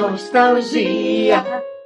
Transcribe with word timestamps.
Nostalgia. 0.00 1.44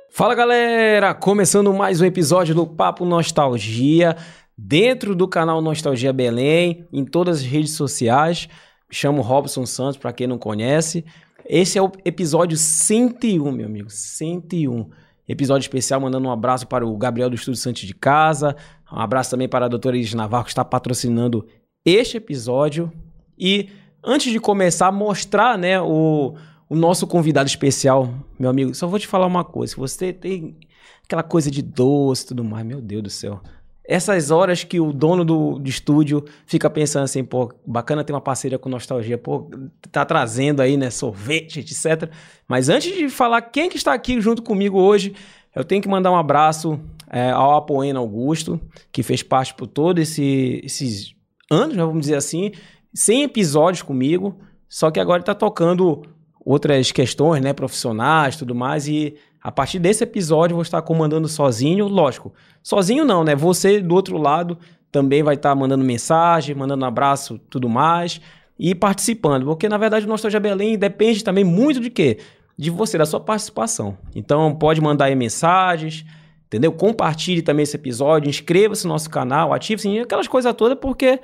Fala 0.09 0.37
galera, 0.37 1.13
começando 1.13 1.75
mais 1.75 2.01
um 2.01 2.05
episódio 2.05 2.55
do 2.55 2.65
Papo 2.65 3.05
Nostalgia, 3.05 4.17
dentro 4.57 5.17
do 5.17 5.27
canal 5.27 5.61
Nostalgia 5.61 6.13
Belém, 6.13 6.87
em 6.93 7.05
todas 7.05 7.39
as 7.39 7.45
redes 7.45 7.73
sociais. 7.73 8.49
Me 8.89 8.95
chamo 8.95 9.21
Robson 9.21 9.67
Santos, 9.67 9.97
para 9.97 10.13
quem 10.13 10.29
não 10.29 10.39
conhece. 10.39 11.05
Esse 11.45 11.77
é 11.77 11.83
o 11.83 11.91
episódio 12.05 12.57
101, 12.57 13.51
meu 13.51 13.67
amigo, 13.67 13.91
101. 13.91 14.89
Episódio 15.29 15.65
especial, 15.65 16.01
mandando 16.01 16.29
um 16.29 16.31
abraço 16.31 16.69
para 16.69 16.87
o 16.87 16.97
Gabriel 16.97 17.29
do 17.29 17.35
Estúdio 17.35 17.61
Santos 17.61 17.83
de 17.83 17.95
Casa, 17.95 18.55
um 18.93 19.01
abraço 19.01 19.33
também 19.33 19.49
para 19.49 19.65
a 19.67 19.69
doutora 19.69 19.97
Iris 19.97 20.15
Navarro, 20.15 20.45
que 20.45 20.51
está 20.51 20.65
patrocinando 20.65 21.45
este 21.85 22.19
episódio. 22.19 22.93
E 23.37 23.71
antes 24.05 24.31
de 24.31 24.39
começar, 24.39 24.93
mostrar 24.93 25.59
né, 25.59 25.81
o, 25.81 26.37
o 26.69 26.75
nosso 26.75 27.07
convidado 27.07 27.49
especial, 27.49 28.13
meu 28.39 28.51
amigo, 28.51 28.75
só 28.75 28.87
vou 28.87 28.99
te 28.99 29.07
falar 29.07 29.27
uma 29.27 29.45
coisa. 29.45 29.73
Se 29.73 29.79
você 29.79 30.13
tem 30.13 30.57
aquela 31.05 31.23
coisa 31.23 31.51
de 31.51 31.63
doce 31.63 32.25
e 32.25 32.29
tudo 32.29 32.45
mais, 32.45 32.67
meu 32.67 32.81
Deus 32.81 33.03
do 33.03 33.11
céu. 33.11 33.41
Essas 33.87 34.31
horas 34.31 34.65
que 34.65 34.81
o 34.81 34.93
dono 34.95 35.27
do, 35.27 35.59
do 35.59 35.69
estúdio 35.69 36.25
fica 36.47 36.71
pensando 36.71 37.05
assim, 37.05 37.23
pô, 37.23 37.53
bacana 37.67 38.03
ter 38.03 38.15
uma 38.15 38.21
parceria 38.21 38.59
com 38.59 38.71
nostalgia, 38.71 39.19
pô, 39.19 39.51
tá 39.93 40.07
trazendo 40.07 40.63
aí, 40.63 40.75
né, 40.79 40.89
sorvete, 40.89 41.61
etc. 41.61 42.11
Mas 42.49 42.71
antes 42.71 42.97
de 42.97 43.11
falar 43.11 43.43
quem 43.43 43.69
que 43.69 43.77
está 43.77 43.93
aqui 43.93 44.19
junto 44.23 44.43
comigo 44.43 44.81
hoje, 44.81 45.15
eu 45.55 45.65
tenho 45.65 45.83
que 45.83 45.89
mandar 45.89 46.11
um 46.11 46.17
abraço 46.17 46.81
é, 47.11 47.31
ao 47.31 47.57
Apoena 47.57 47.99
Augusto, 47.99 48.59
que 48.91 49.03
fez 49.03 49.23
parte 49.23 49.53
por 49.53 49.67
todos 49.67 50.03
esse, 50.03 50.63
esses 50.65 51.15
anos, 51.51 51.77
né, 51.77 51.85
vamos 51.85 52.01
dizer 52.01 52.17
assim, 52.17 52.53
100 52.95 53.25
episódios 53.25 53.83
comigo, 53.83 54.39
só 54.67 54.91
que 54.91 54.99
agora 54.99 55.19
ele 55.19 55.27
tá 55.27 55.35
tocando 55.35 56.03
outras 56.45 56.93
questões, 56.93 57.43
né, 57.43 57.53
profissionais, 57.53 58.37
tudo 58.37 58.55
mais, 58.55 58.87
e 58.87 59.17
a 59.43 59.51
partir 59.51 59.79
desse 59.79 60.05
episódio 60.05 60.53
eu 60.53 60.57
vou 60.57 60.63
estar 60.63 60.83
comandando 60.83 61.29
sozinho, 61.29 61.87
lógico. 61.87 62.33
Sozinho 62.63 63.05
não, 63.05 63.25
né? 63.25 63.35
Você 63.35 63.81
do 63.81 63.95
outro 63.95 64.19
lado 64.19 64.59
também 64.91 65.23
vai 65.23 65.35
estar 65.35 65.55
mandando 65.55 65.85
mensagem, 65.85 66.55
mandando 66.55 66.85
abraço, 66.85 67.39
tudo 67.51 67.69
mais, 67.69 68.21
e 68.59 68.75
participando, 68.75 69.45
porque 69.47 69.69
na 69.69 69.77
verdade 69.77 70.07
o 70.07 70.09
Nostalgia 70.09 70.41
Belém 70.41 70.79
depende 70.79 71.25
também 71.25 71.45
muito 71.45 71.81
de 71.81 71.91
quê? 71.91 72.19
De 72.57 72.71
você, 72.71 72.97
da 72.97 73.05
sua 73.05 73.21
participação. 73.21 73.99
Então 74.15 74.55
pode 74.55 74.81
mandar 74.81 75.07
aí 75.07 75.15
mensagens, 75.15 76.05
entendeu? 76.47 76.73
Compartilhe 76.73 77.43
também 77.43 77.65
esse 77.65 77.77
episódio, 77.77 78.31
inscreva-se 78.31 78.87
no 78.87 78.93
nosso 78.93 79.11
canal, 79.11 79.53
ative 79.53 79.83
sim, 79.83 79.99
aquelas 79.99 80.29
coisas 80.29 80.55
todas, 80.55 80.79
porque, 80.79 81.21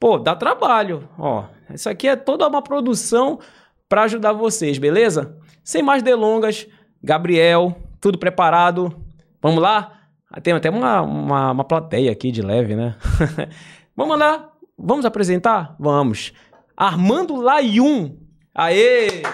pô, 0.00 0.18
dá 0.18 0.34
trabalho, 0.34 1.08
ó. 1.18 1.44
Isso 1.72 1.88
aqui 1.88 2.08
é 2.08 2.16
toda 2.16 2.46
uma 2.48 2.60
produção 2.60 3.38
para 3.92 4.04
ajudar 4.04 4.32
vocês, 4.32 4.78
beleza? 4.78 5.36
Sem 5.62 5.82
mais 5.82 6.02
delongas, 6.02 6.66
Gabriel, 7.04 7.76
tudo 8.00 8.16
preparado? 8.16 9.04
Vamos 9.38 9.62
lá? 9.62 10.00
Ah, 10.30 10.40
Tem 10.40 10.54
até 10.54 10.70
uma, 10.70 11.02
uma, 11.02 11.50
uma 11.50 11.62
plateia 11.62 12.10
aqui 12.10 12.32
de 12.32 12.40
leve, 12.40 12.74
né? 12.74 12.96
Vamos 13.94 14.18
lá? 14.18 14.50
Vamos 14.78 15.04
apresentar? 15.04 15.76
Vamos. 15.78 16.32
Armando 16.74 17.36
Layun. 17.36 18.16
Aê! 18.54 19.24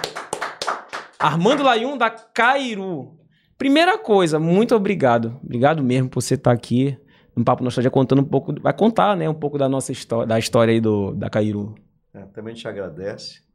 Armando 1.21 1.63
Layun 1.63 1.97
da 1.97 2.11
Cairu. 2.11 3.17
Primeira 3.57 3.97
coisa, 3.97 4.41
muito 4.41 4.75
obrigado. 4.75 5.39
Obrigado 5.41 5.85
mesmo 5.85 6.09
por 6.09 6.21
você 6.21 6.35
estar 6.35 6.51
aqui 6.51 6.99
no 7.37 7.45
Papo 7.45 7.63
Nostalgia 7.63 7.93
contando 7.93 8.23
um 8.23 8.29
pouco, 8.29 8.61
vai 8.61 8.73
contar, 8.73 9.17
né, 9.17 9.31
um 9.31 9.35
pouco 9.35 9.57
da 9.57 9.69
nossa 9.69 9.93
história, 9.93 10.27
da 10.27 10.37
história 10.37 10.75
aí 10.75 10.81
do, 10.81 11.15
da 11.15 11.31
Cairu. 11.31 11.77
É, 12.13 12.23
também 12.23 12.55
te 12.55 12.67
agradece 12.67 13.47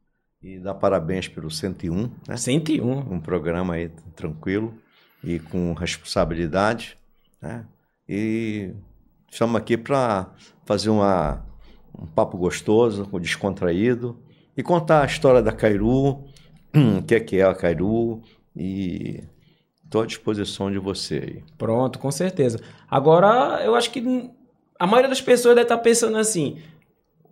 e 0.44 0.58
dá 0.58 0.74
parabéns 0.74 1.26
pelo 1.26 1.50
101, 1.50 2.10
né? 2.28 2.36
101. 2.36 2.86
Um 2.86 3.18
programa 3.18 3.74
aí 3.74 3.88
tranquilo 4.14 4.74
e 5.22 5.38
com 5.38 5.72
responsabilidade, 5.72 6.98
né? 7.40 7.64
E 8.06 8.70
estamos 9.30 9.56
aqui 9.56 9.78
para 9.78 10.30
fazer 10.66 10.90
uma, 10.90 11.42
um 11.98 12.04
papo 12.04 12.36
gostoso, 12.36 13.08
descontraído 13.18 14.18
e 14.54 14.62
contar 14.62 15.02
a 15.02 15.06
história 15.06 15.40
da 15.40 15.50
Cairu, 15.50 16.22
o 16.98 17.02
que 17.06 17.14
é 17.14 17.20
que 17.20 17.36
é 17.38 17.44
a 17.44 17.54
Cairu 17.54 18.20
e 18.54 19.24
estou 19.82 20.02
à 20.02 20.06
disposição 20.06 20.70
de 20.70 20.78
você 20.78 21.14
aí. 21.14 21.42
Pronto, 21.56 21.98
com 21.98 22.10
certeza. 22.10 22.60
Agora, 22.90 23.64
eu 23.64 23.74
acho 23.74 23.90
que 23.90 24.30
a 24.78 24.86
maioria 24.86 25.08
das 25.08 25.22
pessoas 25.22 25.54
deve 25.54 25.64
estar 25.64 25.78
pensando 25.78 26.18
assim: 26.18 26.58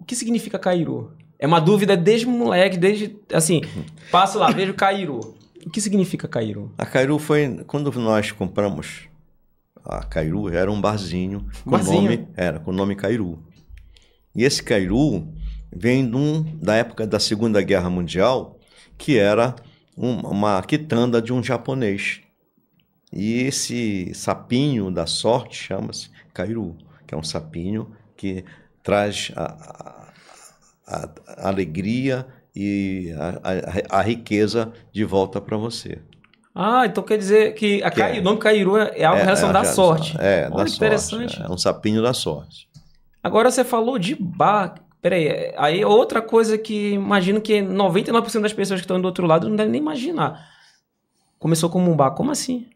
o 0.01 0.05
que 0.05 0.17
significa 0.17 0.59
Cairu? 0.59 1.12
É 1.42 1.47
uma 1.47 1.60
dúvida 1.60 1.97
desde 1.97 2.25
moleque, 2.25 2.76
desde. 2.76 3.16
Assim, 3.32 3.62
passo 4.12 4.38
lá, 4.38 4.50
vejo 4.53 4.75
Cairu. 4.75 5.34
O 5.66 5.70
que 5.70 5.80
significa 5.80 6.28
Cairu? 6.28 6.72
A 6.78 6.86
Cairu 6.86 7.19
foi 7.19 7.64
quando 7.66 7.91
nós 8.00 8.30
compramos 8.30 9.08
a 9.84 10.04
Cairu, 10.04 10.48
era 10.48 10.70
um 10.70 10.80
barzinho 10.80 11.44
com 11.64 11.70
Barzinho? 11.72 12.03
nome 12.03 12.28
era 12.36 12.60
com 12.60 12.70
o 12.70 12.75
nome 12.75 12.94
Cairu. 12.94 13.42
E 14.34 14.44
esse 14.44 14.62
Cairu 14.62 15.26
vem 15.75 16.08
de 16.08 16.16
um- 16.16 16.42
da 16.62 16.76
época 16.76 17.06
da 17.08 17.19
Segunda 17.19 17.60
Guerra 17.60 17.91
Mundial, 17.91 18.56
que 18.97 19.19
era 19.19 19.56
um- 19.98 20.20
uma 20.20 20.62
quitanda 20.62 21.20
de 21.20 21.32
um 21.32 21.42
japonês. 21.42 22.20
E 23.12 23.41
esse 23.42 24.14
sapinho 24.14 24.92
da 24.92 25.06
sorte 25.06 25.56
chama-se 25.56 26.09
Cairu, 26.32 26.76
que 27.06 27.14
é 27.14 27.19
um 27.19 27.22
sapinho 27.24 27.91
que 28.16 28.44
traz 28.82 29.32
a, 29.36 30.02
a- 30.87 31.09
alegria 31.48 32.26
e 32.54 33.12
a, 33.19 33.98
a- 33.98 34.03
riqueza 34.03 34.72
de 34.93 35.04
volta 35.04 35.41
para 35.41 35.56
você. 35.56 35.98
Ah, 36.54 36.84
então 36.84 37.03
quer 37.03 37.16
dizer 37.16 37.54
que, 37.54 37.82
a 37.82 37.91
Que 37.91 37.97
Cai- 38.00 38.16
é- 38.19 38.20
o 38.20 38.22
nome 38.22 38.38
Cairu 38.38 38.76
é, 38.76 38.92
é 38.98 39.04
algo 39.04 39.21
em 39.21 39.25
relação 39.25 39.53
da 39.53 39.65
já- 39.65 39.72
sorte. 39.72 40.16
É, 40.21 40.48
Olha, 40.53 40.65
da 40.65 40.71
interessante. 40.71 41.32
sorte. 41.37 41.50
É 41.50 41.54
um 41.54 41.56
sapinho 41.56 42.03
da 42.03 42.12
sorte. 42.12 42.69
Agora 43.22 43.50
você 43.50 43.65
falou 43.65 43.98
de 43.98 44.15
bar. 44.15 44.75
Peraí, 45.00 45.26
é- 45.26 45.54
aí 45.56 45.81
é 45.81 45.87
outra 45.87 46.21
coisa 46.21 46.59
que 46.59 46.91
imagino 46.92 47.41
que 47.41 47.60
99% 47.62 48.42
das 48.42 48.53
pessoas 48.53 48.81
que 48.81 48.84
estão 48.84 49.00
do 49.00 49.06
outro 49.06 49.26
lado 49.26 49.48
não 49.48 49.56
devem 49.56 49.72
nem 49.72 49.81
imaginar. 49.81 50.47
Começou 51.38 51.71
como 51.71 51.91
um 51.91 51.97
bar. 51.97 52.10
Como 52.12 52.31
assim? 52.31 52.66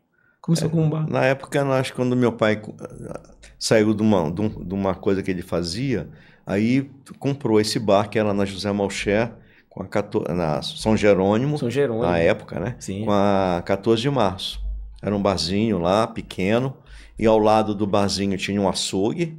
Começou 0.40 0.70
como 0.70 0.82
um 0.82 0.88
bar. 0.90 1.06
Na 1.10 1.24
época, 1.24 1.62
nós, 1.64 1.90
quando 1.90 2.16
meu 2.16 2.32
pai 2.32 2.54
eh, 2.62 3.20
saiu 3.58 3.92
de 3.92 4.02
uma, 4.02 4.22
um- 4.22 4.30
de 4.64 4.74
uma 4.74 4.94
coisa 4.94 5.22
que 5.22 5.30
ele 5.30 5.42
fazia, 5.42 6.08
aí 6.46 6.88
comprou 7.18 7.60
esse 7.60 7.78
bar 7.78 8.08
que 8.08 8.18
era 8.18 8.32
na 8.32 8.44
José 8.44 8.70
Malcher, 8.72 9.32
com 9.68 9.82
a 9.82 9.86
14 9.86 10.32
na 10.32 10.62
São 10.62 10.96
Jerônimo, 10.96 11.58
São 11.58 11.70
Jerônimo. 11.70 12.06
na 12.06 12.18
época, 12.18 12.58
né? 12.60 12.76
Sim. 12.78 13.04
Com 13.04 13.10
a 13.10 13.62
14 13.66 14.00
de 14.00 14.08
março. 14.08 14.64
Era 15.02 15.14
um 15.14 15.20
barzinho 15.20 15.78
lá, 15.78 16.06
pequeno, 16.06 16.74
e 17.18 17.26
ao 17.26 17.38
lado 17.38 17.74
do 17.74 17.86
barzinho 17.86 18.38
tinha 18.38 18.60
um 18.60 18.68
açougue, 18.68 19.36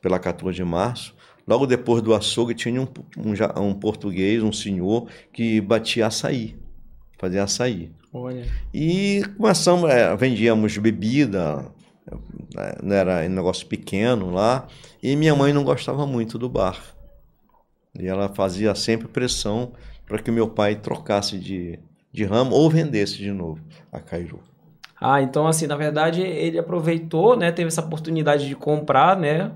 pela 0.00 0.18
14 0.18 0.56
de 0.56 0.64
março. 0.64 1.14
Logo 1.46 1.66
depois 1.66 2.02
do 2.02 2.14
açougue 2.14 2.54
tinha 2.54 2.80
um, 2.80 2.88
um, 3.16 3.62
um 3.62 3.74
português, 3.74 4.42
um 4.42 4.52
senhor, 4.52 5.08
que 5.32 5.60
batia 5.60 6.06
açaí, 6.06 6.56
fazia 7.18 7.42
açaí. 7.44 7.90
Olha. 8.12 8.44
E 8.72 9.22
começamos, 9.36 9.90
é, 9.90 10.14
vendíamos 10.16 10.76
bebida, 10.78 11.66
era 12.90 13.24
um 13.26 13.28
negócio 13.28 13.66
pequeno 13.66 14.30
lá, 14.30 14.66
e 15.02 15.16
minha 15.16 15.34
mãe 15.34 15.52
não 15.52 15.64
gostava 15.64 16.06
muito 16.06 16.38
do 16.38 16.48
bar. 16.48 16.78
E 17.98 18.06
ela 18.06 18.28
fazia 18.28 18.74
sempre 18.74 19.08
pressão 19.08 19.72
para 20.06 20.18
que 20.18 20.30
meu 20.30 20.48
pai 20.48 20.76
trocasse 20.76 21.38
de, 21.38 21.78
de 22.12 22.24
ramo 22.24 22.54
ou 22.54 22.68
vendesse 22.70 23.16
de 23.16 23.32
novo 23.32 23.60
a 23.90 24.00
Cairu. 24.00 24.40
Ah, 25.00 25.20
então 25.20 25.46
assim, 25.46 25.66
na 25.66 25.76
verdade, 25.76 26.22
ele 26.22 26.58
aproveitou, 26.58 27.36
né? 27.36 27.52
Teve 27.52 27.68
essa 27.68 27.82
oportunidade 27.82 28.46
de 28.48 28.54
comprar, 28.54 29.16
né? 29.18 29.52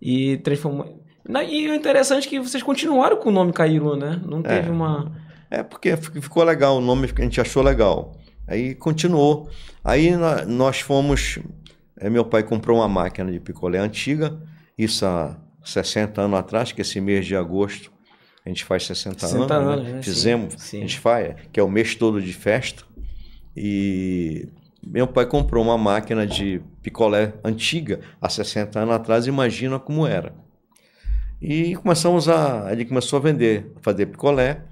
E 0.00 0.38
transformou. 0.38 1.02
Na- 1.28 1.44
E 1.44 1.68
o 1.68 1.74
interessante 1.74 2.26
é 2.26 2.30
que 2.30 2.40
vocês 2.40 2.62
continuaram 2.62 3.16
com 3.18 3.28
o 3.28 3.32
nome 3.32 3.52
Cairu, 3.52 3.96
né? 3.96 4.20
Não 4.24 4.42
teve 4.42 4.70
uma. 4.70 5.12
É 5.50 5.62
porque 5.62 5.96
fi- 5.96 6.20
ficou 6.20 6.42
legal, 6.44 6.76
o 6.78 6.80
nome 6.80 7.10
a 7.14 7.22
gente 7.22 7.40
achou 7.40 7.62
legal. 7.62 8.16
Aí 8.46 8.74
continuou. 8.74 9.48
Aí 9.84 10.10
nós 10.46 10.80
fomos. 10.80 11.38
Eh, 12.00 12.10
meu 12.10 12.24
pai 12.24 12.42
comprou 12.42 12.78
uma 12.78 12.88
máquina 12.88 13.30
de 13.30 13.40
picolé 13.40 13.78
antiga, 13.78 14.40
isso 14.76 15.04
há 15.04 15.36
60 15.64 16.20
anos 16.20 16.38
atrás, 16.38 16.72
que 16.72 16.80
esse 16.80 17.00
mês 17.00 17.26
de 17.26 17.36
agosto 17.36 17.92
A 18.44 18.48
gente 18.48 18.64
faz 18.64 18.86
60, 18.86 19.26
60 19.26 19.54
anos, 19.54 19.72
anos, 19.72 19.84
né? 19.84 19.92
né? 19.94 20.02
Fizemos, 20.02 20.54
Sim, 20.58 20.78
a 20.78 20.80
gente 20.80 20.98
faz, 20.98 21.34
que 21.52 21.60
é 21.60 21.62
o 21.62 21.68
mês 21.68 21.94
todo 21.94 22.22
de 22.22 22.32
festa. 22.32 22.84
E 23.56 24.48
meu 24.82 25.06
pai 25.06 25.26
comprou 25.26 25.62
uma 25.62 25.76
máquina 25.76 26.26
de 26.26 26.62
picolé 26.82 27.34
antiga, 27.44 28.00
há 28.20 28.28
60 28.28 28.78
anos 28.78 28.94
atrás, 28.94 29.26
imagina 29.26 29.78
como 29.78 30.06
era. 30.06 30.34
E 31.40 31.76
começamos 31.76 32.28
a. 32.28 32.68
Ele 32.72 32.84
começou 32.84 33.18
a 33.18 33.22
vender, 33.22 33.72
a 33.76 33.80
fazer 33.80 34.06
picolé 34.06 34.62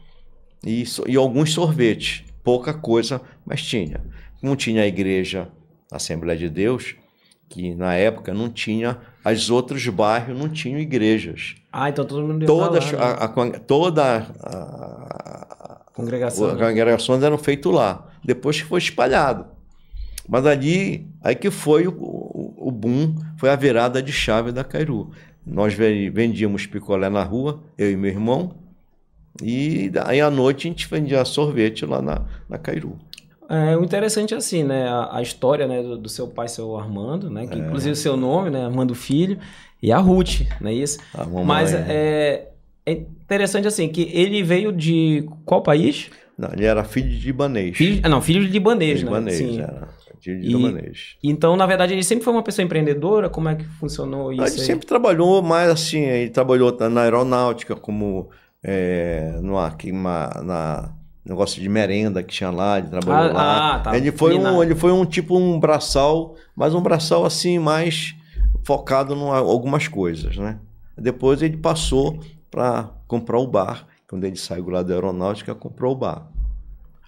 e, 0.64 0.84
e 1.06 1.16
alguns 1.16 1.52
sorvetes. 1.52 2.24
Pouca 2.42 2.72
coisa, 2.72 3.20
mas 3.44 3.62
tinha. 3.62 4.04
Como 4.40 4.56
tinha 4.56 4.82
a 4.82 4.86
igreja 4.86 5.48
Assembleia 5.90 6.38
de 6.38 6.48
Deus, 6.48 6.96
que 7.48 7.74
na 7.74 7.94
época 7.94 8.34
não 8.34 8.48
tinha, 8.48 8.98
os 9.24 9.50
outros 9.50 9.86
bairros 9.88 10.38
não 10.38 10.48
tinham 10.48 10.78
igrejas. 10.78 11.54
Ah, 11.72 11.88
então 11.88 12.04
todo 12.04 12.26
mundo 12.26 12.42
ia 12.42 12.46
Todas, 12.46 12.90
lá, 12.92 12.98
né? 12.98 13.04
a, 13.20 13.24
a 13.24 13.58
toda 13.60 14.26
a, 14.42 15.82
Congregação. 15.92 16.46
as 16.50 16.58
congregações 16.58 17.22
eram 17.22 17.38
feitas 17.38 17.72
lá. 17.72 18.06
Depois 18.24 18.60
que 18.60 18.66
foi 18.66 18.78
espalhado. 18.78 19.46
Mas 20.28 20.44
ali, 20.44 21.06
aí 21.22 21.34
que 21.36 21.50
foi 21.50 21.86
o, 21.86 21.92
o, 21.92 22.68
o 22.68 22.70
boom, 22.72 23.14
foi 23.38 23.48
a 23.48 23.56
virada 23.56 24.02
de 24.02 24.12
chave 24.12 24.50
da 24.52 24.64
Cairu. 24.64 25.10
Nós 25.46 25.72
ve- 25.72 26.10
vendíamos 26.10 26.66
picolé 26.66 27.08
na 27.08 27.22
rua, 27.22 27.62
eu 27.78 27.92
e 27.92 27.96
meu 27.96 28.10
irmão, 28.10 28.54
e 29.40 29.90
aí 30.04 30.20
à 30.20 30.28
noite 30.30 30.66
a 30.66 30.70
gente 30.70 30.88
vendia 30.88 31.24
sorvete 31.24 31.86
lá 31.86 32.02
na, 32.02 32.22
na 32.48 32.58
Cairu. 32.58 32.98
É, 33.48 33.76
o 33.76 33.84
interessante 33.84 34.34
é 34.34 34.36
assim, 34.36 34.64
né? 34.64 34.88
A, 34.88 35.18
a 35.18 35.22
história 35.22 35.66
né, 35.68 35.82
do, 35.82 35.96
do 35.98 36.08
seu 36.08 36.26
pai, 36.28 36.48
seu 36.48 36.76
Armando, 36.76 37.30
né? 37.30 37.44
É. 37.44 37.46
Que 37.46 37.58
inclusive 37.58 37.92
o 37.92 37.96
seu 37.96 38.16
nome, 38.16 38.50
né? 38.50 38.64
Armando 38.64 38.94
Filho, 38.94 39.38
e 39.82 39.92
a 39.92 39.98
Ruth, 39.98 40.40
não 40.60 40.70
é 40.70 40.74
isso? 40.74 40.98
A 41.14 41.24
mamãe- 41.24 41.44
Mas 41.44 41.72
é, 41.74 42.48
é 42.84 42.92
interessante 42.92 43.68
assim, 43.68 43.88
que 43.88 44.10
ele 44.12 44.42
veio 44.42 44.72
de 44.72 45.28
qual 45.44 45.62
país? 45.62 46.10
Não, 46.36 46.50
ele 46.52 46.64
era 46.64 46.82
filho 46.84 47.08
de 47.08 47.24
libanês. 47.26 47.76
Filho, 47.76 48.00
ah, 48.02 48.08
não, 48.08 48.20
filho 48.20 48.44
de 48.44 48.50
libanês, 48.50 49.00
né? 49.02 49.04
libanês, 49.08 49.38
Sim. 49.38 49.60
era. 49.60 49.88
Filho 50.20 50.40
de 50.40 50.46
E- 50.48 50.52
libanês. 50.52 51.16
Então, 51.22 51.56
na 51.56 51.66
verdade, 51.66 51.92
ele 51.92 52.02
sempre 52.02 52.24
foi 52.24 52.32
uma 52.32 52.42
pessoa 52.42 52.64
empreendedora? 52.64 53.30
Como 53.30 53.48
é 53.48 53.54
que 53.54 53.64
funcionou 53.64 54.32
isso 54.32 54.42
Ele 54.42 54.50
aí? 54.50 54.58
sempre 54.66 54.86
trabalhou 54.86 55.40
mais 55.40 55.70
assim, 55.70 56.00
ele 56.00 56.30
trabalhou 56.30 56.76
na 56.90 57.02
aeronáutica, 57.02 57.76
como 57.76 58.28
é, 58.62 59.38
no, 59.40 59.56
aqui, 59.58 59.92
na, 59.92 60.42
na 60.42 60.95
negócio 61.26 61.60
de 61.60 61.68
merenda 61.68 62.22
que 62.22 62.32
tinha 62.32 62.50
lá, 62.50 62.78
ele 62.78 62.88
trabalhou 62.88 63.30
Ah, 63.30 63.34
lá. 63.34 63.74
ah, 63.74 63.78
tá. 63.80 63.96
Ele 63.96 64.12
foi, 64.12 64.34
um, 64.38 64.62
ele 64.62 64.74
foi 64.74 64.92
um 64.92 65.04
tipo 65.04 65.36
um 65.36 65.58
braçal, 65.58 66.34
mas 66.54 66.74
um 66.74 66.80
braçal 66.80 67.24
assim, 67.26 67.58
mais 67.58 68.14
focado 68.64 69.14
em 69.14 69.20
algumas 69.30 69.88
coisas, 69.88 70.36
né? 70.36 70.58
Depois 70.96 71.42
ele 71.42 71.56
passou 71.56 72.18
para 72.50 72.90
comprar 73.06 73.38
o 73.38 73.46
bar. 73.46 73.86
Quando 74.08 74.24
ele 74.24 74.36
saiu 74.36 74.68
lá 74.70 74.82
da 74.82 74.94
aeronáutica, 74.94 75.54
comprou 75.54 75.92
o 75.92 75.96
bar. 75.96 76.28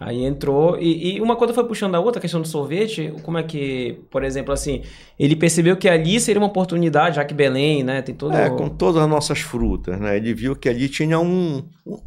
Aí 0.01 0.25
entrou, 0.25 0.79
e, 0.79 1.17
e 1.17 1.21
uma 1.21 1.35
coisa 1.35 1.53
foi 1.53 1.65
puxando 1.65 1.95
a 1.97 2.01
outra, 2.01 2.21
a 2.21 2.23
questão 2.23 2.41
do 2.41 2.47
sorvete, 2.47 3.13
como 3.25 3.37
é 3.37 3.43
que, 3.43 3.99
por 4.11 4.23
exemplo, 4.23 4.53
assim, 4.53 4.83
ele 5.19 5.35
percebeu 5.35 5.77
que 5.77 5.89
ali 5.89 6.21
seria 6.21 6.41
uma 6.41 6.47
oportunidade, 6.47 7.17
já 7.17 7.25
que 7.25 7.35
Belém, 7.35 7.83
né, 7.83 8.01
tem 8.01 8.15
todo... 8.15 8.37
É, 8.37 8.49
com 8.49 8.69
todas 8.69 9.03
as 9.03 9.09
nossas 9.09 9.41
frutas, 9.41 9.99
né? 9.99 10.17
Ele 10.17 10.33
viu 10.35 10.55
que 10.55 10.69
ali 10.69 10.89
tinha 10.89 11.19
um. 11.19 11.65
um- 11.85 11.99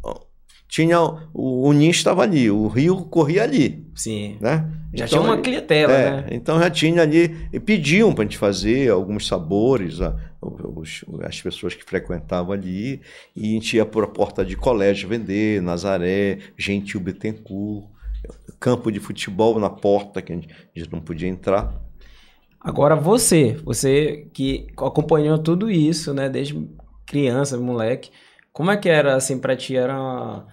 tinha 0.72 1.00
o, 1.34 1.68
o 1.68 1.72
ninho 1.72 1.90
estava 1.90 2.22
ali, 2.22 2.50
o 2.50 2.66
rio 2.68 3.04
corria 3.06 3.42
ali, 3.42 3.84
Sim, 3.94 4.38
né? 4.40 4.70
já 4.94 5.04
Então, 5.04 5.18
tinha 5.18 5.22
uma 5.22 5.40
clientela, 5.40 5.92
é, 5.92 6.00
né? 6.00 6.28
Então 6.30 6.58
já 6.60 6.70
tinha 6.70 7.02
ali, 7.02 7.48
e 7.52 7.60
pediam 7.60 8.12
para 8.14 8.22
a 8.24 8.26
gente 8.26 8.38
fazer 8.38 8.90
alguns 8.90 9.26
sabores, 9.26 10.00
a- 10.00 10.16
os- 10.42 11.04
as 11.22 11.40
pessoas 11.42 11.74
que 11.74 11.84
frequentavam 11.84 12.52
ali, 12.52 13.00
e 13.36 13.50
a 13.50 13.54
gente 13.54 13.76
ia 13.76 13.84
por 13.86 14.04
a 14.04 14.08
porta 14.08 14.44
de 14.44 14.56
colégio 14.56 15.08
vender, 15.08 15.60
Nazaré, 15.62 16.38
Gentil 16.56 17.00
Bittencourt, 17.00 17.86
campo 18.60 18.90
de 18.92 19.00
futebol 19.00 19.58
na 19.60 19.70
porta, 19.70 20.22
que 20.22 20.32
a 20.32 20.36
gente, 20.36 20.48
a 20.52 20.78
gente 20.78 20.92
não 20.92 21.00
podia 21.00 21.28
entrar. 21.28 21.74
Agora 22.60 22.94
você, 22.94 23.54
você 23.64 24.28
que 24.32 24.68
acompanhou 24.76 25.36
tudo 25.38 25.70
isso, 25.70 26.14
né, 26.14 26.28
desde 26.28 26.54
criança, 27.06 27.58
moleque, 27.58 28.10
como 28.52 28.70
é 28.70 28.76
que 28.76 28.88
era, 28.88 29.16
assim, 29.16 29.38
pra 29.40 29.56
ti, 29.56 29.76
era... 29.76 30.44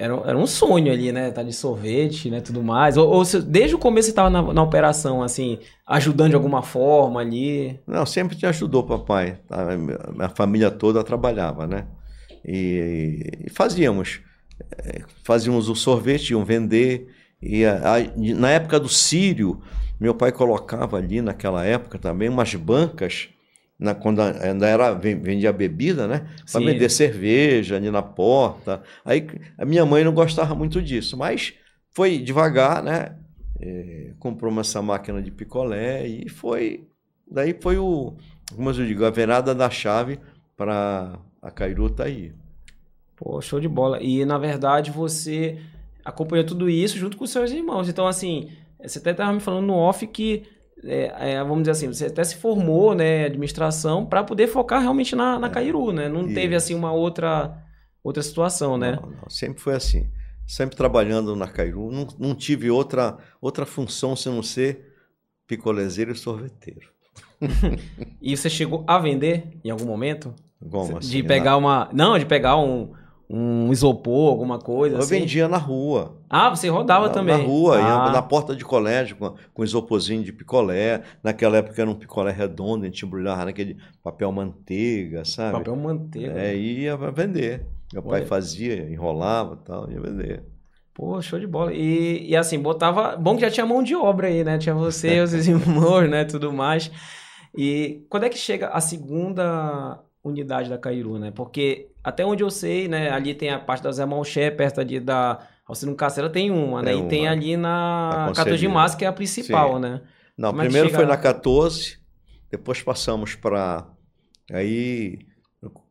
Era, 0.00 0.14
era 0.26 0.38
um 0.38 0.46
sonho 0.46 0.92
ali, 0.92 1.10
né? 1.10 1.30
Tá 1.32 1.42
de 1.42 1.52
sorvete, 1.52 2.30
né? 2.30 2.40
Tudo 2.40 2.62
mais. 2.62 2.96
Ou, 2.96 3.08
ou 3.08 3.24
se- 3.24 3.42
desde 3.42 3.74
o 3.74 3.78
começo 3.78 4.08
você 4.08 4.14
tava 4.14 4.30
na, 4.30 4.40
na 4.52 4.62
operação, 4.62 5.22
assim, 5.22 5.58
ajudando 5.84 6.30
de 6.30 6.36
alguma 6.36 6.62
forma 6.62 7.20
ali. 7.20 7.80
Não, 7.84 8.06
sempre 8.06 8.36
te 8.36 8.46
ajudou, 8.46 8.84
papai. 8.84 9.40
A 10.20 10.28
família 10.28 10.70
toda 10.70 11.02
trabalhava, 11.02 11.66
né? 11.66 11.86
E, 12.44 13.44
e 13.46 13.50
fazíamos. 13.50 14.20
eh, 14.84 15.02
Fazíamos 15.24 15.68
o 15.68 15.74
sorvete, 15.74 16.30
iam 16.30 16.44
vender. 16.44 17.08
E 17.42 17.64
a- 17.64 17.96
a- 17.96 18.12
na 18.36 18.50
época 18.50 18.78
do 18.78 18.88
Sírio, 18.88 19.60
meu 20.00 20.14
pai 20.14 20.30
colocava 20.32 20.96
ali 20.96 21.20
naquela 21.20 21.64
época 21.64 21.98
também 21.98 22.28
umas 22.28 22.54
bancas, 22.54 23.28
na, 23.78 23.94
quando 23.94 24.20
ainda 24.20 24.66
era, 24.66 24.92
ven- 24.94 25.20
vendia 25.20 25.52
bebida, 25.52 26.06
né? 26.08 26.28
Para 26.50 26.60
vender 26.60 26.88
cerveja 26.90 27.76
ali 27.76 27.90
na 27.90 28.02
porta. 28.02 28.82
Aí 29.04 29.26
a 29.56 29.64
minha 29.64 29.84
mãe 29.86 30.04
não 30.04 30.12
gostava 30.12 30.54
muito 30.54 30.82
disso, 30.82 31.16
mas 31.16 31.54
foi 31.90 32.18
devagar, 32.18 32.82
né? 32.82 33.16
Eh, 33.60 34.14
comprou 34.18 34.58
essa 34.60 34.80
máquina 34.82 35.22
de 35.22 35.30
picolé 35.30 36.06
e 36.06 36.28
foi. 36.28 36.86
Daí 37.30 37.56
foi 37.60 37.76
o, 37.78 38.16
como 38.54 38.70
eu 38.70 38.74
digo, 38.74 39.04
a 39.04 39.10
virada 39.10 39.54
da 39.54 39.68
chave 39.70 40.18
para 40.56 41.18
a 41.42 41.50
Cairu 41.50 41.90
tá 41.90 42.04
aí. 42.04 42.32
Pô, 43.16 43.40
show 43.40 43.60
de 43.60 43.68
bola. 43.68 44.02
E 44.02 44.24
na 44.24 44.38
verdade 44.38 44.90
você 44.90 45.58
acompanhou 46.04 46.46
tudo 46.46 46.68
isso 46.70 46.96
junto 46.96 47.16
com 47.16 47.26
seus 47.26 47.50
irmãos. 47.50 47.88
Então, 47.88 48.06
assim, 48.06 48.50
você 48.82 48.98
até 48.98 49.10
estava 49.10 49.32
me 49.32 49.40
falando 49.40 49.66
no 49.66 49.74
off 49.74 50.06
que, 50.06 50.44
é, 50.84 51.32
é, 51.32 51.38
vamos 51.42 51.60
dizer 51.60 51.72
assim, 51.72 51.88
você 51.88 52.06
até 52.06 52.22
se 52.24 52.36
formou, 52.36 52.94
né, 52.94 53.24
administração, 53.24 54.06
para 54.06 54.22
poder 54.22 54.46
focar 54.46 54.80
realmente 54.80 55.16
na, 55.16 55.38
na 55.38 55.50
Cairu, 55.50 55.92
né? 55.92 56.08
Não 56.08 56.32
teve 56.32 56.54
assim 56.54 56.74
uma 56.74 56.92
outra 56.92 57.64
outra 58.02 58.22
situação, 58.22 58.76
né? 58.76 58.98
Não, 59.00 59.10
não, 59.10 59.30
sempre 59.30 59.60
foi 59.60 59.74
assim. 59.74 60.10
Sempre 60.46 60.76
trabalhando 60.76 61.36
na 61.36 61.46
Cairu. 61.46 61.90
Não, 61.90 62.06
não 62.18 62.34
tive 62.34 62.70
outra, 62.70 63.18
outra 63.40 63.66
função 63.66 64.16
se 64.16 64.28
não 64.28 64.42
ser 64.42 64.94
picolezeiro 65.46 66.12
e 66.12 66.16
sorveteiro. 66.16 66.88
E 68.20 68.36
você 68.36 68.50
chegou 68.50 68.84
a 68.86 68.98
vender 68.98 69.58
em 69.64 69.70
algum 69.70 69.86
momento? 69.86 70.34
Como 70.70 70.98
assim? 70.98 71.08
de 71.08 71.22
pegar 71.22 71.56
uma, 71.56 71.88
não, 71.92 72.18
de 72.18 72.26
pegar 72.26 72.56
um, 72.56 72.92
um 73.30 73.70
isopor, 73.72 74.30
alguma 74.30 74.58
coisa 74.58 74.96
Eu 74.96 75.00
assim. 75.00 75.20
vendia 75.20 75.46
na 75.48 75.58
rua. 75.58 76.16
Ah, 76.30 76.48
você 76.48 76.68
rodava 76.68 77.08
na, 77.08 77.12
também. 77.12 77.36
Na 77.36 77.44
rua, 77.44 77.78
ia 77.78 77.94
Ah. 77.94 78.10
na 78.12 78.22
porta 78.22 78.56
de 78.56 78.64
colégio 78.64 79.16
com, 79.16 79.34
com 79.52 79.64
isoporzinho 79.64 80.22
de 80.22 80.32
picolé. 80.32 81.02
Naquela 81.22 81.58
época 81.58 81.80
era 81.82 81.90
um 81.90 81.94
picolé 81.94 82.32
redondo, 82.32 82.84
a 82.84 82.86
gente 82.86 83.04
embrulhava 83.04 83.44
naquele 83.44 83.76
papel 84.02 84.32
manteiga, 84.32 85.24
sabe? 85.24 85.58
Papel 85.58 85.76
manteiga. 85.76 86.32
É, 86.40 86.56
e 86.56 86.80
ia 86.84 86.96
vender. 86.96 87.66
Meu 87.92 88.02
pai 88.02 88.20
Olha. 88.20 88.26
fazia, 88.26 88.90
enrolava 88.90 89.58
e 89.60 89.64
tal, 89.66 89.90
ia 89.90 90.00
vender. 90.00 90.42
Pô, 90.94 91.20
show 91.22 91.38
de 91.38 91.46
bola. 91.46 91.72
E, 91.72 92.28
e 92.30 92.34
assim, 92.36 92.58
botava. 92.58 93.16
Bom 93.16 93.34
que 93.36 93.42
já 93.42 93.50
tinha 93.50 93.64
mão 93.66 93.82
de 93.82 93.94
obra 93.94 94.26
aí, 94.28 94.42
né? 94.42 94.58
Tinha 94.58 94.74
você, 94.74 95.20
os 95.20 95.32
irmãos, 95.46 96.08
né? 96.10 96.24
Tudo 96.24 96.52
mais. 96.52 96.90
E 97.56 98.04
quando 98.10 98.24
é 98.24 98.28
que 98.28 98.36
chega 98.38 98.68
a 98.68 98.80
segunda 98.80 100.00
unidade 100.22 100.68
da 100.68 100.78
Cairu, 100.78 101.18
né? 101.18 101.30
Porque 101.30 101.90
até 102.02 102.24
onde 102.24 102.42
eu 102.42 102.50
sei, 102.50 102.88
né? 102.88 103.10
Ali 103.10 103.34
tem 103.34 103.50
a 103.50 103.58
parte 103.58 103.82
da 103.82 103.92
Zé 103.92 104.04
Malché, 104.04 104.50
perto 104.50 104.80
ali 104.80 105.00
da 105.00 105.46
Alcino 105.66 105.94
Cacera, 105.94 106.30
tem 106.30 106.50
uma, 106.50 106.82
né? 106.82 106.92
Tem 106.92 107.04
E 107.04 107.08
tem 107.08 107.22
uma. 107.22 107.30
ali 107.30 107.56
na 107.56 108.26
A 108.26 108.32
14 108.32 108.58
de 108.58 108.68
março, 108.68 108.96
que 108.96 109.04
é 109.04 109.08
a 109.08 109.12
principal, 109.12 109.74
Sim. 109.74 109.80
né? 109.80 110.02
Não, 110.36 110.50
Como 110.50 110.62
é 110.62 110.64
primeiro 110.66 110.90
foi 110.90 111.04
na 111.04 111.16
14, 111.16 111.98
depois 112.50 112.82
passamos 112.82 113.34
para. 113.34 113.86
Aí 114.50 115.26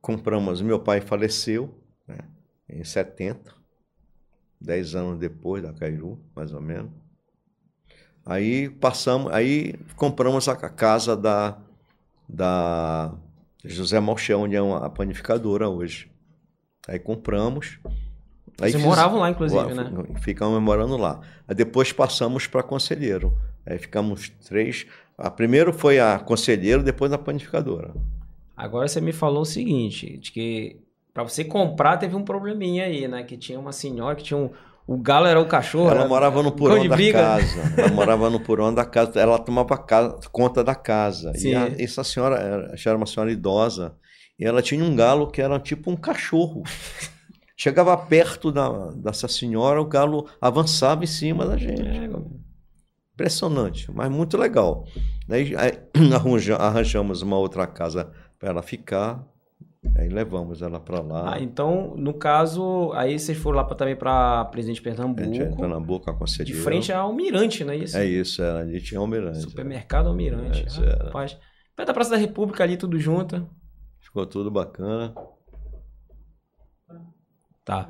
compramos. 0.01 0.61
Meu 0.61 0.79
pai 0.79 1.01
faleceu 1.01 1.83
né, 2.07 2.17
em 2.69 2.83
70, 2.83 3.53
10 4.59 4.95
anos 4.95 5.19
depois 5.19 5.61
da 5.61 5.73
Cairu, 5.73 6.19
mais 6.35 6.53
ou 6.53 6.61
menos. 6.61 6.91
Aí 8.25 8.69
passamos, 8.69 9.31
aí 9.31 9.73
compramos 9.95 10.49
a 10.49 10.55
casa 10.55 11.15
da, 11.15 11.57
da 12.27 13.13
José 13.67 13.99
Malché, 13.99 14.33
onde 14.35 14.55
é 14.55 14.61
uma, 14.61 14.85
a 14.85 14.89
panificadora 14.89 15.69
hoje. 15.69 16.09
Aí 16.87 16.99
compramos. 16.99 17.79
Aí 18.59 18.71
Vocês 18.71 18.75
fiz- 18.75 18.83
moravam 18.85 19.19
lá, 19.19 19.29
inclusive, 19.29 19.73
Lá, 19.73 19.83
né? 19.83 20.03
fi- 20.15 20.21
Ficamos 20.21 20.61
morando 20.61 20.97
lá. 20.97 21.19
Aí 21.47 21.53
depois 21.55 21.91
passamos 21.91 22.47
para 22.47 22.63
conselheiro. 22.63 23.37
Aí 23.65 23.77
ficamos 23.77 24.29
três. 24.47 24.85
A 25.17 25.29
primeiro 25.29 25.73
foi 25.73 25.99
a 25.99 26.17
conselheiro, 26.19 26.81
depois 26.83 27.11
a 27.11 27.17
panificadora. 27.17 27.93
Agora 28.55 28.87
você 28.87 28.99
me 29.01 29.11
falou 29.11 29.41
o 29.41 29.45
seguinte, 29.45 30.17
de 30.17 30.31
que 30.31 30.77
para 31.13 31.23
você 31.23 31.43
comprar 31.43 31.97
teve 31.97 32.15
um 32.15 32.23
probleminha 32.23 32.85
aí, 32.85 33.07
né? 33.07 33.23
Que 33.23 33.37
tinha 33.37 33.59
uma 33.59 33.71
senhora 33.71 34.15
que 34.15 34.23
tinha 34.23 34.37
um. 34.37 34.49
O 34.87 34.97
galo 34.97 35.25
era 35.27 35.39
o 35.39 35.45
cachorro. 35.47 35.89
Ela 35.89 36.07
morava 36.07 36.41
no 36.41 36.51
porão 36.51 36.87
da 36.87 36.95
briga. 36.95 37.19
casa. 37.19 37.73
Ela 37.77 37.91
morava 37.91 38.29
no 38.29 38.39
porão 38.39 38.73
da 38.73 38.85
casa. 38.85 39.19
Ela 39.19 39.37
tomava 39.37 39.77
casa- 39.77 40.17
conta 40.31 40.63
da 40.63 40.73
casa. 40.73 41.33
Sim. 41.35 41.49
E 41.49 41.55
a- 41.55 41.67
essa 41.77 42.03
senhora 42.05 42.35
era, 42.37 42.77
já 42.77 42.91
era 42.91 42.97
uma 42.97 43.05
senhora 43.05 43.29
idosa. 43.31 43.95
E 44.39 44.45
ela 44.45 44.61
tinha 44.61 44.83
um 44.83 44.95
galo 44.95 45.29
que 45.29 45.41
era 45.41 45.59
tipo 45.59 45.91
um 45.91 45.95
cachorro. 45.97 46.63
Chegava 47.57 47.97
perto 47.97 48.51
da, 48.51 48.91
dessa 48.91 49.27
senhora, 49.27 49.81
o 49.81 49.85
galo 49.85 50.27
avançava 50.39 51.03
em 51.03 51.07
cima 51.07 51.45
da 51.45 51.57
gente. 51.57 51.81
É, 51.81 52.07
Impressionante, 53.13 53.91
mas 53.91 54.09
muito 54.11 54.37
legal. 54.37 54.85
Daí 55.27 55.55
aí, 55.55 55.73
arranja- 56.15 56.55
arranjamos 56.57 57.21
uma 57.23 57.37
outra 57.37 57.65
casa 57.65 58.11
para 58.39 58.49
ela 58.49 58.61
ficar, 58.61 59.23
aí 59.95 60.09
levamos 60.09 60.61
ela 60.61 60.79
para 60.79 61.01
lá. 61.01 61.33
Ah, 61.35 61.39
então, 61.41 61.93
no 61.95 62.13
caso, 62.13 62.91
aí 62.93 63.17
vocês 63.17 63.37
foram 63.37 63.57
lá 63.57 63.63
pra, 63.63 63.75
também 63.75 63.95
pra 63.95 64.45
Presidente 64.45 64.81
a 64.87 64.91
gente 64.91 64.97
Pernambuco, 64.97 65.35
entra 65.35 65.67
na 65.67 65.79
boca 65.79 66.13
com 66.13 66.23
a 66.23 66.27
de 66.27 66.53
frente 66.53 66.91
ao 66.91 67.07
Almirante, 67.07 67.63
não 67.63 67.73
é 67.73 67.77
isso? 67.77 67.97
É 67.97 68.05
isso, 68.05 68.41
é, 68.41 68.61
ali 68.61 68.81
tinha 68.81 68.99
Almirante. 68.99 69.39
Supermercado 69.39 70.07
Almirante. 70.07 70.63
É, 70.63 70.67
isso 70.67 70.83
era. 70.83 71.05
Rapaz. 71.05 71.37
Perto 71.75 71.87
da 71.87 71.93
Praça 71.93 72.11
da 72.11 72.17
República 72.17 72.63
ali, 72.63 72.75
tudo 72.75 72.99
junto. 72.99 73.47
Ficou 73.99 74.25
tudo 74.25 74.49
bacana. 74.49 75.13
Tá. 77.63 77.87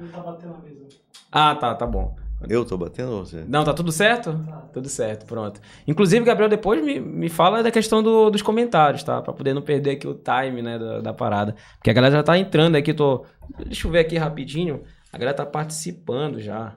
Ah, 1.32 1.56
tá, 1.56 1.76
tá 1.76 1.86
bom. 1.86 2.16
Eu 2.48 2.64
tô 2.64 2.78
batendo 2.78 3.12
ou 3.12 3.26
você? 3.26 3.44
Não, 3.48 3.64
tá 3.64 3.74
tudo 3.74 3.92
certo? 3.92 4.40
Tudo 4.72 4.88
certo, 4.88 5.26
pronto. 5.26 5.60
Inclusive, 5.88 6.24
Gabriel, 6.24 6.50
depois 6.50 6.84
me, 6.84 7.00
me 7.00 7.30
fala 7.30 7.64
da 7.64 7.72
questão 7.72 8.04
do- 8.04 8.30
dos 8.30 8.44
comentários, 8.44 9.02
tá? 9.04 9.22
Pra 9.22 9.34
poder 9.34 9.54
não 9.56 9.62
perder 9.62 9.92
aqui 9.92 10.08
o 10.08 10.14
time, 10.14 10.62
né, 10.62 10.78
da, 10.78 11.00
da 11.02 11.14
parada. 11.14 11.56
Porque 11.78 11.90
a 11.90 11.94
galera 11.94 12.16
já 12.18 12.24
tá 12.24 12.38
entrando 12.38 12.76
aqui, 12.76 12.94
tô... 12.94 13.26
Deixa 13.66 13.88
eu 13.88 13.92
ver 13.92 14.00
aqui 14.00 14.18
rapidinho. 14.18 14.84
A 15.12 15.18
galera 15.18 15.36
tá 15.36 15.46
participando 15.48 16.40
já. 16.40 16.76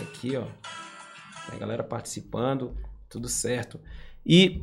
Aqui, 0.00 0.36
ó. 0.36 0.44
A 1.52 1.56
galera 1.56 1.84
participando, 1.84 2.74
tudo 3.08 3.28
certo. 3.28 3.78
E, 4.26 4.62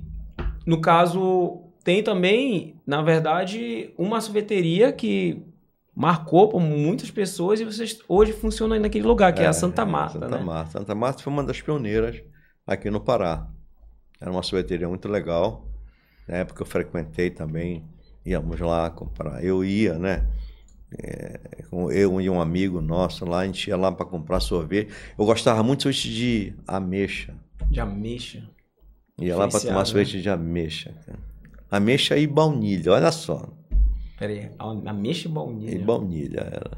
no 0.65 0.81
caso, 0.81 1.61
tem 1.85 2.03
também, 2.03 2.75
na 2.85 3.01
verdade, 3.01 3.93
uma 3.97 4.19
sorveteria 4.19 4.91
que 4.91 5.41
marcou 5.95 6.49
por 6.49 6.59
muitas 6.59 7.09
pessoas 7.09 7.61
e 7.61 7.65
vocês 7.65 7.99
hoje 8.07 8.33
funcionam 8.33 8.75
aí 8.75 8.81
naquele 8.81 9.07
lugar, 9.07 9.33
que 9.33 9.41
é, 9.41 9.47
a 9.47 9.53
Santa 9.53 9.85
Marta, 9.85 10.19
Santa 10.19 10.37
né? 10.37 10.43
Marta. 10.43 10.71
Santa 10.71 10.93
Marta 10.93 11.23
foi 11.23 11.31
uma 11.31 11.43
das 11.43 11.61
pioneiras 11.61 12.21
aqui 12.67 12.89
no 12.89 12.99
Pará. 12.99 13.47
Era 14.19 14.29
uma 14.29 14.43
sorveteria 14.43 14.89
muito 14.89 15.07
legal. 15.07 15.65
Na 16.27 16.37
época 16.37 16.63
eu 16.63 16.65
frequentei 16.65 17.29
também, 17.29 17.85
íamos 18.25 18.59
lá 18.59 18.89
comprar. 18.89 19.43
Eu 19.43 19.63
ia, 19.63 19.97
né? 19.97 20.27
É, 20.97 21.39
eu 21.71 22.21
e 22.21 22.29
um 22.29 22.41
amigo 22.41 22.81
nosso 22.81 23.25
lá, 23.25 23.39
a 23.39 23.45
gente 23.45 23.69
ia 23.69 23.77
lá 23.77 23.91
para 23.91 24.05
comprar 24.05 24.39
sorvete. 24.39 24.91
Eu 25.17 25.25
gostava 25.25 25.63
muito 25.63 25.79
de 25.79 25.83
sorvete 25.83 26.09
de 26.09 26.53
ameixa. 26.67 27.33
De 27.69 27.79
ameixa. 27.79 28.43
Ia 29.19 29.37
lá 29.37 29.47
para 29.47 29.61
tomar 29.61 29.79
né? 29.79 29.85
sorvete 29.85 30.21
de 30.21 30.29
ameixa. 30.29 30.93
Ameixa 31.71 32.17
e 32.17 32.27
baunilha, 32.27 32.91
olha 32.91 33.11
só. 33.11 33.49
Pera 34.17 34.31
aí, 34.31 34.50
a- 34.57 34.89
ameixa 34.91 35.27
e 35.27 35.31
E 35.31 35.34
baunilha. 35.34 35.86
baunilha 35.86 36.39
era. 36.51 36.72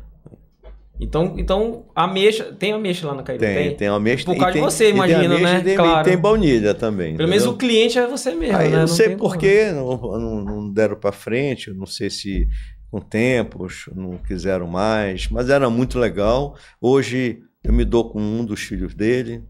Então, 1.00 1.36
então, 1.38 1.86
ameixa, 1.96 2.46
tem 2.46 2.74
ameixa 2.74 3.06
lá 3.06 3.14
na 3.14 3.22
Caíba? 3.22 3.46
Tem, 3.46 3.76
tem 3.76 3.88
ameixa 3.88 4.26
Por 4.26 4.34
causa 4.36 4.48
de 4.48 4.54
tem- 4.54 4.62
você, 4.64 4.84
e 4.86 4.88
tem 4.88 4.96
imagino, 4.96 5.36
ameixa 5.36 5.54
né? 5.54 5.62
Tem, 5.64 5.76
Claro. 5.76 6.04
tem 6.10 6.18
baunilha 6.18 6.74
também. 6.74 7.16
Pelo 7.16 7.30
menos 7.30 7.46
o 7.46 7.56
cliente 7.56 8.00
é 8.00 8.08
você 8.08 8.34
mesmo, 8.34 8.58
Aí, 8.58 8.70
né? 8.70 8.78
eu 8.78 8.80
não 8.82 8.88
sei 8.88 9.10
tem 9.10 9.18
por 9.18 9.28
como. 9.30 9.40
que 9.40 9.72
não, 9.74 9.98
não, 10.20 10.44
não 10.44 10.74
deram 10.74 10.96
para 10.96 11.12
frente, 11.12 11.72
não 11.72 11.86
sei 11.86 12.10
se 12.10 12.48
com 12.90 13.00
tempos 13.00 13.88
não 13.96 14.18
quiseram 14.18 14.66
mais, 14.66 15.28
mas 15.30 15.50
era 15.52 15.70
muito 15.70 16.00
legal. 16.00 16.56
Hoje 16.82 17.44
eu 17.64 17.72
me 17.72 17.86
dou 17.86 18.10
com 18.10 18.20
um 18.20 18.44
dos 18.44 18.62
filhos 18.62 18.96
dele, 18.96 19.44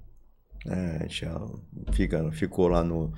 é, 0.66 0.98
a 1.00 1.04
gente 1.04 1.22
já 1.22 1.42
fica, 1.94 2.30
ficou 2.34 2.68
lá 2.68 2.84
no, 2.84 3.14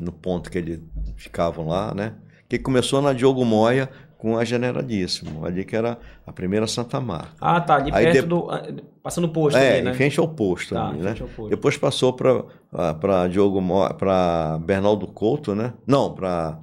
no 0.00 0.10
ponto 0.10 0.50
que 0.50 0.58
eles 0.58 0.80
ficavam 1.16 1.68
lá, 1.68 1.94
né? 1.94 2.14
Que 2.48 2.58
começou 2.58 3.02
na 3.02 3.12
Diogo 3.12 3.44
Moia 3.44 3.88
com 4.18 4.38
a 4.38 4.44
Generalíssimo, 4.44 5.44
ali 5.44 5.64
que 5.64 5.76
era 5.76 5.98
a 6.26 6.32
primeira 6.32 6.66
Santa 6.66 7.00
Marta. 7.00 7.28
Ah, 7.40 7.60
tá, 7.60 7.76
ali 7.76 7.90
Aí 7.92 8.04
perto 8.04 8.22
de- 8.22 8.26
do... 8.28 8.50
ah, 8.50 8.62
Passando 9.02 9.24
o 9.24 9.28
posto 9.28 9.56
É, 9.56 9.74
ali, 9.76 9.82
né? 9.84 9.90
em 9.90 9.94
frente 9.94 10.18
ao 10.18 10.26
posto 10.28 10.74
Tá, 10.74 10.88
ali, 10.88 10.98
né? 10.98 11.04
frente 11.14 11.22
ao 11.22 11.28
posto. 11.28 11.50
Depois 11.50 11.76
passou 11.76 12.12
para 12.12 13.28
Diogo 13.28 13.60
para 13.98 14.58
Bernardo 14.64 15.06
Couto, 15.06 15.54
né? 15.54 15.74
Não, 15.86 16.12
para 16.14 16.58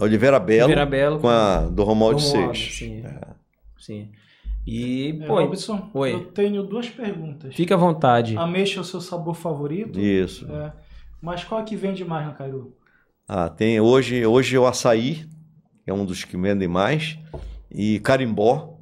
Oliveira 0.00 0.38
Belo, 0.38 0.64
Oliveira 0.66 0.86
Belo 0.86 1.18
com 1.18 1.28
a 1.28 1.60
do 1.66 1.82
Romualdo 1.82 2.18
Romualdo, 2.18 2.54
Seixas. 2.56 2.74
sim. 2.76 3.02
É. 3.04 3.20
Sim. 3.78 4.08
E, 4.66 5.18
É, 5.20 5.26
pô, 5.26 5.40
Robson, 5.40 5.90
oi. 5.92 6.14
eu 6.14 6.24
tenho 6.26 6.62
duas 6.62 6.88
perguntas. 6.88 7.54
fica 7.54 7.74
à 7.74 7.78
vontade. 7.78 8.36
Ameixa 8.38 8.78
é 8.78 8.80
o 8.80 8.84
seu 8.84 9.00
sabor 9.00 9.34
favorito? 9.34 9.98
Isso. 9.98 10.46
É. 10.50 10.72
Mas 11.20 11.42
qual 11.44 11.60
é 11.60 11.64
que 11.64 11.74
vende 11.76 12.04
mais 12.04 12.26
no 12.26 12.32
Cairu? 12.34 12.72
Ah, 13.34 13.48
tem 13.48 13.80
hoje, 13.80 14.26
hoje 14.26 14.58
o 14.58 14.66
açaí, 14.66 15.24
que 15.82 15.90
é 15.90 15.94
um 15.94 16.04
dos 16.04 16.22
que 16.22 16.36
vendem 16.36 16.68
mais, 16.68 17.18
e 17.70 17.98
carimbó, 18.00 18.76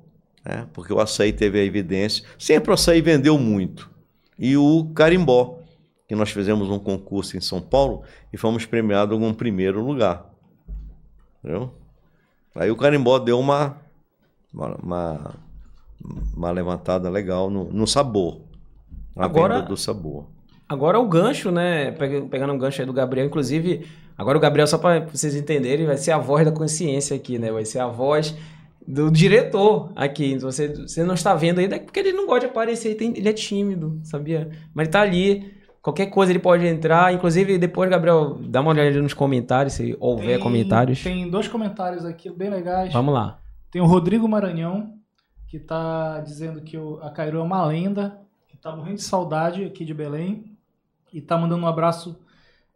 né? 0.45 0.66
Porque 0.73 0.92
o 0.92 0.99
açaí 0.99 1.33
teve 1.33 1.61
a 1.61 1.62
evidência. 1.62 2.25
Sempre 2.37 2.73
o 2.73 2.75
açaí 2.75 3.00
vendeu 3.00 3.38
muito. 3.38 3.88
E 4.37 4.57
o 4.57 4.90
carimbó, 4.92 5.61
que 6.09 6.16
nós 6.16 6.33
fizemos 6.33 6.69
um 6.69 6.80
concurso 6.80 7.37
em 7.37 7.40
São 7.40 7.61
Paulo 7.61 8.02
e 8.33 8.37
fomos 8.37 8.66
premiados 8.66 9.16
com 9.16 9.28
um 9.28 9.33
primeiro 9.33 9.85
lugar. 9.87 10.28
Entendeu? 11.38 11.73
Aí 12.57 12.73
o 12.73 12.76
carimbó 12.76 13.21
deu 13.21 13.38
uma, 13.38 13.76
uma, 14.52 15.37
uma, 16.37 16.50
levantada 16.50 17.09
legal 17.09 17.50
no, 17.50 17.73
no 17.73 17.87
sabor. 17.87 18.40
Na 19.14 19.26
Agora- 19.26 19.59
venda 19.59 19.69
do 19.69 19.76
sabor. 19.76 20.26
Agora 20.69 21.00
o 21.00 21.09
gancho, 21.09 21.50
né? 21.50 21.90
pega- 21.92 22.23
Pegando 22.26 22.52
um 22.52 22.59
gancho 22.59 22.80
aí 22.80 22.87
do 22.87 22.92
Gabriel, 22.92 23.26
inclusive, 23.26 23.87
agora 24.20 24.38
o 24.38 24.40
Gabriel, 24.40 24.66
só 24.66 24.78
para 24.78 25.00
vocês 25.06 25.34
entenderem, 25.34 25.86
vai 25.86 25.96
ser 25.96 26.12
a 26.12 26.18
voz 26.18 26.44
da 26.44 26.52
consciência 26.52 27.16
aqui, 27.16 27.38
né? 27.38 27.50
Vai 27.50 27.64
ser 27.64 27.78
a 27.80 27.86
voz 27.88 28.36
do 28.86 29.10
diretor 29.10 29.92
aqui. 29.96 30.32
Então, 30.32 30.50
Você, 30.50 30.68
você 30.68 31.04
não 31.04 31.14
está 31.14 31.34
vendo 31.34 31.58
ainda, 31.60 31.76
é 31.76 31.78
porque 31.78 32.00
ele 32.00 32.12
não 32.12 32.26
gosta 32.26 32.40
de 32.40 32.46
aparecer, 32.46 32.88
ele, 32.88 32.94
tem- 32.98 33.16
ele 33.16 33.28
é 33.28 33.32
tímido, 33.32 34.00
sabia? 34.04 34.50
Mas 34.74 34.84
ele 34.86 34.92
tá 34.92 35.00
ali, 35.02 35.52
qualquer 35.82 36.06
coisa 36.06 36.32
ele 36.32 36.38
pode 36.38 36.66
entrar. 36.66 37.12
Inclusive, 37.12 37.56
depois, 37.58 37.88
Gabriel, 37.88 38.38
dá 38.48 38.60
uma 38.60 38.70
olhada 38.70 39.00
nos 39.02 39.14
comentários, 39.14 39.74
se 39.74 39.96
houver 40.00 40.34
Tem- 40.36 40.40
comentários. 40.40 41.02
Tem 41.02 41.30
dois 41.30 41.46
comentários 41.48 42.04
aqui 42.04 42.30
bem 42.30 42.50
legais. 42.50 42.92
Vamos 42.92 43.14
lá. 43.14 43.38
Tem 43.70 43.80
o 43.80 43.86
Rodrigo 43.86 44.26
Maranhão, 44.28 44.94
que 45.48 45.58
tá 45.58 46.20
dizendo 46.20 46.60
que 46.62 46.76
o, 46.76 46.98
a 47.02 47.10
Cairu 47.10 47.38
é 47.38 47.42
uma 47.42 47.64
lenda, 47.66 48.18
que 48.48 48.56
tá 48.56 48.74
morrendo 48.74 48.96
de 48.96 49.02
saudade 49.02 49.64
aqui 49.64 49.84
de 49.84 49.94
Belém. 49.94 50.44
E 51.12 51.20
tá 51.20 51.36
mandando 51.36 51.64
um 51.64 51.68
abraço 51.68 52.16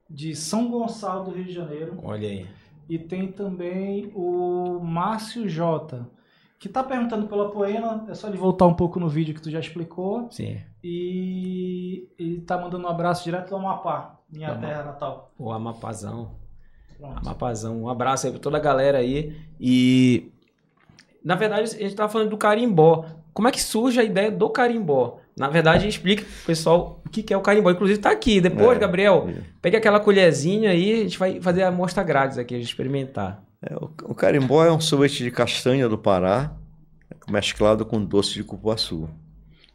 de 0.08 0.34
São 0.34 0.70
Gonçalo 0.70 1.24
do 1.24 1.30
Rio 1.30 1.44
de 1.44 1.52
Janeiro. 1.52 1.98
Olha 2.02 2.28
aí. 2.28 2.46
E 2.88 2.98
tem 2.98 3.28
também 3.32 4.12
o 4.14 4.78
Márcio 4.82 5.48
Jota, 5.48 6.06
que 6.58 6.68
tá 6.68 6.82
perguntando 6.82 7.26
pela 7.26 7.50
Poena. 7.50 8.04
É 8.08 8.14
só 8.14 8.28
ele 8.28 8.36
voltar 8.36 8.66
um 8.66 8.74
pouco 8.74 9.00
no 9.00 9.08
vídeo 9.08 9.34
que 9.34 9.40
tu 9.40 9.50
já 9.50 9.58
explicou. 9.58 10.28
Sim. 10.30 10.60
E 10.82 12.08
ele 12.18 12.40
tá 12.42 12.58
mandando 12.58 12.86
um 12.86 12.90
abraço 12.90 13.24
direto 13.24 13.50
do 13.50 13.56
Amapá, 13.56 14.20
minha 14.30 14.50
Amapá. 14.50 14.66
terra 14.66 14.82
natal. 14.84 15.32
O 15.38 15.50
Amapazão. 15.50 16.32
Pronto. 16.98 17.18
Amapazão. 17.18 17.82
Um 17.82 17.88
abraço 17.88 18.26
aí 18.26 18.32
pra 18.32 18.40
toda 18.40 18.56
a 18.58 18.60
galera 18.60 18.98
aí. 18.98 19.36
E. 19.58 20.30
Na 21.24 21.34
verdade, 21.34 21.62
a 21.62 21.66
gente 21.66 21.94
tava 21.94 22.12
falando 22.12 22.30
do 22.30 22.36
carimbó. 22.36 23.06
Como 23.32 23.48
é 23.48 23.50
que 23.50 23.62
surge 23.62 23.98
a 23.98 24.04
ideia 24.04 24.30
do 24.30 24.48
carimbó? 24.50 25.18
Na 25.36 25.48
verdade, 25.48 25.88
explica 25.88 26.22
pro 26.22 26.46
pessoal 26.46 27.02
o 27.04 27.08
que 27.10 27.22
que 27.22 27.34
é 27.34 27.36
o 27.36 27.40
carimbó. 27.40 27.70
Inclusive, 27.70 27.98
tá 27.98 28.10
aqui. 28.10 28.40
Depois, 28.40 28.76
É. 28.76 28.80
Gabriel, 28.80 29.28
É. 29.28 29.42
pega 29.60 29.78
aquela 29.78 29.98
colherzinha 29.98 30.70
aí, 30.70 30.92
a 30.92 30.96
gente 31.02 31.18
vai 31.18 31.40
fazer 31.40 31.62
a 31.64 31.68
amostra 31.68 32.02
grátis 32.04 32.38
aqui, 32.38 32.54
a 32.54 32.58
gente 32.58 32.68
experimentar. 32.68 33.42
É, 33.60 33.74
o, 33.76 33.90
o 34.10 34.14
carimbó 34.14 34.64
é 34.64 34.70
um 34.70 34.80
sorvete 34.80 35.24
de 35.24 35.30
castanha 35.30 35.88
do 35.88 35.98
Pará, 35.98 36.54
mesclado 37.28 37.84
com 37.84 38.04
doce 38.04 38.34
de 38.34 38.44
cupuaçu. 38.44 39.08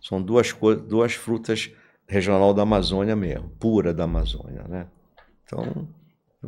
São 0.01 0.21
duas, 0.21 0.55
duas 0.87 1.13
frutas 1.13 1.69
regional 2.07 2.53
da 2.53 2.61
Amazônia 2.61 3.15
mesmo, 3.15 3.49
pura 3.59 3.93
da 3.93 4.05
Amazônia, 4.05 4.63
né? 4.67 4.87
Então, 5.43 5.87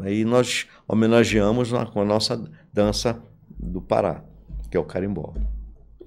aí 0.01 0.24
nós 0.24 0.68
homenageamos 0.88 1.72
na- 1.72 1.86
com 1.86 2.01
a 2.01 2.06
nossa 2.06 2.41
dança 2.72 3.22
do 3.50 3.82
Pará, 3.82 4.24
que 4.70 4.77
é 4.77 4.80
o 4.80 4.86
carimbó. 4.86 5.34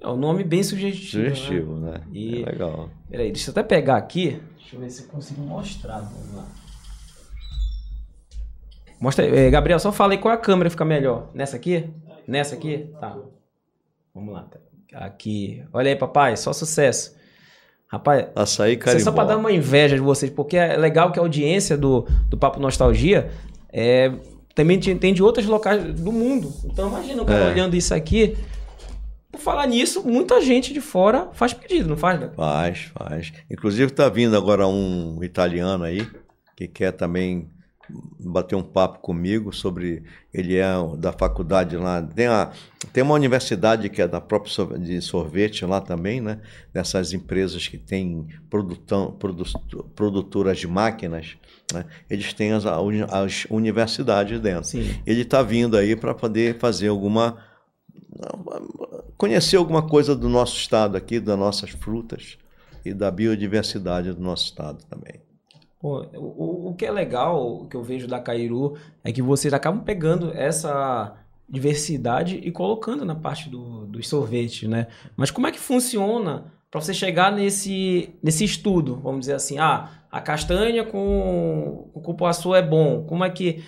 É 0.05 0.09
um 0.09 0.17
nome 0.17 0.43
bem 0.43 0.61
sugestivo. 0.61 1.23
Né? 1.23 1.29
Sugestivo, 1.35 1.75
né? 1.77 2.01
E- 2.13 2.43
É 2.43 2.45
legal. 2.45 2.89
Peraí, 3.09 3.31
deixa 3.31 3.49
eu 3.49 3.51
até 3.53 3.63
pegar 3.63 3.97
aqui. 3.97 4.39
Deixa 4.59 4.75
eu 4.75 4.79
ver 4.79 4.89
se 4.91 5.03
eu 5.03 5.07
consigo 5.09 5.41
mostrar. 5.41 5.99
Vamos 5.99 6.35
lá. 6.35 6.45
Mostra 8.99 9.25
aí. 9.25 9.35
Eh, 9.35 9.49
Gabriel, 9.49 9.79
só 9.79 9.91
fala 9.91 10.13
aí 10.13 10.17
qual 10.17 10.33
a 10.33 10.37
câmera 10.37 10.69
fica 10.69 10.85
melhor. 10.85 11.29
Nessa 11.33 11.55
aqui? 11.57 11.89
Nessa 12.27 12.55
aqui? 12.55 12.89
Tá. 12.99 13.17
Vamos 14.13 14.33
lá. 14.33 14.47
Aqui. 14.93 15.63
Olha 15.73 15.89
aí, 15.89 15.95
papai. 15.95 16.37
Só 16.37 16.53
sucesso. 16.53 17.15
Rapaz, 17.87 18.27
Açaí 18.35 18.73
isso 18.73 18.81
é 18.81 18.85
carimbó. 18.85 19.03
só 19.03 19.11
pra 19.11 19.23
dar 19.25 19.37
uma 19.37 19.51
inveja 19.51 19.95
de 19.95 20.01
vocês, 20.01 20.31
porque 20.31 20.57
é 20.57 20.75
legal 20.75 21.11
que 21.11 21.19
a 21.19 21.21
audiência 21.21 21.77
do, 21.77 22.07
do 22.29 22.37
Papo 22.37 22.59
Nostalgia 22.59 23.29
é, 23.71 24.11
também 24.55 24.79
te- 24.79 24.95
tem 24.95 25.13
de 25.13 25.21
outros 25.21 25.45
locais 25.45 25.83
do 25.99 26.11
mundo. 26.11 26.51
Então 26.65 26.89
imagina 26.89 27.21
o 27.21 27.25
cara 27.25 27.45
É. 27.45 27.51
olhando 27.51 27.75
isso 27.75 27.93
aqui. 27.93 28.35
Por 29.35 29.41
falar 29.41 29.67
nisso, 29.67 30.03
muita 30.03 30.41
gente 30.41 30.73
de 30.73 30.81
fora 30.81 31.29
faz 31.33 31.53
pedido, 31.53 31.89
não 31.89 31.97
faz? 31.97 32.19
Gabriel? 32.19 32.35
Faz, 32.35 32.91
faz. 32.97 33.33
Inclusive 33.49 33.91
está 33.91 34.09
vindo 34.09 34.35
agora 34.35 34.67
um 34.67 35.23
italiano 35.23 35.83
aí 35.83 36.07
que 36.55 36.67
quer 36.67 36.91
também 36.91 37.49
bateu 38.19 38.57
um 38.57 38.63
papo 38.63 38.99
comigo 38.99 39.53
sobre. 39.53 40.03
Ele 40.33 40.55
é 40.57 40.65
da 40.97 41.11
faculdade 41.11 41.77
lá. 41.77 42.01
Tem, 42.01 42.27
a, 42.27 42.51
tem 42.91 43.03
uma 43.03 43.13
universidade 43.13 43.89
que 43.89 44.01
é 44.01 44.07
da 44.07 44.19
própria 44.19 44.77
de 44.77 45.01
sorvete 45.01 45.65
lá 45.65 45.79
também, 45.79 46.21
né? 46.21 46.39
Dessas 46.73 47.13
empresas 47.13 47.67
que 47.67 47.77
têm 47.77 48.27
produtão, 48.49 49.11
produ, 49.11 49.43
produtoras 49.95 50.57
de 50.57 50.67
máquinas. 50.67 51.37
Né? 51.73 51.85
Eles 52.09 52.33
têm 52.33 52.51
as, 52.53 52.65
as 52.65 53.45
universidades 53.49 54.39
dentro. 54.39 54.65
Sim. 54.65 54.99
Ele 55.05 55.21
está 55.21 55.41
vindo 55.41 55.77
aí 55.77 55.95
para 55.95 56.13
poder 56.13 56.57
fazer 56.57 56.87
alguma. 56.87 57.37
Conhecer 59.17 59.57
alguma 59.57 59.87
coisa 59.87 60.15
do 60.15 60.29
nosso 60.29 60.57
estado 60.57 60.95
aqui, 60.95 61.19
das 61.19 61.37
nossas 61.37 61.71
frutas 61.71 62.37
e 62.83 62.93
da 62.93 63.09
biodiversidade 63.09 64.13
do 64.13 64.21
nosso 64.21 64.45
estado 64.45 64.83
também. 64.89 65.21
O, 65.81 66.69
o 66.69 66.73
que 66.75 66.85
é 66.85 66.91
legal, 66.91 67.61
o 67.61 67.67
que 67.67 67.75
eu 67.75 67.83
vejo 67.83 68.07
da 68.07 68.19
Cairu, 68.19 68.75
é 69.03 69.11
que 69.11 69.21
vocês 69.21 69.53
acabam 69.53 69.83
pegando 69.83 70.31
essa 70.33 71.15
diversidade 71.47 72.37
e 72.37 72.51
colocando 72.51 73.05
na 73.05 73.13
parte 73.13 73.49
do, 73.49 73.85
dos 73.85 74.07
sorvetes, 74.07 74.67
né? 74.67 74.87
Mas 75.15 75.29
como 75.29 75.45
é 75.45 75.51
que 75.51 75.59
funciona 75.59 76.51
para 76.71 76.81
você 76.81 76.93
chegar 76.93 77.31
nesse, 77.31 78.09
nesse 78.21 78.43
estudo? 78.43 78.95
Vamos 78.95 79.21
dizer 79.21 79.33
assim, 79.33 79.59
ah, 79.59 79.91
a 80.11 80.19
castanha 80.19 80.83
com, 80.83 81.89
com 81.93 82.01
cupuaçu 82.01 82.55
é 82.55 82.61
bom. 82.61 83.03
Como 83.03 83.23
é 83.23 83.29
que... 83.29 83.63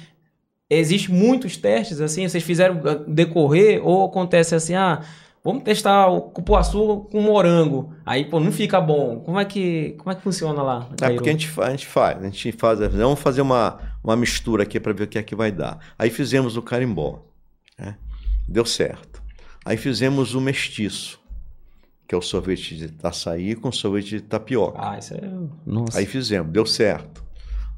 Existe 0.70 1.12
muitos 1.12 1.56
testes, 1.56 2.02
assim, 2.02 2.28
vocês 2.28 2.44
fizeram 2.44 2.82
ah, 2.86 2.96
decorrer 3.08 3.82
ou 3.86 4.06
acontece 4.06 4.54
assim, 4.54 4.76
ah, 4.76 5.02
vamos 5.44 5.64
testar 5.64 6.08
o 6.08 6.22
cupuaçu 6.22 7.08
com 7.10 7.22
morango. 7.22 7.94
Aí, 8.06 8.26
pô, 8.26 8.40
não 8.40 8.52
fica 8.52 8.82
bom. 8.82 9.22
Como 9.22 9.40
é 9.40 9.46
que, 9.46 9.96
como 9.98 10.12
é 10.12 10.16
que 10.16 10.22
funciona 10.22 10.62
lá? 10.62 10.90
É 11.02 11.10
porque 11.12 11.30
a 11.30 11.32
gente, 11.32 11.50
a 11.62 11.70
gente 11.70 11.88
faz, 11.88 12.20
a 12.20 12.24
gente 12.24 12.52
faz, 12.52 12.80
vamos 12.80 13.20
fazer 13.20 13.42
uma, 13.42 13.78
uma 14.04 14.18
mistura 14.18 14.64
aqui 14.64 14.78
para 14.80 14.92
ver 14.92 15.04
o 15.04 15.08
que 15.08 15.18
é 15.18 15.24
que 15.24 15.36
vai 15.36 15.52
dar. 15.52 15.80
Aí 15.98 16.10
fizemos 16.10 16.58
o 16.58 16.62
carimbó, 16.62 17.26
né? 17.80 17.96
deu 18.48 18.66
certo. 18.66 19.22
Aí 19.64 19.76
fizemos 19.76 20.34
o 20.34 20.40
mestiço, 20.40 21.20
que 22.08 22.16
é 22.16 22.18
o 22.18 22.22
sorvete 22.22 22.76
de 22.76 22.94
açaí 23.04 23.56
com 23.56 23.72
sorvete 23.72 24.10
de 24.10 24.22
tapioca. 24.22 24.80
Ah, 24.82 24.98
isso 24.98 25.14
é. 25.14 25.22
Nossa. 25.66 26.00
Aí 26.00 26.06
fizemos, 26.06 26.52
deu 26.52 26.66
certo. 26.66 27.24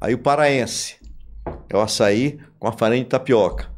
Aí 0.00 0.14
o 0.14 0.18
paraense, 0.18 0.96
é 1.68 1.76
o 1.76 1.80
açaí 1.80 2.38
com 2.58 2.68
a 2.68 2.72
farinha 2.72 3.02
de 3.02 3.08
tapioca, 3.08 3.68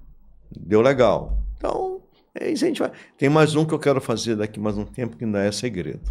deu 0.50 0.80
legal. 0.80 1.38
Então, 1.56 2.00
é 2.34 2.50
isso 2.50 2.64
a 2.64 2.68
gente 2.68 2.80
vai. 2.80 2.90
Tem 3.16 3.28
mais 3.28 3.54
um 3.54 3.64
que 3.64 3.72
eu 3.74 3.78
quero 3.78 4.00
fazer 4.00 4.36
daqui 4.36 4.58
mais 4.60 4.76
um 4.78 4.84
tempo 4.84 5.16
que 5.16 5.24
ainda 5.24 5.40
é 5.42 5.52
segredo. 5.52 6.10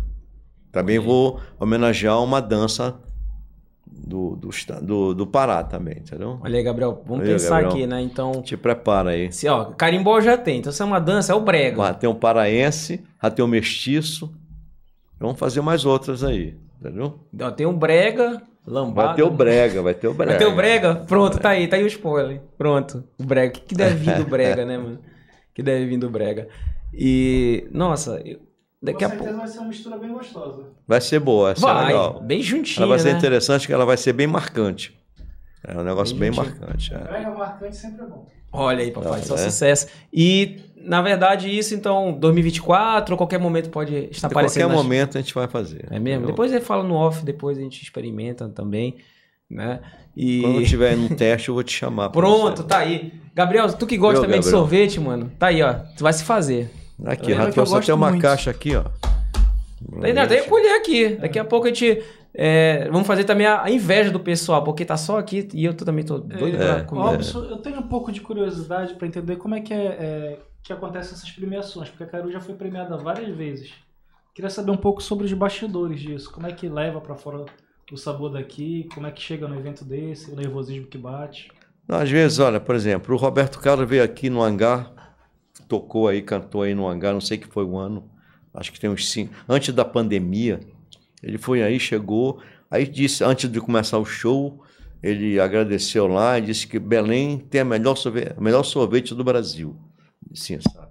Também 0.71 0.97
Ok. 0.99 1.07
vou 1.09 1.39
homenagear 1.59 2.21
uma 2.23 2.41
dança 2.41 2.95
do, 3.85 4.35
do, 4.37 4.49
do, 4.81 5.13
do 5.13 5.27
Pará 5.27 5.63
também, 5.63 5.97
entendeu? 5.97 6.39
Olha 6.41 6.57
aí, 6.57 6.63
Gabriel, 6.63 7.03
vamos 7.05 7.25
Aí, 7.25 7.33
pensar 7.33 7.61
Gabriel. 7.61 7.71
aqui, 7.71 7.87
né? 7.87 8.01
Então, 8.01 8.41
Te 8.41 8.55
prepara 8.55 9.09
aí. 9.11 9.31
se, 9.33 9.47
ó, 9.49 9.65
carimbó 9.65 10.21
já 10.21 10.37
tem, 10.37 10.59
então 10.59 10.71
se 10.71 10.81
é 10.81 10.85
uma 10.85 10.99
dança, 10.99 11.33
é 11.33 11.35
o 11.35 11.41
brega. 11.41 11.83
Já 11.83 11.93
tem 11.93 12.09
o 12.09 12.15
paraense, 12.15 13.03
já 13.21 13.29
tem 13.29 13.43
o 13.43 13.47
mestiço. 13.47 14.33
Vamos 15.19 15.37
fazer 15.37 15.61
mais 15.61 15.85
outras 15.85 16.23
aí, 16.23 16.57
entendeu? 16.79 17.19
Ó, 17.41 17.51
Tem 17.51 17.65
o 17.67 17.73
brega, 17.73 18.41
lambada. 18.65 19.07
Vai 19.09 19.15
ter 19.15 19.23
o 19.23 19.29
brega, 19.31 19.81
vai 19.81 19.93
ter 19.93 20.07
o 20.07 20.13
brega. 20.13 20.31
Vai 20.31 20.39
ter 20.39 20.45
o 20.45 20.55
brega? 20.55 20.95
Pronto, 21.07 21.37
tá 21.39 21.49
aí, 21.49 21.67
tá 21.67 21.75
aí 21.77 21.83
o 21.83 21.87
spoiler. 21.87 22.41
Pronto, 22.57 23.03
o 23.19 23.23
brega. 23.23 23.49
O 23.49 23.53
que, 23.53 23.61
que 23.61 23.75
deve 23.75 23.95
vir 23.95 24.15
do 24.17 24.25
brega, 24.25 24.65
né, 24.65 24.77
mano? 24.77 24.95
O 24.95 25.53
que 25.53 25.61
deve 25.63 25.85
vir 25.85 25.97
do 25.97 26.09
brega. 26.09 26.47
E, 26.93 27.67
nossa, 27.71 28.21
eu- 28.25 28.39
daqui 28.81 28.99
Com 28.99 29.05
a 29.05 29.09
certeza 29.09 29.17
pouco... 29.31 29.39
vai 29.39 29.47
ser 29.47 29.59
uma 29.59 29.67
mistura 29.67 29.97
bem 29.97 30.11
gostosa. 30.11 30.63
Vai 30.87 31.01
ser 31.01 31.19
boa, 31.19 31.47
vai 31.47 31.55
ser 31.55 31.61
Vai, 31.61 31.87
legal. 31.87 32.19
bem 32.21 32.41
juntinho, 32.41 32.77
Ela 32.83 32.87
vai 32.87 32.99
ser 32.99 33.11
né? 33.13 33.17
interessante, 33.17 33.67
que 33.67 33.73
ela 33.73 33.85
vai 33.85 33.97
ser 33.97 34.13
bem 34.13 34.27
marcante. 34.27 34.97
É 35.63 35.77
um 35.77 35.83
negócio 35.83 36.15
Bem 36.15 36.31
bem, 36.31 36.39
marcante. 36.39 36.93
é. 36.93 36.97
Brega 36.97 37.29
marcante 37.31 37.75
sempre 37.77 38.03
é 38.03 38.07
bom. 38.07 38.25
Olha 38.51 38.83
aí, 38.83 38.91
papai, 38.91 39.21
só 39.21 39.35
é? 39.35 39.37
sucesso. 39.37 39.87
E, 40.11 40.59
na 40.83 41.01
verdade, 41.01 41.49
isso, 41.49 41.73
então, 41.75 42.11
2024, 42.13 43.13
ou 43.13 43.17
qualquer 43.17 43.39
momento 43.39 43.69
pode 43.69 43.95
estar 44.11 44.27
De 44.27 44.33
aparecendo 44.33 44.63
qualquer 44.63 44.75
nas- 44.75 44.83
momento 44.83 45.17
a 45.17 45.21
gente 45.21 45.33
vai 45.33 45.47
fazer. 45.47 45.85
É 45.89 45.99
mesmo? 45.99 46.07
entendeu? 46.09 46.27
Depois 46.27 46.51
ele 46.51 46.61
fala 46.61 46.83
no 46.83 46.95
off, 46.95 47.23
depois 47.25 47.57
a 47.57 47.61
gente 47.61 47.81
experimenta 47.81 48.47
também, 48.49 48.95
né? 49.49 49.79
E 50.15 50.41
Quando 50.41 50.63
tiver 50.65 50.95
no 50.97 51.09
teste, 51.15 51.49
eu 51.49 51.53
vou 51.55 51.63
te 51.63 51.71
chamar. 51.73 52.09
pra 52.09 52.21
pronto, 52.21 52.63
tá 52.63 52.79
aí. 52.79 53.13
Gabriel, 53.33 53.71
tu 53.73 53.87
que 53.87 53.95
gosta 53.97 54.17
Eu, 54.19 54.21
também 54.23 54.39
de 54.39 54.45
Gabriel. 54.45 54.61
sorvete, 54.61 54.99
mano, 54.99 55.31
tá 55.39 55.47
aí, 55.47 55.61
ó. 55.63 55.73
Tu 55.95 56.03
vai 56.03 56.11
se 56.13 56.23
fazer. 56.23 56.69
Aqui, 57.05 57.27
que 57.27 57.31
eu 57.31 57.41
até 57.41 57.51
gosto 57.63 57.93
uma 57.95 58.09
muito. 58.09 58.21
caixa 58.21 58.51
aqui, 58.51 58.75
ó. 58.75 58.83
Tem, 60.01 60.13
tem 60.13 60.39
a 60.39 60.43
colher 60.43 60.75
aqui. 60.79 61.15
Daqui 61.15 61.39
a 61.39 61.45
pouco 61.45 61.65
a 61.65 61.69
gente. 61.69 62.03
é, 62.33 62.87
vamos 62.91 63.07
fazer 63.07 63.23
também 63.23 63.47
a, 63.47 63.69
inveja 63.69 64.11
do 64.11 64.19
pessoal, 64.19 64.63
porque 64.63 64.85
tá 64.85 64.95
só 64.95 65.17
aqui 65.17 65.47
e 65.53 65.65
eu 65.65 65.73
também 65.73 66.03
tô 66.05 66.17
doido 66.19 66.57
pra 66.57 66.77
É. 66.77 66.81
comer. 66.81 67.01
Robson, 67.01 67.43
eu 67.45 67.57
tenho 67.57 67.79
um 67.79 67.87
pouco 67.87 68.11
de 68.11 68.21
curiosidade 68.21 68.93
para 68.93 69.07
entender 69.07 69.37
como 69.37 69.55
é 69.55 69.61
que 69.61 69.73
é, 69.73 69.77
é, 69.99 70.39
que 70.63 70.71
acontecem 70.71 71.13
essas 71.13 71.31
premiações, 71.31 71.89
porque 71.89 72.03
a 72.03 72.07
Caru 72.07 72.31
já 72.31 72.39
foi 72.39 72.55
premiada 72.55 72.97
várias 72.97 73.35
vezes. 73.35 73.73
Queria 74.33 74.49
saber 74.49 74.71
um 74.71 74.77
pouco 74.77 75.01
sobre 75.01 75.25
os 75.25 75.33
bastidores 75.33 75.99
disso. 75.99 76.31
Como 76.31 76.47
é 76.47 76.53
que 76.53 76.69
leva 76.69 77.01
para 77.01 77.15
fora 77.15 77.45
o 77.91 77.97
sabor 77.97 78.31
daqui? 78.31 78.87
Como 78.93 79.05
é 79.05 79.11
que 79.11 79.21
chega 79.21 79.47
no 79.47 79.57
evento 79.57 79.83
desse? 79.83 80.31
O 80.31 80.35
nervosismo 80.35 80.87
que 80.87 80.97
bate? 80.97 81.51
Não, 81.87 81.97
às 81.97 82.09
vezes, 82.09 82.39
olha, 82.39 82.59
por 82.59 82.73
exemplo, 82.75 83.13
o 83.13 83.17
Roberto 83.17 83.59
Carlos 83.59 83.89
veio 83.89 84.03
aqui 84.03 84.29
no 84.29 84.41
hangar, 84.41 84.93
tocou 85.67 86.07
aí, 86.07 86.21
cantou 86.21 86.61
aí 86.61 86.73
no 86.73 86.87
hangar, 86.87 87.11
não 87.11 87.19
sei 87.19 87.37
que 87.37 87.47
foi 87.47 87.65
o 87.65 87.77
ano, 87.77 88.09
acho 88.53 88.71
que 88.71 88.79
tem 88.79 88.89
uns 88.89 89.09
cinco, 89.09 89.33
antes 89.49 89.73
da 89.73 89.83
pandemia, 89.83 90.59
ele 91.21 91.37
foi 91.37 91.61
aí, 91.61 91.79
chegou, 91.79 92.41
aí 92.69 92.87
disse, 92.87 93.23
antes 93.23 93.51
de 93.51 93.59
começar 93.59 93.97
o 93.97 94.05
show, 94.05 94.63
ele 95.03 95.39
agradeceu 95.39 96.07
lá 96.07 96.37
e 96.37 96.43
disse 96.43 96.67
que 96.67 96.79
Belém 96.79 97.37
tem 97.37 97.61
a 97.61 97.65
melhor 97.65 97.95
sorvete, 97.95 98.35
a 98.37 98.41
melhor 98.41 98.63
sorvete 98.63 99.13
do 99.13 99.23
Brasil. 99.23 99.75
Sim, 100.33 100.59
sabe? 100.61 100.87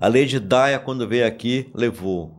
A 0.00 0.06
Lady 0.08 0.38
Daia, 0.38 0.78
quando 0.78 1.08
veio 1.08 1.26
aqui, 1.26 1.70
levou. 1.74 2.38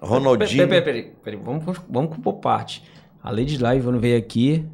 Ronaldinho. 0.00 0.66
Peraí, 0.68 0.82
peraí, 0.82 1.02
peraí, 1.02 1.16
peraí, 1.24 1.40
Vamos, 1.42 1.64
vamos, 1.64 1.80
vamos 1.88 2.18
por 2.18 2.34
parte. 2.34 2.82
A 3.22 3.30
Lady 3.30 3.58
Live, 3.58 3.84
quando 3.84 4.00
veio 4.00 4.18
aqui. 4.18 4.66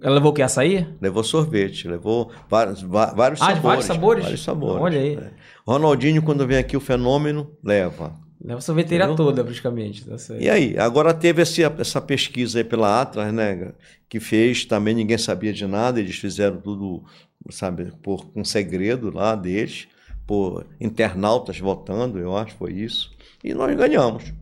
Ela 0.00 0.14
levou 0.14 0.30
o 0.30 0.34
que? 0.34 0.42
Açaí? 0.42 0.86
Levou 1.00 1.24
sorvete, 1.24 1.88
levou 1.88 2.30
vários, 2.48 2.82
vários 2.82 3.42
Ah, 3.42 3.46
de 3.52 3.54
sabores. 3.56 3.62
vários 3.62 3.84
sabores? 3.86 4.22
Vários 4.24 4.44
sabores. 4.44 4.82
Olha 4.82 5.00
aí. 5.00 5.16
é. 5.16 5.32
Ronaldinho, 5.66 6.22
quando 6.22 6.46
vem 6.46 6.56
aqui 6.58 6.76
o 6.76 6.80
fenômeno, 6.80 7.50
leva. 7.64 8.14
Leva 8.40 8.58
a 8.58 8.62
sorveteria 8.62 9.04
Entendeu? 9.04 9.16
toda, 9.16 9.42
praticamente. 9.42 10.04
Tá. 10.04 10.16
E 10.38 10.48
aí, 10.48 10.78
agora 10.78 11.12
teve 11.12 11.42
esse- 11.42 11.62
essa 11.62 12.00
pesquisa 12.00 12.58
aí 12.58 12.64
pela 12.64 13.00
Atlas, 13.00 13.32
né? 13.32 13.72
Que 14.08 14.20
fez, 14.20 14.64
também 14.64 14.94
ninguém 14.94 15.18
sabia 15.18 15.52
de 15.52 15.66
nada, 15.66 15.98
eles 15.98 16.16
fizeram 16.16 16.60
tudo, 16.60 17.02
sabe, 17.50 17.92
por 18.02 18.30
um 18.36 18.44
segredo 18.44 19.10
lá 19.12 19.34
deles, 19.34 19.88
por 20.26 20.64
internautas 20.80 21.58
votando, 21.58 22.18
eu 22.18 22.36
acho 22.36 22.52
que 22.52 22.58
foi 22.58 22.72
isso. 22.74 23.10
E 23.42 23.52
nós 23.54 23.76
ganhamos. 23.76 24.32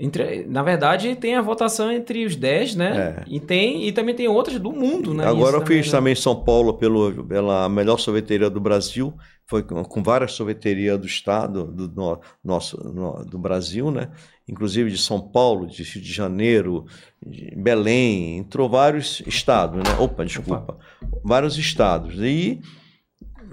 Entre- 0.00 0.46
na 0.46 0.62
verdade, 0.62 1.16
tem 1.16 1.34
a 1.34 1.42
votação 1.42 1.90
entre 1.90 2.24
os 2.24 2.36
10, 2.36 2.76
né? 2.76 3.16
É. 3.18 3.24
E, 3.26 3.40
tem, 3.40 3.84
e 3.88 3.90
também 3.90 4.14
tem 4.14 4.28
outras 4.28 4.60
do 4.60 4.70
mundo, 4.72 5.12
né? 5.12 5.26
Agora 5.26 5.56
eu 5.56 5.66
fiz 5.66 5.86
né? 5.86 5.92
também 5.92 6.14
São 6.14 6.36
Paulo 6.44 6.74
pelo, 6.74 7.24
pela 7.24 7.68
melhor 7.68 7.98
sorveteria 7.98 8.48
do 8.48 8.60
Brasil, 8.60 9.12
foi 9.44 9.62
com, 9.64 9.82
com 9.82 10.02
várias 10.02 10.32
sorveterias 10.32 10.96
do 11.00 11.06
estado, 11.06 11.64
do 11.64 11.88
no- 11.88 12.20
nosso, 12.44 12.76
no- 12.92 13.24
do 13.24 13.38
Brasil, 13.38 13.90
né? 13.90 14.10
Inclusive 14.48 14.88
de 14.88 14.98
São 14.98 15.20
Paulo, 15.20 15.66
de 15.66 15.82
Rio 15.82 16.02
de 16.02 16.12
Janeiro, 16.12 16.86
de 17.26 17.52
Belém, 17.56 18.38
entrou 18.38 18.68
vários 18.68 19.20
estados, 19.26 19.78
né? 19.78 19.96
Opa, 19.98 20.24
desculpa, 20.24 20.78
vários 21.24 21.58
estados. 21.58 22.14
E 22.20 22.60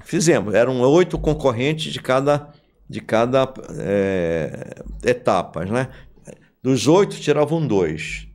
fizemos, 0.04 0.54
eram 0.54 0.80
oito 0.82 1.18
concorrentes 1.18 1.92
de 1.92 2.00
cada, 2.02 2.50
de 2.88 3.02
cada 3.02 3.52
eh, 3.80 4.76
etapa, 5.04 5.66
né? 5.66 5.90
Dos 6.66 6.88
oito 6.88 7.20
tiravam 7.20 7.68
dois, 7.68 8.28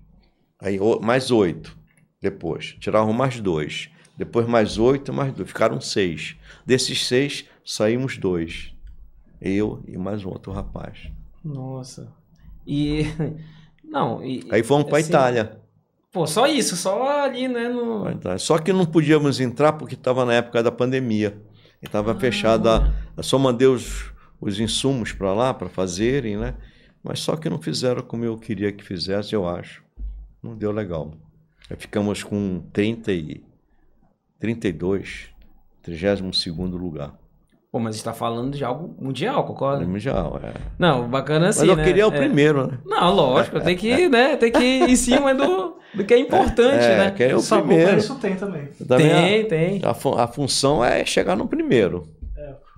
aí 0.61 0.79
mais 1.03 1.33
oito 1.33 1.77
depois. 2.23 2.77
Tiravam 2.79 3.13
mais 3.13 3.41
dois. 3.41 3.91
Depois 4.17 4.47
mais 4.47 4.79
oito, 4.79 5.13
mais 5.13 5.33
dois. 5.33 5.49
Ficaram 5.49 5.81
seis. 5.81 6.37
Desses 6.65 7.09
seis, 7.09 7.45
saímos 7.65 8.19
dois. 8.19 8.73
Eu 9.43 9.83
e 9.85 9.99
mais 9.99 10.25
um 10.25 10.29
outro 10.29 10.53
rapaz. 10.53 11.11
Nossa. 11.45 12.07
E. 12.65 13.03
Não, 13.83 14.25
e. 14.25 14.47
Aí 14.53 14.63
fomos 14.63 14.87
para 14.87 14.99
a 14.99 15.01
assim, 15.01 15.09
Itália. 15.09 15.61
Pô, 16.13 16.25
só 16.25 16.47
isso, 16.47 16.77
só 16.77 17.25
ali, 17.25 17.49
né? 17.49 17.69
No... 17.69 18.05
Só 18.39 18.59
que 18.59 18.73
não 18.73 18.87
podíamos 18.87 19.41
entrar 19.41 19.73
porque 19.73 19.97
estava 19.97 20.25
na 20.25 20.35
época 20.35 20.63
da 20.63 20.71
pandemia. 20.71 21.37
Estava 21.83 22.15
fechada. 22.15 22.95
Eu 23.17 23.25
só 23.25 23.41
mandei 23.41 23.67
os, 23.67 24.13
os 24.41 24.61
insumos 24.61 25.11
para 25.11 25.35
lá 25.35 25.53
para 25.53 25.69
fazerem, 25.69 26.37
né? 26.37 26.55
Mas 27.03 27.21
só 27.21 27.37
que 27.37 27.49
não 27.49 27.61
fizeram 27.61 28.03
como 28.03 28.25
eu 28.25 28.37
queria 28.37 28.71
que 28.73 28.85
fizesse, 28.85 29.35
eu 29.35 29.49
acho. 29.49 29.83
Não 30.43 30.55
deu 30.57 30.71
legal. 30.71 31.13
Aí 31.71 31.77
ficamos 31.77 32.23
com 32.23 32.63
30 32.73 33.13
e 33.13 33.43
32, 34.39 35.29
32 35.83 36.47
lugar. 36.73 37.15
Pô, 37.73 37.79
mas 37.79 37.97
você 37.97 38.03
tá 38.05 38.13
falando 38.13 38.57
de 38.57 38.65
algo 38.65 38.97
mundial, 39.01 39.45
concorda? 39.45 39.87
Mundial, 39.87 40.41
é. 40.43 40.53
Não, 40.77 41.09
bacana 41.09 41.49
assim, 41.51 41.61
Mas 41.61 41.69
eu 41.69 41.77
né? 41.77 41.85
queria 41.85 42.09
o 42.09 42.13
É. 42.13 42.17
primeiro, 42.19 42.67
né? 42.67 42.79
Não, 42.85 43.15
lógico, 43.15 43.61
tem 43.61 43.77
que, 43.77 44.09
né, 44.11 44.37
tem 44.37 44.51
que 44.51 44.59
ir 44.59 44.91
em 44.91 44.97
cima 44.97 45.33
do, 45.35 45.77
do 45.95 46.05
que 46.05 46.13
é 46.13 46.19
importante, 46.19 46.85
É, 46.85 46.99
né? 46.99 47.11
que 47.13 47.23
é 47.23 47.37
o 47.37 47.41
primeiro. 47.41 47.97
isso 47.99 48.17
tem 48.19 48.35
também. 48.35 48.67
Também 48.89 49.13
a- 49.13 49.21
Tem, 49.23 49.45
tem. 49.49 49.81
A, 49.85 49.95
fu- 49.95 50.19
a 50.19 50.27
função 50.27 50.85
é 50.85 51.05
chegar 51.05 51.37
no 51.37 51.47
primeiro. 51.47 52.09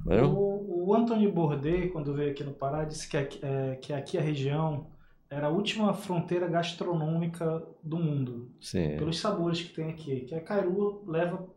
Entendeu? 0.05 0.27
O, 0.31 0.52
o 0.85 0.95
Anthony 0.95 1.29
Bourdain, 1.29 1.89
quando 1.89 2.15
veio 2.15 2.33
aqui 2.33 2.43
no 2.43 2.53
Pará, 2.53 2.85
disse 2.85 3.09
que 3.09 3.17
aqui, 3.17 3.39
é, 3.43 3.77
que 3.77 3.93
aqui 3.93 4.19
a 4.19 4.23
região 4.23 4.87
era 5.31 5.47
a 5.47 5.51
última 5.51 5.95
fronteira 5.95 6.47
gastronômica 6.47 7.63
do 7.83 7.97
mundo, 7.97 8.51
Sim. 8.61 8.97
pelos 8.99 9.19
sabores 9.19 9.63
que 9.63 9.73
tem 9.73 9.91
aqui. 9.91 10.21
Que 10.23 10.35
a 10.35 10.41
Cairu 10.41 11.05
leva 11.07 11.49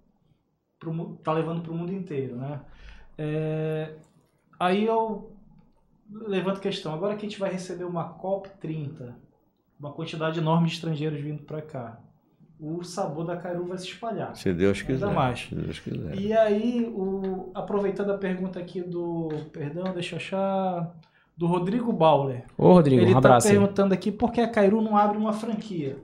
pro, 0.80 1.18
tá 1.18 1.34
levando 1.34 1.62
para 1.62 1.72
o 1.72 1.76
mundo 1.76 1.92
inteiro, 1.92 2.38
né? 2.38 2.62
É, 3.18 3.96
aí 4.60 4.86
eu 4.86 5.36
levanto 6.10 6.58
a 6.58 6.62
questão. 6.62 6.94
Agora 6.94 7.16
que 7.16 7.26
a 7.26 7.30
gente 7.30 7.40
vai 7.40 7.52
receber 7.52 7.84
uma 7.84 8.14
COP 8.14 8.50
30, 8.60 9.18
uma 9.80 9.92
quantidade 9.92 10.40
enorme 10.40 10.68
de 10.68 10.76
estrangeiros 10.76 11.20
vindo 11.20 11.44
para 11.44 11.62
cá, 11.62 12.00
o 12.60 12.84
sabor 12.84 13.26
da 13.26 13.36
Cairu 13.36 13.66
vai 13.66 13.78
se 13.78 13.86
espalhar. 13.86 14.36
Se 14.36 14.52
Deus 14.54 14.82
quiser. 14.82 15.14
mais. 15.14 15.48
Se 15.50 15.56
Deus 15.56 15.80
quiser. 15.80 16.16
E 16.18 16.34
aí, 16.34 16.92
o, 16.94 17.52
aproveitando 17.54 18.12
a 18.12 18.18
pergunta 18.18 18.60
aqui 18.60 18.82
do. 18.82 19.30
Perdão, 19.52 19.94
deixa 19.94 20.16
eu 20.16 20.18
achar. 20.18 20.96
Do 21.38 21.48
Rodrigo 21.48 21.92
Bauler. 21.92 22.46
Ô, 22.58 22.72
Rodrigo, 22.74 23.02
Ele 23.02 23.14
um 23.14 23.18
aí. 23.18 23.42
perguntando 23.42 23.94
aqui 23.94 24.10
por 24.10 24.32
que 24.32 24.40
a 24.40 24.48
Cairu 24.48 24.82
não 24.82 24.96
abre 24.96 25.18
uma 25.18 25.34
franquia. 25.34 25.98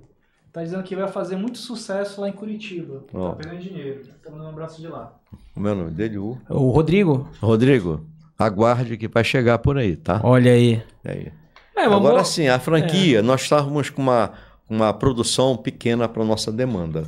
Tá 0.51 0.61
dizendo 0.61 0.83
que 0.83 0.93
vai 0.93 1.07
fazer 1.07 1.37
muito 1.37 1.57
sucesso 1.57 2.19
lá 2.19 2.27
em 2.27 2.33
Curitiba. 2.33 3.05
Ó. 3.13 3.29
Tá 3.29 3.35
perdendo 3.37 3.61
dinheiro. 3.61 4.01
Tá 4.21 4.29
mandando 4.29 4.49
um 4.49 4.51
abraço 4.51 4.81
de 4.81 4.87
lá. 4.89 5.13
O 5.55 5.59
meu 5.61 5.73
nome 5.73 5.91
dele, 5.91 6.17
Hugo. 6.17 6.41
O 6.49 6.69
Rodrigo, 6.71 7.29
Rodrigo, 7.41 8.05
aguarde 8.37 8.97
que 8.97 9.07
vai 9.07 9.23
chegar 9.23 9.59
por 9.59 9.77
aí, 9.77 9.95
tá? 9.95 10.19
olha 10.21 10.51
aí. 10.51 10.83
Aí. 11.05 11.31
É, 11.75 11.85
Agora 11.85 11.99
boa- 11.99 12.23
sim, 12.25 12.49
a 12.49 12.59
franquia, 12.59 13.21
nós 13.21 13.41
estávamos 13.41 13.89
com 13.89 14.01
uma, 14.01 14.33
uma 14.71 14.93
produção 14.93 15.57
pequena 15.57 16.07
para 16.07 16.23
nossa 16.23 16.49
demanda. 16.49 17.03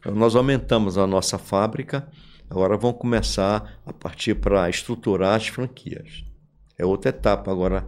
Então, 0.00 0.12
nós 0.12 0.34
aumentamos 0.34 0.98
a 0.98 1.06
nossa 1.06 1.38
fábrica, 1.38 2.08
agora 2.50 2.76
vamos 2.76 2.98
começar 2.98 3.78
a 3.86 3.92
partir 3.92 4.34
para 4.34 4.68
estruturar 4.68 5.36
as 5.36 5.46
franquias. 5.46 6.24
É 6.76 6.84
outra 6.84 7.10
etapa 7.10 7.52
agora 7.52 7.86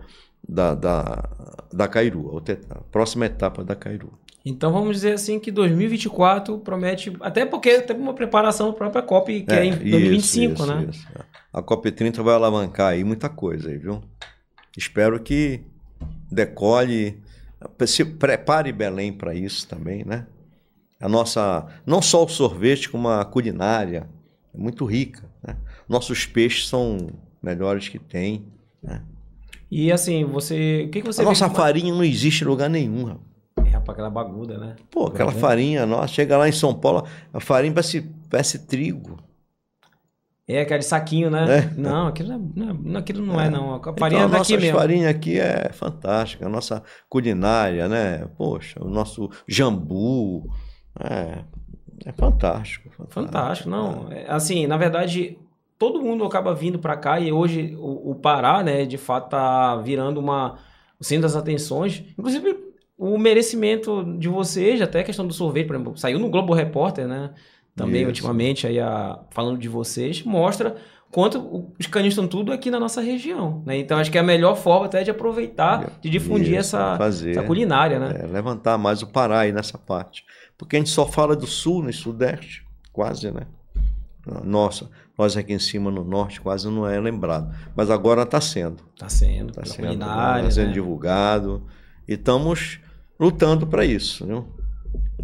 da, 0.48 0.72
da, 0.72 1.28
da 1.72 1.88
Cairu, 1.88 2.32
outra 2.32 2.54
etapa, 2.54 2.84
próxima 2.92 3.26
etapa 3.26 3.64
da 3.64 3.74
Cairu. 3.74 4.12
Então 4.46 4.72
vamos 4.72 4.96
dizer 4.96 5.14
assim 5.14 5.40
que 5.40 5.50
2024 5.50 6.56
promete, 6.58 7.12
até 7.20 7.44
porque 7.44 7.80
tem 7.80 7.96
uma 7.96 8.14
preparação 8.14 8.72
para 8.72 8.86
a 8.86 8.90
própria 8.90 9.02
COP, 9.02 9.42
que 9.42 9.52
é, 9.52 9.64
em 9.64 9.70
isso, 9.70 9.78
2025, 9.80 10.54
isso, 10.54 10.66
né? 10.66 10.86
isso. 10.88 11.08
A 11.52 11.60
COP30 11.60 12.22
vai 12.22 12.36
alavancar 12.36 12.92
aí 12.92 13.02
muita 13.02 13.28
coisa 13.28 13.68
aí, 13.68 13.76
viu? 13.76 14.00
Espero 14.76 15.20
que 15.20 15.64
decole, 16.30 17.20
se 17.86 18.04
prepare 18.04 18.72
Belém 18.72 19.12
para 19.12 19.34
isso 19.34 19.66
também, 19.66 20.04
né? 20.04 20.26
A 21.00 21.08
nossa, 21.08 21.66
não 21.86 22.02
só 22.02 22.24
o 22.24 22.28
sorvete, 22.28 22.88
como 22.88 23.08
a 23.08 23.24
culinária 23.24 24.08
é 24.54 24.58
muito 24.58 24.84
rica, 24.84 25.22
né? 25.46 25.56
Nossos 25.88 26.26
peixes 26.26 26.68
são 26.68 27.08
melhores 27.42 27.88
que 27.88 27.98
tem. 27.98 28.44
E 29.70 29.92
assim, 29.92 30.24
você, 30.24 30.84
o 30.86 30.90
que, 30.90 31.00
que 31.02 31.06
você 31.06 31.20
a 31.20 31.24
nossa 31.24 31.48
que- 31.48 31.56
farinha 31.56 31.92
não 31.94 32.02
existe 32.02 32.42
em 32.42 32.46
lugar 32.46 32.68
nenhum. 32.70 33.04
rapaz. 33.04 33.20
É, 33.58 33.70
rapaz, 33.70 33.88
aquela 33.90 34.10
baguda, 34.10 34.56
né? 34.58 34.76
Pô, 34.90 35.06
aquela 35.06 35.32
farinha 35.32 35.84
nossa, 35.84 36.08
chega 36.14 36.36
lá 36.38 36.48
em 36.48 36.52
São 36.52 36.74
Paulo, 36.74 37.06
a 37.32 37.40
farinha 37.40 37.72
parece, 37.72 38.02
parece 38.30 38.60
trigo. 38.66 39.18
É, 40.48 40.62
aquele 40.62 40.82
saquinho, 40.82 41.30
né? 41.30 41.58
É. 41.58 41.70
Não, 41.78 42.06
aquilo 42.06 42.30
não 42.30 42.70
é, 42.70 42.72
não, 42.72 42.98
aquilo 42.98 43.26
não 43.26 43.40
é, 43.40 43.50
não. 43.50 43.74
A 43.74 43.82
farinha 43.92 44.24
então, 44.24 44.36
é 44.36 44.38
daqui 44.38 44.52
nossa 44.54 44.56
mesmo. 44.56 44.78
farinha 44.78 45.10
aqui 45.10 45.38
é 45.38 45.70
fantástica, 45.74 46.46
a 46.46 46.48
nossa 46.48 46.82
culinária, 47.06 47.86
né? 47.86 48.26
Poxa, 48.38 48.82
o 48.82 48.88
nosso 48.88 49.28
jambu, 49.46 50.48
é, 50.98 51.44
é 52.06 52.12
fantástico, 52.12 52.88
fantástico. 52.90 53.12
Fantástico, 53.12 53.68
não. 53.68 54.10
É, 54.10 54.24
Assim, 54.30 54.66
na 54.66 54.78
verdade, 54.78 55.36
todo 55.78 56.00
mundo 56.00 56.24
acaba 56.24 56.54
vindo 56.54 56.78
para 56.78 56.96
cá 56.96 57.20
e 57.20 57.30
hoje 57.30 57.76
o, 57.78 58.12
o 58.12 58.14
Pará, 58.14 58.62
né, 58.62 58.86
de 58.86 58.96
fato 58.96 59.28
tá 59.28 59.76
virando 59.76 60.18
uma 60.18 60.56
o 60.98 61.04
centro 61.04 61.22
das 61.22 61.36
atenções. 61.36 62.02
Inclusive, 62.18 62.56
o 62.96 63.16
merecimento 63.16 64.02
de 64.18 64.28
vocês, 64.28 64.82
até 64.82 65.00
a 65.00 65.04
questão 65.04 65.26
do 65.26 65.32
sorvete, 65.32 65.66
por 65.66 65.76
exemplo, 65.76 65.96
saiu 65.96 66.18
no 66.18 66.30
Globo 66.30 66.52
Repórter, 66.54 67.06
né? 67.06 67.30
Também 67.78 68.02
Isso. 68.02 68.08
ultimamente 68.08 68.66
aí 68.66 68.80
a, 68.80 69.20
falando 69.30 69.56
de 69.58 69.68
vocês, 69.68 70.22
mostra 70.24 70.76
quanto 71.10 71.72
os 71.78 71.86
caninhos 71.86 72.12
estão 72.12 72.26
tudo 72.26 72.52
aqui 72.52 72.70
na 72.70 72.80
nossa 72.80 73.00
região, 73.00 73.62
né? 73.64 73.78
Então 73.78 73.96
acho 73.96 74.10
que 74.10 74.18
é 74.18 74.20
a 74.20 74.24
melhor 74.24 74.56
forma 74.56 74.86
até 74.86 75.02
de 75.04 75.10
aproveitar, 75.10 75.98
de 76.00 76.10
difundir 76.10 76.58
Isso, 76.58 76.76
essa, 76.76 76.98
fazer. 76.98 77.30
essa 77.30 77.42
culinária, 77.44 77.98
né? 77.98 78.20
É, 78.22 78.26
levantar 78.26 78.76
mais 78.76 79.00
o 79.00 79.06
Pará 79.06 79.40
aí 79.40 79.52
nessa 79.52 79.78
parte. 79.78 80.24
Porque 80.58 80.76
a 80.76 80.78
gente 80.80 80.90
só 80.90 81.06
fala 81.06 81.36
do 81.36 81.46
sul 81.46 81.82
no 81.84 81.92
sudeste, 81.92 82.66
quase, 82.92 83.30
né? 83.30 83.46
Nossa, 84.44 84.90
nós 85.16 85.36
aqui 85.36 85.52
em 85.54 85.58
cima 85.58 85.90
no 85.90 86.04
norte 86.04 86.40
quase 86.40 86.68
não 86.68 86.86
é 86.86 87.00
lembrado. 87.00 87.54
Mas 87.74 87.90
agora 87.90 88.22
está 88.22 88.40
sendo. 88.40 88.82
Tá 88.98 89.08
sendo, 89.08 89.50
Está 89.50 89.64
sendo, 89.64 89.86
culinária, 89.86 90.44
tá 90.44 90.50
sendo 90.50 90.66
né? 90.66 90.72
divulgado. 90.72 91.62
E 92.06 92.14
estamos 92.14 92.80
lutando 93.18 93.66
para 93.66 93.84
isso, 93.84 94.26
viu? 94.26 94.46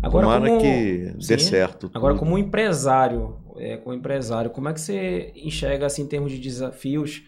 Agora, 0.05 0.27
Tomara 0.27 0.49
como- 0.49 0.61
que 0.61 1.13
dê 1.27 1.39
Sim. 1.39 1.51
certo. 1.51 1.91
Agora, 1.95 2.15
tudo. 2.15 2.21
como 2.21 2.39
empresário, 2.39 3.37
é, 3.57 3.77
como 3.79 3.95
empresário, 3.95 4.51
como 4.51 4.69
é 4.69 4.73
que 4.73 4.81
você 4.81 5.33
enxerga 5.35 5.87
assim, 5.87 6.03
em 6.03 6.07
termos 6.07 6.31
de 6.33 6.39
desafios 6.39 7.23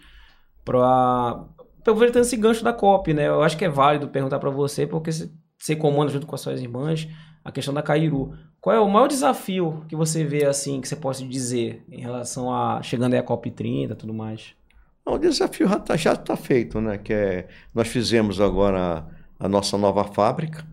para 0.64 1.44
aproveitando 1.80 2.22
esse 2.22 2.36
gancho 2.36 2.64
da 2.64 2.72
COP, 2.72 3.14
né? 3.14 3.28
Eu 3.28 3.42
acho 3.42 3.56
que 3.56 3.64
é 3.64 3.68
válido 3.68 4.08
perguntar 4.08 4.38
para 4.38 4.50
você, 4.50 4.86
porque 4.86 5.10
você, 5.12 5.76
comanda 5.76 6.10
junto 6.10 6.26
com 6.26 6.34
as 6.34 6.40
suas 6.40 6.60
irmãs 6.60 7.08
a 7.44 7.52
questão 7.52 7.72
da 7.72 7.82
Cairu. 7.82 8.32
Qual 8.60 8.74
é 8.74 8.80
o 8.80 8.88
maior 8.88 9.06
desafio 9.06 9.84
que 9.88 9.94
você 9.94 10.24
vê 10.24 10.44
assim 10.44 10.80
que 10.80 10.88
você 10.88 10.96
possa 10.96 11.24
dizer 11.24 11.84
em 11.88 12.00
relação 12.00 12.52
a 12.52 12.82
chegando 12.82 13.14
aí 13.14 13.20
a 13.20 13.22
COP 13.22 13.50
30 13.52 13.92
e 13.92 13.96
tudo 13.96 14.12
mais? 14.12 14.54
Não, 15.06 15.14
O 15.14 15.18
desafio 15.18 15.68
já 15.68 15.76
está 15.76 16.16
tá 16.16 16.36
feito, 16.36 16.80
né? 16.80 16.98
Que 16.98 17.12
é, 17.12 17.48
nós 17.72 17.86
fizemos 17.86 18.40
agora 18.40 19.06
a 19.38 19.48
nossa 19.48 19.78
nova 19.78 20.02
fábrica 20.02 20.66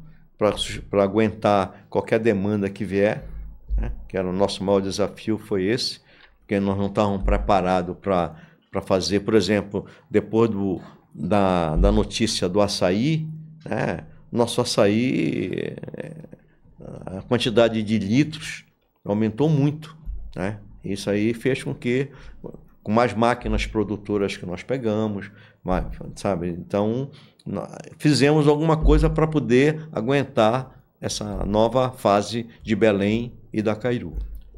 para 0.90 1.04
aguentar 1.04 1.86
qualquer 1.90 2.20
demanda 2.20 2.70
que 2.70 2.84
vier, 2.84 3.24
né? 3.78 3.92
que 4.08 4.18
era 4.18 4.28
o 4.28 4.34
nosso 4.34 4.64
maior 4.64 4.82
desafio 4.82 5.38
foi 5.38 5.64
esse, 5.66 6.02
porque 6.40 6.60
nós 6.60 6.78
não 6.78 6.88
estávamos 6.88 7.24
preparados 7.24 7.96
para 8.00 8.82
fazer, 8.82 9.22
por 9.22 9.34
exemplo, 9.34 9.86
depois 10.10 10.50
do, 10.50 10.82
da, 11.14 11.76
da 11.76 11.92
notícia 11.92 12.50
do 12.50 12.62
açaí, 12.62 13.28
né? 13.66 14.06
nosso 14.32 14.62
açaí, 14.62 15.76
é, 15.96 16.16
a 17.06 17.22
quantidade 17.22 17.82
de 17.82 18.00
litros 18.00 18.66
aumentou 19.06 19.48
muito, 19.48 19.96
né? 20.36 20.60
Isso 20.84 21.10
aí 21.10 21.34
fez 21.34 21.64
com 21.64 21.74
que 21.74 22.10
com 22.82 22.92
mais 22.92 23.14
máquinas 23.14 23.66
produtoras 23.66 24.36
que 24.36 24.46
nós 24.46 24.62
pegamos, 24.62 25.32
mais, 25.64 25.86
sabe? 26.16 26.50
Então, 26.50 27.10
fizemos 27.98 28.48
alguma 28.48 28.78
coisa 28.78 29.10
para 29.10 29.28
poder 29.28 29.88
aguentar 29.92 30.72
essa 31.02 31.46
nova 31.46 31.92
fase 31.92 32.48
de 32.64 32.76
Belém 32.76 33.34
e 33.52 33.62
da 33.62 33.76
Cairu. 33.76 34.14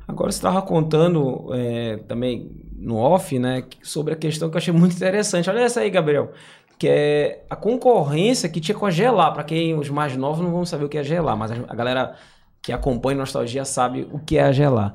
Agora 0.07 0.31
você 0.31 0.37
estava 0.37 0.61
contando 0.61 1.47
é, 1.53 1.97
também 2.07 2.51
no 2.77 2.97
off, 2.97 3.37
né, 3.39 3.63
sobre 3.81 4.13
a 4.13 4.15
questão 4.15 4.49
que 4.49 4.55
eu 4.55 4.59
achei 4.59 4.73
muito 4.73 4.95
interessante. 4.95 5.49
Olha 5.49 5.61
essa 5.61 5.79
aí, 5.79 5.89
Gabriel. 5.89 6.31
Que 6.77 6.87
é 6.89 7.45
a 7.49 7.55
concorrência 7.55 8.49
que 8.49 8.59
tinha 8.59 8.77
com 8.77 8.85
a 8.85 8.91
Gelar. 8.91 9.33
Para 9.33 9.43
quem 9.43 9.73
os 9.77 9.89
mais 9.89 10.15
novos 10.15 10.41
não 10.41 10.51
vão 10.51 10.65
saber 10.65 10.85
o 10.85 10.89
que 10.89 10.97
é 10.97 11.03
Gelar, 11.03 11.35
mas 11.35 11.51
a 11.51 11.55
a 11.67 11.75
galera 11.75 12.15
que 12.61 12.71
acompanha 12.73 13.17
Nostalgia 13.17 13.63
sabe 13.65 14.07
o 14.11 14.19
que 14.19 14.37
é 14.37 14.43
a 14.43 14.51
Gelar. 14.51 14.93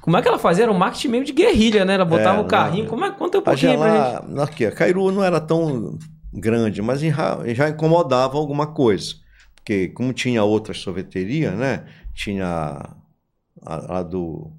Como 0.00 0.16
é 0.16 0.22
que 0.22 0.28
ela 0.28 0.38
fazia? 0.38 0.64
Era 0.64 0.72
um 0.72 0.78
marketing 0.78 1.08
meio 1.08 1.24
de 1.24 1.32
guerrilha, 1.32 1.84
né? 1.84 1.94
Ela 1.94 2.04
botava 2.06 2.38
É, 2.38 2.40
o 2.40 2.46
carrinho. 2.46 2.84
não, 2.84 2.90
Como 2.90 3.04
é? 3.04 3.10
Conta 3.10 3.38
um 3.38 3.42
A 3.44 3.44
pouquinho 3.44 3.72
aí 3.72 3.78
pra 3.78 4.22
gente. 4.26 4.40
Aqui, 4.40 4.66
a 4.66 4.72
Cairu 4.72 5.12
não 5.12 5.22
era 5.22 5.40
tão 5.40 5.98
grande, 6.32 6.80
mas 6.80 7.00
já, 7.00 7.38
já 7.54 7.68
incomodava 7.68 8.38
alguma 8.38 8.68
coisa. 8.68 9.14
Porque 9.54 9.88
como 9.88 10.12
tinha 10.12 10.42
outras 10.42 10.78
sorveterias, 10.78 11.54
né? 11.54 11.84
Tinha 12.14 12.94
a, 13.62 13.98
a 13.98 14.02
do 14.02 14.50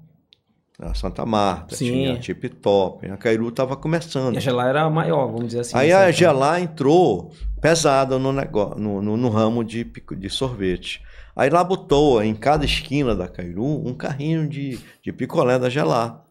a 0.78 0.94
Santa 0.94 1.24
Marta, 1.24 1.76
Sim. 1.76 1.92
tinha 1.92 2.14
a 2.14 2.18
Tip 2.18 2.48
Top, 2.60 3.08
a 3.08 3.16
Cairu 3.16 3.48
estava 3.48 3.76
começando. 3.76 4.34
E 4.34 4.38
a 4.38 4.40
Gelar 4.40 4.68
era 4.68 4.90
maior, 4.90 5.26
vamos 5.26 5.46
dizer 5.46 5.60
assim. 5.60 5.76
Aí 5.76 5.92
a. 5.92 6.10
Gelá 6.10 6.60
entrou 6.60 7.32
pesada 7.60 8.18
no, 8.18 8.32
negócio, 8.32 8.78
no, 8.80 9.00
no, 9.00 9.16
no 9.16 9.28
ramo 9.28 9.62
de, 9.62 9.84
de 9.84 10.30
sorvete. 10.30 11.00
Aí 11.36 11.48
lá 11.48 11.62
botou 11.62 12.22
em 12.22 12.34
cada 12.34 12.64
esquina 12.64 13.14
da 13.14 13.28
Cairu 13.28 13.86
um 13.86 13.94
carrinho 13.94 14.48
de, 14.48 14.78
de 15.02 15.12
picolé 15.12 15.58
da 15.58 15.70
Gelá. 15.70 16.24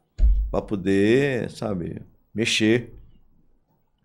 Para 0.52 0.62
poder, 0.62 1.50
sabe, 1.50 2.02
mexer. 2.36 2.94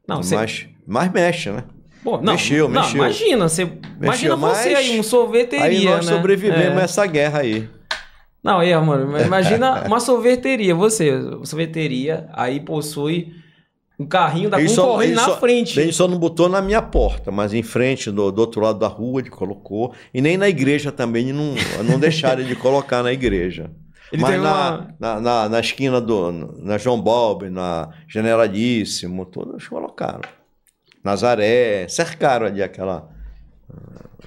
Não. 0.06 0.20
Mas, 0.30 0.68
mas 0.86 1.10
mexe, 1.12 1.50
né? 1.50 1.64
Pô, 2.04 2.18
não, 2.18 2.34
mexeu, 2.34 2.68
não, 2.68 2.82
mexeu. 2.82 2.96
Imagina, 2.98 3.48
você... 3.48 3.72
imagina 4.00 4.36
você 4.36 4.68
aí, 4.74 5.00
um 5.00 5.02
sorveteria, 5.02 5.64
Aí 5.64 5.84
nós 5.84 6.06
né? 6.06 6.12
sobrevivemos 6.14 6.76
É. 6.78 6.80
a 6.80 6.82
essa 6.84 7.04
guerra 7.06 7.40
aí. 7.40 7.68
Não, 8.42 8.60
aí, 8.60 8.76
mano, 8.76 9.20
imagina 9.20 9.82
uma 9.88 9.98
sorveteria, 9.98 10.72
você, 10.74 11.10
sorveteria, 11.42 12.28
aí 12.32 12.60
possui 12.60 13.32
um 13.98 14.06
carrinho 14.06 14.48
da 14.50 14.60
Ele 14.60 14.68
concorrente 14.68 15.14
na 15.14 15.24
só- 15.24 15.36
frente. 15.38 15.80
Ele 15.80 15.92
só 15.92 16.06
não 16.06 16.16
botou 16.18 16.48
na 16.48 16.62
minha 16.62 16.80
porta, 16.82 17.32
mas 17.32 17.52
em 17.52 17.62
frente, 17.64 18.10
do, 18.10 18.30
do 18.30 18.38
outro 18.40 18.60
lado 18.60 18.78
da 18.78 18.86
rua, 18.86 19.20
ele 19.20 19.30
colocou. 19.30 19.92
E 20.14 20.20
nem 20.20 20.36
na 20.36 20.48
igreja 20.48 20.92
também, 20.92 21.32
não, 21.32 21.54
não 21.82 21.98
deixaram 21.98 22.40
ele 22.42 22.54
colocar 22.54 23.02
na 23.02 23.12
igreja. 23.12 23.70
Ele 24.12 24.22
mas 24.22 24.40
na, 24.40 24.52
uma- 24.70 24.94
na, 25.00 25.20
na, 25.20 25.48
na 25.48 25.58
esquina 25.58 26.00
do. 26.00 26.30
Na 26.62 26.78
João 26.78 27.02
Balbi, 27.02 27.50
na 27.50 27.88
Generalíssimo, 28.06 29.26
todos 29.26 29.66
colocaram. 29.66 30.20
Nazaré, 31.06 31.86
cercaram 31.88 32.46
ali 32.46 32.62
aquela. 32.62 33.08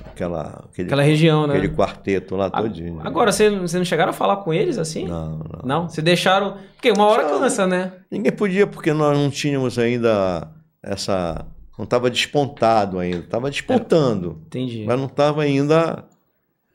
Aquela, 0.06 0.66
aquele, 0.70 0.88
Aquela 0.88 1.02
região, 1.02 1.48
né? 1.48 1.54
aquele 1.56 1.74
quarteto 1.74 2.36
lá 2.36 2.48
A- 2.48 2.62
todinho. 2.62 3.00
Agora, 3.06 3.32
vocês 3.32 3.54
você 3.58 3.78
não 3.78 3.86
chegaram 3.86 4.10
a 4.12 4.14
falar 4.14 4.38
com 4.38 4.54
eles 4.54 4.78
assim? 4.78 5.08
Não, 5.08 5.38
não. 5.38 5.62
Não? 5.64 5.90
Você 5.90 6.02
deixaram. 6.02 6.58
Porque 6.76 6.92
uma 6.92 7.06
hora 7.06 7.24
cansa, 7.30 7.66
né? 7.66 7.94
Ninguém 8.12 8.32
podia, 8.32 8.68
porque 8.68 8.92
nós 8.94 9.18
não 9.18 9.30
tínhamos 9.30 9.78
ainda 9.80 10.50
essa. 10.84 11.46
Não 11.78 11.86
estava 11.86 12.10
despontado 12.10 13.00
ainda. 13.00 13.20
Estava 13.20 13.50
despontando. 13.50 14.42
Entendi. 14.48 14.84
Mas 14.86 14.98
não 15.00 15.06
estava 15.08 15.42
ainda. 15.44 16.06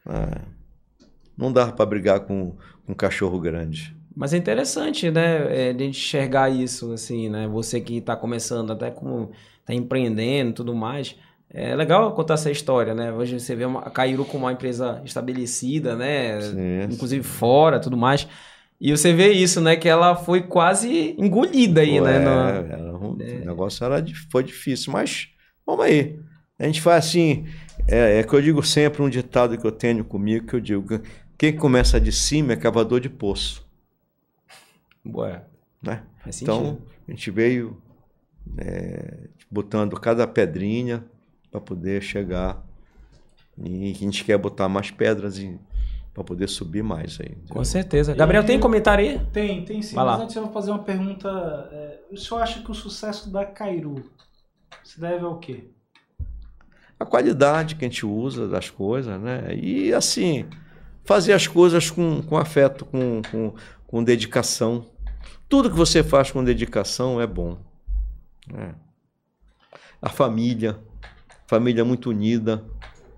é, 0.09 0.41
não 1.37 1.53
dava 1.53 1.73
para 1.73 1.87
brigar 1.87 2.21
com 2.21 2.57
com 2.87 2.93
um 2.93 2.95
cachorro 2.95 3.39
grande. 3.41 3.97
Mas 4.17 4.33
é 4.33 4.37
interessante, 4.37 5.11
né? 5.11 5.69
É, 5.71 5.73
de 5.73 5.85
enxergar 5.85 6.49
isso, 6.51 6.93
assim, 6.93 7.29
né? 7.29 7.49
Você 7.49 7.81
que 7.81 7.97
está 7.99 8.15
começando, 8.15 8.73
até 8.73 8.91
como 8.91 9.31
está 9.65 9.75
empreendendo 9.75 10.51
e 10.51 10.55
tudo 10.55 10.75
mais. 10.75 11.17
É 11.51 11.75
legal 11.75 12.13
contar 12.15 12.35
essa 12.35 12.51
história, 12.51 12.95
né? 12.95 13.13
Hoje 13.13 13.39
você 13.39 13.55
vê 13.55 13.65
uma, 13.65 13.81
a 13.81 13.91
Cairu 13.91 14.25
como 14.25 14.45
uma 14.45 14.53
empresa 14.53 15.01
estabelecida, 15.05 15.97
né? 15.97 16.41
Sim. 16.41 16.83
Inclusive 16.95 17.23
fora, 17.23 17.81
tudo 17.81 17.97
mais. 17.97 18.27
E 18.81 18.91
você 18.91 19.13
vê 19.13 19.33
isso, 19.33 19.61
né? 19.61 19.77
Que 19.77 19.89
ela 19.89 20.17
foi 20.17 20.43
quase 20.43 21.15
engolida 21.17 21.81
aí, 21.81 21.99
Pô, 21.99 22.05
né? 22.05 22.17
é, 22.17 22.21
no- 22.21 22.73
era 22.73 22.99
um- 22.99 23.13
O 23.13 23.17
negócio 23.47 23.85
era, 23.85 24.05
foi 24.31 24.43
difícil, 24.43 24.93
mas 24.93 25.29
vamos 25.65 25.85
aí. 25.85 26.19
A 26.59 26.67
gente 26.67 26.81
faz 26.81 27.07
assim. 27.07 27.47
É, 27.89 28.19
é 28.19 28.23
que 28.23 28.35
eu 28.35 28.43
digo 28.43 28.63
sempre 28.63 29.03
um 29.03 29.09
ditado 29.09 29.57
que 29.57 29.67
eu 29.67 29.73
tenho 29.73 30.05
comigo, 30.05 30.47
que 30.47 30.55
eu 30.57 30.61
digo: 30.61 31.01
quem 31.39 31.55
começa 31.55 32.01
de 32.01 32.11
cima 32.11 32.53
é 32.53 32.57
cavador 32.57 32.99
de 33.01 33.09
poço. 33.09 33.65
Ué, 35.07 35.43
Né? 35.83 36.03
Então, 36.43 36.79
a 37.07 37.11
gente 37.11 37.31
veio 37.31 37.77
é, 38.59 39.29
botando 39.51 39.99
cada 39.99 40.27
pedrinha 40.27 41.05
para 41.51 41.61
poder 41.61 42.03
chegar. 42.03 42.65
E 43.57 43.91
a 43.91 43.95
gente 43.95 44.25
quer 44.25 44.37
botar 44.37 44.69
mais 44.69 44.91
pedras 44.91 45.41
para 46.13 46.25
poder 46.25 46.49
subir 46.49 46.83
mais 46.83 47.19
aí. 47.21 47.37
Com 47.49 47.65
certeza. 47.65 48.15
Gabriel, 48.15 48.45
tem 48.45 48.59
comentário 48.59 49.05
aí? 49.05 49.21
Tem, 49.33 49.65
tem 49.65 49.83
sim. 49.83 49.95
Vai 49.95 50.05
Mas 50.05 50.19
lá. 50.19 50.25
antes 50.25 50.37
eu 50.37 50.43
vou 50.43 50.53
fazer 50.53 50.71
uma 50.71 50.83
pergunta. 50.83 51.29
é, 51.73 52.01
o 52.11 52.17
senhor 52.17 52.41
acha 52.41 52.63
que 52.63 52.71
o 52.71 52.75
sucesso 52.75 53.31
da 53.31 53.45
Cairu 53.45 54.11
se 54.83 55.01
deve 55.01 55.25
ao 55.25 55.39
quê? 55.39 55.65
a 56.99 57.05
qualidade 57.05 57.75
que 57.75 57.85
a 57.85 57.89
gente 57.89 58.07
usa 58.07 58.49
das 58.49 58.71
coisas, 58.71 59.21
né? 59.21 59.55
E 59.55 59.93
assim, 59.93 60.47
fazer 61.05 61.33
as 61.33 61.47
coisas 61.47 61.91
com, 61.91 62.23
com 62.23 62.37
afeto, 62.37 62.85
com, 62.85 63.21
com, 63.31 63.55
com 63.87 64.05
dedicação. 64.05 64.87
Tudo 65.49 65.71
que 65.71 65.77
você 65.77 66.03
faz 66.03 66.31
com 66.31 66.43
dedicação 66.43 67.21
é 67.21 67.27
bom. 67.27 67.59
Né? 68.47 68.75
A 70.01 70.09
família, 70.11 70.79
família 71.47 71.85
muito 71.85 72.11
unida, 72.11 72.65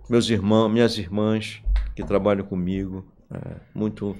meus 0.08 0.28
irmãos, 0.30 0.68
minhas 0.68 0.96
irmãs 0.98 1.62
que 1.94 2.04
trabalham 2.04 2.44
comigo, 2.44 3.04
é, 3.30 3.56
muito. 3.74 4.16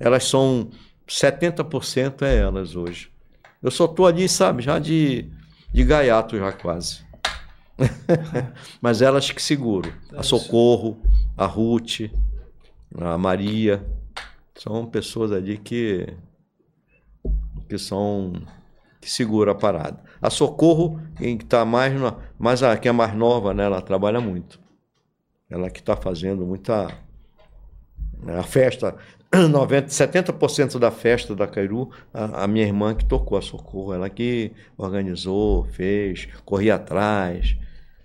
Elas 0.00 0.24
são 0.24 0.70
70% 1.06 2.22
é 2.22 2.38
elas 2.38 2.74
hoje. 2.74 3.10
Eu 3.62 3.70
só 3.70 3.86
tô 3.86 4.06
ali, 4.06 4.28
sabe, 4.28 4.62
já 4.62 4.78
de, 4.78 5.30
de 5.72 5.84
gaiato 5.84 6.36
já 6.36 6.50
quase. 6.50 7.04
Mas 8.80 9.02
elas 9.02 9.30
que 9.30 9.42
seguram. 9.42 9.92
A 10.16 10.22
Socorro, 10.22 11.00
a 11.36 11.46
Ruth, 11.46 12.10
a 12.98 13.16
Maria. 13.16 13.84
São 14.54 14.86
pessoas 14.86 15.32
ali 15.32 15.56
que, 15.58 16.06
que 17.68 17.78
são 17.78 18.32
que 19.02 19.10
segura 19.10 19.50
a 19.50 19.54
parada. 19.54 19.98
A 20.22 20.30
Socorro, 20.30 21.00
quem 21.18 21.36
está 21.36 21.64
mais, 21.64 21.92
na- 22.00 22.14
mais 22.38 22.62
a, 22.62 22.76
que 22.76 22.88
é 22.88 22.92
mais 22.92 23.12
nova, 23.14 23.52
né, 23.52 23.64
ela 23.64 23.82
trabalha 23.82 24.20
muito. 24.20 24.60
Ela 25.50 25.68
que 25.68 25.80
está 25.80 25.96
fazendo 25.96 26.46
muita 26.46 26.86
né, 28.22 28.38
a 28.38 28.44
festa, 28.44 28.94
90, 29.50 29.88
70% 29.88 30.78
da 30.78 30.90
festa 30.92 31.34
da 31.34 31.48
Cairu, 31.48 31.90
a, 32.14 32.44
a 32.44 32.46
minha 32.46 32.64
irmã 32.64 32.94
que 32.94 33.04
tocou 33.04 33.36
a 33.36 33.42
Socorro, 33.42 33.92
ela 33.92 34.08
que 34.08 34.52
organizou, 34.78 35.64
fez, 35.64 36.28
corria 36.44 36.76
atrás, 36.76 37.56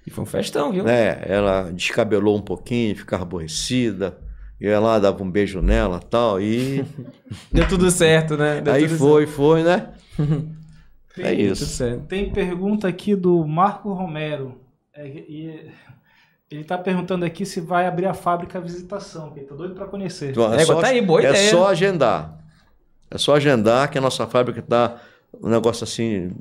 E 0.05 0.09
foi 0.09 0.23
um 0.23 0.27
festão, 0.27 0.71
viu? 0.71 0.83
né? 0.83 1.21
Ela 1.27 1.69
descabelou 1.71 2.35
um 2.35 2.41
pouquinho, 2.41 2.95
ficava 2.95 3.21
aborrecida. 3.23 4.17
Eu 4.59 4.71
ia 4.71 4.79
lá, 4.79 4.97
dava 4.97 5.21
um 5.23 5.29
beijo 5.29 5.61
nela 5.61 5.99
tal, 5.99 6.41
e 6.41 6.83
Deu 7.53 7.67
tudo 7.67 7.91
certo, 7.91 8.35
né? 8.35 8.59
Deu 8.61 8.73
aí 8.73 8.87
foi, 8.89 9.27
foi, 9.27 9.61
né? 9.61 9.89
Tem, 11.17 11.25
É 11.25 11.33
isso. 11.33 11.83
Tem 12.07 12.31
pergunta 12.31 12.87
aqui 12.87 13.15
do 13.15 13.45
Marco 13.45 13.91
Romero. 13.93 14.59
É, 14.93 15.07
e 15.07 15.71
ele 16.49 16.61
está 16.61 16.77
perguntando 16.77 17.25
aqui 17.25 17.45
se 17.45 17.59
vai 17.59 17.85
abrir 17.85 18.05
a 18.05 18.13
fábrica 18.13 18.57
à 18.57 18.61
visitação, 18.61 19.31
que 19.31 19.39
ele 19.39 19.47
tá 19.47 19.55
doido 19.55 19.75
para 19.75 19.85
conhecer. 19.85 20.31
Então, 20.31 20.53
É, 20.53 20.65
tá 20.65 20.87
aí, 20.87 21.01
boa 21.01 21.21
é 21.21 21.29
ideia. 21.29 21.51
só 21.51 21.67
agendar. 21.67 22.37
É 23.11 23.17
só 23.17 23.35
agendar 23.35 23.89
que 23.89 23.97
a 23.97 24.01
nossa 24.01 24.25
fábrica 24.27 24.59
está 24.59 24.99
um 25.41 25.49
negócio 25.49 25.83
assim 25.83 26.31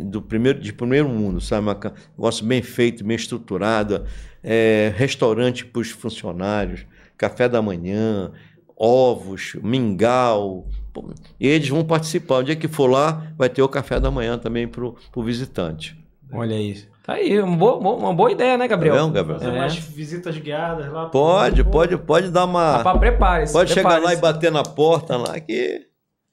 do 0.00 0.20
primeiro 0.20 0.60
de 0.60 0.72
primeiro 0.72 1.08
mundo, 1.08 1.40
sabe? 1.40 1.66
Um 1.66 1.74
negócio 2.16 2.44
bem 2.46 2.62
feito, 2.62 3.04
bem 3.04 3.16
estruturado, 3.16 4.04
é, 4.42 4.92
restaurante 4.96 5.64
para 5.64 5.80
os 5.80 5.90
funcionários, 5.90 6.86
café 7.16 7.48
da 7.48 7.62
manhã, 7.62 8.32
ovos, 8.76 9.56
mingau. 9.62 10.66
E 11.40 11.46
eles 11.48 11.68
vão 11.68 11.84
participar. 11.84 12.36
O 12.38 12.42
dia 12.42 12.56
que 12.56 12.68
for 12.68 12.86
lá, 12.90 13.26
vai 13.36 13.48
ter 13.48 13.62
o 13.62 13.68
café 13.68 13.98
da 13.98 14.10
manhã 14.10 14.36
também 14.38 14.68
para 14.68 14.84
o 14.84 15.22
visitante. 15.22 15.96
Olha 16.32 16.54
isso. 16.60 16.86
Tá 17.04 17.14
aí, 17.14 17.38
uma 17.40 17.56
boa, 17.56 17.76
uma 17.96 18.14
boa 18.14 18.32
ideia, 18.32 18.56
né, 18.56 18.66
Gabriel? 18.66 18.94
Tá 18.96 19.02
vendo, 19.02 19.12
Gabriel? 19.12 19.38
Fazer 19.38 19.50
É. 19.54 19.60
umas 19.60 19.74
visitas 19.76 20.38
guiadas 20.38 20.90
lá. 20.90 21.06
Pode, 21.06 21.62
Pô, 21.62 21.70
pode, 21.70 21.96
pode 21.98 22.30
dar 22.30 22.46
uma. 22.46 22.78
Rapaz, 22.78 22.98
prepare-se. 22.98 23.52
Pode 23.52 23.72
chegar 23.72 24.00
lá 24.02 24.12
e 24.14 24.16
bater 24.16 24.50
na 24.50 24.62
porta 24.62 25.16
lá 25.16 25.38
que. 25.38 25.82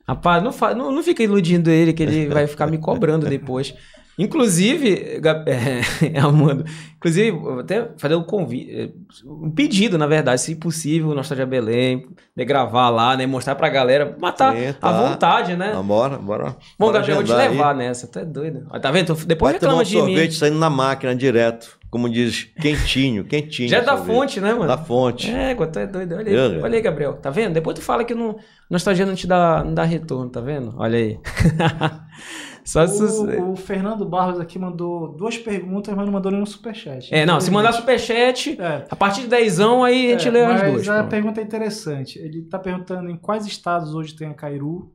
Rapaz, 0.08 0.42
não, 0.44 0.52
fa- 0.54 0.74
não, 0.74 0.92
não 0.92 1.04
fica 1.04 1.22
iludindo 1.24 1.70
ele, 1.70 1.92
que 1.94 2.02
ele 2.04 2.28
vai 2.28 2.48
ficar 2.48 2.68
me 2.68 2.78
cobrando 2.78 3.28
depois. 3.28 3.74
Inclusive, 4.22 5.20
é, 5.48 6.20
Amando, 6.20 6.64
inclusive, 6.96 7.32
vou 7.32 7.60
até 7.60 7.90
fazer 7.98 8.14
um 8.14 8.22
convite, 8.24 8.94
um 9.26 9.50
pedido, 9.50 9.98
na 9.98 10.06
verdade, 10.06 10.40
se 10.40 10.56
possível, 10.56 11.16
Nostalgia 11.16 11.46
Belém, 11.46 12.06
de 12.38 12.46
gravar 12.46 12.90
lá, 12.90 13.18
né, 13.18 13.26
mostrar 13.26 13.56
pra 13.56 13.68
galera, 13.68 14.16
matar 14.20 14.56
Sim, 14.56 14.68
à 14.68 14.74
tá. 14.74 14.92
vontade, 14.92 15.56
né? 15.56 15.74
Bora, 15.84 16.20
bora. 16.20 16.56
Bom, 16.78 16.92
Gabriel, 16.92 17.20
eu 17.20 17.26
vou 17.26 17.26
te 17.26 17.32
agendar 17.32 17.50
aí. 17.50 17.58
levar 17.58 17.76
nessa, 17.76 18.08
tu 18.08 18.20
é 18.20 18.26
doido. 18.26 18.68
Tá 18.80 18.92
vendo? 18.92 19.16
Depois 19.26 19.54
Vai 19.54 19.60
tomar 19.60 19.74
reclama 19.74 19.82
um 19.82 19.84
de 19.84 19.96
mim. 19.96 20.02
sorvete 20.02 20.36
saindo 20.36 20.60
na 20.60 20.70
máquina 20.70 21.16
direto. 21.16 21.82
Como 21.90 22.10
diz, 22.10 22.46
quentinho, 22.62 23.26
quentinho. 23.26 23.68
Já 23.68 23.80
é 23.80 23.82
da 23.82 23.98
sorvete. 23.98 24.16
fonte, 24.16 24.40
né, 24.40 24.54
mano? 24.54 24.68
Da 24.68 24.78
fonte. 24.78 25.30
É, 25.30 25.54
tu 25.54 25.80
é 25.80 25.86
doido. 25.86 26.16
Olha 26.16 26.32
aí, 26.32 26.52
né? 26.54 26.64
olha 26.64 26.76
aí, 26.76 26.82
Gabriel. 26.82 27.14
Tá 27.16 27.30
vendo? 27.30 27.54
Depois 27.54 27.78
tu 27.78 27.82
fala 27.82 28.06
que 28.06 28.16
não, 28.16 28.38
nostalgia 28.70 29.06
não 29.06 29.14
te 29.14 29.28
dá, 29.28 29.62
não 29.62 29.74
dá 29.74 29.84
retorno, 29.84 30.30
tá 30.30 30.40
vendo? 30.40 30.74
Olha 30.78 30.98
aí. 30.98 31.20
Só 32.64 32.86
se... 32.86 33.04
O, 33.04 33.52
o 33.52 33.56
Fernando 33.56 34.06
Barros 34.06 34.40
aqui 34.40 34.60
mandou 34.60 35.08
duas 35.10 35.38
perguntas, 35.38 35.94
mas 35.96 36.06
não 36.06 36.14
mandou 36.14 36.32
nenhum 36.32 36.46
superchat. 36.46 37.14
É, 37.14 37.26
não, 37.26 37.42
se 37.42 37.50
mandar 37.50 37.74
superchat, 37.74 38.60
É, 38.62 38.86
a 38.90 38.96
partir 38.96 39.22
de 39.22 39.28
dezão 39.28 39.84
aí 39.84 40.08
a 40.08 40.18
gente 40.18 40.28
é, 40.28 40.32
lê 40.32 40.42
as 40.46 40.62
mas 40.62 40.72
duas. 40.74 40.90
a 40.90 40.94
pronto. 41.00 41.10
pergunta 41.10 41.42
é 41.42 41.44
interessante. 41.44 42.20
Ele 42.20 42.40
está 42.40 42.60
perguntando 42.60 43.10
em 43.10 43.18
quais 43.18 43.46
estados 43.46 43.94
hoje 43.96 44.16
tem 44.16 44.28
a 44.30 44.34
Cairu. 44.34 44.92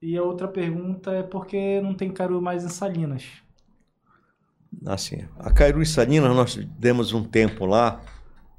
E 0.00 0.16
a 0.16 0.22
outra 0.22 0.48
pergunta 0.48 1.12
é 1.12 1.22
por 1.22 1.46
que 1.46 1.80
não 1.80 1.94
tem 1.94 2.10
Cairu 2.10 2.40
mais 2.42 2.64
em 2.64 2.68
Salinas. 2.68 3.24
Assim, 4.86 5.18
a 5.38 5.52
Cairu 5.52 5.82
e 5.82 5.86
Salinas, 5.86 6.34
nós 6.34 6.56
demos 6.56 7.12
um 7.12 7.22
tempo 7.22 7.66
lá. 7.66 8.00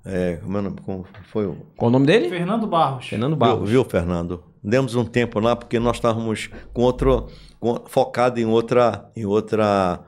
É, 0.05 0.37
como 0.43 0.57
é 0.57 0.59
o 0.59 0.63
nome? 0.63 0.77
Como 0.85 1.05
foi 1.23 1.47
o. 1.47 1.55
Qual 1.75 1.89
o 1.89 1.91
nome 1.91 2.05
dele? 2.05 2.29
Fernando 2.29 2.67
Barros. 2.67 3.07
Fernando 3.07 3.31
Viu, 3.31 3.37
Barros. 3.37 3.69
viu, 3.69 3.83
Fernando? 3.85 4.43
Demos 4.63 4.95
um 4.95 5.05
tempo 5.05 5.39
lá 5.39 5.55
porque 5.55 5.79
nós 5.79 5.97
estávamos 5.97 6.49
com 6.73 6.81
outro. 6.83 7.27
Com, 7.59 7.83
focado 7.87 8.39
em 8.39 8.45
outra. 8.45 9.09
Em 9.15 9.25
outra 9.25 9.99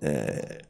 é, 0.00 0.62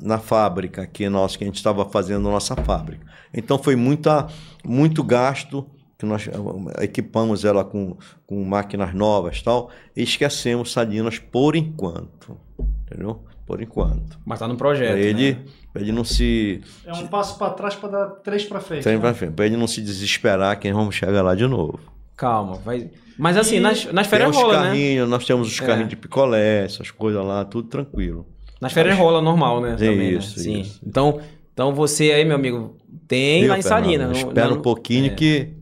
na 0.00 0.18
fábrica 0.18 0.86
que 0.86 1.08
nós 1.08 1.36
que 1.36 1.44
a 1.44 1.46
gente 1.46 1.56
estava 1.56 1.84
fazendo 1.84 2.28
a 2.28 2.32
nossa 2.32 2.56
fábrica. 2.56 3.06
Então 3.32 3.58
foi 3.58 3.76
muita, 3.76 4.28
muito 4.64 5.04
gasto 5.04 5.66
que 5.98 6.06
nós 6.06 6.26
eh, 6.26 6.84
equipamos 6.84 7.44
ela 7.44 7.62
com, 7.62 7.96
com 8.26 8.42
máquinas 8.42 8.94
novas 8.94 9.36
e 9.36 9.44
tal, 9.44 9.70
e 9.94 10.02
esquecemos 10.02 10.72
Salinas 10.72 11.18
por 11.18 11.54
enquanto, 11.54 12.40
entendeu? 12.86 13.22
Por 13.46 13.60
enquanto. 13.60 14.18
Mas 14.24 14.38
tá 14.38 14.48
no 14.48 14.56
projeto. 14.56 14.92
Para 14.92 14.98
ele, 14.98 15.32
né? 15.32 15.44
pra 15.72 15.82
ele 15.82 15.92
não 15.92 16.04
se 16.04 16.62
É 16.86 16.92
um 16.94 17.06
passo 17.06 17.36
para 17.36 17.52
trás 17.52 17.74
para 17.74 17.88
dar 17.90 18.06
três 18.22 18.44
para 18.44 18.60
frente. 18.60 18.82
Trem 18.82 18.94
né? 18.94 19.00
pra 19.00 19.12
frente, 19.12 19.34
pra 19.34 19.44
ele 19.44 19.56
não 19.56 19.66
se 19.66 19.82
desesperar 19.82 20.58
que 20.58 20.68
nós 20.68 20.76
vamos 20.76 20.94
chegar 20.94 21.22
lá 21.22 21.34
de 21.34 21.46
novo. 21.46 21.80
Calma, 22.20 22.56
vai. 22.56 22.90
Mas 23.18 23.36
assim, 23.38 23.56
E 23.56 23.60
nas, 23.60 23.86
nas 23.86 24.06
férias 24.06 24.28
os 24.30 24.36
rola, 24.36 24.60
né? 24.60 24.66
carrinhos, 24.68 25.08
nós 25.08 25.24
temos 25.24 25.48
os 25.50 25.58
É. 25.58 25.64
carrinhos 25.66 25.88
de 25.88 25.96
picolé, 25.96 26.64
essas 26.66 26.90
coisas 26.90 27.24
lá, 27.24 27.46
tudo 27.46 27.66
tranquilo. 27.68 28.26
Nas 28.60 28.74
férias 28.74 28.94
rola 28.98 29.22
normal, 29.22 29.62
né? 29.62 29.72
É 29.72 29.76
Também, 29.76 29.96
né? 29.96 30.04
isso, 30.18 30.38
Sim. 30.38 30.60
isso. 30.60 30.78
Então, 30.86 31.18
então 31.54 31.74
você 31.74 32.12
aí, 32.12 32.26
meu 32.26 32.36
amigo, 32.36 32.76
tem 33.08 33.40
Viu, 33.40 33.50
lá 33.50 33.58
em 33.58 33.62
Salina. 33.62 34.12
Espera 34.12 34.48
não- 34.50 34.58
um 34.58 34.60
pouquinho 34.62 35.06
é. 35.06 35.14
que 35.14 35.54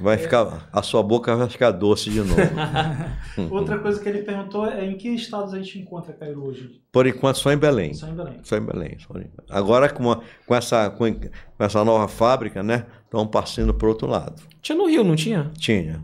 vai 0.00 0.16
ficar, 0.18 0.68
a 0.72 0.82
sua 0.82 1.02
boca 1.02 1.36
vai 1.36 1.48
ficar 1.48 1.70
doce 1.70 2.10
de 2.10 2.20
novo. 2.20 2.34
Outra 3.50 3.78
coisa 3.78 4.00
que 4.00 4.08
ele 4.08 4.22
perguntou 4.22 4.66
é 4.66 4.84
em 4.84 4.96
que 4.96 5.08
estados 5.10 5.54
a 5.54 5.58
gente 5.58 5.78
encontra 5.78 6.12
Cairo 6.12 6.44
hoje? 6.44 6.80
Por 6.90 7.06
enquanto 7.06 7.36
só 7.36 7.52
em 7.52 7.56
Belém. 7.56 7.94
Só 7.94 8.08
em 8.08 8.14
Belém. 8.16 8.40
Só 8.42 8.56
em 8.56 8.64
Belém. 8.64 8.96
só 8.98 9.18
em- 9.18 9.30
Agora 9.48 9.88
com, 9.88 10.10
a- 10.10 10.20
com 10.46 10.54
essa, 10.54 10.90
com, 10.90 11.12
com 11.14 11.64
essa 11.64 11.84
nova 11.84 12.08
fábrica, 12.08 12.62
né? 12.62 12.86
Estão 13.06 13.26
passando 13.26 13.72
para 13.72 13.88
outro 13.88 14.06
lado. 14.06 14.42
Tinha 14.60 14.76
no 14.76 14.86
Rio, 14.86 15.02
não 15.02 15.16
tinha? 15.16 15.50
Tinha. 15.56 16.02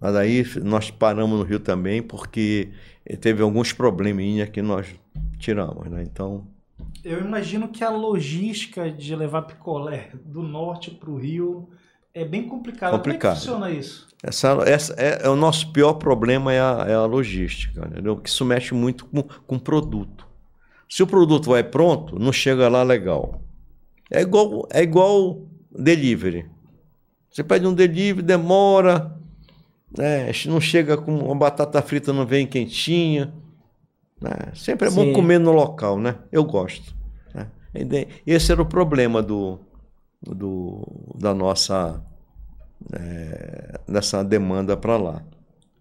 Mas 0.00 0.16
aí 0.16 0.44
nós 0.64 0.90
paramos 0.90 1.38
no 1.38 1.44
Rio 1.44 1.60
também 1.60 2.02
porque 2.02 2.70
teve 3.20 3.42
alguns 3.42 3.72
probleminha 3.72 4.46
que 4.46 4.60
nós 4.60 4.86
tiramos, 5.38 5.88
né? 5.88 6.02
Então, 6.02 6.46
Eu 7.04 7.20
imagino 7.20 7.68
que 7.68 7.84
a 7.84 7.90
logística 7.90 8.90
de 8.90 9.14
levar 9.14 9.42
picolé 9.42 10.10
do 10.24 10.42
norte 10.42 10.90
para 10.90 11.10
o 11.10 11.16
Rio 11.16 11.68
é 12.14 12.24
bem 12.24 12.48
complicada. 12.48 12.96
Complicado. 12.96 13.32
Como 13.32 13.32
é 13.32 13.34
que 13.34 13.40
funciona 13.40 13.70
isso? 13.70 14.08
essa, 14.22 14.48
essa 14.66 14.94
é, 14.96 15.26
é 15.26 15.28
o 15.28 15.36
nosso 15.36 15.72
pior 15.72 15.94
problema 15.94 16.52
é 16.52 16.60
a, 16.60 16.84
é 16.88 16.94
a 16.94 17.04
logística, 17.04 17.86
entendeu? 17.86 18.16
Que 18.16 18.28
isso 18.28 18.44
mexe 18.44 18.74
muito 18.74 19.06
com, 19.06 19.22
com 19.22 19.56
o 19.56 19.60
produto. 19.60 20.26
Se 20.88 21.02
o 21.02 21.06
produto 21.06 21.50
vai 21.50 21.62
pronto, 21.62 22.18
não 22.18 22.32
chega 22.32 22.68
lá 22.68 22.82
legal. 22.82 23.42
É 24.10 24.22
igual, 24.22 24.66
é 24.72 24.82
igual 24.82 25.42
delivery. 25.78 26.46
Você 27.30 27.44
pede 27.44 27.66
um 27.66 27.74
delivery, 27.74 28.22
demora, 28.22 29.16
né? 29.96 30.30
não 30.46 30.60
chega 30.60 30.96
com 30.96 31.16
uma 31.16 31.34
batata 31.34 31.80
frita, 31.82 32.12
não 32.12 32.26
vem 32.26 32.46
quentinha. 32.46 33.32
né? 34.20 34.30
Sempre 34.54 34.88
é 34.88 34.90
bom 34.90 35.04
Sim. 35.04 35.12
comer 35.12 35.38
no 35.38 35.52
local, 35.52 35.98
né? 35.98 36.16
Eu 36.32 36.44
gosto. 36.44 36.94
né? 37.34 37.48
E 37.72 38.32
Esse 38.32 38.50
era 38.50 38.60
o 38.62 38.66
problema 38.66 39.22
do, 39.22 39.60
do, 40.22 41.14
da 41.18 41.32
nossa 41.34 42.02
é, 42.92 43.78
dessa 43.86 44.24
demanda 44.24 44.76
para 44.76 44.96
lá. 44.96 45.22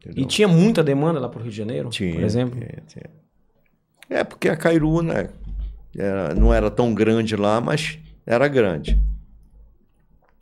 E 0.05 0.09
entendeu? 0.09 0.25
tinha 0.27 0.47
muita 0.47 0.83
demanda 0.83 1.19
lá 1.19 1.27
pro 1.27 1.41
Rio 1.41 1.51
de 1.51 1.57
Janeiro, 1.57 1.89
Tinha, 1.89 2.13
por 2.13 2.23
exemplo? 2.23 2.59
tinha, 2.59 2.83
tinha. 2.87 3.09
É 4.09 4.23
porque 4.23 4.47
a 4.47 4.55
Cairu, 4.55 5.01
né? 5.01 5.29
era- 5.97 6.33
não 6.35 6.53
era 6.53 6.69
tão 6.69 6.93
grande 6.93 7.35
lá, 7.35 7.59
mas 7.59 7.99
era 8.25 8.47
grande. 8.47 8.99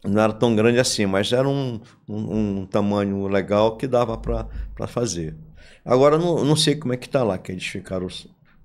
Não 0.08 0.22
era 0.22 0.34
tão 0.34 0.56
grande 0.56 0.80
assim, 0.80 1.06
mas 1.06 1.32
era 1.32 1.48
um, 1.48 1.80
um, 2.08 2.60
um 2.62 2.66
tamanho 2.66 3.28
legal 3.28 3.78
que 3.78 3.88
dava 3.88 4.18
para 4.18 4.48
fazer. 4.88 5.36
Agora, 5.84 6.18
não, 6.18 6.44
não 6.44 6.56
sei 6.56 6.76
como 6.76 6.94
é 6.94 6.98
que 6.98 7.06
está 7.08 7.24
lá, 7.24 7.38
que 7.38 7.52
eles 7.52 7.66
ficaram 7.66 8.08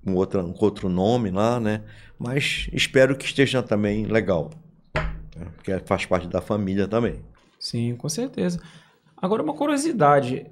com, 0.03 0.13
outra, 0.15 0.43
com 0.43 0.65
outro 0.65 0.89
nome 0.89 1.29
lá, 1.31 1.59
né? 1.59 1.81
Mas 2.17 2.67
espero 2.73 3.15
que 3.17 3.25
esteja 3.25 3.61
também 3.63 4.05
legal. 4.05 4.49
né? 5.35 5.47
Porque 5.55 5.77
faz 5.85 6.05
parte 6.05 6.27
da 6.27 6.41
família 6.41 6.87
também. 6.87 7.21
Sim, 7.59 7.95
com 7.95 8.09
certeza. 8.09 8.59
Agora, 9.17 9.43
uma 9.43 9.53
curiosidade. 9.53 10.47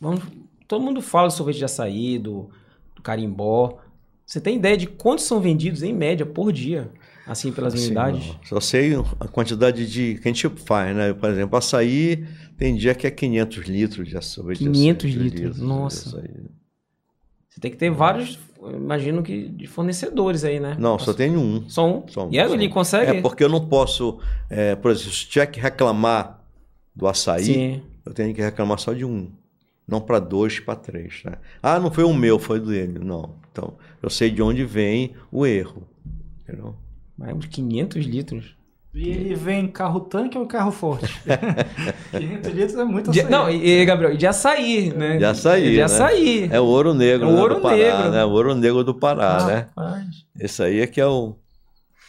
Vamos- 0.00 0.22
todo 0.66 0.82
mundo 0.84 1.00
fala 1.02 1.28
do 1.28 1.32
sorvete 1.34 1.58
de 1.58 1.64
açaí, 1.64 2.18
do, 2.18 2.48
do 2.94 3.02
carimbó. 3.02 3.78
Você 4.24 4.40
tem 4.40 4.56
ideia 4.56 4.76
de 4.76 4.86
quantos 4.86 5.24
são 5.24 5.40
vendidos 5.40 5.82
em 5.82 5.92
média 5.92 6.26
por 6.26 6.52
dia? 6.52 6.90
Assim, 7.26 7.50
pelas 7.50 7.74
Assim, 7.74 7.86
unidades? 7.86 8.26
não. 8.26 8.36
Só 8.44 8.60
sei 8.60 8.94
a 9.18 9.26
quantidade 9.26 9.90
de 9.90 10.14
que 10.14 10.28
a 10.28 10.32
gente 10.32 10.48
faz, 10.64 10.94
né? 10.94 11.12
Por 11.12 11.28
exemplo, 11.28 11.58
açaí 11.58 12.24
tem 12.56 12.76
dia 12.76 12.94
que 12.94 13.06
é 13.06 13.10
500 13.10 13.64
litros 13.66 14.08
de 14.08 14.16
de 14.58 14.64
500 14.64 15.10
açaí, 15.10 15.22
litros, 15.22 15.56
de 15.56 15.62
nossa. 15.62 16.22
Você 17.48 17.60
tem 17.60 17.70
que 17.70 17.76
ter 17.76 17.90
vários, 17.90 18.38
imagino 18.62 19.22
que, 19.22 19.48
de 19.48 19.66
fornecedores 19.66 20.44
aí, 20.44 20.60
né? 20.60 20.76
Não, 20.78 20.98
só 20.98 21.12
tem 21.12 21.36
um. 21.36 21.68
Só 21.68 21.86
um? 21.88 22.06
Só 22.06 22.26
um, 22.26 22.30
e 22.30 22.38
aí 22.38 22.46
só 22.46 22.54
ele 22.54 22.68
um. 22.68 22.70
consegue? 22.70 23.18
É 23.18 23.20
porque 23.20 23.42
eu 23.42 23.48
não 23.48 23.66
posso, 23.66 24.18
é, 24.48 24.76
por 24.76 24.90
exemplo, 24.90 25.12
se 25.12 25.26
tiver 25.26 25.46
que 25.46 25.58
reclamar 25.58 26.44
do 26.94 27.08
açaí, 27.08 27.44
Sim. 27.44 27.82
eu 28.04 28.12
tenho 28.12 28.32
que 28.34 28.40
reclamar 28.40 28.78
só 28.78 28.92
de 28.92 29.04
um. 29.04 29.30
Não 29.88 30.00
para 30.00 30.18
dois, 30.18 30.60
para 30.60 30.76
três. 30.76 31.22
Né? 31.24 31.32
Ah, 31.62 31.78
não 31.78 31.90
foi 31.90 32.04
o 32.04 32.12
meu, 32.12 32.38
foi 32.38 32.58
do 32.60 32.70
dele. 32.70 32.98
Não. 32.98 33.34
Então, 33.52 33.74
eu 34.02 34.10
sei 34.10 34.30
de 34.30 34.42
onde 34.42 34.64
vem 34.64 35.14
o 35.30 35.46
erro. 35.46 35.86
Entendeu? 36.42 36.74
Mais 37.18 37.34
uns 37.34 37.46
500 37.46 38.04
litros. 38.04 38.56
E 38.94 39.10
ele 39.10 39.34
vem 39.34 39.66
carro 39.68 40.00
tanque 40.00 40.38
ou 40.38 40.46
carro 40.46 40.70
forte? 40.72 41.06
500 42.16 42.52
litros 42.52 42.78
é 42.78 42.84
muito 42.84 43.10
De- 43.10 43.20
açaí. 43.20 43.30
não, 43.30 43.50
e, 43.50 43.80
e, 43.80 43.84
Gabriel, 43.84 44.14
e 44.14 44.16
de 44.16 44.26
açaí, 44.26 44.90
né? 44.90 45.18
De 45.18 45.24
açaí, 45.24 45.70
De 45.72 45.76
né? 45.76 45.82
açaí. 45.82 46.48
É 46.50 46.58
o 46.60 46.64
ouro 46.64 46.94
negro 46.94 47.26
É 47.26 47.30
o 47.30 47.34
né, 47.34 47.40
ouro 47.40 47.54
do 47.56 47.60
Pará, 47.60 47.76
negro. 47.76 48.10
né? 48.10 48.24
O 48.24 48.30
ouro 48.30 48.54
negro 48.54 48.82
do 48.84 48.94
Pará, 48.94 49.44
né? 49.46 49.68
Rapaz. 49.76 50.06
Esse 50.40 50.62
aí 50.62 50.80
é 50.80 50.86
que 50.86 51.00
é 51.00 51.06
o 51.06 51.36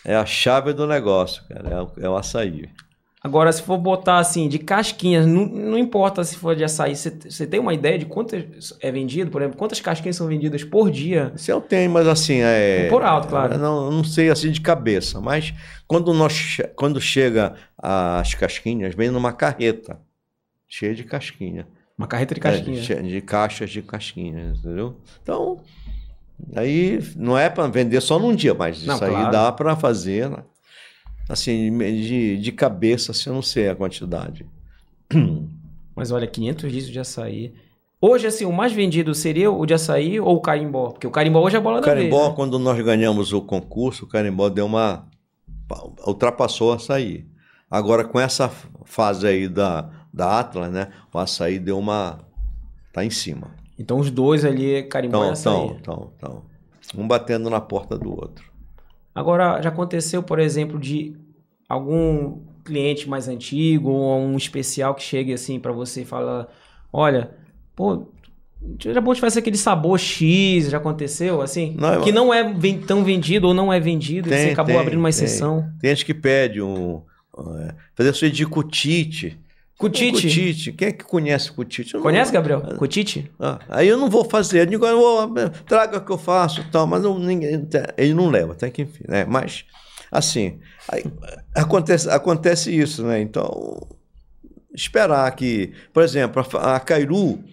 é 0.06 0.15
a 0.15 0.26
chave 0.26 0.72
do 0.72 0.88
negócio, 0.88 1.43
cara. 1.50 1.70
É 1.70 1.82
o, 1.82 1.91
é 2.06 2.10
o 2.10 2.15
açaí. 2.15 2.70
Agora, 3.28 3.52
se 3.52 3.62
for 3.62 3.78
botar 3.78 4.20
assim, 4.20 4.48
de 4.48 4.58
casquinhas, 4.58 5.26
não, 5.26 5.46
não 5.46 5.78
importa 5.78 6.24
se 6.24 6.38
for 6.38 6.56
de 6.56 6.63
açaí, 6.63 6.96
você, 6.96 7.12
tem 7.46 7.60
uma 7.60 7.74
ideia 7.74 8.00
de 8.00 8.06
quanto 8.06 8.36
é 8.80 8.92
vendido? 8.92 9.30
Por 9.30 9.42
exemplo, 9.42 9.58
quantas 9.58 9.82
casquinhas 9.82 10.16
são 10.16 10.28
vendidas 10.28 10.63
por 10.63 10.90
dia? 10.90 11.32
Isso 11.36 11.52
eu 11.52 11.60
tenho, 11.60 11.92
mas 11.92 12.08
assim 12.08 12.40
é. 12.42 12.88
Por 12.90 13.04
alto, 13.04 13.28
claro. 13.28 13.54
eu 13.54 13.60
Não, 13.60 13.92
não 13.92 14.04
sei 14.04 14.30
assim 14.30 14.50
de 14.52 14.62
cabeça, 14.62 15.20
mas 15.20 15.54
quando 15.86 16.13
nós 16.13 16.58
quando 16.76 17.00
chega 17.02 17.54
as 17.78 18.34
casquinhas, 18.34 18.96
vem 18.96 19.12
numa 19.12 19.34
carreta 19.34 20.00
cheia 20.68 20.96
de 20.96 21.04
casquinha. 21.04 21.68
Uma 21.98 22.08
carreta 22.08 22.34
de 22.36 22.40
É, 22.40 22.44
casquinha. 22.44 22.82
che- 22.82 23.02
de 23.02 23.22
caixas 23.22 23.70
de 23.70 23.82
casquinhas, 23.82 24.60
entendeu? 24.60 24.96
Então, 25.22 25.60
aí 26.56 27.00
não 27.16 27.38
é 27.38 27.50
para 27.50 27.68
vender 27.68 28.02
só 28.02 28.20
num 28.20 28.36
dia, 28.36 28.54
mas 28.54 28.84
Não, 28.86 28.96
isso 28.96 29.04
aí 29.04 29.12
claro. 29.12 29.32
dá 29.32 29.52
para 29.52 29.76
fazer, 29.76 30.30
né? 30.30 30.38
Assim, 31.30 31.78
de, 31.78 32.38
de 32.38 32.52
cabeça, 32.52 33.12
assim, 33.12 33.30
eu 33.30 33.34
não 33.36 33.42
sei 33.42 33.70
a 33.70 33.76
quantidade. 33.76 34.46
Mas 35.96 36.12
olha, 36.12 36.28
500 36.28 36.72
litros 36.72 36.92
de 36.92 37.00
açaí. 37.00 37.54
Hoje, 38.00 38.28
assim, 38.28 38.46
o 38.46 38.54
mais 38.54 38.72
vendido 38.72 39.16
seria 39.16 39.52
o 39.52 39.66
de 39.66 39.74
açaí 39.74 40.20
ou 40.20 40.36
o 40.36 40.42
carimbó? 40.42 40.92
Porque 40.92 41.08
o 41.08 41.12
carimbó 41.12 41.42
hoje 41.42 41.56
é 41.56 41.60
a 41.60 41.62
bola 41.62 41.78
O 41.80 41.82
da 41.82 41.88
carimbó, 41.88 42.18
vez, 42.18 42.30
né? 42.30 42.36
quando 42.36 42.60
nós 42.60 42.80
ganhamos 42.84 43.34
o 43.34 43.42
concurso, 43.42 44.06
o 44.06 44.08
carimbó 44.08 44.50
deu 44.50 44.66
uma. 44.68 45.08
ultrapassou 46.06 46.70
o 46.70 46.74
açaí. 46.74 47.26
Agora, 47.70 48.06
com 48.06 48.20
essa 48.20 48.50
fase 48.86 49.26
aí 49.28 49.48
da, 49.50 49.90
da 50.13 50.40
Atlas, 50.40 50.72
né? 50.72 50.90
O 51.12 51.18
açaí 51.18 51.58
deu 51.58 51.80
uma. 51.80 52.20
tá 52.94 53.04
em 53.04 53.10
cima. 53.10 53.56
Então 53.80 54.00
os 54.00 54.12
dois 54.12 54.46
ali, 54.46 54.84
carimbó 54.84 55.18
e 55.26 55.30
Então, 55.32 55.32
açaí. 55.32 55.66
então, 55.80 56.12
então, 56.18 56.44
então. 56.86 57.02
Um 57.04 57.08
batendo 57.08 57.50
na 57.50 57.60
porta 57.60 57.98
do 57.98 58.12
outro. 58.12 58.46
Agora, 59.18 59.60
já 59.64 59.70
aconteceu, 59.70 60.22
por 60.22 60.38
exemplo, 60.38 60.80
de 60.80 61.16
algum 61.68 62.38
cliente 62.64 63.10
mais 63.10 63.28
antigo 63.28 63.90
ou 63.90 64.20
um 64.20 64.38
especial 64.38 64.94
que 64.94 65.02
chegue 65.02 65.34
assim 65.34 65.60
pra 65.60 65.72
você 65.72 66.04
e 66.04 66.06
fala, 66.06 66.48
olha, 66.94 67.32
pô, 67.76 68.10
era 68.86 69.02
bom 69.02 69.12
se 69.12 69.16
tivesse 69.16 69.40
aquele 69.40 69.58
sabor 69.58 69.98
X, 69.98 70.70
já 70.70 70.78
aconteceu 70.78 71.42
assim? 71.42 71.76
Não, 71.80 72.02
que 72.02 72.12
não 72.12 72.32
é 72.32 72.44
tão 72.86 73.04
vendido 73.04 73.48
ou 73.48 73.56
não 73.56 73.74
é 73.74 73.80
vendido, 73.80 74.28
e 74.28 74.32
Tem, 74.32 74.40
você 74.48 74.50
acabou 74.52 74.74
tem, 74.76 74.82
abrindo 74.82 75.00
uma 75.00 75.10
tem. 75.10 75.26
exceção. 75.26 75.68
Tem 75.82 75.90
gente 75.90 76.06
que 76.06 76.14
pede 76.14 76.62
um. 76.62 77.02
é, 77.40 77.74
fazer 77.96 78.12
isso 78.12 78.30
de 78.30 78.46
cutite. 78.46 79.40
Cutite. 79.78 80.12
Cutite. 80.24 80.72
Quem 80.74 80.88
é 80.88 80.92
que 80.92 81.04
conhece 81.04 81.52
cutite? 81.52 81.94
Não- 81.94 82.02
Conhece, 82.02 82.32
Gabriel? 82.32 82.62
Cutite? 82.78 83.32
Ah, 83.40 83.60
aí 83.70 83.88
eu 83.88 83.98
não 83.98 84.10
vou 84.10 84.26
fazer. 84.26 84.62
Eu 84.62 84.66
digo, 84.66 84.86
eu 84.86 84.98
vou, 84.98 85.34
traga 85.68 86.02
que 86.02 86.12
eu 86.12 86.18
faço 86.18 86.62
e 86.62 86.63
tal, 86.72 86.88
mas 86.88 87.04
não, 87.04 87.20
ninguém, 87.20 87.68
ele 87.96 88.13
não 88.13 88.30
leva, 88.30 88.54
até 88.54 88.70
que 88.72 88.82
enfim, 88.82 89.04
né? 89.08 89.24
Mas, 89.26 89.66
assim, 90.12 90.60
aí, 90.90 91.04
acontece, 91.56 92.10
acontece 92.10 92.76
isso, 92.76 93.04
né? 93.04 93.22
Então, 93.22 93.88
esperar 94.74 95.30
que, 95.36 95.72
por 95.94 96.02
exemplo, 96.02 96.44
a, 96.58 96.76
a 96.76 96.80
Cairu 96.80 97.44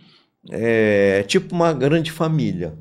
é 0.51 1.23
tipo 1.29 1.55
uma 1.55 1.73
grande 1.75 2.11
família. 2.11 2.73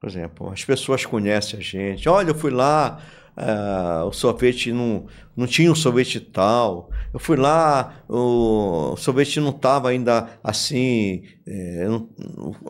Por 0.00 0.08
exemplo, 0.08 0.50
as 0.52 0.64
pessoas 0.64 1.04
conhecem 1.04 1.58
a 1.58 1.62
gente. 1.62 2.08
Olha, 2.08 2.30
eu 2.30 2.34
fui 2.34 2.50
lá, 2.52 3.00
ah, 3.36 4.04
o 4.06 4.12
sorvete 4.12 4.72
não, 4.72 5.06
não 5.36 5.46
tinha 5.46 5.70
um 5.70 5.74
sorvete 5.74 6.20
tal. 6.20 6.90
Eu 7.12 7.20
fui 7.20 7.36
lá, 7.36 8.02
o 8.08 8.96
sorvete 8.96 9.40
não 9.40 9.50
estava 9.50 9.90
ainda 9.90 10.28
assim. 10.42 11.22
é, 11.46 11.86
não- 11.88 12.08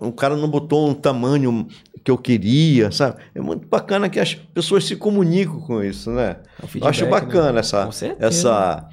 o 0.01 0.13
cara 0.13 0.37
não 0.37 0.49
botou 0.49 0.89
um 0.89 0.95
tamanho 0.95 1.67
que 2.05 2.11
eu 2.11 2.19
queria, 2.19 2.91
sabe? 2.93 3.21
É 3.35 3.41
muito 3.41 3.67
bacana 3.69 4.09
que 4.09 4.21
as 4.21 4.35
pessoas 4.35 4.85
se 4.85 4.97
comunicam 4.97 5.61
com 5.61 5.83
isso, 5.83 6.11
né? 6.11 6.37
É 6.59 6.64
o 6.64 6.69
Eu 6.81 6.87
acho 6.87 7.01
feedback, 7.01 7.11
bacana 7.11 7.53
né? 7.53 7.61
essa, 7.61 7.89
essa, 8.19 8.89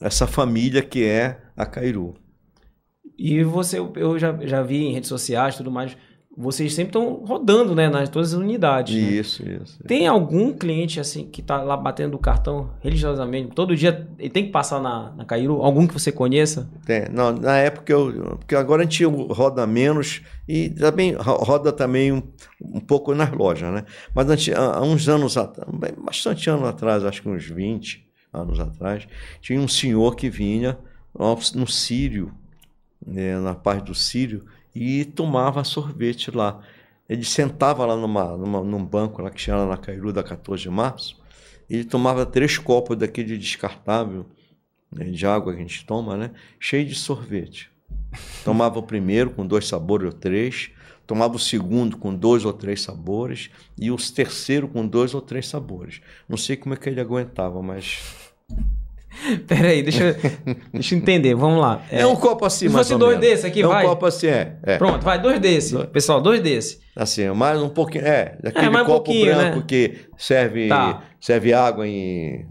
essa 0.00 0.26
família 0.26 0.82
que 0.82 1.04
é 1.04 1.40
a 1.56 1.66
Cairu. 1.66 2.14
E 3.16 3.42
você, 3.42 3.78
eu 3.80 4.18
já, 4.18 4.36
já 4.46 4.62
vi 4.62 4.84
em 4.84 4.92
redes 4.92 5.08
sociais 5.08 5.54
e 5.54 5.58
tudo 5.58 5.70
mais, 5.72 5.96
vocês 6.40 6.72
sempre 6.72 6.90
estão 6.90 7.24
rodando, 7.24 7.74
né, 7.74 7.88
nas 7.88 8.08
todas 8.08 8.32
as 8.32 8.38
unidades. 8.40 8.94
né? 8.94 9.00
Isso, 9.10 9.42
isso. 9.48 9.82
Tem 9.84 10.06
algum 10.06 10.52
cliente 10.52 11.00
assim 11.00 11.26
que 11.26 11.42
tá 11.42 11.60
lá 11.62 11.76
batendo 11.76 12.14
o 12.14 12.18
cartão 12.18 12.70
religiosamente? 12.80 13.50
Todo 13.54 13.74
dia 13.74 14.06
ele 14.18 14.30
tem 14.30 14.44
que 14.46 14.52
passar 14.52 14.80
na, 14.80 15.10
na 15.16 15.24
Cairu? 15.24 15.54
Algum 15.62 15.84
que 15.86 15.92
você 15.94 16.12
conheça? 16.12 16.70
Tem. 16.86 17.06
Não, 17.12 17.32
na 17.32 17.56
época 17.58 17.92
eu. 17.92 18.36
Porque 18.38 18.54
agora 18.54 18.82
a 18.82 18.84
gente 18.84 19.02
roda 19.04 19.66
menos 19.66 20.22
e 20.46 20.70
também 20.70 21.12
ro- 21.14 21.42
roda 21.42 21.72
também 21.72 22.12
um, 22.12 22.22
um 22.62 22.78
pouco 22.80 23.12
nas 23.16 23.32
lojas, 23.32 23.72
né? 23.74 23.84
Mas 24.14 24.30
antes, 24.30 24.54
há 24.54 24.80
uns 24.80 25.08
anos 25.08 25.36
atrás, 25.36 25.68
bastante 26.02 26.48
anos 26.48 26.68
atrás, 26.68 27.04
acho 27.04 27.20
que 27.20 27.28
uns 27.28 27.44
20 27.46 28.06
anos 28.32 28.60
atrás, 28.60 29.08
tinha 29.40 29.58
um 29.60 29.66
senhor 29.66 30.14
que 30.14 30.30
vinha 30.30 30.78
no 31.54 31.66
Sírio, 31.66 32.30
né, 33.04 33.38
na 33.40 33.54
parte 33.54 33.86
do 33.86 33.94
Sírio, 33.94 34.44
e 34.78 35.04
tomava 35.04 35.64
sorvete 35.64 36.30
lá. 36.30 36.60
Ele 37.08 37.24
sentava 37.24 37.84
lá 37.86 37.96
numa, 37.96 38.36
numa- 38.36 38.62
num 38.62 38.84
banco 38.84 39.22
lá 39.22 39.30
que 39.30 39.36
tinha 39.38 39.56
lá 39.56 39.66
na 39.66 39.76
Cairu 39.76 40.12
da 40.12 40.22
14 40.22 40.62
de 40.62 40.70
março, 40.70 41.18
e 41.68 41.74
ele 41.76 41.84
tomava 41.84 42.24
três 42.26 42.58
copos 42.58 42.96
daquele 42.96 43.36
descartável 43.36 44.26
né, 44.90 45.06
de 45.06 45.26
água 45.26 45.52
que 45.52 45.58
a 45.58 45.62
gente 45.62 45.84
toma, 45.84 46.16
né? 46.16 46.30
Cheio 46.60 46.86
de 46.86 46.94
sorvete. 46.94 47.70
Tomava 48.44 48.78
o 48.78 48.82
primeiro 48.82 49.30
com 49.30 49.46
dois 49.46 49.66
sabores 49.66 50.06
ou 50.06 50.12
três, 50.12 50.70
tomava 51.06 51.36
o 51.36 51.38
segundo 51.38 51.96
com 51.96 52.14
dois 52.14 52.44
ou 52.44 52.52
três 52.52 52.82
sabores 52.82 53.50
e 53.78 53.90
o 53.90 53.96
terceiro 53.96 54.68
com 54.68 54.86
dois 54.86 55.14
ou 55.14 55.20
três 55.22 55.46
sabores. 55.48 56.00
Não 56.28 56.36
sei 56.36 56.56
como 56.56 56.74
é 56.74 56.76
que 56.76 56.88
ele 56.88 57.00
aguentava, 57.00 57.62
mas 57.62 58.00
Pera 59.46 59.68
aí, 59.68 59.82
deixa, 59.82 60.04
eu- 60.04 60.56
deixa 60.72 60.94
eu 60.94 60.98
entender. 60.98 61.34
Vamos 61.34 61.60
lá. 61.60 61.82
é, 61.90 62.06
um 62.06 62.14
copo 62.14 62.44
assim, 62.44 62.68
se 62.68 62.72
mais 62.72 62.86
fosse 62.86 62.92
ou 62.94 62.98
dois 62.98 63.18
menos. 63.18 63.28
desse 63.34 63.46
aqui, 63.46 63.62
é 63.62 63.66
um 63.66 63.70
vai? 63.70 63.84
copo 63.84 64.06
assim, 64.06 64.26
é, 64.28 64.56
é. 64.62 64.76
Pronto, 64.78 65.02
vai, 65.02 65.20
dois 65.20 65.40
desse. 65.40 65.72
Dois. 65.74 65.86
Pessoal, 65.88 66.20
dois 66.20 66.40
desse. 66.40 66.80
Assim, 66.94 67.28
mais 67.30 67.60
um 67.60 67.68
pouquinho, 67.68 68.04
é, 68.06 68.36
daquele 68.42 68.70
mais 68.70 68.84
um 68.86 68.90
copo 68.90 69.04
pouquinho, 69.06 69.34
branco 69.34 69.56
né? 69.58 69.64
que 69.66 69.94
serve 70.16 70.68
Tá. 70.68 71.02
serve 71.20 71.52
água 71.52 71.86
em 71.86 72.46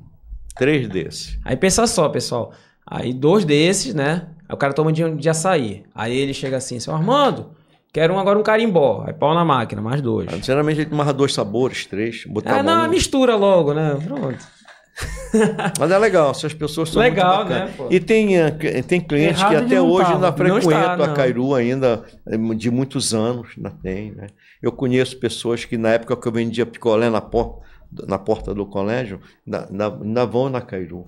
três 0.58 0.88
desses. 0.90 1.38
Aí 1.46 1.56
pensa 1.56 1.86
só, 1.88 2.10
pessoal. 2.10 2.52
Aí 2.86 3.14
dois 3.14 3.46
desses, 3.46 3.94
né? 3.94 4.28
Aí 4.50 4.54
o 4.56 4.58
cara 4.58 4.74
toma 4.74 4.92
de, 4.92 5.10
de 5.16 5.30
açaí. 5.30 5.84
Aí 5.94 6.18
ele 6.18 6.34
chega 6.34 6.58
assim, 6.58 6.80
seu 6.80 6.94
Armando, 6.94 7.52
quero 7.94 8.14
um, 8.14 8.20
agora 8.20 8.40
um 8.40 8.44
carimbó. 8.44 9.04
Aí 9.06 9.14
pau 9.14 9.34
na 9.34 9.44
máquina, 9.46 9.82
mais 9.82 10.02
dois. 10.02 10.30
Geralmente 10.46 10.80
ele 10.82 10.90
tomava 10.90 11.14
dois 11.14 11.34
sabores, 11.34 11.86
três, 11.86 12.24
botava 12.26 12.60
Ah, 12.60 12.64
não, 12.64 12.86
um. 12.86 12.90
mistura 12.90 13.36
logo, 13.36 13.74
né? 13.74 13.98
Pronto. 14.04 14.57
Mas 15.80 15.92
é 15.92 15.98
legal, 15.98 16.32
essas 16.32 16.54
pessoas 16.54 16.90
são 16.90 17.02
Legal, 17.02 17.38
muito 17.38 17.50
bacanas. 17.50 17.70
né, 17.70 17.76
pô? 17.78 17.88
E 17.92 18.00
tem, 18.00 18.38
eh, 18.40 18.50
que- 18.52 18.82
tem 18.84 19.00
clientes 19.00 19.40
Errado 19.42 19.52
que 19.52 19.56
até 19.76 19.82
hoje 19.82 20.04
tava. 20.06 20.16
ainda 20.16 20.30
Não 20.32 20.38
frequentam 20.38 21.04
a. 21.06 21.14
Cairu 21.14 21.54
ainda, 21.54 22.04
eh, 22.28 22.38
de 22.56 22.72
muitos 22.72 23.14
anos, 23.14 23.50
ainda 23.56 23.70
tem, 23.70 24.12
né? 24.12 24.28
Eu 24.62 24.72
conheço 24.72 25.20
pessoas 25.20 25.66
que 25.66 25.78
na 25.78 25.90
época 25.90 26.16
que 26.18 26.28
eu 26.28 26.32
vendia 26.32 26.66
picolé 26.66 27.10
na 27.10 27.22
porta, 27.22 27.62
na 28.08 28.18
porta 28.18 28.54
do 28.54 28.66
colégio, 28.66 29.20
ainda, 29.46 29.68
ainda- 29.70 29.98
ainda 30.04 30.26
vão 30.26 30.50
na 30.50 30.62
Cairu. 30.62 31.06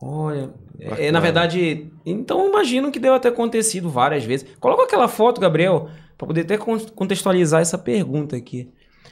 Olha, 0.00 0.50
é, 0.80 1.12
na 1.12 1.20
verdade, 1.20 1.86
então 2.04 2.48
imagino 2.48 2.90
que 2.90 2.98
deve 2.98 3.20
ter 3.20 3.28
acontecido 3.28 3.88
várias 3.88 4.24
vezes. 4.24 4.44
Coloca 4.58 4.82
aquela 4.82 5.06
foto, 5.06 5.40
Gabriel, 5.40 5.88
para 6.18 6.26
poder 6.26 6.40
até 6.40 6.58
con- 6.58 6.80
contextualizar 6.96 7.60
essa 7.60 7.78
pergunta 7.78 8.34
aqui. 8.34 8.68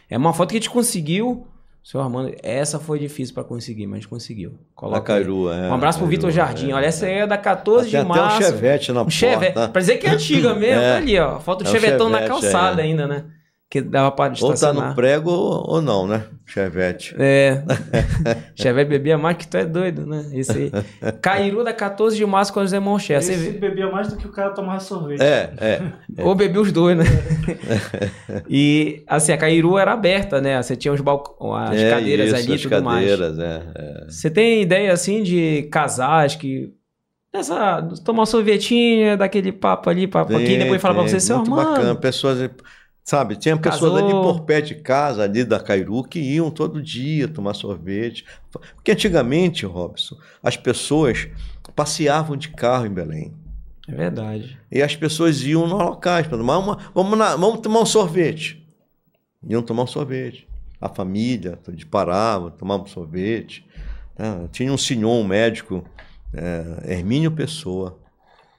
É 0.09 0.19
uma 0.19 0.33
foto 0.33 0.51
que 0.51 0.57
a 0.57 0.61
gente 0.61 0.69
conseguiu, 0.71 1.47
seu 1.83 2.01
Armando. 2.01 2.33
Essa 2.43 2.79
foi 2.79 2.99
difícil 2.99 3.35
para 3.35 3.43
conseguir, 3.45 3.87
mas 3.87 3.95
a 3.95 4.01
gente 4.01 4.09
conseguiu. 4.09 4.51
Na 4.51 4.57
Coloca 4.75 5.15
aí. 5.15 5.21
Cairu, 5.23 5.51
é. 5.51 5.69
Um 5.69 5.75
abraço 5.75 5.99
pro 5.99 6.07
Vitor 6.07 6.31
Jardim. 6.31 6.71
é. 6.71 6.75
Olha, 6.75 6.87
essa 6.87 7.07
aí 7.07 7.13
é 7.13 7.27
da 7.27 7.39
14 7.39 7.83
Tem 7.85 7.91
de 7.91 7.97
até 7.97 8.05
um 8.07 8.09
março. 8.09 8.43
chevette 8.43 8.93
na 8.93 9.03
Um 9.03 9.11
chevette. 9.11 9.55
porta. 9.55 9.69
Pra 9.71 9.81
dizer 9.81 9.97
que 9.99 10.07
é 10.07 10.11
antiga 10.11 10.55
mesmo, 10.57 10.81
É. 10.83 10.93
tá 10.93 10.97
ali, 10.99 11.19
ó. 11.19 11.41
Foto 11.41 11.65
do 11.65 11.67
É 11.67 11.71
um 11.71 11.73
chevetão 11.73 12.09
na 12.09 12.19
chevette, 12.19 12.31
calçada 12.43 12.83
é. 12.83 12.85
ainda, 12.85 13.07
né? 13.07 13.25
Que 13.71 13.81
dava 13.81 14.11
para 14.11 14.33
Ou 14.33 14.49
tá 14.49 14.55
estacionar. 14.55 14.89
no 14.89 14.95
prego 14.97 15.31
ou 15.31 15.81
não, 15.81 16.05
né? 16.05 16.25
Chevette. 16.45 17.15
É. 17.17 17.63
Chevette 18.57 18.89
bebia 18.91 19.17
mais 19.17 19.37
que 19.37 19.47
tu 19.47 19.57
é 19.57 19.65
doido, 19.65 20.05
né? 20.05 20.29
Esse 20.33 20.51
aí. 20.53 21.13
Cairu 21.23 21.63
da 21.63 21.73
14 21.73 22.17
de 22.17 22.27
março 22.27 22.53
com 22.53 22.59
o 22.59 22.63
José 22.65 22.81
Monché. 22.81 23.21
Você 23.21 23.33
Esse 23.33 23.51
vê. 23.53 23.59
bebia 23.61 23.89
mais 23.89 24.09
do 24.09 24.17
que 24.17 24.27
o 24.27 24.33
cara 24.33 24.51
tomava 24.51 24.81
sorvete. 24.81 25.23
É, 25.23 25.53
é. 25.61 25.83
Ou 26.25 26.35
bebia 26.35 26.61
os 26.61 26.73
dois, 26.73 26.99
né? 26.99 27.05
e 28.51 29.05
assim, 29.07 29.31
a 29.33 29.39
Cairu 29.39 29.79
era 29.79 29.93
aberta, 29.93 30.41
né? 30.41 30.61
Você 30.61 30.75
tinha 30.75 30.93
os 30.93 31.01
balcões, 31.01 31.71
as 31.71 31.77
É 31.77 31.91
cadeiras 31.91 32.27
isso, 32.29 32.37
ali 32.37 32.55
e 32.55 32.59
tudo 32.59 32.83
mais. 32.83 33.09
cadeiras, 33.09 33.39
é, 33.39 33.63
é. 33.77 34.05
Você 34.09 34.29
tem 34.31 34.63
ideia 34.63 34.93
assim 34.93 35.23
de 35.23 35.69
casais 35.71 36.35
que. 36.35 36.73
Nessa, 37.33 37.81
tomar 38.05 38.25
um 38.25 38.27
sorvetinho, 38.27 39.17
daquele 39.17 39.53
papo 39.53 39.89
ali, 39.89 40.09
papo 40.09 40.35
aqui, 40.35 40.55
e 40.55 40.59
depois 40.59 40.83
falar 40.83 40.95
pra 40.95 41.05
você, 41.05 41.21
seu 41.21 41.37
muito 41.37 41.53
Armando. 41.55 41.71
bacana. 41.77 41.95
Pessoas, 41.95 42.51
sabe, 43.05 43.37
tinha 43.37 43.57
pessoas 43.57 43.93
ali 44.03 44.13
por 44.13 44.43
pé 44.43 44.61
de 44.61 44.75
casa, 44.77 45.23
ali 45.25 45.45
da 45.45 45.59
Cairu, 45.61 46.05
que 46.05 46.21
iam 46.21 46.51
todo 46.51 46.83
dia 46.83 47.27
tomar 47.29 47.55
sorvete. 47.55 48.25
Porque 48.75 48.93
antigamente, 48.93 49.67
Robson, 49.67 50.17
as 50.43 50.57
pessoas 50.57 51.29
passeavam 51.75 52.37
de 52.37 52.49
carro 52.51 52.87
em 52.87 52.91
Belém. 52.93 53.35
É 53.89 53.93
verdade. 53.95 54.59
E 54.71 54.83
as 54.83 54.95
pessoas 54.95 55.43
iam 55.43 55.63
nos 55.67 55.73
locais 55.79 56.27
para 56.27 56.39
tomar 56.39 56.59
uma. 56.59 56.79
Vamos, 56.95 57.19
na- 57.19 57.35
vamos 57.37 57.61
tomar 57.61 57.81
um 57.81 57.87
sorvete. 57.87 58.65
Iam 59.49 59.63
tomar 59.63 59.83
um 59.85 59.87
sorvete. 59.87 60.47
A 60.81 60.89
família 60.89 61.59
de 61.69 61.85
parava, 61.87 62.51
tomava 62.51 62.85
um 62.85 62.87
sorvete. 62.87 63.67
né? 64.19 64.49
Tinha 64.53 64.73
um 64.73 64.79
senhor, 64.79 65.11
um 65.13 65.25
médico, 65.25 65.85
é, 66.33 66.93
Hermínio 66.95 67.33
Pessoa. 67.33 67.99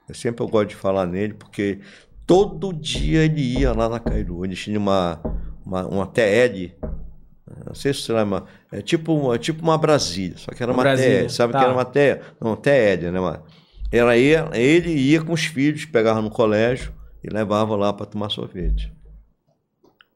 Eu 0.09 0.15
sempre 0.15 0.43
eu 0.43 0.47
gosto 0.49 0.69
de 0.69 0.75
falar 0.75 1.05
nele, 1.05 1.33
porque 1.33 1.79
todo 2.25 2.73
dia 2.73 3.23
ele 3.25 3.41
ia 3.59 3.73
lá 3.73 3.89
na 3.89 3.99
Cairu. 3.99 4.45
Ele 4.45 4.55
tinha 4.55 4.77
uma, 4.79 5.21
uma, 5.65 5.87
uma 5.87 6.07
TL. 6.07 6.75
Não 7.65 7.75
sei 7.75 7.93
se 7.93 8.01
você 8.01 8.13
lembra. 8.13 8.45
É 8.71 8.81
tipo, 8.81 9.13
uma- 9.13 9.35
é 9.35 9.37
tipo 9.37 9.61
uma 9.63 9.77
Brasília, 9.77 10.37
só 10.37 10.51
que 10.51 10.63
era 10.63 10.71
Uma 10.71 10.83
uma 10.83 10.85
TL. 10.85 11.29
Sabe 11.29 11.53
tá. 11.53 11.59
que 11.59 11.63
era 11.63 11.73
uma 11.73 11.85
TL? 11.85 12.21
Não, 12.39 12.55
TL, 12.55 13.11
né? 13.11 13.19
Uma, 13.19 13.43
era 13.91 14.17
ele, 14.17 14.57
ele 14.57 14.91
ia 14.91 15.21
com 15.23 15.33
os 15.33 15.45
filhos, 15.45 15.85
pegava 15.85 16.21
no 16.21 16.29
colégio 16.29 16.93
e 17.23 17.29
levava 17.29 17.75
lá 17.75 17.91
para 17.93 18.05
tomar 18.05 18.29
sorvete. 18.29 18.91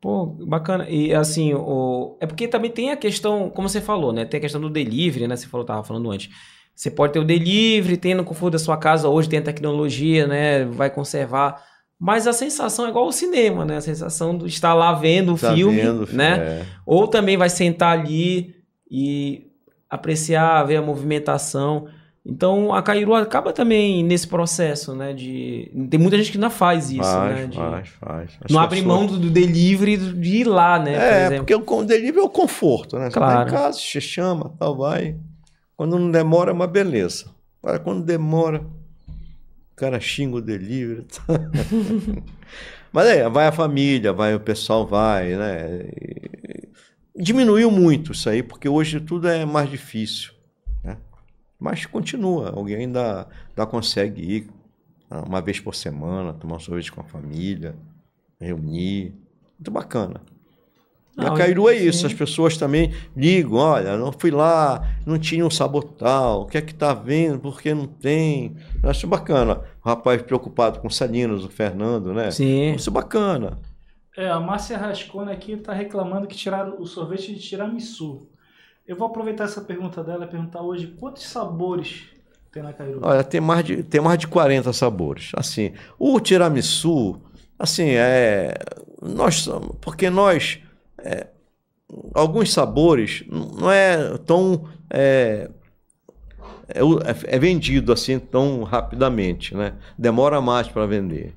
Pô, 0.01 0.25
bacana. 0.25 0.87
E 0.89 1.13
assim, 1.13 1.53
o... 1.53 2.17
é 2.21 2.27
porque 2.27 2.47
também 2.47 2.69
tem 2.71 2.91
a 2.91 2.97
questão, 2.97 3.49
como 3.49 3.67
você 3.67 3.81
falou, 3.81 4.13
né? 4.13 4.25
Tem 4.25 4.37
a 4.37 4.41
questão 4.41 4.61
do 4.61 4.69
delivery, 4.69 5.27
né? 5.27 5.35
Você 5.35 5.47
falou, 5.47 5.65
tava 5.65 5.83
falando 5.83 6.11
antes. 6.11 6.29
Você 6.75 6.91
pode 6.91 7.13
ter 7.13 7.19
o 7.19 7.23
delivery, 7.23 7.97
tem 7.97 8.13
no 8.13 8.23
conforto 8.25 8.53
da 8.53 8.59
sua 8.59 8.77
casa, 8.77 9.07
hoje 9.09 9.29
tem 9.29 9.39
a 9.39 9.41
tecnologia, 9.41 10.27
né? 10.27 10.65
Vai 10.65 10.89
conservar. 10.89 11.63
Mas 11.99 12.27
a 12.27 12.33
sensação 12.33 12.85
é 12.85 12.89
igual 12.89 13.05
ao 13.05 13.11
cinema, 13.11 13.63
né? 13.65 13.77
A 13.77 13.81
sensação 13.81 14.37
de 14.37 14.47
estar 14.47 14.73
lá 14.73 14.93
vendo 14.93 15.33
o 15.33 15.37
Tá 15.37 15.53
filme, 15.53 15.79
vendo, 15.81 16.07
né? 16.11 16.37
é. 16.37 16.65
Ou 16.85 17.07
também 17.07 17.37
vai 17.37 17.49
sentar 17.49 17.97
ali 17.97 18.53
e 18.91 19.47
apreciar, 19.89 20.63
ver 20.65 20.77
a 20.77 20.81
movimentação. 20.81 21.87
Então 22.27 22.73
a 22.73 22.81
Cairu 22.81 23.13
acaba 23.13 23.53
também 23.53 24.03
nesse 24.03 24.27
processo, 24.27 24.95
né? 24.95 25.13
De 25.13 25.71
tem 25.89 25.99
muita 25.99 26.17
gente 26.17 26.31
que 26.31 26.37
ainda 26.37 26.49
faz 26.49 26.89
isso, 26.89 27.03
faz, 27.03 27.35
né? 27.35 27.45
De... 27.47 27.55
faz, 27.57 27.89
faz. 27.99 28.31
Não 28.49 28.59
abre 28.59 28.81
mão 28.81 29.05
do 29.05 29.17
do 29.17 29.29
delivery 29.29 29.95
de 29.95 30.37
ir 30.37 30.43
lá, 30.47 30.77
né? 30.79 30.93
por 30.95 31.01
É, 31.03 31.25
exemplo. 31.27 31.45
porque 31.45 31.55
o 31.55 31.83
delivery 31.85 32.19
é 32.19 32.23
o 32.23 32.29
conforto, 32.29 32.97
né? 32.97 33.05
Você 33.09 33.11
tá 33.19 33.19
Claro. 33.19 33.49
em 33.49 33.53
casa, 33.53 33.79
você 33.79 34.01
chama, 34.01 34.51
tal, 34.59 34.75
vai. 34.75 35.15
Quando 35.77 35.97
não 35.99 36.09
demora, 36.11 36.49
é 36.49 36.53
uma 36.53 36.67
beleza. 36.67 37.25
Agora, 37.61 37.79
quando 37.79 38.03
demora, 38.03 38.65
o 39.75 39.77
cara 39.77 39.99
xinga 39.99 40.37
o 40.37 40.41
delivery. 40.41 41.05
Mas 42.91 43.07
é, 43.07 43.29
vai 43.29 43.47
a 43.47 43.51
família, 43.51 44.13
vai 44.13 44.33
o 44.33 44.39
pessoal, 44.39 44.85
vai, 44.87 45.35
né? 45.35 45.81
E- 46.01 46.69
Diminuiu 47.17 47.71
muito 47.71 48.11
isso 48.11 48.29
aí, 48.29 48.43
porque 48.43 48.67
hoje 48.67 48.99
tudo 48.99 49.27
é 49.29 49.45
mais 49.45 49.69
difícil, 49.69 50.33
né? 50.83 50.97
Mas 51.59 51.85
continua, 51.85 52.51
alguém 52.51 52.77
ainda, 52.77 53.27
ainda 53.49 53.65
consegue 53.67 54.21
ir 54.21 54.49
ah, 55.09 55.21
uma 55.21 55.41
vez 55.41 55.59
por 55.59 55.75
semana, 55.75 56.33
tomar 56.33 56.57
um 56.57 56.59
sorvete 56.59 56.91
com 56.91 57.01
a 57.01 57.05
família, 57.05 57.75
reunir. 58.39 59.13
Muito 59.57 59.71
bacana. 59.71 60.21
Na 61.15 61.33
Cairu 61.33 61.69
é 61.69 61.77
sim. 61.77 61.87
isso, 61.87 62.05
as 62.05 62.13
pessoas 62.13 62.57
também 62.57 62.93
ligam, 63.15 63.53
olha, 63.57 63.95
não 63.95 64.11
fui 64.11 64.31
lá, 64.31 64.85
não 65.05 65.17
tinha 65.17 65.45
um 65.45 65.49
sabor 65.49 65.83
tal, 65.83 66.41
o 66.41 66.45
que 66.45 66.57
é 66.57 66.61
que 66.61 66.73
tá 66.73 66.93
vendo, 66.93 67.39
por 67.39 67.61
que 67.61 67.73
não 67.73 67.87
tem? 67.87 68.55
Eu 68.83 68.89
acho 68.89 69.07
bacana. 69.07 69.61
O 69.83 69.87
rapaz 69.87 70.21
preocupado 70.21 70.79
com 70.79 70.89
Salinas, 70.89 71.45
o 71.45 71.49
Fernando, 71.49 72.13
né? 72.13 72.31
Sim. 72.31 72.73
Isso 72.73 72.89
é 72.89 72.93
bacana. 72.93 73.57
É, 74.17 74.29
a 74.29 74.39
Márcia 74.39 74.77
Rascona 74.77 75.31
aqui 75.31 75.55
tá 75.57 75.73
reclamando 75.73 76.27
que 76.27 76.35
tiraram 76.35 76.75
o 76.79 76.85
sorvete 76.85 77.33
de 77.33 77.39
tiramisu. 77.39 78.27
Eu 78.87 78.95
vou 78.95 79.07
aproveitar 79.07 79.45
essa 79.45 79.61
pergunta 79.61 80.03
dela 80.03 80.25
e 80.25 80.27
perguntar 80.27 80.61
hoje 80.61 80.87
quantos 80.99 81.23
sabores 81.23 82.07
tem 82.55 82.63
na 82.63 82.71
Cairu. 82.71 83.01
Olha, 83.03 83.23
tem 83.23 83.41
mais 83.41 83.65
de, 83.65 83.83
tem 83.83 83.99
mais 83.99 84.17
de 84.17 84.27
40 84.27 84.71
sabores. 84.71 85.31
Assim, 85.35 85.73
o 85.99 86.19
tiramisu, 86.21 87.21
assim, 87.59 87.89
é. 87.89 88.53
Nós 89.01 89.41
somos. 89.41 89.75
Porque 89.81 90.09
nós. 90.09 90.59
É, 91.05 91.27
alguns 92.13 92.51
sabores 92.51 93.23
não 93.29 93.71
é 93.71 94.17
tão. 94.19 94.67
É, 94.89 95.49
é, 96.67 96.79
é- 96.79 97.35
é 97.35 97.39
vendido 97.39 97.93
assim 97.93 98.17
tão 98.19 98.63
rapidamente, 98.63 99.55
né? 99.55 99.73
Demora 99.97 100.41
mais 100.41 100.67
para 100.67 100.85
vender. 100.85 101.33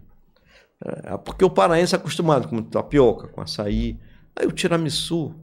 É, 0.84 1.16
porque 1.18 1.44
o 1.44 1.50
paraense 1.50 1.94
é 1.94 1.98
acostumado 1.98 2.48
com 2.48 2.62
tapioca, 2.62 3.28
com 3.28 3.40
açaí. 3.40 3.98
Aí 4.36 4.46
o 4.46 4.52
tiramisu, 4.52 5.34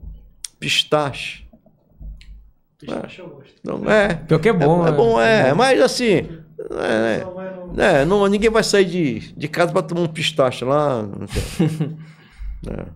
pistache. 0.58 1.44
Pistache 2.78 3.20
eu 3.20 3.28
gosto. 3.28 3.54
Não, 3.62 3.90
é. 3.90 4.14
Pior 4.14 4.38
que 4.38 4.48
é 4.48 4.52
bom, 4.52 4.86
É, 4.86 4.90
né? 4.90 4.96
bom, 4.96 5.20
é. 5.20 5.54
Mas 5.54 5.80
assim. 5.80 6.28
É, 7.78 8.00
é, 8.00 8.04
não, 8.06 8.26
ninguém 8.26 8.48
vai 8.50 8.64
sair 8.64 8.86
de, 8.86 9.32
de 9.34 9.48
casa 9.48 9.72
para 9.72 9.82
tomar 9.82 10.00
um 10.02 10.08
pistache 10.08 10.64
lá. 10.64 11.02
não 11.02 11.26
tem. 11.26 11.96
É. 12.68 12.86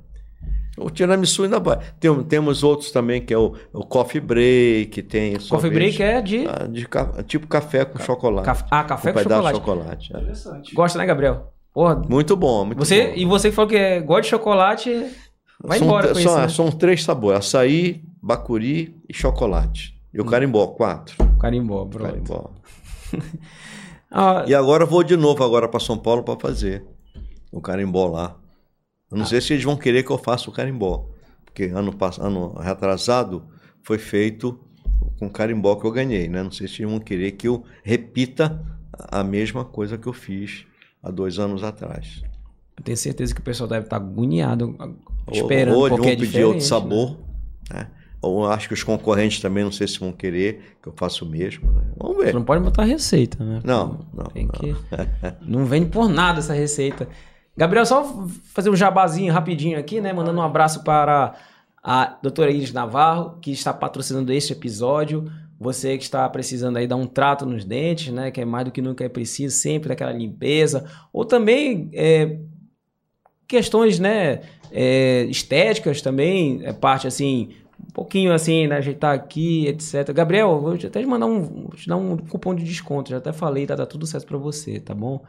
O 0.78 0.88
tiramisu 0.88 1.42
ainda 1.44 1.58
vai. 1.60 1.78
Tem, 1.98 2.22
temos 2.24 2.62
outros 2.62 2.90
também, 2.90 3.20
que 3.20 3.34
é 3.34 3.38
o, 3.38 3.54
o 3.72 3.84
coffee 3.84 4.20
break, 4.20 5.02
tem 5.02 5.36
Coffee 5.48 5.70
break 5.70 6.02
é 6.02 6.20
de. 6.22 6.46
ah, 6.46 6.66
de 6.66 6.86
tipo 7.24 7.46
café 7.46 7.84
com 7.84 7.98
chocolate. 7.98 8.46
Caf- 8.46 8.64
Ah, 8.70 8.84
café 8.84 9.12
com 9.12 9.18
de 9.18 9.24
chocolate. 9.24 9.56
chocolate. 9.58 10.12
é. 10.14 10.18
Interessante. 10.20 10.74
Gosta, 10.74 10.98
né, 10.98 11.06
Gabriel? 11.06 11.52
Porra, 11.74 11.96
Muito 12.08 12.36
bom, 12.36 12.64
muito 12.64 12.78
você, 12.78 13.08
bom. 13.08 13.12
e 13.16 13.24
você 13.24 13.50
que 13.50 13.54
falou 13.56 13.68
que 13.68 13.76
é- 13.76 14.00
gosta 14.00 14.22
de 14.22 14.28
chocolate, 14.28 15.06
vai 15.62 15.78
são, 15.78 15.86
embora 15.86 16.08
com 16.08 16.14
são, 16.14 16.22
isso, 16.22 16.36
né? 16.38 16.48
são 16.48 16.70
três 16.70 17.02
sabores: 17.04 17.38
açaí, 17.40 18.02
bacuri 18.22 18.96
e 19.08 19.12
chocolate. 19.14 19.94
E 20.14 20.20
o 20.20 20.24
carimbó, 20.24 20.66
quatro. 20.68 21.16
Carimbó, 21.38 21.84
pronto. 21.84 22.10
Carimbó. 22.10 22.50
Ah, 24.12 24.44
E 24.48 24.54
agora 24.54 24.82
eu 24.82 24.86
vou 24.88 25.04
de 25.04 25.16
novo 25.16 25.44
agora 25.44 25.68
para 25.68 25.78
São 25.78 25.96
Paulo 25.96 26.24
para 26.24 26.38
fazer 26.38 26.84
o 27.52 27.60
carimbó 27.60 28.06
lá. 28.08 28.36
Eu 29.10 29.16
Ah. 29.16 29.18
não 29.18 29.26
sei 29.26 29.40
se 29.40 29.52
eles 29.52 29.64
vão 29.64 29.76
querer 29.76 30.02
que 30.02 30.10
eu 30.10 30.18
faça 30.18 30.48
o 30.48 30.52
carimbó, 30.52 31.08
porque 31.44 31.64
ano 31.64 31.94
ano 32.20 32.54
retrasado 32.60 33.42
foi 33.82 33.98
feito 33.98 34.58
com 35.18 35.26
o 35.26 35.30
carimbó 35.30 35.74
que 35.76 35.86
eu 35.86 35.90
ganhei, 35.90 36.28
né? 36.28 36.42
Não 36.42 36.50
sei 36.52 36.68
se 36.68 36.82
eles 36.82 36.90
vão 36.90 37.00
querer 37.00 37.32
que 37.32 37.48
eu 37.48 37.64
repita 37.82 38.60
a 38.92 39.22
mesma 39.24 39.64
coisa 39.64 39.96
que 39.98 40.06
eu 40.06 40.12
fiz 40.12 40.64
há 41.02 41.10
dois 41.10 41.38
anos 41.38 41.62
atrás. 41.62 42.22
eu 42.76 42.84
tenho 42.84 42.96
certeza 42.96 43.34
que 43.34 43.40
o 43.40 43.44
pessoal 43.44 43.68
deve 43.68 43.84
estar 43.86 43.96
agoniado, 43.96 44.74
Ou- 44.78 45.34
esperando, 45.34 45.76
ou 45.76 45.86
eles 45.86 45.96
porque 45.98 46.14
vão 46.16 46.24
é 46.24 46.26
pedir 46.26 46.44
outro 46.44 46.62
sabor, 46.62 47.18
né? 47.70 47.88
Ou 48.22 48.46
acho 48.46 48.68
que 48.68 48.74
os 48.74 48.82
concorrentes 48.82 49.40
também 49.40 49.64
não 49.64 49.72
sei 49.72 49.86
se 49.88 49.98
vão 49.98 50.12
querer 50.12 50.76
que 50.82 50.88
eu 50.88 50.92
faça 50.96 51.24
o 51.24 51.28
mesmo. 51.28 51.70
né? 51.72 51.82
Vamos 51.96 52.16
Você 52.18 52.24
ver. 52.26 52.34
não 52.34 52.44
pode 52.44 52.62
botar 52.64 52.84
receita, 52.84 53.42
né? 53.44 53.60
Não, 53.64 54.00
não. 54.14 54.24
Tem 54.26 54.44
não. 54.46 54.52
que... 54.52 54.74
Não 55.46 55.64
vende 55.66 55.90
por 55.90 56.08
nada 56.08 56.38
essa 56.38 56.52
receita. 56.54 57.06
Gabriel, 57.56 57.84
só 57.84 58.26
fazer 58.54 58.70
um 58.70 58.76
jabazinho 58.76 59.32
rapidinho 59.32 59.78
aqui, 59.78 60.00
né? 60.00 60.12
Mandando 60.12 60.38
um 60.38 60.42
abraço 60.42 60.82
para 60.82 61.34
a 61.82 62.18
doutora 62.22 62.50
Iris 62.50 62.72
Navarro, 62.72 63.38
que 63.40 63.50
está 63.50 63.72
patrocinando 63.72 64.32
este 64.32 64.52
episódio. 64.52 65.30
Você 65.58 65.98
que 65.98 66.04
está 66.04 66.26
precisando 66.28 66.78
aí 66.78 66.86
dar 66.86 66.96
um 66.96 67.06
trato 67.06 67.44
nos 67.44 67.64
dentes, 67.64 68.12
né? 68.12 68.30
Que 68.30 68.40
é 68.40 68.44
mais 68.44 68.64
do 68.64 68.70
que 68.70 68.80
nunca 68.80 69.04
é 69.04 69.08
preciso, 69.08 69.56
sempre 69.56 69.90
daquela 69.90 70.12
limpeza. 70.12 70.86
Ou 71.12 71.24
também 71.24 71.90
é, 71.92 72.38
questões, 73.46 73.98
né? 73.98 74.40
é, 74.70 75.24
estéticas 75.24 76.00
também, 76.00 76.60
é 76.64 76.72
parte 76.72 77.06
assim, 77.06 77.50
um 77.78 77.92
pouquinho 77.92 78.32
assim, 78.32 78.66
né? 78.66 78.76
Ajeitar 78.76 79.14
aqui, 79.14 79.66
etc. 79.66 80.12
Gabriel, 80.12 80.60
vou 80.60 80.74
até 80.74 81.00
te 81.00 81.06
mandar 81.06 81.26
um, 81.26 81.68
te 81.70 81.88
dar 81.88 81.96
um 81.96 82.16
cupom 82.16 82.54
de 82.54 82.64
desconto, 82.64 83.10
já 83.10 83.18
até 83.18 83.32
falei, 83.32 83.66
tá, 83.66 83.76
tá 83.76 83.86
tudo 83.86 84.06
certo 84.06 84.26
pra 84.26 84.38
você, 84.38 84.78
tá 84.78 84.94
bom? 84.94 85.22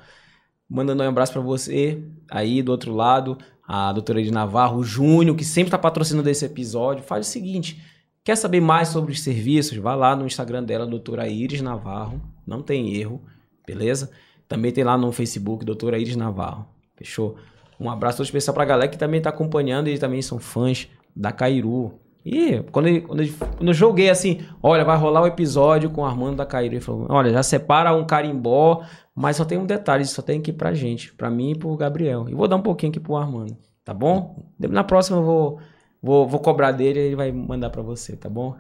Mandando 0.74 1.04
um 1.04 1.10
abraço 1.10 1.34
pra 1.34 1.42
você 1.42 2.02
aí 2.30 2.62
do 2.62 2.72
outro 2.72 2.96
lado, 2.96 3.38
a 3.68 3.92
doutora 3.92 4.24
de 4.24 4.32
Navarro, 4.32 4.82
Júnior, 4.86 5.36
que 5.36 5.44
sempre 5.44 5.70
tá 5.70 5.78
patrocinando 5.78 6.30
esse 6.30 6.46
episódio. 6.46 7.04
Faz 7.04 7.28
o 7.28 7.30
seguinte, 7.30 7.84
quer 8.24 8.38
saber 8.38 8.62
mais 8.62 8.88
sobre 8.88 9.12
os 9.12 9.20
serviços? 9.22 9.78
Vá 9.78 9.96
lá 9.96 10.16
no 10.16 10.26
Instagram 10.26 10.64
dela, 10.64 10.88
doutora 10.88 11.28
Iris 11.28 11.62
Navarro, 11.62 12.22
não 12.48 12.62
tem 12.62 12.96
erro, 12.96 13.22
beleza? 13.68 14.12
Também 14.48 14.72
tem 14.72 14.86
lá 14.86 14.98
no 14.98 15.12
Facebook, 15.12 15.66
doutora 15.66 16.00
Iris 16.00 16.16
Navarro, 16.16 16.66
fechou? 16.96 17.36
Um 17.78 17.90
abraço 17.90 18.24
especial 18.24 18.54
pra 18.54 18.64
galera 18.64 18.88
que 18.88 18.98
também 18.98 19.22
tá 19.22 19.30
acompanhando, 19.30 19.90
eles 19.90 20.00
também 20.00 20.22
são 20.22 20.40
fãs 20.40 20.88
da 21.14 21.34
Cairu. 21.34 22.00
E 22.26 22.62
quando, 22.72 23.02
quando, 23.02 23.28
quando 23.58 23.68
eu 23.68 23.74
joguei 23.74 24.10
assim, 24.10 24.40
olha, 24.64 24.86
vai 24.86 24.96
rolar 24.96 25.24
o 25.24 25.28
episódio 25.28 25.90
com 25.90 26.02
o 26.02 26.06
Armando 26.06 26.38
da 26.38 26.46
Cairu, 26.46 26.76
ele 26.76 26.82
falou, 26.82 27.08
olha, 27.10 27.32
já 27.32 27.44
separa 27.44 27.94
um 27.94 28.06
carimbó, 28.06 28.84
mas 29.16 29.36
só 29.38 29.46
tem 29.46 29.58
um 29.58 29.66
detalhe, 29.66 30.06
só 30.06 30.22
tem 30.22 30.40
aqui 30.40 30.54
pra 30.54 30.74
gente, 30.74 31.14
pra 31.14 31.30
mim 31.30 31.52
e 31.52 31.56
pro 31.58 31.76
Gabriel. 31.76 32.28
E 32.30 32.34
vou 32.34 32.48
dar 32.48 32.56
um 32.56 32.62
pouquinho 32.62 32.92
aqui 32.92 33.00
pro 33.00 33.16
Armando, 33.16 33.58
tá 33.84 33.94
bom? 33.94 34.46
Na 34.60 34.84
próxima 34.84 35.18
eu 35.18 35.24
vou, 35.24 35.60
vou, 36.02 36.28
vou 36.28 36.40
cobrar 36.40 36.72
dele 36.72 37.00
e 37.00 37.04
ele 37.04 37.16
vai 37.16 37.32
mandar 37.32 37.70
pra 37.70 37.82
você, 37.82 38.16
tá 38.16 38.30
bom? 38.30 38.56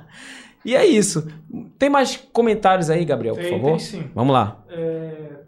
e 0.64 0.74
é 0.74 0.86
isso. 0.86 1.26
Tem 1.78 1.90
mais 1.90 2.16
comentários 2.32 2.88
aí, 2.90 3.04
Gabriel, 3.04 3.34
por 3.34 3.42
Tem, 3.42 3.52
favor? 3.52 3.70
tem 3.70 3.78
sim. 3.78 4.10
Vamos 4.14 4.32
lá. 4.32 4.62
É, 4.70 5.40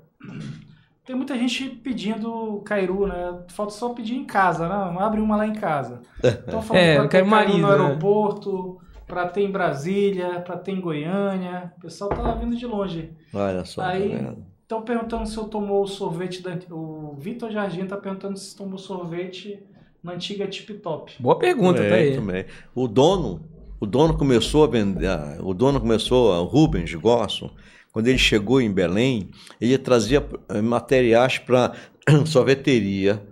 Tem 1.06 1.14
muita 1.14 1.36
gente 1.36 1.68
pedindo 1.68 2.62
Cairu, 2.64 3.06
né? 3.06 3.38
Falta 3.48 3.72
só 3.72 3.90
pedir 3.90 4.14
em 4.16 4.24
casa, 4.24 4.68
né? 4.68 4.96
Abre 5.00 5.20
uma 5.20 5.36
lá 5.36 5.46
em 5.46 5.52
casa. 5.52 6.00
Estão 6.22 6.62
falando 6.62 6.82
É, 6.82 7.08
quero 7.08 7.26
marido, 7.26 7.58
no 7.58 7.68
né? 7.68 7.72
aeroporto, 7.74 8.78
pra 9.06 9.28
ter 9.28 9.42
em 9.42 9.50
Brasília, 9.50 10.40
pra 10.40 10.56
ter 10.56 10.72
em 10.72 10.80
Goiânia. 10.80 11.72
O 11.78 11.80
pessoal 11.80 12.10
tá 12.10 12.32
vindo 12.34 12.56
de 12.56 12.66
longe. 12.66 13.10
Olha 13.32 13.64
só. 13.64 13.82
Aí- 13.82 14.10
tá 14.10 14.16
vendo? 14.16 14.54
Estão 14.62 14.80
perguntando 14.82 15.26
se 15.28 15.36
eu 15.36 15.44
tomou 15.44 15.82
o 15.82 15.86
sorvete 15.86 16.42
da... 16.42 16.56
O 16.70 17.14
Vitor 17.18 17.50
Jardim 17.50 17.84
tá 17.86 17.98
perguntando 17.98 18.38
se 18.38 18.56
tomou 18.56 18.78
sorvete 18.78 19.62
na 20.02 20.12
antiga 20.12 20.46
Tip 20.46 20.70
Top. 20.80 21.12
Boa 21.20 21.38
pergunta, 21.38 21.86
tá 21.86 21.94
aí. 21.94 22.14
também. 22.14 22.46
O 22.74 22.88
dono, 22.88 23.42
o 23.78 23.84
dono 23.84 24.16
começou 24.16 24.64
a 24.64 24.66
vender, 24.66 25.06
ah, 25.06 25.36
o 25.40 25.52
dono 25.52 25.78
começou, 25.78 26.32
o 26.32 26.44
Rubens 26.44 26.94
Gosson, 26.94 27.50
quando 27.92 28.08
ele 28.08 28.16
chegou 28.18 28.58
em 28.60 28.72
Belém, 28.72 29.28
ele 29.60 29.76
trazia 29.76 30.26
eh, 30.48 30.62
materiais 30.62 31.36
para 31.38 31.74
sorveteria 32.24 33.22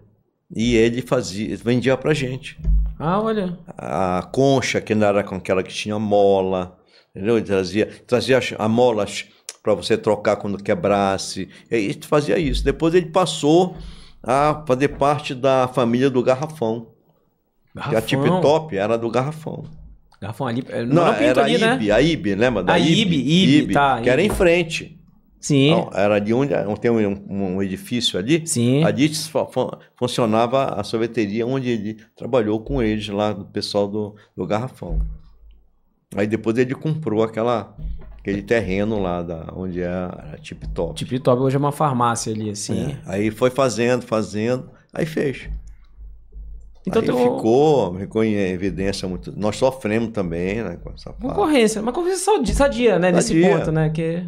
e 0.55 0.77
ele 0.77 1.01
fazia, 1.01 1.57
vendia 1.57 1.97
para 1.97 2.13
gente. 2.13 2.59
Ah, 3.05 3.21
olha. 3.21 3.59
A 3.77 4.29
concha, 4.33 4.81
que 4.81 4.95
não 4.95 5.07
era 5.09 5.25
com 5.25 5.35
aquela 5.35 5.63
que 5.63 5.73
tinha 5.75 5.99
mola, 5.99 6.79
entendeu? 7.11 7.37
Ele 7.37 7.45
trazia, 7.45 7.87
trazia 8.07 8.39
as- 8.39 8.55
a 8.57 8.69
mola 8.69 9.05
para 9.63 9.75
você 9.75 9.97
trocar 9.97 10.37
quando 10.37 10.63
quebrasse. 10.63 11.49
E 11.71 11.99
fazia 12.03 12.39
isso. 12.39 12.65
Depois 12.65 12.95
ele 12.95 13.07
passou 13.07 13.77
a 14.23 14.63
fazer 14.67 14.89
parte 14.89 15.35
da 15.35 15.67
família 15.67 16.09
do 16.09 16.23
Garrafão. 16.23 16.93
Que 17.89 17.97
a 17.97 18.01
Tip 18.01 18.21
Garrafão. 18.21 18.41
Top 18.41 18.77
era 18.77 18.97
do 18.97 19.11
Garrafão. 19.11 19.65
Garrafão 20.21 20.47
ali. 20.47 20.65
é, 20.69 20.85
Não, 20.85 21.05
Não, 21.07 21.13
era 21.15 21.43
ali, 21.43 21.57
a 21.57 21.59
né? 21.59 21.75
IB, 21.75 21.91
a 21.91 22.01
IB, 22.01 22.35
lembra 22.37 22.63
da 22.63 22.75
A 22.75 22.79
IB? 22.79 23.01
IB, 23.01 23.17
IB, 23.63 23.75
tá, 23.75 24.01
que 24.01 24.09
era 24.09 24.23
em 24.23 24.31
frente. 24.31 25.01
Sim. 25.43 25.73
Não, 25.73 25.91
era 25.93 26.21
de 26.21 26.33
onde 26.33 26.55
tem 26.81 26.89
um, 26.91 27.21
um 27.29 27.61
edifício 27.63 28.17
ali. 28.19 28.47
Sim. 28.47 28.85
Ali 28.85 29.13
fu- 29.13 29.45
fu- 29.47 29.77
funcionava 29.97 30.67
a 30.67 30.85
sorveteria 30.85 31.45
onde 31.45 31.69
ele 31.69 31.97
trabalhou 32.17 32.61
com 32.61 32.81
eles 32.81 33.09
lá, 33.09 33.33
do 33.33 33.45
pessoal 33.45 33.89
do, 33.89 34.15
do 34.37 34.47
Garrafão. 34.47 35.01
Aí 36.15 36.29
depois 36.29 36.57
ele 36.59 36.75
comprou 36.77 37.25
aquela, 37.25 37.77
aquele 38.21 38.41
terreno 38.41 39.01
lá 39.03 39.21
da, 39.21 39.49
onde 39.57 39.81
era 39.81 40.39
Tip 40.41 40.63
Top. 40.73 40.95
Tip 40.95 41.19
Top 41.21 41.43
hoje 41.43 41.57
é 41.57 41.59
uma 41.59 41.73
farmácia 41.73 42.33
ali, 42.33 42.49
assim. 42.51 42.93
É. 42.93 42.99
Aí 43.07 43.31
foi 43.33 43.51
fazendo, 43.51 44.03
fazendo, 44.03 44.71
aí 44.95 45.05
fez. 45.05 45.49
Então 46.87 47.03
aí 47.03 47.11
um- 47.11 47.37
ficou, 47.37 47.95
ficou 47.99 48.23
em 48.25 48.35
evidência 48.35 49.09
muito. 49.09 49.33
Nós 49.37 49.57
sofremos 49.57 50.11
também, 50.11 50.63
né, 50.63 50.77
com 50.83 50.91
essa 50.91 51.11
parte. 51.13 51.23
Concorrência. 51.23 51.81
Uma 51.83 51.93
concorrência 51.93 52.25
sadia, 52.25 52.55
sadia 52.55 52.99
né? 52.99 53.11
Nesse 53.11 53.29
Sadia. 53.29 53.59
ponto, 53.59 53.73
né? 53.73 53.91
Que... 53.91 54.25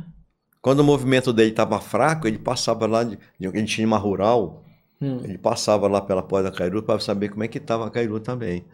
Quando 0.65 0.81
o 0.81 0.85
movimento 0.85 1.31
dele 1.31 1.51
estava 1.51 1.79
fraco, 1.81 2.27
ele 2.27 2.39
passava 2.39 2.87
lá, 2.87 3.05
de, 3.05 3.19
de- 3.39 3.47
ele 3.49 3.65
tinha 3.67 3.87
uma 3.87 3.99
rural, 3.99 4.65
Hum. 5.03 5.21
ele 5.25 5.37
passava 5.37 5.87
lá 5.89 6.01
pela 6.01 6.23
porta 6.23 6.51
da 6.51 6.57
Cairu 6.57 6.83
para 6.83 6.99
saber 7.01 7.29
como 7.29 7.45
é 7.45 7.49
que 7.49 7.59
estava 7.59 7.87
a 7.87 7.91
Cairu 7.91 8.19
também. 8.21 8.65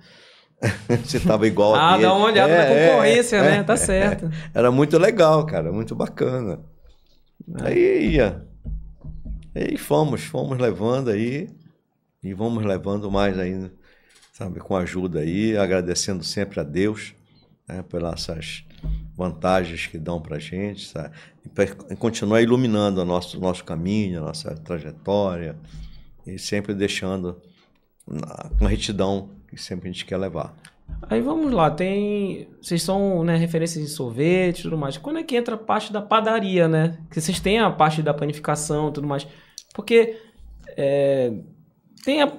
Se 1.05 1.17
estava 1.17 1.47
igual 1.49 1.75
a 1.75 1.81
Ah, 1.81 1.93
dele. 1.97 2.05
dá 2.05 2.15
uma 2.15 2.27
olhada 2.27 2.53
É, 2.53 2.59
na 2.59 2.65
é, 2.65 2.91
concorrência, 2.91 3.37
é, 3.39 3.43
né? 3.43 3.63
Tá 3.65 3.77
certo. 3.77 4.31
Era 4.55 4.71
muito 4.71 4.99
legal, 4.99 5.45
cara, 5.47 5.73
muito 5.73 5.97
bacana. 5.97 6.61
É. 7.65 7.69
Aí 7.69 8.11
ia. 8.15 8.47
Aí 9.55 9.77
fomos, 9.77 10.23
fomos 10.23 10.59
levando 10.59 11.11
aí 11.11 11.49
e 12.23 12.33
vamos 12.35 12.65
levando 12.65 13.11
mais 13.11 13.39
ainda, 13.39 13.73
sabe, 14.33 14.61
com 14.61 14.77
ajuda 14.77 15.21
aí, 15.21 15.57
agradecendo 15.57 16.23
sempre 16.23 16.61
a 16.61 16.63
Deus 16.63 17.15
né, 17.69 17.83
pelas 17.83 18.29
essas 18.29 18.65
vantagens 19.17 19.87
que 19.87 19.99
dão 19.99 20.21
para 20.21 20.39
gente, 20.39 20.87
sabe? 20.87 21.15
E 21.91 21.97
continuar 21.97 22.41
iluminando 22.43 23.01
o 23.01 23.05
nosso, 23.05 23.39
nosso 23.41 23.65
caminho, 23.65 24.23
a 24.23 24.27
nossa 24.27 24.55
trajetória 24.55 25.57
e 26.27 26.39
sempre 26.39 26.75
deixando 26.75 27.41
com 28.59 28.65
a 28.65 28.69
retidão 28.69 29.31
que 29.49 29.57
sempre 29.57 29.89
a 29.89 29.93
gente 29.93 30.05
quer 30.05 30.17
levar. 30.17 30.55
Aí 31.09 31.21
vamos 31.21 31.53
lá, 31.53 31.71
tem. 31.71 32.49
Vocês 32.61 32.83
são 32.83 33.23
né, 33.25 33.37
referências 33.37 33.85
de 33.85 33.91
sorvete 33.91 34.61
e 34.61 34.63
tudo 34.65 34.77
mais. 34.77 34.97
Quando 34.97 35.19
é 35.19 35.23
que 35.23 35.37
entra 35.37 35.55
a 35.55 35.59
parte 35.59 35.93
da 35.93 36.03
padaria, 36.03 36.67
né? 36.69 36.99
Porque 37.07 37.21
vocês 37.21 37.39
têm 37.41 37.59
a 37.61 37.71
parte 37.71 38.03
da 38.03 38.13
panificação 38.13 38.89
e 38.89 38.93
tudo 38.93 39.07
mais. 39.07 39.27
Porque 39.73 40.19
é, 40.77 41.33
tem 42.05 42.23
a- 42.23 42.33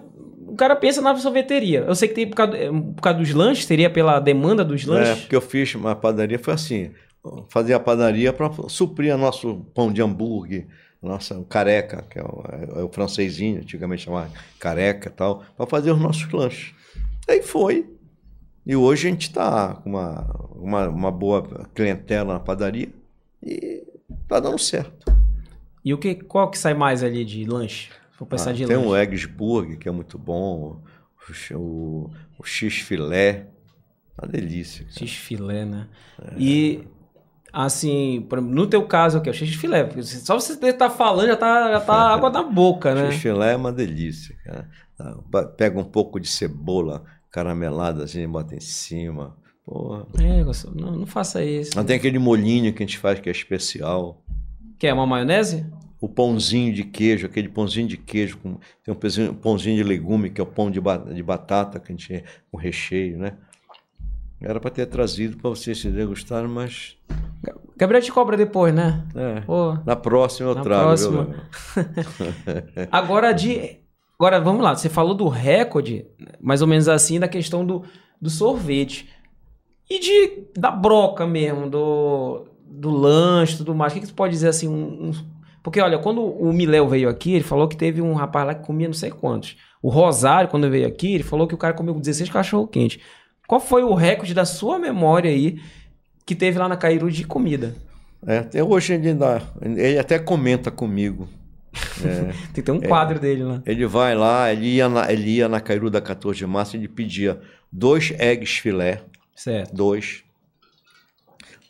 o 0.52 0.56
cara 0.56 0.76
pensa 0.76 1.02
na 1.02 1.16
sorveteria. 1.16 1.80
Eu 1.88 1.95
sei 1.95 2.08
que 2.08 2.16
tem 2.16 2.28
por 2.28 2.36
causa, 2.36 2.58
é, 2.58 2.68
por 2.70 3.02
causa 3.02 3.20
dos 3.20 3.34
lanches, 3.34 3.66
seria 3.66 3.89
pela 3.89 4.20
demanda 4.20 4.64
dos 4.66 4.84
É, 4.84 4.88
lanches. 4.89 5.20
porque 5.22 5.36
eu 5.36 5.41
fiz 5.41 5.74
uma 5.76 5.95
padaria, 5.95 6.38
foi 6.39 6.54
assim, 6.54 6.91
fazer 7.49 7.74
a 7.74 7.80
padaria 7.80 8.34
para 8.34 8.52
suprir 8.68 9.14
o 9.14 9.18
nosso 9.18 9.66
pão 9.74 9.91
de 9.91 10.02
hambúrguer, 10.02 10.68
nossa, 11.02 11.38
o 11.39 11.43
careca, 11.43 12.04
que 12.10 12.20
é 12.20 12.24
o, 12.24 12.43
é 12.80 12.84
o 12.84 12.89
francesinho, 12.89 13.60
antigamente 13.60 14.04
chamava 14.04 14.30
careca 14.60 15.10
e 15.10 15.12
tal, 15.12 15.43
para 15.58 15.66
fazer 15.66 15.91
os 15.91 15.99
nossos 15.99 16.32
lanches. 16.32 16.74
Aí 17.28 17.41
foi. 17.41 17.88
E 18.66 18.76
hoje 18.76 19.08
a 19.08 19.12
gente 19.12 19.24
está 19.24 19.74
com 19.76 19.89
uma, 19.89 20.49
uma, 20.56 20.89
uma 20.89 21.12
boa 21.12 21.41
clientela 21.74 22.34
na 22.34 22.39
padaria 22.39 22.89
e 23.41 23.84
tá 24.28 24.39
dando 24.39 24.60
certo. 24.60 25.12
E 25.84 25.91
o 25.93 25.97
que, 25.97 26.14
qual 26.14 26.52
que 26.52 26.60
sai 26.60 26.76
mais 26.76 27.04
ali 27.04 27.26
de 27.26 27.43
lanche? 27.45 27.89
Pensar 28.26 28.51
Ah, 28.51 28.53
de 28.53 28.65
tem 28.65 28.76
lanche. 28.76 28.88
o 28.89 28.95
Eggs 28.95 29.28
Burger, 29.28 29.78
que 29.78 29.88
é 29.89 29.91
muito 29.91 30.17
bom, 30.17 30.82
o, 31.53 31.55
o, 31.57 32.09
o 32.39 32.43
X-Filé, 32.45 33.47
uma 34.22 34.28
delícia. 34.28 34.86
cara. 34.86 34.99
X-filé, 35.05 35.65
né? 35.65 35.88
É. 36.22 36.34
E, 36.38 36.84
assim, 37.51 38.28
no 38.43 38.67
teu 38.67 38.86
caso 38.86 39.17
aqui, 39.17 39.30
é 39.30 39.32
o 39.32 39.36
X-filé. 39.36 39.89
Só 40.01 40.39
você 40.39 40.53
estar 40.69 40.89
falando 40.89 41.28
já 41.28 41.38
tá, 41.38 41.72
já 41.72 41.80
tá 41.82 41.93
água 42.13 42.30
na 42.30 42.43
boca, 42.43 42.93
né? 42.93 43.11
X-filé 43.11 43.53
é 43.53 43.55
uma 43.55 43.72
delícia, 43.72 44.36
cara. 44.43 44.69
Ah, 44.99 45.15
Pega 45.57 45.80
um 45.80 45.84
pouco 45.84 46.19
de 46.19 46.28
cebola 46.28 47.03
caramelada, 47.32 48.03
assim, 48.03 48.28
bota 48.28 48.55
em 48.55 48.59
cima. 48.59 49.36
Porra. 49.65 50.05
É, 50.19 50.43
não, 50.76 50.95
não 50.97 51.05
faça 51.05 51.43
isso. 51.43 51.72
Mas 51.76 51.86
tem 51.86 51.95
aquele 51.95 52.19
molhinho 52.19 52.74
que 52.74 52.84
a 52.84 52.86
gente 52.86 52.97
faz 52.97 53.19
que 53.19 53.30
é 53.30 53.32
especial. 53.32 54.22
Quer 54.78 54.93
uma 54.93 55.05
maionese? 55.07 55.65
O 56.02 56.10
pãozinho 56.10 56.74
de 56.74 56.84
queijo, 56.84 57.28
aquele 57.28 57.47
pãozinho 57.47 57.88
de 57.88 57.95
queijo, 57.95 58.38
com, 58.39 58.58
tem 58.84 58.91
um 58.91 58.97
pãozinho, 58.97 59.34
pãozinho 59.36 59.78
de 59.78 59.84
legume, 59.84 60.32
que 60.32 60.41
é 60.41 60.43
o 60.43 60.47
pão 60.47 60.72
de, 60.72 60.82
ba- 60.82 60.97
de 60.97 61.22
batata, 61.22 61.80
que 61.80 61.93
a 61.93 61.95
gente 61.95 62.24
com 62.52 62.58
recheio, 62.58 63.20
né? 63.20 63.34
Era 64.41 64.60
para 64.60 64.72
ter 64.72 64.88
trazido 64.88 65.38
para 65.38 65.52
vocês 65.52 65.80
se 65.80 65.88
degustarem, 65.89 66.49
mas 66.49 66.97
Gabriel 67.78 68.02
te 68.04 68.12
cobra 68.12 68.36
depois, 68.36 68.74
né? 68.74 69.06
é, 69.16 69.41
Pô, 69.41 69.78
na 69.86 69.95
próxima 69.95 70.49
eu 70.49 70.56
Na 70.56 70.62
trago. 70.64 70.84
próxima. 70.88 71.36
Agora 72.91 73.32
de. 73.32 73.78
Agora 74.20 74.39
vamos 74.39 74.62
lá, 74.64 74.76
você 74.76 74.88
falou 74.89 75.14
do 75.16 75.28
recorde, 75.28 76.06
mais 76.39 76.62
ou 76.62 76.68
menos 76.68 76.88
assim, 76.88 77.20
da 77.20 77.28
questão 77.28 77.66
do, 77.66 77.84
do 78.22 78.30
sorvete. 78.30 79.10
E 79.89 79.99
de 79.99 80.43
da 80.60 80.72
broca 80.72 81.26
mesmo, 81.28 81.70
do, 81.70 82.45
do 82.66 82.89
lanche 82.91 83.56
e 83.56 83.58
tudo 83.58 83.74
mais. 83.76 83.91
O 83.91 83.95
que, 83.95 84.02
que 84.02 84.08
você 84.08 84.14
pode 84.14 84.32
dizer 84.34 84.47
assim? 84.49 84.68
um- 84.68 85.10
um- 85.10 85.41
porque, 85.64 85.80
olha, 85.80 85.99
quando 85.99 86.24
o 86.24 86.51
Miléo 86.51 86.88
veio 86.88 87.07
aqui, 87.07 87.34
ele 87.34 87.43
falou 87.43 87.68
que 87.68 87.78
teve 87.78 88.01
um 88.01 88.14
rapaz 88.14 88.47
lá 88.47 88.55
que 88.55 88.66
comia 88.66 88.88
não 88.88 88.93
sei 88.93 89.12
quantos. 89.12 89.57
O 89.82 89.89
Rosário, 89.89 90.49
quando 90.49 90.70
veio 90.70 90.88
aqui, 90.88 91.14
ele 91.14 91.24
falou 91.24 91.47
que 91.47 91.53
o 91.53 91.57
cara 91.57 91.74
comeu 91.74 91.93
16 91.93 92.30
cachorro-quente. 92.30 92.99
Qual 93.47 93.59
foi 93.62 93.84
o 93.84 93.93
recorde 93.93 94.34
da 94.34 94.45
sua 94.45 94.80
memória 94.80 95.30
aí 95.30 95.59
que 96.26 96.36
teve 96.36 96.57
lá 96.57 96.68
na 96.68 96.78
Cairu 96.78 97.12
de 97.12 97.26
comida? 97.26 97.76
É, 98.26 98.39
até 98.39 98.64
hoje 98.64 98.93
ele 98.93 99.09
ainda, 99.09 99.41
ele 99.62 99.99
até 99.99 100.18
comenta 100.18 100.72
comigo. 100.72 101.28
Tem 102.01 102.34
que 102.55 102.62
ter 102.62 102.72
um 102.72 102.82
quadro 102.82 103.20
dele 103.20 103.43
lá. 103.43 103.62
Ele 103.66 103.86
vai 103.86 104.16
lá, 104.16 104.51
ele 104.51 104.76
ia 104.76 104.89
na, 104.89 105.12
ele 105.12 105.30
ia 105.32 105.47
na 105.47 105.59
Cairu 105.59 105.89
da 105.89 106.01
14 106.01 106.38
de 106.39 106.47
março, 106.47 106.76
ele 106.76 106.88
pedia 106.88 107.39
dois 107.72 108.12
eggs 108.20 108.59
filé, 108.59 109.01
Certo. 109.36 109.76
dois, 109.76 110.24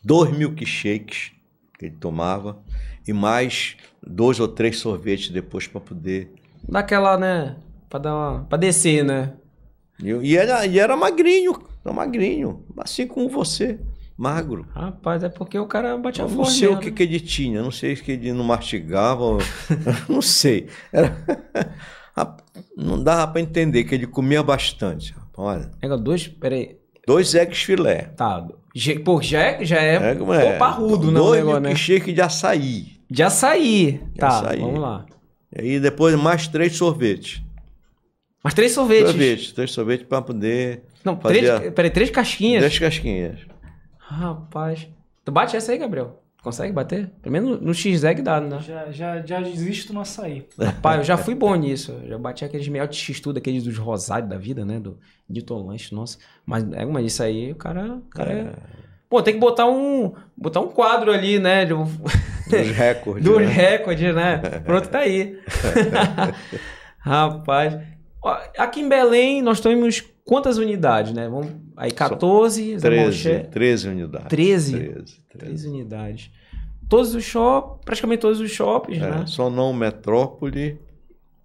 dois 0.03 0.35
milkshakes 0.35 1.31
que 1.77 1.85
ele 1.85 1.95
tomava 1.95 2.61
e 3.07 3.13
mais 3.13 3.75
dois 4.05 4.39
ou 4.39 4.47
três 4.47 4.77
sorvetes 4.79 5.29
depois 5.29 5.67
para 5.67 5.81
poder. 5.81 6.33
Daquela, 6.67 7.17
né? 7.17 7.55
Pra 7.89 7.99
dar 7.99 8.15
uma. 8.15 8.43
Pra 8.45 8.57
descer, 8.57 9.03
né? 9.03 9.33
E, 9.99 10.35
era, 10.35 10.65
e 10.65 10.79
era 10.79 10.95
magrinho, 10.97 11.53
era 11.85 11.93
magrinho, 11.93 12.65
assim 12.77 13.05
como 13.05 13.29
você, 13.29 13.79
magro. 14.17 14.65
Rapaz, 14.73 15.23
é 15.23 15.29
porque 15.29 15.59
o 15.59 15.67
cara 15.67 15.95
batia 15.95 16.23
fome. 16.25 16.37
não 16.37 16.45
sei 16.45 16.67
o 16.69 16.79
que, 16.79 16.87
né? 16.87 16.91
que 16.91 17.03
ele 17.03 17.19
tinha, 17.19 17.61
não 17.61 17.69
sei 17.69 17.95
se 17.95 18.09
ele 18.11 18.33
não 18.33 18.43
mastigava, 18.43 19.37
não 20.09 20.21
sei. 20.21 20.67
Era- 20.91 21.15
Não 22.75 23.01
dava 23.01 23.31
para 23.31 23.41
entender 23.41 23.83
que 23.85 23.95
ele 23.95 24.05
comia 24.05 24.43
bastante. 24.43 25.15
Olha, 25.37 25.71
Pega 25.79 25.97
dois. 25.97 26.27
Pera 26.27 26.55
aí. 26.55 26.77
dois 27.07 27.33
eggs 27.35 27.63
filé. 27.63 28.03
Tá. 28.17 28.45
Pô, 29.03 29.21
já 29.21 29.39
é, 29.39 29.65
já 29.65 29.81
é, 29.81 30.11
É, 30.11 30.15
como 30.15 30.33
pô, 30.33 30.57
parrudo, 30.57 31.07
né? 31.07 31.19
Dois 31.19 31.61
milkshake 31.61 32.13
de 32.13 32.21
açaí. 32.21 32.85
De 33.09 33.21
açaí. 33.23 34.01
Tá, 34.17 34.27
açaí. 34.27 34.59
vamos 34.59 34.79
lá. 34.79 35.05
E 35.55 35.61
aí 35.61 35.79
depois 35.79 36.15
mais 36.15 36.47
três 36.47 36.77
sorvetes. 36.77 37.41
Mas 38.43 38.53
três 38.53 38.71
sorvetes. 38.71 39.09
Sorvetes, 39.11 39.51
três 39.51 39.71
sorvetes 39.71 40.07
para 40.07 40.21
poder. 40.21 40.83
Não, 41.03 41.15
três. 41.15 41.71
Peraí, 41.73 41.91
três 41.91 42.09
casquinhas. 42.09 42.61
Dez 42.61 42.79
casquinhas. 42.79 43.39
Rapaz. 43.97 44.87
Tu 45.23 45.31
bate 45.31 45.55
essa 45.55 45.71
aí, 45.71 45.77
Gabriel? 45.77 46.20
Consegue 46.43 46.73
bater? 46.73 47.07
Pelo 47.21 47.33
menos 47.33 47.49
no, 47.59 47.65
no 47.67 47.73
X-Egg 47.73 48.21
dá, 48.23 48.41
né? 48.41 48.59
Já, 48.61 48.91
já, 48.91 49.21
já 49.21 49.39
desisto 49.39 49.93
no 49.93 50.01
açaí. 50.01 50.47
Rapaz, 50.59 50.97
eu 50.97 51.03
já 51.03 51.15
fui 51.15 51.35
bom 51.35 51.53
nisso. 51.55 51.91
Eu 52.03 52.09
já 52.09 52.17
bati 52.17 52.43
aqueles 52.43 52.67
melhores 52.67 52.95
X-tudo, 52.95 53.37
aqueles 53.37 53.63
dos 53.63 53.77
Rosário 53.77 54.27
da 54.27 54.37
vida, 54.37 54.65
né? 54.65 54.79
Do 54.79 54.97
Newton 55.29 55.67
Lanche, 55.67 55.93
nossa. 55.93 56.17
Mas, 56.43 56.63
é, 56.73 56.83
mas 56.83 57.05
isso 57.05 57.21
aí, 57.21 57.51
o 57.51 57.55
cara, 57.55 57.95
o 57.95 58.09
cara 58.09 58.31
é... 58.33 58.53
Pô, 59.07 59.21
tem 59.21 59.33
que 59.35 59.39
botar 59.39 59.67
um, 59.67 60.13
botar 60.35 60.61
um 60.61 60.69
quadro 60.69 61.11
ali, 61.11 61.37
né? 61.37 61.65
de 61.65 61.73
um- 61.73 61.83
Dos 62.49 62.69
recordes. 62.71 63.23
do 63.29 63.39
né? 63.39 63.45
recorde, 63.45 64.11
né? 64.11 64.37
Pronto, 64.65 64.89
tá 64.89 64.99
aí. 64.99 65.37
Rapaz. 66.97 67.77
Aqui 68.57 68.81
em 68.81 68.89
Belém, 68.89 69.41
nós 69.41 69.59
temos 69.59 70.03
quantas 70.23 70.57
unidades, 70.57 71.11
né? 71.13 71.27
Vamos, 71.27 71.51
aí 71.75 71.91
14, 71.91 72.77
Zé 72.77 72.89
13, 72.89 73.05
Monché, 73.05 73.39
13 73.45 73.87
unidades. 73.89 74.27
13? 74.27 74.71
13, 74.71 74.93
13. 74.93 75.21
13 75.37 75.67
unidades. 75.69 76.31
Todos 76.87 77.15
os 77.15 77.23
shoppings, 77.23 77.79
praticamente 77.85 78.19
todos 78.19 78.39
os 78.39 78.51
shoppings, 78.51 79.01
É, 79.01 79.09
né? 79.09 79.23
só 79.25 79.49
não 79.49 79.71
o 79.71 79.73
Metrópole 79.73 80.77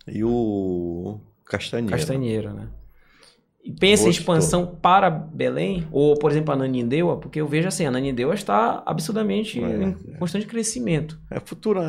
e 0.06 0.22
o 0.24 1.18
Castanheira. 1.44 1.96
Castanheira, 1.96 2.52
né? 2.52 2.68
E 3.64 3.72
pensa 3.72 4.02
em 4.04 4.06
Gosto. 4.06 4.20
expansão 4.20 4.66
para 4.80 5.10
Belém, 5.10 5.88
ou, 5.90 6.14
por 6.16 6.30
exemplo, 6.30 6.52
a 6.52 6.56
Nanindeua, 6.56 7.16
porque 7.16 7.40
eu 7.40 7.48
vejo 7.48 7.66
assim, 7.66 7.84
a 7.84 7.90
Nanindeua 7.90 8.34
está 8.34 8.80
absurdamente 8.86 9.62
É, 9.62 9.82
em 9.84 9.92
constante 10.18 10.46
crescimento. 10.46 11.18
É 11.30 11.40
futura. 11.40 11.82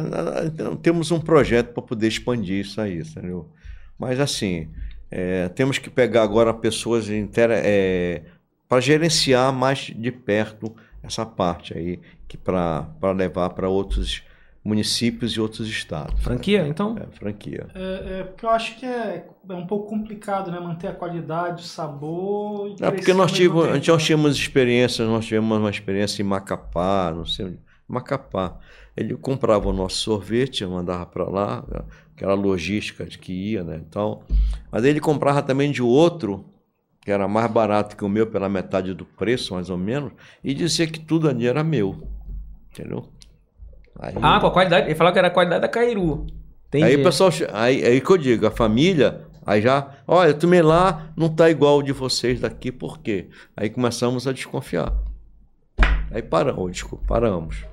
então, 0.46 0.76
Temos 0.76 1.12
um 1.12 1.20
projeto 1.20 1.74
para 1.74 1.84
poder 1.84 2.08
expandir 2.08 2.62
isso 2.62 2.80
aí, 2.82 3.00
entendeu? 3.02 3.50
Mas 3.98 4.20
assim, 4.20 4.68
é, 5.10 5.50
temos 5.50 5.78
que 5.78 5.90
pegar 5.90 6.24
agora 6.24 6.54
pessoas 6.54 7.08
para 8.68 8.82
gerenciar 8.82 9.52
mais 9.54 9.92
de 9.96 10.12
perto 10.12 10.76
essa 11.02 11.26
parte 11.26 11.78
aí, 11.78 12.00
que 12.28 12.38
para 12.38 12.86
levar 13.16 13.52
para 13.52 13.70
outros 13.70 14.24
municípios 14.68 15.32
e 15.32 15.40
outros 15.40 15.66
estados. 15.70 16.22
Franquia, 16.22 16.68
então? 16.68 16.98
É, 17.00 17.06
franquia. 17.16 17.68
É, 17.74 18.20
é, 18.20 18.24
porque 18.24 18.46
eu 18.46 18.50
acho 18.50 18.78
que 18.78 18.86
é, 18.86 19.26
é 19.48 19.54
um 19.54 19.66
pouco 19.66 19.88
complicado, 19.88 20.52
né? 20.52 20.60
Manter 20.60 20.90
a 20.90 20.94
qualidade, 20.94 21.64
o 21.64 21.66
sabor. 21.66 22.76
e 22.78 22.84
É 22.84 22.92
porque 22.92 23.14
nós, 23.14 23.32
tivemos, 23.32 23.64
tempo, 23.64 23.78
nós 23.78 23.88
né? 23.88 24.06
tínhamos 24.06 24.36
experiências, 24.36 25.08
nós 25.08 25.26
tivemos 25.26 25.58
uma 25.58 25.70
experiência 25.70 26.22
em 26.22 26.26
Macapá, 26.26 27.14
não 27.16 27.26
sei 27.26 27.46
onde. 27.46 27.60
Macapá. 27.88 28.58
Ele 28.98 29.16
comprava 29.16 29.70
o 29.70 29.74
nosso 29.74 29.98
sorvete, 29.98 30.66
mandava 30.66 31.06
para 31.06 31.30
lá, 31.30 31.64
aquela 32.18 32.34
logística 32.34 33.06
de 33.06 33.20
que 33.20 33.32
ia, 33.32 33.64
né? 33.64 33.80
Então, 33.88 34.24
mas 34.72 34.84
ele 34.84 35.00
comprava 35.00 35.44
também 35.44 35.72
de 35.72 35.84
outro, 35.84 36.44
que 37.00 37.12
era 37.12 37.28
mais 37.28 37.50
barato 37.50 37.96
que 37.96 38.04
o 38.04 38.10
meu, 38.10 38.26
pela 38.26 38.50
metade 38.50 38.96
do 38.96 39.06
preço, 39.06 39.54
mais 39.54 39.70
ou 39.70 39.78
menos, 39.78 40.12
e 40.44 40.52
dizia 40.56 40.88
que 40.88 41.00
tudo 41.00 41.30
ali 41.30 41.48
era 41.48 41.64
meu. 41.64 41.96
Entendeu? 42.72 43.08
Aí, 44.00 44.16
Ah, 44.20 44.40
com 44.40 44.48
a 44.48 44.52
qualidade. 44.52 44.88
Ele 44.88 44.96
falou 44.96 45.14
que 45.14 45.20
era 45.20 45.28
a 45.28 45.32
qualidade 45.32 45.62
da 45.62 45.68
Cairu. 45.68 46.26
Entendi. 46.68 46.84
aí 46.84 46.96
o 46.96 47.04
pessoal. 47.04 47.30
Aí, 47.54 47.86
aí 47.86 48.02
que 48.02 48.10
eu 48.10 48.18
digo, 48.18 48.48
a 48.48 48.52
família. 48.52 49.22
Aí 49.46 49.62
já, 49.62 49.92
olha, 50.06 50.30
eu 50.30 50.38
tomei 50.38 50.62
lá, 50.62 51.10
não 51.16 51.30
tá 51.30 51.50
igual 51.50 51.78
o 51.78 51.84
de 51.84 51.94
vocês 51.94 52.42
daqui, 52.42 52.70
por 52.70 53.00
quê? 53.00 53.30
Aí 53.56 53.70
começamos 53.70 54.28
a 54.28 54.34
desconfiar. 54.34 54.92
Aí 56.12 56.22
paramos, 56.22 56.72
desculpa, 56.74 57.06
paramos. 57.08 57.64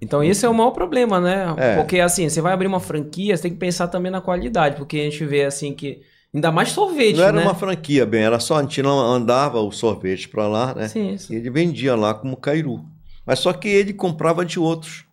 Então 0.00 0.22
esse 0.24 0.46
é 0.46 0.48
o 0.48 0.54
maior 0.54 0.70
problema, 0.70 1.20
né? 1.20 1.54
É. 1.56 1.76
Porque 1.76 2.00
assim, 2.00 2.28
você 2.28 2.40
vai 2.40 2.52
abrir 2.52 2.66
uma 2.66 2.80
franquia, 2.80 3.36
você 3.36 3.42
tem 3.44 3.52
que 3.52 3.58
pensar 3.58 3.88
também 3.88 4.10
na 4.10 4.20
qualidade, 4.20 4.76
porque 4.76 4.98
a 4.98 5.04
gente 5.04 5.24
vê 5.24 5.44
assim 5.44 5.74
que 5.74 6.00
ainda 6.32 6.50
mais 6.50 6.70
sorvete, 6.70 7.16
Não 7.16 7.24
era 7.24 7.36
né? 7.38 7.42
uma 7.42 7.54
franquia, 7.54 8.06
bem, 8.06 8.22
era 8.22 8.38
só 8.40 8.56
a 8.58 8.62
gente 8.62 8.82
não 8.82 8.98
andava 8.98 9.60
o 9.60 9.70
sorvete 9.72 10.28
para 10.28 10.46
lá, 10.48 10.74
né? 10.74 10.88
Sim, 10.88 11.14
E 11.14 11.18
sim. 11.18 11.34
ele 11.34 11.50
vendia 11.50 11.94
lá 11.96 12.14
como 12.14 12.36
Cairu. 12.36 12.84
Mas 13.26 13.38
só 13.40 13.52
que 13.52 13.68
ele 13.68 13.92
comprava 13.92 14.44
de 14.44 14.58
outros, 14.58 15.04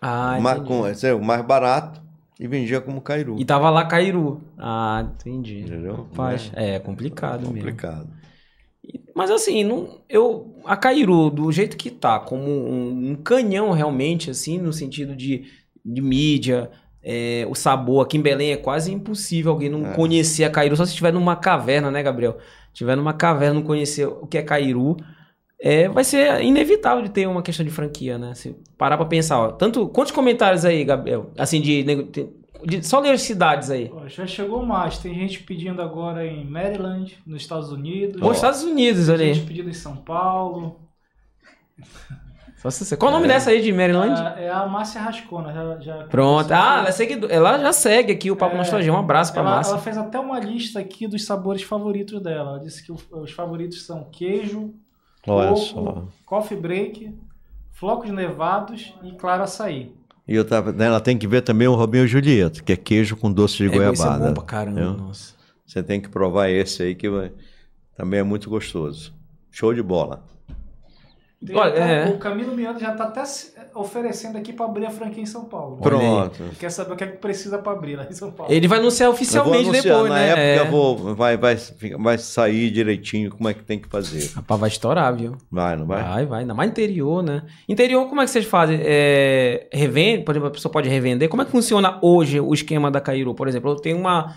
Ah, 0.00 0.38
mais, 0.40 0.60
com, 0.62 0.86
é, 0.86 1.14
o 1.14 1.22
mais 1.22 1.44
barato, 1.44 2.00
e 2.38 2.46
vendia 2.46 2.80
como 2.80 3.00
Cairu. 3.00 3.36
E 3.38 3.44
tava 3.44 3.68
lá 3.68 3.84
Cairu. 3.84 4.40
Ah, 4.56 5.04
entendi. 5.16 5.60
Entendeu? 5.60 5.96
Rapaz, 5.96 6.52
é, 6.54 6.78
complicado 6.78 7.40
mesmo. 7.40 7.54
complicado. 7.54 8.06
Mas 9.14 9.30
assim, 9.30 9.64
não, 9.64 9.98
eu, 10.08 10.54
a 10.64 10.76
Cairu, 10.76 11.28
do 11.30 11.50
jeito 11.50 11.76
que 11.76 11.90
tá, 11.90 12.20
como 12.20 12.44
um, 12.48 13.10
um 13.10 13.14
canhão 13.16 13.72
realmente, 13.72 14.30
assim, 14.30 14.58
no 14.58 14.72
sentido 14.72 15.16
de, 15.16 15.44
de 15.84 16.00
mídia, 16.00 16.70
é, 17.02 17.46
o 17.50 17.54
sabor 17.54 18.04
aqui 18.04 18.16
em 18.16 18.22
Belém 18.22 18.52
é 18.52 18.56
quase 18.56 18.92
impossível 18.92 19.50
alguém 19.52 19.68
não 19.68 19.86
É. 19.88 19.94
conhecer 19.94 20.44
a 20.44 20.50
Cairu, 20.50 20.76
só 20.76 20.84
se 20.84 20.90
estiver 20.90 21.12
numa 21.12 21.34
caverna, 21.36 21.90
né, 21.90 22.02
Gabriel? 22.02 22.34
Se 22.68 22.74
estiver 22.74 22.96
numa 22.96 23.12
caverna 23.12 23.54
não 23.54 23.62
conhecer 23.62 24.06
o 24.06 24.26
que 24.26 24.38
é 24.38 24.42
Cairu. 24.42 24.96
é, 25.60 25.88
vai 25.88 26.04
ser 26.04 26.40
inevitável 26.44 27.02
de 27.02 27.10
ter 27.10 27.26
uma 27.26 27.42
questão 27.42 27.66
de 27.66 27.72
franquia, 27.72 28.16
né? 28.16 28.32
Se 28.34 28.54
parar 28.76 28.96
pra 28.96 29.04
pensar, 29.06 29.40
ó. 29.40 29.50
Tanto, 29.50 29.88
quantos 29.88 30.12
comentários 30.12 30.64
aí, 30.64 30.84
Gabriel? 30.84 31.32
Assim, 31.36 31.60
de- 31.60 31.82
só 32.82 33.00
ler 33.00 33.10
as 33.12 33.22
cidades 33.22 33.70
aí. 33.70 33.90
Já 34.08 34.26
chegou 34.26 34.64
mais. 34.64 34.98
Tem 34.98 35.14
gente 35.14 35.42
pedindo 35.42 35.80
agora 35.82 36.26
em 36.26 36.44
Maryland, 36.44 37.16
nos 37.26 37.42
Estados 37.42 37.70
Unidos. 37.72 38.20
Os 38.22 38.36
Estados 38.36 38.62
Unidos 38.62 39.06
Tem 39.06 39.14
ali. 39.14 39.34
gente 39.34 39.46
pedindo 39.46 39.68
em 39.70 39.74
São 39.74 39.96
Paulo. 39.96 40.80
Qual 42.98 43.12
o 43.12 43.14
nome 43.14 43.28
dessa 43.28 43.50
aí 43.50 43.62
de 43.62 43.72
Maryland? 43.72 44.20
Ah, 44.20 44.34
é 44.36 44.50
a 44.50 44.66
Márcia 44.66 45.00
Rascona. 45.00 45.52
Já, 45.52 45.78
já 45.80 46.04
Pronto. 46.08 46.50
Ah, 46.50 46.78
ela, 46.80 46.88
é 46.88 46.92
seguido- 46.92 47.30
ela 47.30 47.56
já 47.58 47.72
segue 47.72 48.12
aqui 48.12 48.32
o 48.32 48.36
Papo 48.36 48.56
É, 48.56 48.58
Nostalgia. 48.58 48.92
Um 48.92 48.96
abraço 48.98 49.32
pra 49.32 49.42
ela, 49.42 49.50
Márcia. 49.52 49.72
ela 49.74 49.80
fez 49.80 49.96
até 49.96 50.18
uma 50.18 50.40
lista 50.40 50.80
aqui 50.80 51.06
dos 51.06 51.24
sabores 51.24 51.62
favoritos 51.62 52.20
dela. 52.20 52.50
Ela 52.50 52.58
disse 52.60 52.84
que 52.84 52.90
os 52.90 53.30
favoritos 53.30 53.86
são 53.86 54.02
queijo, 54.10 54.74
Olha 55.26 55.50
coco, 55.50 55.60
só. 55.60 56.04
coffee 56.26 56.58
break, 56.58 57.16
flocos 57.70 58.10
nevados 58.10 58.92
e 59.04 59.12
claro 59.12 59.44
açaí. 59.44 59.94
E 60.28 60.34
eu 60.34 60.44
tava, 60.44 60.72
né, 60.72 60.84
ela 60.86 61.00
tem 61.00 61.16
que 61.16 61.26
ver 61.26 61.40
também 61.40 61.66
o 61.66 61.74
Robinho 61.74 62.04
e 62.04 62.08
Julieta, 62.08 62.62
que 62.62 62.72
é 62.72 62.76
queijo 62.76 63.16
com 63.16 63.32
doce 63.32 63.56
de 63.56 63.64
É, 63.64 63.66
é 63.68 63.70
goiabada. 63.70 64.28
bom 64.28 64.34
pra 64.34 64.42
caramba, 64.44 64.80
nossa. 64.92 65.34
Você 65.66 65.82
tem 65.82 66.00
que 66.00 66.08
provar 66.08 66.48
esse 66.50 66.82
aí 66.82 66.94
que 66.94 67.08
também 67.96 68.20
é 68.20 68.22
muito 68.22 68.48
gostoso. 68.50 69.14
Show 69.50 69.72
de 69.74 69.82
bola. 69.82 70.24
Olha, 71.54 71.70
até- 71.70 72.02
é. 72.02 72.08
O 72.08 72.18
Camilo 72.18 72.52
Miano 72.54 72.80
já 72.80 72.90
está 72.90 73.04
até 73.04 73.22
oferecendo 73.74 74.36
aqui 74.36 74.52
para 74.52 74.66
abrir 74.66 74.86
a 74.86 74.90
franquia 74.90 75.22
em 75.22 75.26
São 75.26 75.44
Paulo. 75.44 75.76
Pronto. 75.76 76.42
Ele 76.42 76.56
quer 76.58 76.68
saber 76.70 76.92
o 76.94 76.96
que 76.96 77.04
é 77.04 77.06
que 77.06 77.18
precisa 77.18 77.58
para 77.58 77.72
abrir 77.72 77.94
lá 77.94 78.06
em 78.10 78.12
São 78.12 78.32
Paulo. 78.32 78.52
Ele 78.52 78.66
vai 78.66 78.80
anunciar 78.80 79.06
Eu 79.06 79.12
vou 79.12 79.14
oficialmente 79.22 79.68
anunciar, 79.68 79.82
depois, 79.94 80.08
na 80.10 80.16
né? 80.16 80.28
época 80.30 80.40
É. 80.42 80.58
eu 80.58 80.66
vou, 80.70 81.14
vai, 81.14 81.36
vai, 81.36 81.56
vai 82.00 82.18
sair 82.18 82.70
direitinho 82.72 83.30
como 83.30 83.48
é 83.48 83.54
que 83.54 83.62
tem 83.62 83.78
que 83.78 83.88
fazer. 83.88 84.32
Rapaz, 84.34 84.60
vai 84.60 84.68
estourar, 84.68 85.14
viu? 85.14 85.36
Vai, 85.48 85.76
não 85.76 85.86
vai? 85.86 86.02
Vai, 86.02 86.26
vai. 86.26 86.40
Ainda 86.40 86.54
mais 86.54 86.70
interior, 86.72 87.22
né? 87.22 87.42
Interior, 87.68 88.08
como 88.08 88.20
é 88.20 88.24
que 88.24 88.30
vocês 88.32 88.44
fazem? 88.44 88.80
É, 88.82 89.68
revende? 89.72 90.24
Por 90.24 90.32
exemplo, 90.32 90.48
a 90.48 90.52
pessoa 90.52 90.72
pode 90.72 90.88
revender? 90.88 91.28
Como 91.28 91.40
é 91.42 91.44
que 91.44 91.52
funciona 91.52 91.98
hoje 92.02 92.40
o 92.40 92.52
esquema 92.52 92.90
da 92.90 93.00
Cairu? 93.00 93.32
Por 93.34 93.46
exemplo, 93.46 93.70
eu 93.70 93.76
tenho 93.76 93.96
uma. 93.96 94.34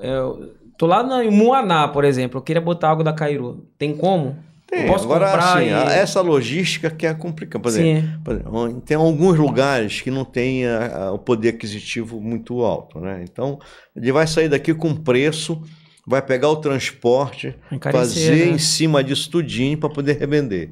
é, 0.00 0.16
Eu 0.16 0.54
tô 0.78 0.86
lá 0.86 1.02
na, 1.02 1.22
em 1.22 1.30
Muaná, 1.30 1.88
por 1.88 2.04
exemplo. 2.04 2.38
Eu 2.38 2.42
queria 2.42 2.62
botar 2.62 2.88
algo 2.88 3.04
da 3.04 3.12
Cairu. 3.12 3.66
Tem 3.78 3.94
como? 3.94 4.45
Tem. 4.66 4.88
Agora, 4.92 5.32
assim, 5.32 5.66
e- 5.66 5.70
essa 5.70 6.20
logística 6.20 6.90
que 6.90 7.06
é 7.06 7.14
complicada. 7.14 7.62
Por 7.62 7.68
exemplo, 7.68 8.20
por 8.24 8.34
exemplo, 8.34 8.80
tem 8.84 8.96
alguns 8.96 9.38
lugares 9.38 10.00
que 10.00 10.10
não 10.10 10.24
tem 10.24 10.66
a- 10.66 11.04
a- 11.04 11.12
o 11.12 11.18
poder 11.18 11.50
aquisitivo 11.50 12.20
muito 12.20 12.62
alto, 12.62 12.98
né? 12.98 13.22
Então, 13.22 13.60
ele 13.94 14.10
vai 14.10 14.26
sair 14.26 14.48
daqui 14.48 14.74
com 14.74 14.92
preço, 14.94 15.62
vai 16.06 16.20
pegar 16.20 16.48
o 16.50 16.56
transporte, 16.56 17.54
Encarecer, 17.70 18.00
fazer 18.00 18.46
né? 18.46 18.52
em 18.54 18.58
cima 18.58 19.04
disso 19.04 19.30
tudinho 19.30 19.78
para 19.78 19.88
poder 19.88 20.18
revender. 20.18 20.70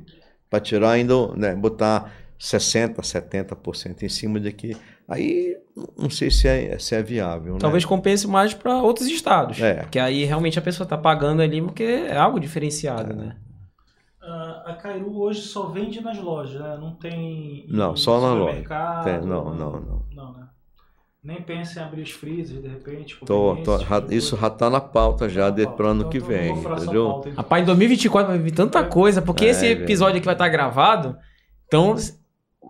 Para 0.51 0.59
tirar 0.61 0.91
ainda, 0.91 1.15
né, 1.37 1.55
botar 1.55 2.13
60%, 2.39 3.03
70% 3.03 4.03
em 4.03 4.09
cima 4.09 4.39
daqui. 4.41 4.77
Aí, 5.09 5.57
não 5.99 6.09
sei 6.11 6.31
se 6.31 6.49
é, 6.49 6.79
se 6.79 6.95
é 6.95 7.03
viável, 7.03 7.55
né? 7.55 7.59
Talvez 7.61 7.85
compense 7.85 8.27
mais 8.27 8.55
para 8.55 8.83
outros 8.83 9.07
estados. 9.09 9.61
É. 9.61 9.85
Que 9.91 9.99
aí 9.99 10.25
realmente 10.25 10.59
a 10.59 10.63
pessoa 10.63 10.87
tá 10.87 10.97
pagando 10.97 11.43
ali 11.43 11.61
porque 11.61 11.83
é 11.83 12.17
algo 12.17 12.41
diferenciado, 12.41 13.15
né? 13.15 13.37
A 14.67 14.75
Cairu 14.81 15.21
hoje 15.21 15.43
só 15.43 15.67
vende 15.67 16.01
nas 16.01 16.19
lojas, 16.19 16.61
né? 16.61 16.77
Não 16.81 16.95
tem. 16.95 17.67
em 17.69 17.73
Não, 17.73 17.95
só 17.97 18.21
na 18.21 18.33
loja. 18.35 18.65
Tem, 19.05 19.21
não, 19.21 19.55
não, 19.55 19.81
não. 19.81 20.03
Não, 20.15 20.33
né? 20.33 20.49
Nem 21.23 21.41
pensa 21.43 21.81
em 21.81 21.83
abrir 21.83 22.03
os 22.03 22.11
freezers, 22.11 22.61
de 22.63 22.69
repente. 22.69 23.17
Tô- 23.25 23.57
tô- 23.65 23.79
tipo 23.79 24.01
de 24.09 24.15
isso 24.17 24.37
já 24.37 24.47
está 24.49 24.69
na 24.69 24.81
pauta 24.81 25.29
já 25.29 25.49
de, 25.51 25.63
Então, 25.63 25.75
pro 25.75 25.89
ano 25.89 26.01
então, 26.01 26.11
que 26.11 26.19
então 26.19 26.29
vem, 26.29 26.51
entendeu? 26.53 27.07
pauta, 27.11 27.29
então. 27.31 27.43
Rapaz, 27.43 27.63
em 27.63 27.67
2024 27.67 28.29
vai 28.33 28.39
vir 28.39 28.53
tanta 28.53 28.85
coisa, 28.85 29.23
porque 29.23 29.47
É, 29.47 29.49
esse 29.49 29.67
velho. 29.67 29.85
episódio 29.85 30.17
aqui 30.19 30.27
vai 30.27 30.35
estar 30.35 30.49
gravado. 30.49 31.17
Então, 31.67 31.95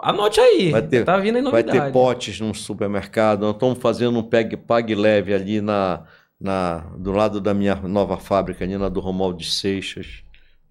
anote 0.02 0.40
aí. 0.40 0.70
Vai 0.70 0.82
ter- 0.82 1.05
tá 1.05 1.16
vindo 1.18 1.36
aí 1.36 1.42
Vai 1.42 1.62
novidade. 1.62 1.86
ter 1.86 1.92
potes 1.92 2.40
no 2.40 2.55
supermercado. 2.55 3.40
Nós 3.42 3.55
estamos 3.55 3.78
fazendo 3.78 4.18
um 4.18 4.22
peg, 4.22 4.57
pague 4.57 4.94
leve 4.94 5.34
ali 5.34 5.61
na, 5.61 6.05
na, 6.40 6.78
do 6.98 7.11
lado 7.12 7.40
da 7.40 7.52
minha 7.55 7.74
nova 7.76 8.16
fábrica, 8.18 8.64
ali 8.64 8.76
na 8.78 8.88
do 8.88 9.00
Romualdo 9.00 9.38
de 9.38 9.50
Seixas. 9.50 10.24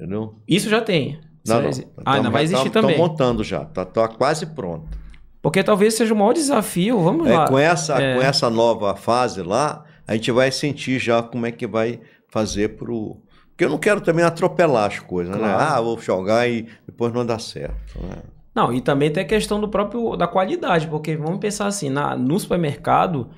Entendeu? 0.03 0.35
Isso 0.47 0.69
já 0.69 0.81
tem. 0.81 1.19
Não, 1.47 1.61
não. 1.61 1.69
Isso- 1.69 1.83
Ah, 2.05 2.13
ainda 2.15 2.29
vai 2.29 2.43
existir 2.43 2.69
também. 2.69 2.91
Estão 2.91 3.07
montando 3.07 3.43
já. 3.43 3.63
Está 3.63 3.85
tá 3.85 4.07
quase 4.07 4.45
pronto. 4.47 4.97
Porque 5.41 5.63
talvez 5.63 5.93
seja 5.93 6.13
o 6.13 6.17
maior 6.17 6.33
desafio. 6.33 6.99
Vamos 6.99 7.27
É, 7.27 7.37
lá. 7.37 7.47
com, 7.47 7.57
essa, 7.57 8.01
É. 8.01 8.15
com 8.15 8.21
essa 8.21 8.49
nova 8.49 8.95
fase 8.95 9.41
lá, 9.41 9.83
a 10.07 10.13
gente 10.13 10.31
vai 10.31 10.51
sentir 10.51 10.99
já 10.99 11.21
como 11.23 11.45
é 11.45 11.51
que 11.51 11.65
vai 11.67 11.99
fazer 12.29 12.75
pro. 12.77 13.21
Porque 13.49 13.63
eu 13.65 13.69
não 13.69 13.77
quero 13.77 14.01
também 14.01 14.25
atropelar 14.25 14.87
as 14.87 14.99
coisas, 14.99 15.33
né? 15.35 15.39
Claro. 15.47 15.73
Ah, 15.73 15.81
vou 15.81 15.99
jogar 15.99 16.49
e 16.49 16.67
depois 16.87 17.13
não 17.13 17.25
dá 17.25 17.37
certo. 17.39 17.99
Né? 18.01 18.17
Não, 18.55 18.73
e 18.73 18.81
também 18.81 19.11
tem 19.11 19.23
a 19.23 19.27
questão 19.27 19.59
do 19.61 19.67
próprio 19.69 20.15
da 20.15 20.27
qualidade, 20.27 20.87
porque 20.87 21.15
vamos 21.15 21.39
pensar 21.39 21.67
assim, 21.67 21.89
na, 21.89 22.15
no 22.15 22.39
supermercado, 22.39 23.29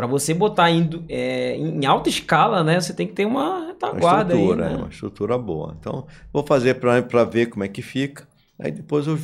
para 0.00 0.06
você 0.06 0.32
botar 0.32 0.70
indo, 0.70 1.04
é, 1.10 1.54
em 1.56 1.84
alta 1.84 2.08
escala, 2.08 2.64
né, 2.64 2.80
você 2.80 2.94
tem 2.94 3.06
que 3.06 3.12
ter 3.12 3.26
uma 3.26 3.58
Uma 3.58 3.66
retaguarda 3.66 4.32
aí, 4.32 4.40
estrutura, 4.40 4.70
né? 4.70 4.72
é, 4.72 4.76
uma 4.76 4.88
estrutura 4.88 5.36
boa. 5.38 5.76
Então, 5.78 6.06
vou 6.32 6.42
fazer 6.42 6.74
para 6.76 7.24
ver 7.24 7.46
como 7.50 7.64
é 7.64 7.68
que 7.68 7.82
fica. 7.82 8.26
Aí 8.58 8.72
depois 8.72 9.06
eu, 9.06 9.18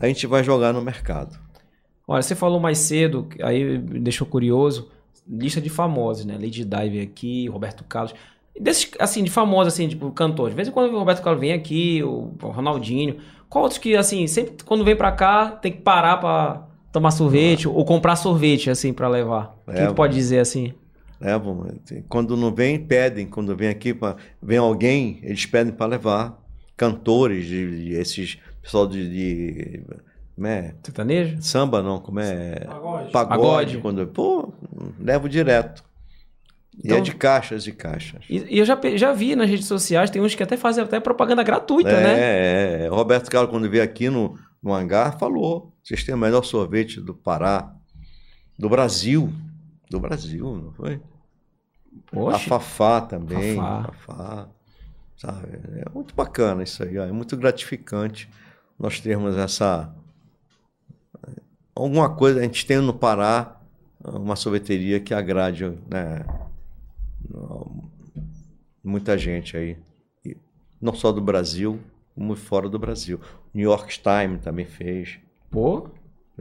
a 0.00 0.06
gente 0.06 0.26
vai 0.26 0.42
jogar 0.42 0.72
no 0.72 0.80
mercado. 0.80 1.38
Olha, 2.08 2.22
você 2.22 2.34
falou 2.34 2.58
mais 2.58 2.78
cedo, 2.78 3.28
aí 3.42 3.78
me 3.78 4.00
deixou 4.00 4.26
curioso, 4.26 4.90
lista 5.28 5.60
de 5.60 5.68
famosos, 5.68 6.24
né? 6.24 6.34
Lady 6.34 6.64
Di 6.64 6.88
veio 6.90 7.02
aqui, 7.02 7.46
Roberto 7.48 7.84
Carlos. 7.84 8.14
Desses, 8.58 8.90
assim, 8.98 9.22
de 9.24 9.30
famosos, 9.30 9.74
assim, 9.74 9.88
tipo, 9.88 10.10
cantores. 10.12 10.52
De 10.52 10.56
vez 10.56 10.68
em 10.68 10.70
quando 10.72 10.90
o 10.94 10.98
Roberto 10.98 11.22
Carlos 11.22 11.40
vem 11.40 11.52
aqui, 11.52 12.02
o 12.02 12.32
Ronaldinho. 12.40 13.18
Qual 13.48 13.64
outros 13.64 13.78
que, 13.78 13.94
assim, 13.96 14.26
sempre 14.26 14.64
quando 14.64 14.84
vem 14.84 14.96
pra 14.96 15.12
cá, 15.12 15.50
tem 15.50 15.72
que 15.72 15.80
parar 15.82 16.16
pra 16.18 16.66
tomar 16.94 17.10
sorvete 17.10 17.66
ou 17.66 17.84
comprar 17.84 18.14
sorvete, 18.14 18.70
assim, 18.70 18.92
pra 18.92 19.08
levar? 19.08 19.58
O 19.66 19.72
que 19.72 19.84
tu 19.86 19.94
pode 19.94 20.14
dizer, 20.14 20.38
assim? 20.38 20.72
Levam. 21.20 21.66
Quando 22.08 22.36
não 22.36 22.54
vem, 22.54 22.78
pedem. 22.78 23.26
Quando 23.26 23.54
vem 23.56 23.68
aqui, 23.68 23.92
pra, 23.92 24.14
vem 24.40 24.58
alguém, 24.58 25.18
eles 25.22 25.44
pedem 25.44 25.72
para 25.72 25.86
levar. 25.86 26.40
Cantores, 26.76 27.46
de, 27.46 27.84
de- 27.84 27.92
esses 27.94 28.38
pessoal 28.62 28.86
de, 28.86 29.08
de 29.08 29.82
como 30.34 30.46
é? 30.46 30.74
Sertanejo? 30.82 31.36
samba, 31.40 31.82
não, 31.82 31.98
como 32.00 32.18
é? 32.20 32.54
Pagode. 32.60 33.10
Pagode. 33.12 33.12
Pagode. 33.12 33.78
Quando, 33.78 34.06
pô, 34.08 34.52
levo 34.98 35.28
direto. 35.28 35.84
E 36.76 36.86
Então- 36.86 36.98
é 36.98 37.00
de 37.00 37.14
caixas 37.14 37.66
e 37.68 37.72
caixas. 37.72 38.24
E, 38.28 38.44
e 38.56 38.58
eu 38.58 38.64
já, 38.64 38.78
já 38.96 39.12
vi 39.12 39.36
nas 39.36 39.48
redes 39.48 39.66
sociais, 39.66 40.10
tem 40.10 40.20
uns 40.20 40.34
que 40.34 40.42
até 40.42 40.56
fazem 40.56 40.82
até 40.82 40.98
propaganda 40.98 41.42
gratuita, 41.44 41.90
é, 41.90 42.02
né? 42.02 42.20
é, 42.20 42.86
é. 42.86 42.90
O 42.90 42.94
Roberto 42.96 43.30
Carlos, 43.30 43.50
quando 43.50 43.70
veio 43.70 43.82
aqui 43.84 44.10
no, 44.10 44.36
no 44.64 44.72
hangar, 44.72 45.18
falou: 45.18 45.76
vocês 45.82 46.02
têm 46.02 46.14
o 46.14 46.18
melhor 46.18 46.42
sorvete 46.42 47.00
do 47.00 47.14
Pará, 47.14 47.76
do 48.58 48.68
Brasil. 48.68 49.30
Do 49.90 50.00
Brasil, 50.00 50.56
não 50.56 50.72
foi? 50.72 50.94
A 50.94 52.10
Poxa, 52.10 52.48
Fafá 52.48 53.00
também. 53.02 53.56
Fafá. 53.56 53.92
Fafá. 53.92 54.48
sabe? 55.18 55.48
É 55.86 55.88
muito 55.90 56.14
bacana 56.14 56.62
isso 56.62 56.82
aí, 56.82 56.98
ó, 56.98 57.04
é 57.04 57.12
muito 57.12 57.36
gratificante 57.36 58.28
nós 58.78 58.98
termos 58.98 59.36
essa. 59.36 59.94
Alguma 61.74 62.08
coisa, 62.14 62.40
a 62.40 62.42
gente 62.42 62.64
tem 62.64 62.78
no 62.78 62.94
Pará 62.94 63.60
uma 64.02 64.36
sorveteria 64.36 64.98
que 65.00 65.12
agrade 65.12 65.66
né, 65.88 66.24
muita 68.82 69.18
gente 69.18 69.56
aí. 69.56 69.76
Não 70.80 70.94
só 70.94 71.10
do 71.12 71.20
Brasil, 71.20 71.80
como 72.14 72.34
fora 72.36 72.68
do 72.68 72.78
Brasil. 72.78 73.20
New 73.52 73.64
York 73.70 73.98
Times 74.00 74.40
também 74.42 74.64
fez 74.64 75.18
pô, 75.50 75.88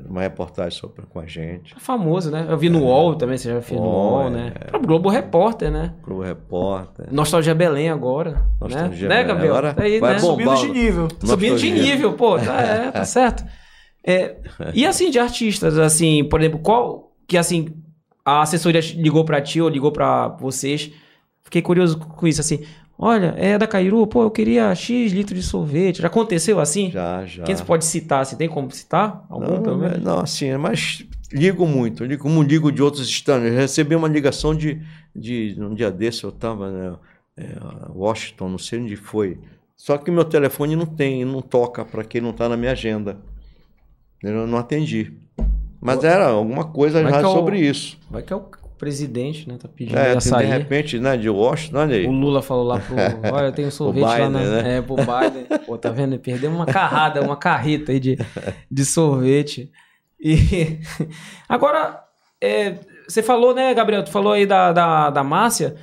uma 0.10 0.22
reportagem 0.22 0.78
sobre 0.80 1.04
com 1.06 1.20
a 1.20 1.26
gente. 1.26 1.74
é 1.76 1.80
famoso, 1.80 2.32
né? 2.32 2.48
Eu 2.50 2.58
vi 2.58 2.70
no 2.70 2.84
UOL 2.84 3.16
também, 3.16 3.38
você 3.38 3.50
já 3.50 3.62
fez 3.62 3.80
no 3.80 3.86
UOL, 3.86 4.22
UOL, 4.24 4.30
né? 4.30 4.54
O 4.56 4.60
próprio 4.70 4.88
Globo 4.88 5.10
Repórter, 5.10 5.72
né? 5.72 5.94
Globo 6.04 6.24
Repórter. 6.24 7.08
Nostalgia 7.12 7.54
Belém 7.54 7.90
agora, 7.90 8.46
Nostalgia 8.60 9.08
né? 9.08 9.16
Né, 9.16 9.22
Belém. 9.22 9.28
Gabriel? 9.28 9.54
Agora 9.56 9.74
Tá 9.74 9.84
aí, 9.84 10.00
vai 10.00 10.14
né? 10.14 10.20
Subindo 10.20 10.56
de 10.56 10.70
nível. 10.70 11.08
Subindo 11.24 11.58
de 11.58 11.72
nível, 11.72 12.14
pô, 12.14 12.40
tá, 12.40 12.62
é, 12.62 12.92
tá 12.92 13.06
certo. 13.06 13.44
É, 14.06 14.38
e 14.74 14.86
assim, 14.86 15.10
de 15.10 15.20
artistas, 15.20 15.78
assim, 15.78 16.24
por 16.26 16.42
exemplo, 16.42 16.60
qual 16.60 17.14
que 17.28 17.38
assim, 17.38 17.68
a 18.26 18.42
assessoria 18.42 18.82
ligou 18.96 19.24
pra 19.24 19.42
ti 19.42 19.62
ou 19.62 19.70
ligou 19.70 19.92
pra 19.92 20.28
vocês? 20.28 20.92
Fiquei 21.44 21.62
curioso 21.62 22.00
com 22.00 22.28
isso, 22.28 22.42
assim. 22.42 22.66
Olha, 23.06 23.34
é 23.38 23.58
da 23.58 23.68
Cairu, 23.68 24.08
pô, 24.08 24.24
eu 24.24 24.32
queria 24.32 24.74
X 24.74 25.12
litro 25.12 25.36
de 25.36 25.44
sorvete. 25.44 26.02
Já 26.02 26.08
aconteceu 26.08 26.58
assim? 26.60 26.90
Já, 26.90 27.26
já. 27.26 27.44
Quem 27.44 27.54
você 27.54 27.64
pode 27.66 27.84
citar? 27.84 28.22
Assim, 28.22 28.38
tem 28.38 28.48
como 28.48 28.72
citar? 28.72 29.26
Algum, 29.30 29.60
Não, 29.60 29.78
menos? 29.78 29.98
é- 29.98 30.00
não, 30.00 30.20
assim, 30.20 30.56
mas 30.56 31.06
ligo 31.32 31.68
muito, 31.68 32.06
ligo, 32.06 32.24
como 32.24 32.42
ligo 32.42 32.72
de 32.72 32.82
outros 32.82 33.06
estados. 33.10 33.46
Eu 33.46 33.54
recebi 33.54 33.94
uma 33.94 34.08
ligação 34.08 34.56
de, 34.56 34.82
de 35.14 35.54
um 35.60 35.74
dia 35.76 35.92
desse, 35.92 36.24
eu 36.24 36.30
estava 36.30 36.72
né, 36.72 36.96
é, 37.36 37.58
Washington, 37.94 38.48
não 38.50 38.58
sei 38.58 38.80
onde 38.80 38.96
foi. 38.96 39.38
Só 39.76 39.98
que 39.98 40.10
meu 40.10 40.24
telefone 40.24 40.76
não 40.76 40.86
tem, 40.86 41.26
não 41.26 41.42
toca 41.42 41.84
para 41.84 42.06
quem 42.06 42.22
não 42.22 42.30
está 42.30 42.48
na 42.48 42.56
minha 42.56 42.72
agenda. 42.72 43.18
Eu 44.24 44.48
não 44.48 44.58
atendi. 44.58 45.12
Mas 45.82 46.04
era 46.06 46.28
alguma 46.30 46.64
coisa 46.64 47.04
Vai 47.04 47.12
já 47.12 47.20
é 47.20 47.26
o- 47.26 47.32
sobre 47.34 47.60
isso. 47.60 47.98
Vai 48.10 48.22
que 48.24 48.32
é 48.32 48.36
o, 48.38 48.46
presidente, 48.78 49.48
né? 49.48 49.58
Tá 49.58 49.68
pedindo 49.68 49.98
É, 49.98 50.14
açaí. 50.16 50.46
de 50.46 50.52
repente, 50.52 51.00
né, 51.00 51.16
de 51.18 51.30
Washington, 51.30 51.78
olha 51.78 51.96
aí. 51.96 52.08
O 52.08 52.12
Lula 52.12 52.42
falou 52.42 52.64
lá 52.66 52.80
pro. 52.80 52.96
Olha, 53.34 53.52
tem 53.52 53.66
um 53.66 53.72
sorvete 53.72 54.04
lá 54.04 54.16
Biden, 54.16 54.30
na. 54.32 54.40
né? 54.62 54.78
É, 54.78 54.82
pro 54.82 54.96
Biden. 54.96 55.46
Pô, 55.66 55.78
tá 55.78 55.90
vendo? 55.90 56.18
Perdeu 56.20 56.52
uma 56.52 56.66
carrada, 56.66 57.22
uma 57.22 57.38
carreta 57.38 57.92
aí 57.92 58.00
de, 58.00 58.18
de 58.70 58.86
sorvete. 58.86 59.72
E. 60.20 60.80
Agora, 61.48 62.04
é, 62.42 62.76
você 63.08 63.22
falou, 63.24 63.54
né, 63.54 63.74
Gabriel? 63.74 64.04
Tu 64.04 64.12
falou 64.12 64.34
aí 64.34 64.46
da, 64.46 64.72
da, 64.72 65.10
da 65.10 65.24
Márcia. 65.24 65.76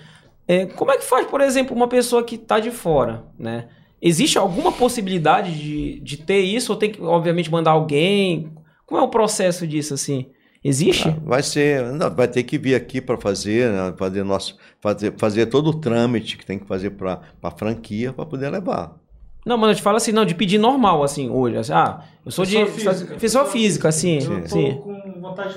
É, 0.46 0.66
como 0.66 0.90
é 0.90 0.96
que 0.96 1.04
faz, 1.04 1.26
por 1.26 1.40
exemplo, 1.40 1.76
uma 1.76 1.86
pessoa 1.88 2.24
que 2.24 2.36
tá 2.36 2.58
de 2.58 2.70
fora, 2.70 3.24
né? 3.38 3.68
Existe 4.02 4.38
alguma 4.38 4.72
possibilidade 4.72 5.56
de, 5.56 6.00
de 6.00 6.16
ter 6.16 6.40
isso? 6.40 6.72
Ou 6.72 6.78
tem 6.78 6.90
que, 6.90 7.00
obviamente, 7.02 7.50
mandar 7.50 7.72
alguém? 7.72 8.52
Como 8.86 9.00
é 9.00 9.04
o 9.04 9.08
processo 9.08 9.66
disso, 9.66 9.94
assim? 9.94 10.26
Existe? 10.62 11.08
Ah, 11.08 11.16
Vai 11.24 11.42
ser, 11.42 11.82
não, 11.92 12.10
vai 12.14 12.28
ter 12.28 12.42
que 12.42 12.58
vir 12.58 12.74
aqui 12.74 13.00
para 13.00 13.16
fazer, 13.16 13.70
né, 13.72 13.94
fazer 13.96 14.22
nosso, 14.24 14.56
fazer, 14.80 15.14
fazer 15.16 15.46
todo 15.46 15.68
o 15.70 15.74
trâmite 15.80 16.36
que 16.36 16.44
tem 16.44 16.58
que 16.58 16.66
fazer 16.66 16.90
para 16.90 17.20
a 17.42 17.50
franquia 17.50 18.12
para 18.12 18.26
poder 18.26 18.50
levar. 18.50 18.94
Não, 19.46 19.56
mas 19.56 19.70
eu 19.70 19.76
te 19.76 19.82
falo 19.82 19.96
assim, 19.96 20.12
não, 20.12 20.26
de 20.26 20.34
pedir 20.34 20.58
normal, 20.58 21.02
assim, 21.02 21.30
hoje. 21.30 21.56
assim, 21.56 21.72
ah, 21.72 22.02
eu 22.26 22.30
sou 22.30 22.44
Pessoa 22.44 22.64
de. 22.66 22.70
física. 22.72 23.14
Pessoa 23.16 23.44
física, 23.46 23.88
assim. 23.88 24.18
Eu 24.22 24.42
tô 24.42 24.48
sim. 24.48 24.74
com 24.82 25.20
vontade. 25.20 25.56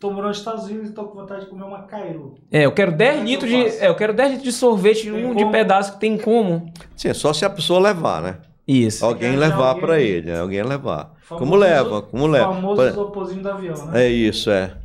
Tô 0.00 0.10
morando 0.10 0.30
nos 0.30 0.38
Estados 0.38 0.64
Unidos 0.64 0.90
e 0.90 0.92
tô 0.92 1.04
com 1.04 1.20
vontade 1.20 1.42
de 1.44 1.46
comer 1.46 1.62
uma 1.62 1.82
Cairo. 1.82 2.34
É, 2.50 2.66
eu 2.66 2.72
quero 2.72 2.90
10 2.90 3.10
Como 3.18 3.22
é 3.22 3.24
que 3.24 3.30
litros 3.30 3.52
eu 3.52 3.70
de. 3.70 3.84
É, 3.84 3.88
eu 3.88 3.94
quero 3.94 4.12
10 4.12 4.30
litros 4.32 4.52
de 4.52 4.58
sorvete, 4.58 5.02
Tem 5.04 5.24
um 5.24 5.32
de 5.36 5.42
como? 5.42 5.52
pedaço 5.52 5.92
que 5.94 6.00
tem 6.00 6.18
como. 6.18 6.66
Sim, 6.96 7.08
é 7.10 7.14
só 7.14 7.32
se 7.32 7.44
a 7.44 7.50
pessoa 7.50 7.78
levar, 7.78 8.20
né? 8.20 8.38
Isso. 8.72 9.04
Alguém 9.04 9.32
Quer 9.32 9.38
levar 9.38 9.68
alguém- 9.68 9.80
para 9.86 10.00
ele, 10.00 10.30
né? 10.32 10.40
alguém 10.40 10.62
levar. 10.62 11.14
Famoso 11.22 11.44
como 11.44 11.56
leva, 11.56 12.02
como 12.02 12.26
leva. 12.26 12.52
famoso 12.54 12.76
Por- 12.76 12.88
isoporzinho 12.88 13.42
do 13.42 13.48
avião, 13.50 13.86
né? 13.86 14.04
É 14.04 14.08
isso, 14.08 14.50
é. 14.50 14.76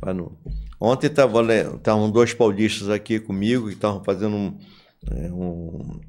Ontem 0.80 1.06
estavam 1.08 2.10
dois 2.10 2.32
paulistas 2.34 2.88
aqui 2.90 3.18
comigo 3.18 3.66
que 3.66 3.74
estavam 3.74 4.02
fazendo 4.04 4.36
um, 4.36 4.58
é, 5.10 5.30
um- 5.32 6.00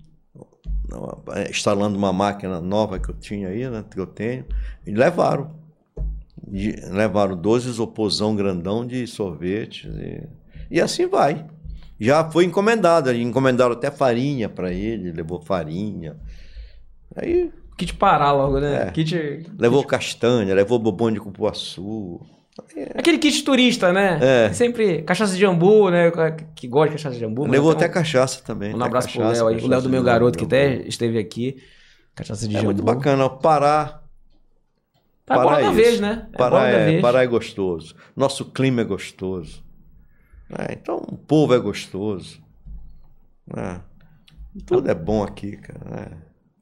uma- 0.91 1.49
instalando 1.49 1.97
uma 1.97 2.13
máquina 2.13 2.59
nova 2.61 2.99
que 2.99 3.09
eu 3.09 3.15
tinha 3.15 3.49
aí, 3.49 3.67
né? 3.69 3.83
Que 3.89 3.99
eu 3.99 4.05
tenho, 4.07 4.45
e 4.85 4.91
levaram. 4.91 5.57
E 6.51 6.71
levaram 6.91 7.35
12 7.35 7.67
isoporzão 7.69 8.35
grandão 8.35 8.85
de 8.85 9.05
sorvete. 9.05 9.87
E, 9.89 10.23
e 10.77 10.81
assim 10.81 11.07
vai. 11.07 11.45
Já 11.99 12.29
foi 12.31 12.45
encomendado, 12.45 13.11
encomendaram 13.13 13.73
até 13.73 13.91
farinha 13.91 14.47
para 14.47 14.71
ele, 14.71 15.11
levou 15.11 15.41
farinha. 15.41 16.15
Aí 17.15 17.51
Kit 17.79 17.93
parar 17.93 18.33
logo, 18.33 18.59
né? 18.59 18.87
É. 18.87 18.91
Kit. 18.91 19.49
levou 19.57 19.85
castanha, 19.85 20.53
levou 20.53 20.77
bobão 20.77 21.09
de 21.09 21.17
cupuaçu. 21.17 22.19
Aquele 22.93 23.17
kit 23.17 23.41
turista, 23.41 23.93
né? 23.93 24.19
É. 24.21 24.53
Sempre 24.53 25.01
cachaça 25.03 25.33
de 25.33 25.39
jambu, 25.39 25.89
né? 25.89 26.11
Que 26.53 26.67
gosta 26.67 26.89
de 26.89 26.97
cachaça 26.97 27.15
de 27.15 27.21
jambu. 27.21 27.47
Levou 27.47 27.71
até 27.71 27.85
até 27.85 27.93
cachaça 27.93 28.43
também. 28.43 28.75
Um 28.75 28.83
abraço 28.83 29.07
pro 29.07 29.21
cachaça, 29.21 29.45
Léo 29.45 29.55
aí. 29.55 29.63
O 29.63 29.67
Léo 29.67 29.81
do 29.81 29.89
meu 29.89 30.03
garoto 30.03 30.37
que 30.37 30.43
até 30.43 30.75
esteve 30.85 31.17
aqui. 31.17 31.63
Cachaça 32.13 32.45
de 32.45 32.53
É 32.53 32.59
jambu. 32.59 32.65
muito 32.65 32.83
bacana. 32.83 33.23
O 33.25 33.37
Pará, 33.37 34.01
Tá 35.25 35.35
Pará 35.35 35.61
da 35.61 35.67
é 35.67 35.71
vez, 35.71 36.01
né? 36.01 36.27
É 36.33 36.37
Pará, 36.37 36.67
é, 36.67 36.85
vez. 36.85 37.01
Pará 37.01 37.23
é 37.23 37.27
gostoso. 37.27 37.95
Nosso 38.13 38.43
clima 38.43 38.81
é 38.81 38.83
gostoso. 38.83 39.63
É, 40.49 40.73
então, 40.73 40.97
o 41.07 41.15
povo 41.17 41.53
é 41.53 41.59
gostoso. 41.59 42.41
É, 43.55 43.79
tudo 44.65 44.91
é 44.91 44.93
bom 44.93 45.23
aqui, 45.23 45.55
cara. 45.55 46.17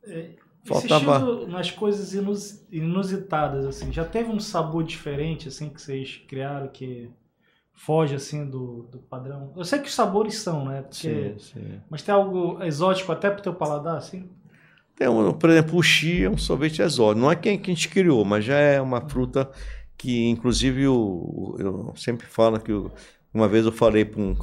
é. 0.05 0.46
Faltava- 0.67 1.17
Insistindo 1.17 1.47
nas 1.47 1.71
coisas 1.71 2.13
inus- 2.13 2.65
inusitadas, 2.71 3.65
assim. 3.65 3.91
Já 3.91 4.03
teve 4.05 4.29
um 4.29 4.39
sabor 4.39 4.83
diferente, 4.83 5.47
assim, 5.47 5.69
que 5.69 5.81
vocês 5.81 6.21
criaram 6.27 6.67
que 6.67 7.09
foge, 7.73 8.15
assim, 8.15 8.45
do, 8.49 8.83
do 8.91 8.97
padrão? 8.99 9.53
Eu 9.55 9.63
sei 9.63 9.79
que 9.79 9.87
os 9.87 9.93
sabores 9.95 10.35
são, 10.39 10.65
né? 10.65 10.81
Porque... 10.81 11.35
Sim, 11.37 11.39
sim. 11.39 11.81
Mas 11.89 12.01
tem 12.01 12.13
algo 12.13 12.61
exótico 12.63 13.11
até 13.11 13.29
pro 13.29 13.41
teu 13.41 13.53
paladar, 13.53 13.97
assim? 13.97 14.29
Tem, 14.95 15.07
um, 15.07 15.31
por 15.31 15.49
exemplo, 15.49 15.77
o 15.77 15.83
chi 15.83 16.23
é 16.23 16.29
um 16.29 16.37
sorvete 16.37 16.81
exótico. 16.81 17.21
Não 17.21 17.31
é 17.31 17.35
quem 17.35 17.57
que 17.57 17.69
a 17.69 17.73
gente 17.73 17.87
criou, 17.87 18.25
mas 18.25 18.43
já 18.43 18.57
é 18.57 18.81
uma 18.81 18.99
fruta 19.07 19.49
que, 19.95 20.27
inclusive, 20.27 20.87
o- 20.87 21.55
eu 21.59 21.93
sempre 21.95 22.25
falo 22.25 22.59
que 22.59 22.71
o- 22.73 22.91
uma 23.33 23.47
vez 23.47 23.65
eu 23.65 23.71
falei 23.71 24.03
para 24.03 24.19
um, 24.21 24.35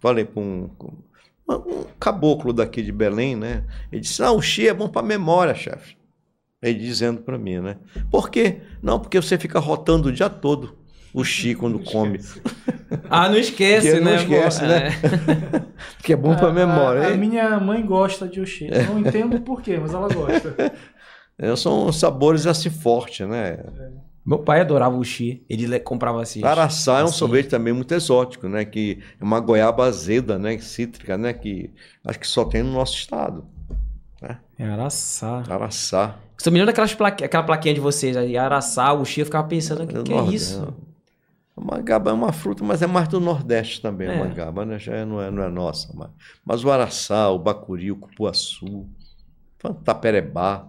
falei 0.00 0.24
para 0.24 0.42
um, 0.42 0.68
um 1.58 1.84
caboclo 1.98 2.52
daqui 2.52 2.82
de 2.82 2.92
Belém, 2.92 3.36
né? 3.36 3.64
Ele 3.90 4.00
disse: 4.00 4.22
"Ah, 4.22 4.32
o 4.32 4.40
chi 4.42 4.68
é 4.68 4.74
bom 4.74 4.88
para 4.88 5.02
memória, 5.06 5.54
chefe". 5.54 5.96
Ele 6.62 6.78
dizendo 6.78 7.22
para 7.22 7.38
mim, 7.38 7.58
né? 7.60 7.76
Por 8.10 8.28
quê? 8.30 8.60
Não, 8.82 9.00
porque 9.00 9.20
você 9.20 9.38
fica 9.38 9.58
rotando 9.58 10.08
o 10.08 10.12
dia 10.12 10.28
todo 10.28 10.76
o 11.12 11.24
chi 11.24 11.54
quando 11.54 11.78
come, 11.80 12.20
Ah, 13.08 13.28
não 13.28 13.36
esquece, 13.38 13.88
Porque 13.90 14.00
não 14.04 14.10
né? 14.12 14.16
esquece, 14.16 14.62
né? 14.62 14.88
É. 14.88 14.90
porque 15.96 16.12
é 16.12 16.16
bom 16.16 16.36
para 16.36 16.48
A- 16.48 16.52
memória. 16.52 17.02
A, 17.08 17.12
a 17.12 17.16
minha 17.16 17.58
mãe 17.58 17.84
gosta 17.84 18.28
de 18.28 18.40
oxi. 18.40 18.68
Eu 18.70 18.84
não 18.86 18.98
entendo 19.00 19.40
por 19.40 19.62
quê, 19.62 19.78
mas 19.78 19.92
ela 19.94 20.08
gosta. 20.12 20.54
é, 21.38 21.56
São 21.56 21.90
sabores 21.92 22.46
assim 22.46 22.70
fortes, 22.70 23.26
né? 23.28 23.58
Meu 24.30 24.38
pai 24.38 24.60
adorava 24.60 24.96
o 24.96 25.02
chi. 25.02 25.44
Ele 25.50 25.66
le- 25.66 25.80
comprava 25.80 26.22
assim. 26.22 26.44
Araçá 26.44 27.00
é 27.00 27.02
um 27.02 27.06
assim. 27.06 27.14
sorvete 27.18 27.48
também 27.48 27.72
muito 27.72 27.92
exótico, 27.92 28.48
né? 28.48 28.64
Que 28.64 29.02
é 29.20 29.24
uma 29.24 29.40
goiaba 29.40 29.86
azeda, 29.86 30.38
né? 30.38 30.56
Cítrica, 30.58 31.18
né? 31.18 31.32
Que 31.32 31.68
acho 32.06 32.20
que 32.20 32.28
só 32.28 32.44
tem 32.44 32.62
no 32.62 32.72
nosso 32.72 32.94
estado. 32.94 33.44
É 34.56 34.64
Araçá. 34.64 35.42
Araçá. 35.50 36.16
Eu 36.46 36.52
me 36.52 36.58
lembro 36.58 36.66
daquelas 36.66 36.94
plaque... 36.94 37.24
aquela 37.24 37.42
plaquinha 37.42 37.74
de 37.74 37.80
vocês 37.80 38.16
aí, 38.16 38.36
Araçá, 38.38 38.92
o 38.92 39.04
chi, 39.04 39.18
eu 39.18 39.26
ficava 39.26 39.48
pensando, 39.48 39.82
o 39.82 39.86
que, 39.88 40.00
que 40.04 40.12
é 40.12 40.22
isso? 40.26 40.72
A 41.56 41.60
mangaba 41.60 42.10
é 42.10 42.14
uma 42.14 42.32
fruta, 42.32 42.62
mas 42.62 42.82
é 42.82 42.86
mais 42.86 43.08
do 43.08 43.18
Nordeste 43.18 43.82
também, 43.82 44.08
É. 44.08 44.14
a 44.14 44.24
mangaba, 44.24 44.64
né? 44.64 44.78
Já 44.78 44.94
é- 44.94 45.04
não, 45.04 45.20
é, 45.20 45.28
não 45.28 45.42
é 45.42 45.48
nossa. 45.48 45.92
Mas, 45.92 46.10
mas 46.44 46.64
o 46.64 46.70
araçá, 46.70 47.28
o 47.30 47.38
bacuri, 47.38 47.90
o 47.90 47.96
cupuaçu, 47.96 48.86
taperebá. 49.84 50.68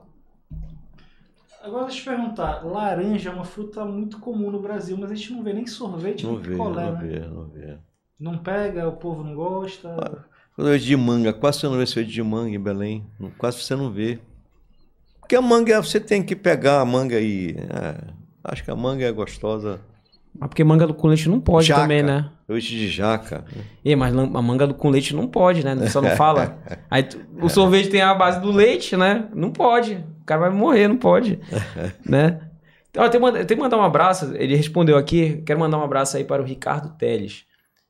Agora 1.63 1.85
deixa 1.85 1.99
eu 1.99 2.03
te 2.03 2.09
perguntar, 2.21 2.65
laranja 2.65 3.29
é 3.29 3.33
uma 3.33 3.43
fruta 3.45 3.85
muito 3.85 4.17
comum 4.19 4.49
no 4.51 4.59
Brasil, 4.61 4.97
mas 4.99 5.11
a 5.11 5.15
gente 5.15 5.31
não 5.31 5.43
vê 5.43 5.53
nem 5.53 5.67
sorvete 5.67 6.25
Não 6.25 6.33
nem 6.33 6.41
vê, 6.41 6.51
picolé, 6.51 6.85
não 6.85 6.91
né? 6.93 6.99
vê, 7.07 7.19
não 7.19 7.45
vê. 7.47 7.77
Não 8.19 8.37
pega, 8.37 8.87
o 8.87 8.93
povo 8.93 9.23
não 9.23 9.35
gosta. 9.35 10.25
Sorvete 10.55 10.83
de 10.85 10.97
manga, 10.97 11.31
quase 11.33 11.59
você 11.59 11.67
não 11.67 11.77
vê 11.77 11.85
sorvete 11.85 12.11
de 12.13 12.23
manga 12.23 12.49
em 12.55 12.59
Belém. 12.59 13.05
Quase 13.37 13.61
você 13.61 13.75
não 13.75 13.91
vê. 13.91 14.19
Porque 15.19 15.35
a 15.35 15.41
manga, 15.41 15.81
você 15.81 15.99
tem 15.99 16.21
que 16.23 16.35
pegar 16.35 16.81
a 16.81 16.85
manga 16.85 17.19
e. 17.19 17.51
é, 17.57 18.11
acho 18.43 18.63
que 18.63 18.71
a 18.71 18.75
manga 18.75 19.05
é 19.05 19.11
gostosa. 19.11 19.79
Ah, 20.39 20.47
porque 20.47 20.63
manga 20.63 20.87
do 20.87 20.93
com 20.93 21.07
leite 21.07 21.27
não 21.29 21.39
pode 21.41 21.67
Jaca. 21.67 21.81
também, 21.81 22.01
né? 22.01 22.31
Sorvete 22.47 22.69
de 22.69 22.87
jaca. 22.87 23.45
Ih, 23.83 23.95
mas 23.95 24.15
a 24.15 24.41
manga 24.41 24.65
do 24.67 24.73
com 24.73 24.89
leite 24.89 25.15
não 25.15 25.27
pode, 25.27 25.63
né? 25.63 25.75
Só 25.87 26.01
não 26.01 26.11
fala. 26.15 26.57
Aí 26.89 27.03
tu- 27.03 27.19
o 27.41 27.49
sorvete 27.49 27.89
tem 27.89 28.01
a 28.01 28.13
base 28.13 28.39
do 28.39 28.49
leite, 28.51 28.95
né? 28.95 29.27
Não 29.33 29.51
pode. 29.51 30.03
O 30.31 30.33
cara 30.33 30.49
vai 30.49 30.49
morrer, 30.49 30.87
não 30.87 30.95
pode. 30.95 31.39
né? 32.07 32.39
Ó, 32.95 33.09
tem, 33.09 33.19
tem 33.45 33.57
que 33.57 33.63
mandar 33.63 33.77
um 33.77 33.83
abraço. 33.83 34.33
Ele 34.35 34.55
respondeu 34.55 34.97
aqui. 34.97 35.41
Quero 35.45 35.59
mandar 35.59 35.77
um 35.77 35.83
abraço 35.83 36.15
aí 36.15 36.23
para 36.23 36.41
o 36.41 36.45
Ricardo 36.45 36.95
Teles. 36.97 37.43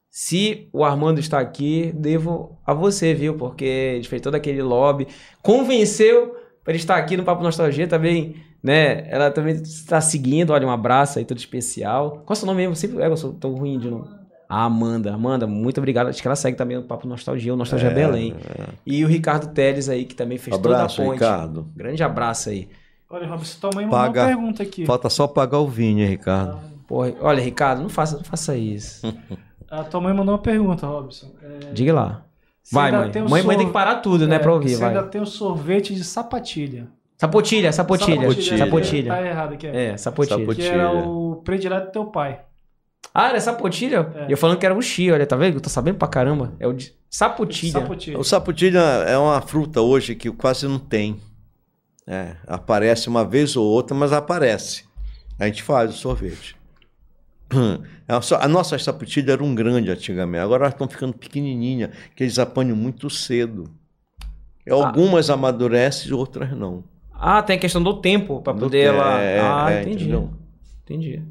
Se 0.10 0.68
o 0.74 0.84
Armando 0.84 1.20
está 1.20 1.40
aqui, 1.40 1.92
devo 1.96 2.60
a 2.66 2.74
você, 2.74 3.14
viu? 3.14 3.36
Porque 3.36 3.64
ele 3.64 4.04
fez 4.06 4.22
todo 4.22 4.36
aquele 4.36 4.62
lobby. 4.62 5.08
Convenceu 5.44 6.36
para 6.64 6.74
ele 6.74 6.80
estar 6.80 6.98
aqui 6.98 7.16
no 7.16 7.24
Papo 7.24 7.44
Nostalgia 7.44 7.88
também, 7.88 8.36
né? 8.62 9.08
Ela 9.10 9.30
também 9.30 9.54
está 9.56 10.02
seguindo. 10.02 10.52
Olha, 10.52 10.66
um 10.66 10.72
abraço 10.72 11.20
aí 11.20 11.26
todo 11.26 11.38
especial. 11.38 12.24
Qual 12.26 12.30
é 12.30 12.34
o 12.34 12.36
seu 12.36 12.48
nome 12.48 12.62
mesmo? 12.62 12.76
Sempre, 12.76 13.04
é, 13.04 13.08
eu 13.08 13.18
sou 13.18 13.34
tão 13.34 13.54
ruim 13.54 13.78
de 13.78 13.90
nome. 13.90 14.21
A 14.52 14.66
Amanda. 14.66 15.14
Amanda, 15.14 15.48
muito 15.48 15.78
obrigado. 15.78 16.08
Acho 16.10 16.22
que 16.22 16.28
ela 16.28 16.36
segue 16.36 16.58
também 16.58 16.78
o 16.78 16.84
Papo 16.84 17.08
Nostalgia, 17.08 17.54
o 17.54 17.56
Nostalgia 17.56 17.90
É, 17.90 17.94
Belém. 17.94 18.36
é. 18.60 18.66
E 18.86 19.06
o 19.06 19.08
Ricardo 19.08 19.48
Teles 19.54 19.88
aí, 19.88 20.04
que 20.04 20.14
também 20.14 20.38
fez 20.38 20.54
Abraço, 20.56 20.98
toda 20.98 21.08
a 21.08 21.12
ponte. 21.12 21.20
Ricardo. 21.22 21.68
Grande 21.74 22.04
abraço 22.04 22.50
aí. 22.50 22.68
Olha, 23.10 23.28
Robson, 23.28 23.58
tua 23.62 23.70
mãe 23.74 23.86
mandou 23.86 24.00
Paga. 24.00 24.22
uma 24.22 24.28
pergunta 24.28 24.64
aqui. 24.64 24.86
Falta 24.86 25.10
só 25.10 25.26
pagar 25.26 25.60
o 25.60 25.68
vinho, 25.68 26.00
hein, 26.02 26.08
Ricardo? 26.08 26.60
Porra, 26.86 27.14
olha, 27.22 27.42
Ricardo, 27.42 27.82
não 27.82 27.90
faça, 27.90 28.18
não 28.18 28.24
faça 28.26 28.56
isso. 28.58 29.02
A 29.72 29.86
tua 29.86 30.02
mãe 30.02 30.14
mandou 30.14 30.34
uma 30.36 30.42
pergunta, 30.42 30.86
Robson. 30.86 31.32
É, 31.42 31.72
Diga 31.72 31.94
lá. 31.94 32.26
Vai, 32.74 32.92
mãe. 32.92 33.10
Mãe, 33.30 33.44
mãe 33.44 33.58
tem 33.58 33.68
que 33.68 33.74
parar 33.74 33.96
tudo, 34.02 34.28
né, 34.28 34.36
é, 34.36 34.40
pra 34.40 34.52
ouvir, 34.54 34.72
Você 34.72 34.82
vai. 34.82 34.90
ainda 34.90 35.04
tem 35.04 35.22
o 35.22 35.26
sorvete 35.26 35.96
de 35.96 36.04
sapatilha. 36.04 36.88
Sapotilha, 37.18 37.72
sapotilha. 37.72 38.22
Sapotilha. 38.22 38.58
Sapotilha. 38.58 39.14
Tá 39.14 39.26
errado 39.26 39.54
aqui. 39.54 39.68
É, 39.68 39.96
sapotilha. 39.96 40.40
Sapotilha. 40.40 40.70
Que 40.72 40.76
era 40.76 40.92
o 40.92 41.38
predileto 41.46 41.86
do 41.88 41.92
teu 41.94 42.06
pai. 42.08 42.42
Ah, 43.14 43.30
era 43.30 43.42
sapotilha? 43.42 44.12
É. 44.16 44.28
E 44.30 44.32
eu 44.32 44.38
falando 44.38 44.58
que 44.58 44.66
era 44.66 44.76
o 44.76 44.82
chi, 44.82 45.12
olha, 45.12 45.26
tá 45.28 45.36
vendo? 45.36 45.56
Eu 45.56 45.62
tô 45.62 45.70
sabendo 45.70 45.98
pra 45.98 46.08
caramba. 46.08 46.54
É 46.60 46.68
o 46.68 46.74
de 46.74 46.94
sapotilha. 47.10 47.72
Sapotilha. 47.74 48.18
O 48.20 48.24
saputilha 48.24 48.80
é 48.80 49.18
uma 49.18 49.42
fruta 49.42 49.82
hoje 49.82 50.16
que 50.16 50.32
quase 50.32 50.68
não 50.68 50.80
tem. 50.80 51.20
É, 52.08 52.36
aparece 52.48 53.08
uma 53.10 53.24
vez 53.26 53.56
ou 53.56 53.66
outra, 53.66 53.96
mas 53.96 54.12
aparece. 54.14 54.86
A 55.40 55.46
gente 55.46 55.62
faz 55.64 55.92
o 55.92 55.98
sorvete. 55.98 56.56
A 58.08 58.22
so- 58.22 58.36
A 58.36 58.48
nossa 58.48 58.78
saputilha 58.80 59.34
era 59.34 59.44
um 59.44 59.54
grande 59.56 59.90
antigamente, 59.92 60.42
agora 60.44 60.64
elas 60.64 60.74
estão 60.74 60.88
ficando 60.88 61.14
pequenininha, 61.14 61.92
que 62.16 62.24
eles 62.24 62.38
apanham 62.40 62.76
muito 62.76 63.10
cedo. 63.10 63.70
Algumas 64.70 65.30
amadurecem, 65.30 66.14
outras 66.14 66.52
não. 66.52 66.84
Ah, 67.14 67.42
tem 67.42 67.56
a 67.58 67.60
questão 67.60 67.82
do 67.84 68.00
tempo 68.02 68.42
pra 68.42 68.54
Do 68.54 68.60
poder 68.62 68.86
ela. 68.88 69.22
é, 69.22 69.40
ah, 69.42 69.66
é, 69.72 69.82
entendi. 69.82 70.04
entendeu? 70.04 70.30
Entendi. 70.84 71.24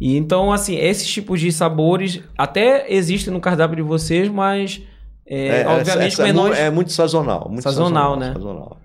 E 0.00 0.16
então, 0.16 0.52
assim, 0.52 0.76
esses 0.76 1.06
tipos 1.06 1.40
de 1.40 1.50
sabores 1.52 2.22
até 2.36 2.90
existem 2.92 3.32
no 3.32 3.40
cardápio 3.40 3.76
de 3.76 3.82
vocês, 3.82 4.28
mas 4.28 4.80
é, 5.26 5.66
obviamente 5.66 6.12
essa 6.14 6.22
é, 6.22 6.26
menores. 6.26 6.58
é 6.58 6.70
muito 6.70 6.92
sazonal. 6.92 7.48
Muito 7.48 7.62
Sazonal, 7.62 8.16
né? 8.18 8.32
Sazonal. 8.32 8.78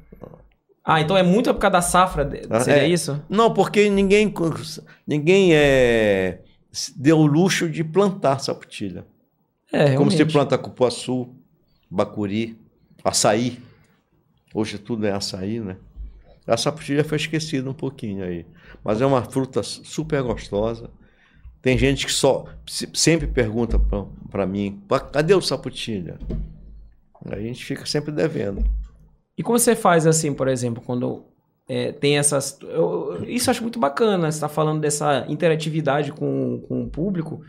Ah, 0.83 1.01
então 1.01 1.17
é 1.17 1.23
muito 1.23 1.51
por 1.53 1.59
causa 1.59 1.71
da 1.73 1.81
safra, 1.81 2.23
de- 2.23 2.41
seria 2.63 2.83
É. 2.83 2.87
isso? 2.87 3.19
Não, 3.27 3.51
porque 3.53 3.89
ninguém, 3.89 4.31
ninguém 5.07 5.49
é, 5.53 6.41
deu 6.95 7.17
o 7.17 7.25
luxo 7.25 7.67
de 7.67 7.83
plantar 7.83 8.39
saputilha. 8.39 9.03
É, 9.73 9.95
Como 9.95 10.11
se 10.11 10.17
realmente. 10.17 10.33
planta 10.33 10.57
cupuaçu, 10.59 11.29
bacuri, 11.89 12.55
açaí. 13.03 13.57
Hoje 14.53 14.77
tudo 14.77 15.07
é 15.07 15.11
açaí, 15.11 15.59
né? 15.59 15.75
A 16.47 16.57
saputilha 16.57 17.03
foi 17.03 17.17
esquecida 17.17 17.69
um 17.69 17.73
pouquinho 17.73 18.23
aí. 18.23 18.45
Mas 18.83 19.01
é 19.01 19.05
uma 19.05 19.23
fruta 19.23 19.63
super 19.63 20.21
gostosa. 20.21 20.89
Tem 21.61 21.77
gente 21.77 22.05
que 22.05 22.11
só 22.13 22.45
se- 22.67 22.89
sempre 22.93 23.25
pergunta 23.27 23.79
para 24.29 24.45
mim, 24.45 24.79
"Pá, 24.87 24.99
cadê 24.99 25.33
o 25.33 25.41
saputilha? 25.41 26.19
Aí 27.25 27.39
a 27.39 27.41
gente 27.47 27.65
fica 27.65 27.85
sempre 27.85 28.11
devendo. 28.11 28.63
E 29.37 29.41
como 29.43 29.57
você 29.57 29.75
faz 29.75 30.05
assim, 30.05 30.33
por 30.33 30.47
exemplo, 30.47 30.81
quando 30.85 31.25
é, 31.67 31.91
tem 31.91 32.17
essas. 32.17 32.59
eu- 32.61 33.23
isso 33.27 33.49
eu 33.49 33.51
acho 33.51 33.63
muito 33.63 33.79
bacana, 33.79 34.31
você 34.31 34.39
tá 34.39 34.47
falando 34.47 34.79
dessa 34.79 35.25
interatividade 35.27 36.11
com, 36.11 36.61
com 36.67 36.83
o 36.83 36.89
público. 36.89 37.41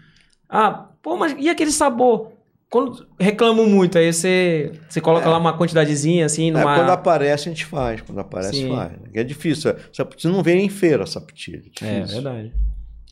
Ah, 0.48 0.70
pô, 1.02 1.16
mas 1.16 1.36
e 1.38 1.50
aquele 1.50 1.70
sabor? 1.70 2.32
Quando 2.76 3.06
reclamo 3.18 3.66
muito, 3.66 3.96
aí 3.96 4.12
você, 4.12 4.70
você 4.86 5.00
coloca 5.00 5.26
lá 5.30 5.38
uma 5.38 5.56
quantidadezinha 5.56 6.26
assim, 6.26 6.48
É, 6.48 6.52
numa. 6.52 6.74
quando 6.76 6.90
aparece, 6.90 7.48
a 7.48 7.52
gente 7.52 7.64
faz. 7.64 8.02
Quando 8.02 8.18
aparece, 8.18 8.54
Sim. 8.54 8.68
faz. 8.68 8.92
É 9.14 9.24
difícil. 9.24 9.74
Saputilha 9.90 10.30
não 10.30 10.42
vem 10.42 10.62
em 10.66 10.68
feira, 10.68 11.06
saputilha. 11.06 11.62
É, 11.80 12.00
Difícil. 12.00 12.22
verdade. 12.22 12.52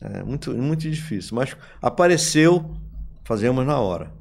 É 0.03 0.23
muito, 0.23 0.51
muito 0.53 0.87
difícil. 0.87 1.35
Mas 1.35 1.57
apareceu, 1.81 2.75
fazemos 3.23 3.65
na 3.65 3.79
hora. 3.79 4.11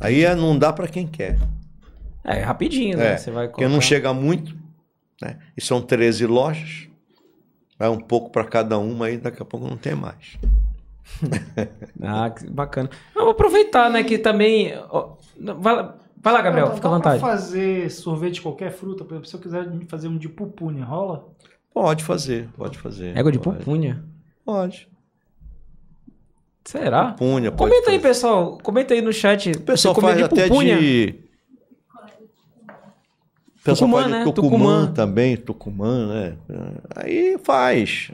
Aí 0.00 0.24
é, 0.24 0.34
não 0.34 0.58
dá 0.58 0.72
para 0.72 0.88
quem 0.88 1.06
quer. 1.06 1.36
É, 2.24 2.40
rapidinho, 2.40 2.96
né? 2.96 3.12
É, 3.12 3.16
Você 3.18 3.30
vai 3.30 3.48
Porque 3.48 3.68
não 3.68 3.82
chega 3.82 4.14
muito. 4.14 4.56
Né? 5.20 5.36
E 5.54 5.60
são 5.60 5.82
13 5.82 6.24
lojas. 6.24 6.88
Vai 7.78 7.90
um 7.90 8.00
pouco 8.00 8.30
para 8.30 8.44
cada 8.44 8.78
uma 8.78 9.06
aí, 9.08 9.18
daqui 9.18 9.42
a 9.42 9.44
pouco 9.44 9.68
não 9.68 9.76
tem 9.76 9.94
mais. 9.94 10.38
Ah, 12.02 12.30
que 12.30 12.46
bacana. 12.50 12.90
Eu 13.14 13.22
vou 13.22 13.30
aproveitar, 13.32 13.90
né, 13.90 14.02
que 14.02 14.18
também. 14.18 14.72
ó, 14.90 15.16
vai, 15.58 15.74
lá- 15.76 15.96
vai 16.16 16.32
lá, 16.32 16.42
Gabriel, 16.42 16.68
Dá- 16.68 16.74
fica 16.74 16.88
à 16.88 16.90
vontade. 16.90 17.20
Pra 17.20 17.28
fazer 17.28 17.90
sorvete 17.90 18.34
de 18.34 18.40
qualquer 18.42 18.70
fruta, 18.72 19.04
por 19.04 19.12
exemplo, 19.14 19.28
se 19.28 19.36
eu 19.36 19.40
quiser 19.40 19.68
fazer 19.88 20.08
um 20.08 20.16
de 20.18 20.28
pupunha, 20.28 20.84
rola? 20.84 21.28
Pode 21.72 22.04
fazer, 22.04 22.48
pode 22.56 22.78
fazer. 22.78 23.16
Égua 23.16 23.30
de 23.32 23.38
pode. 23.38 23.58
pupunha. 23.58 24.04
Pode. 24.44 24.88
Será? 26.64 27.12
Pupunha, 27.12 27.52
pode 27.52 27.70
Comenta 27.70 27.90
aí, 27.90 27.96
fazer. 27.98 28.08
pessoal. 28.08 28.58
Comenta 28.62 28.94
aí 28.94 29.02
no 29.02 29.12
chat. 29.12 29.50
O 29.52 29.60
pessoal 29.62 29.94
faz 29.94 30.22
até 30.22 30.48
pupunha? 30.48 30.78
de. 30.78 31.20
O 33.60 33.64
pessoal 33.64 33.88
Tucumã, 33.90 34.02
faz 34.02 34.06
de 34.06 34.18
né? 34.18 34.24
tucumã, 34.24 34.50
Tucumã. 34.50 34.92
também, 34.92 35.36
tucumã, 35.36 36.06
né? 36.08 36.36
Aí 36.96 37.38
faz. 37.42 38.10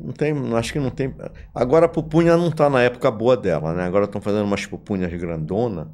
Não 0.00 0.12
tem, 0.12 0.32
acho 0.54 0.72
que 0.72 0.78
não 0.78 0.90
tem. 0.90 1.12
Agora 1.52 1.86
a 1.86 1.88
pupunha 1.88 2.36
não 2.36 2.50
tá 2.50 2.70
na 2.70 2.80
época 2.82 3.10
boa 3.10 3.36
dela, 3.36 3.74
né? 3.74 3.84
Agora 3.84 4.04
estão 4.04 4.20
fazendo 4.20 4.44
umas 4.44 4.64
pupunhas 4.64 5.12
grandona. 5.12 5.90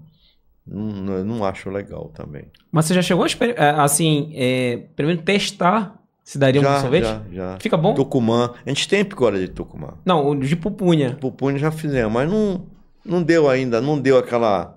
Não, 0.66 1.24
não, 1.24 1.44
acho 1.44 1.70
legal 1.70 2.10
também. 2.14 2.44
Mas 2.70 2.86
você 2.86 2.94
já 2.94 3.02
chegou 3.02 3.24
a 3.24 3.28
é, 3.44 3.70
assim, 3.70 4.32
é, 4.34 4.84
pelo 4.94 5.08
menos 5.08 5.24
testar 5.24 5.98
se 6.22 6.38
daria 6.38 6.60
um 6.60 6.64
já, 6.64 6.80
sorvete? 6.80 7.04
já, 7.04 7.22
já. 7.30 7.58
Fica 7.60 7.76
bom? 7.76 7.94
Tucumã. 7.94 8.52
A 8.64 8.68
gente 8.68 8.88
tem 8.88 9.04
picora 9.04 9.38
de 9.38 9.48
tucumã. 9.48 9.94
Não, 10.04 10.38
de 10.38 10.56
pupunha. 10.56 11.16
Pupunha 11.20 11.58
já 11.58 11.70
fizemos, 11.70 12.12
mas 12.12 12.30
não, 12.30 12.66
não 13.04 13.22
deu 13.22 13.48
ainda, 13.48 13.80
não 13.80 13.98
deu 13.98 14.16
aquela. 14.16 14.73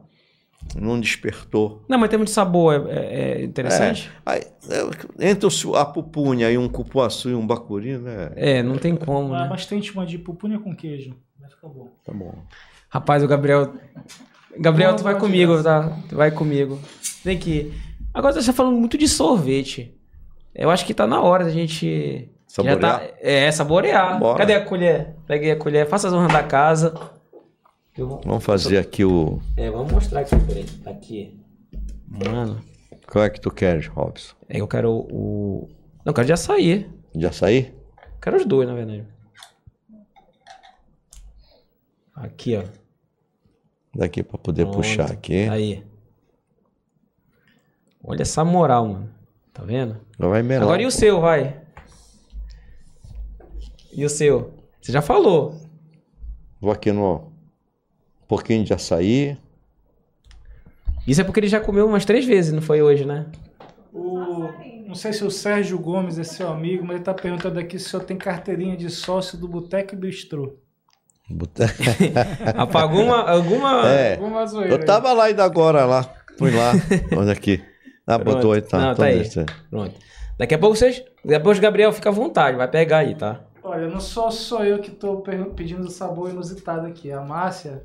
Não 0.75 0.99
despertou. 0.99 1.83
Não, 1.87 1.97
mas 1.97 2.09
tem 2.09 2.17
muito 2.17 2.31
sabor, 2.31 2.87
é, 2.89 2.93
é- 2.93 3.31
é 3.41 3.43
interessante. 3.43 4.11
Aí, 4.25 4.41
é, 4.69 5.29
entre 5.29 5.47
a 5.75 5.85
pupunha 5.85 6.51
e 6.51 6.57
um 6.57 6.67
cupuaçu 6.67 7.29
e 7.29 7.35
um 7.35 7.45
bacuri, 7.45 7.97
né? 7.97 8.31
É, 8.35 8.61
não 8.63 8.77
tem 8.77 8.95
como, 8.95 9.33
Ah, 9.33 9.43
né? 9.43 9.47
Mas 9.49 9.65
tente 9.65 9.91
uma 9.93 10.05
de 10.05 10.17
pupunha 10.17 10.59
com 10.59 10.75
queijo. 10.75 11.15
Vai 11.39 11.49
ficar 11.49 11.67
bom. 11.67 11.89
Tá 12.03 12.13
bom. 12.13 12.33
Rapaz, 12.89 13.23
o 13.23 13.27
Gabriel. 13.27 13.73
Gabriel, 14.59 14.91
Não, 14.91 14.97
tu 14.97 15.03
vai 15.03 15.17
comigo, 15.17 15.57
de 15.57 15.63
tá? 15.63 15.91
Tu 16.09 16.15
vai 16.15 16.31
comigo. 16.31 16.79
Tem 17.23 17.37
que. 17.37 17.73
Agora 18.13 18.33
você 18.33 18.47
tá 18.47 18.53
falando 18.53 18.77
muito 18.77 18.97
de 18.97 19.07
sorvete. 19.07 19.93
Eu 20.53 20.69
acho 20.71 20.85
que 20.85 20.93
tá 20.93 21.05
na 21.05 21.21
hora 21.21 21.43
da 21.45 21.51
gente. 21.51 22.29
Saborear? 22.47 22.79
Já 22.81 22.99
tá, 22.99 23.03
é, 23.21 23.51
saborear. 23.51 24.19
Bora. 24.19 24.37
Cadê 24.39 24.55
a 24.55 24.65
colher? 24.65 25.15
Peguei 25.27 25.51
a 25.51 25.55
colher, 25.55 25.87
faça 25.87 26.07
as 26.07 26.13
honras 26.13 26.31
da 26.33 26.43
casa. 26.43 26.93
Eu 27.97 28.07
vou- 28.07 28.21
Vamos 28.23 28.43
fazer 28.43 28.77
aqui 28.77 29.03
o. 29.03 29.41
É, 29.55 29.69
vamos 29.71 29.91
mostrar 29.91 30.21
aqui, 30.21 30.35
peraí. 30.45 30.63
Tá 30.83 30.91
aqui. 30.91 31.39
Mano, 32.07 32.61
Qual 33.11 33.23
é 33.23 33.29
que 33.29 33.39
tu 33.41 33.49
queres, 33.49 33.87
Robson? 33.87 34.35
é, 34.47 34.59
eu 34.61 34.67
quero 34.67 34.91
o. 34.91 35.67
Não, 36.05 36.11
eu 36.11 36.13
quero 36.13 36.27
de 36.27 36.33
açaí. 36.33 36.89
De 37.15 37.25
açaí? 37.25 37.73
Quero 38.21 38.37
os 38.37 38.45
dois, 38.45 38.67
na 38.67 38.75
verdade. 38.75 39.05
Aqui, 42.15 42.55
ó. 42.57 42.63
Daqui 43.95 44.23
pra 44.23 44.37
poder 44.37 44.63
Pronto. 44.63 44.77
puxar 44.77 45.11
aqui. 45.11 45.47
Aí. 45.49 45.83
Olha 48.03 48.21
essa 48.21 48.43
moral, 48.45 48.87
mano. 48.87 49.13
Tá 49.53 49.63
vendo? 49.63 49.99
Agora 50.17 50.29
vai 50.33 50.43
melar. 50.43 50.63
Agora 50.63 50.81
e 50.81 50.85
o 50.85 50.91
seu, 50.91 51.19
vai? 51.19 51.61
E 53.91 54.05
o 54.05 54.09
seu? 54.09 54.53
Você 54.79 54.91
já 54.91 55.01
falou. 55.01 55.59
Vou 56.61 56.71
aqui 56.71 56.91
no. 56.91 57.26
Um 58.27 58.35
pouquinho 58.35 58.63
de 58.63 58.73
açaí. 58.73 59.37
Isso 61.07 61.21
é 61.21 61.23
porque 61.23 61.39
ele 61.39 61.47
já 61.47 61.59
comeu 61.61 61.87
umas 61.87 62.03
três 62.03 62.25
vezes, 62.25 62.51
não 62.51 62.61
foi 62.61 62.81
hoje, 62.81 63.05
né? 63.05 63.25
O, 63.93 64.49
não 64.85 64.93
sei 64.95 65.13
se 65.13 65.23
o 65.23 65.31
Sérgio 65.31 65.79
Gomes 65.79 66.19
é 66.19 66.23
seu 66.25 66.49
amigo, 66.49 66.83
mas 66.85 66.97
ele 66.97 67.03
tá 67.05 67.13
perguntando 67.13 67.57
aqui 67.59 67.79
se 67.79 67.85
o 67.87 67.89
senhor 67.89 68.03
tem 68.03 68.17
carteirinha 68.17 68.75
de 68.75 68.89
sócio 68.89 69.37
do 69.37 69.47
Boteco 69.47 69.95
e 69.95 69.97
Bistrô. 69.97 70.55
Botar- 71.29 71.73
Apagou 72.57 73.03
uma, 73.05 73.29
alguma. 73.29 73.87
É. 73.89 74.15
Alguma 74.15 74.45
zoeira 74.45 74.73
Eu 74.73 74.85
tava 74.85 75.11
lá 75.13 75.25
ainda 75.25 75.43
agora, 75.43 75.85
lá. 75.85 76.03
Fui 76.37 76.51
lá. 76.51 76.71
Olha 77.17 77.31
aqui. 77.33 77.63
Ah, 78.05 78.19
Pronto. 78.19 78.35
botou 78.35 78.51
aí, 78.53 78.61
tá. 78.61 78.77
Não, 78.77 78.91
então 78.91 79.05
tá 79.05 79.05
aí. 79.05 79.23
Pronto. 79.69 79.95
Daqui 80.37 80.53
a 80.55 80.59
pouco 80.59 80.75
vocês. 80.75 81.03
Depois 81.25 81.57
o 81.57 81.61
Gabriel 81.61 81.91
fica 81.91 82.09
à 82.09 82.11
vontade, 82.13 82.55
vai 82.57 82.67
pegar 82.69 82.99
aí, 82.99 83.15
tá? 83.15 83.41
Olha, 83.63 83.87
não 83.89 83.99
só 83.99 84.29
sou 84.31 84.63
eu 84.63 84.79
que 84.79 84.91
tô 84.91 85.17
per- 85.17 85.49
pedindo 85.51 85.89
sabor 85.89 86.29
inusitado 86.29 86.85
aqui. 86.87 87.11
A 87.11 87.19
Márcia 87.21 87.83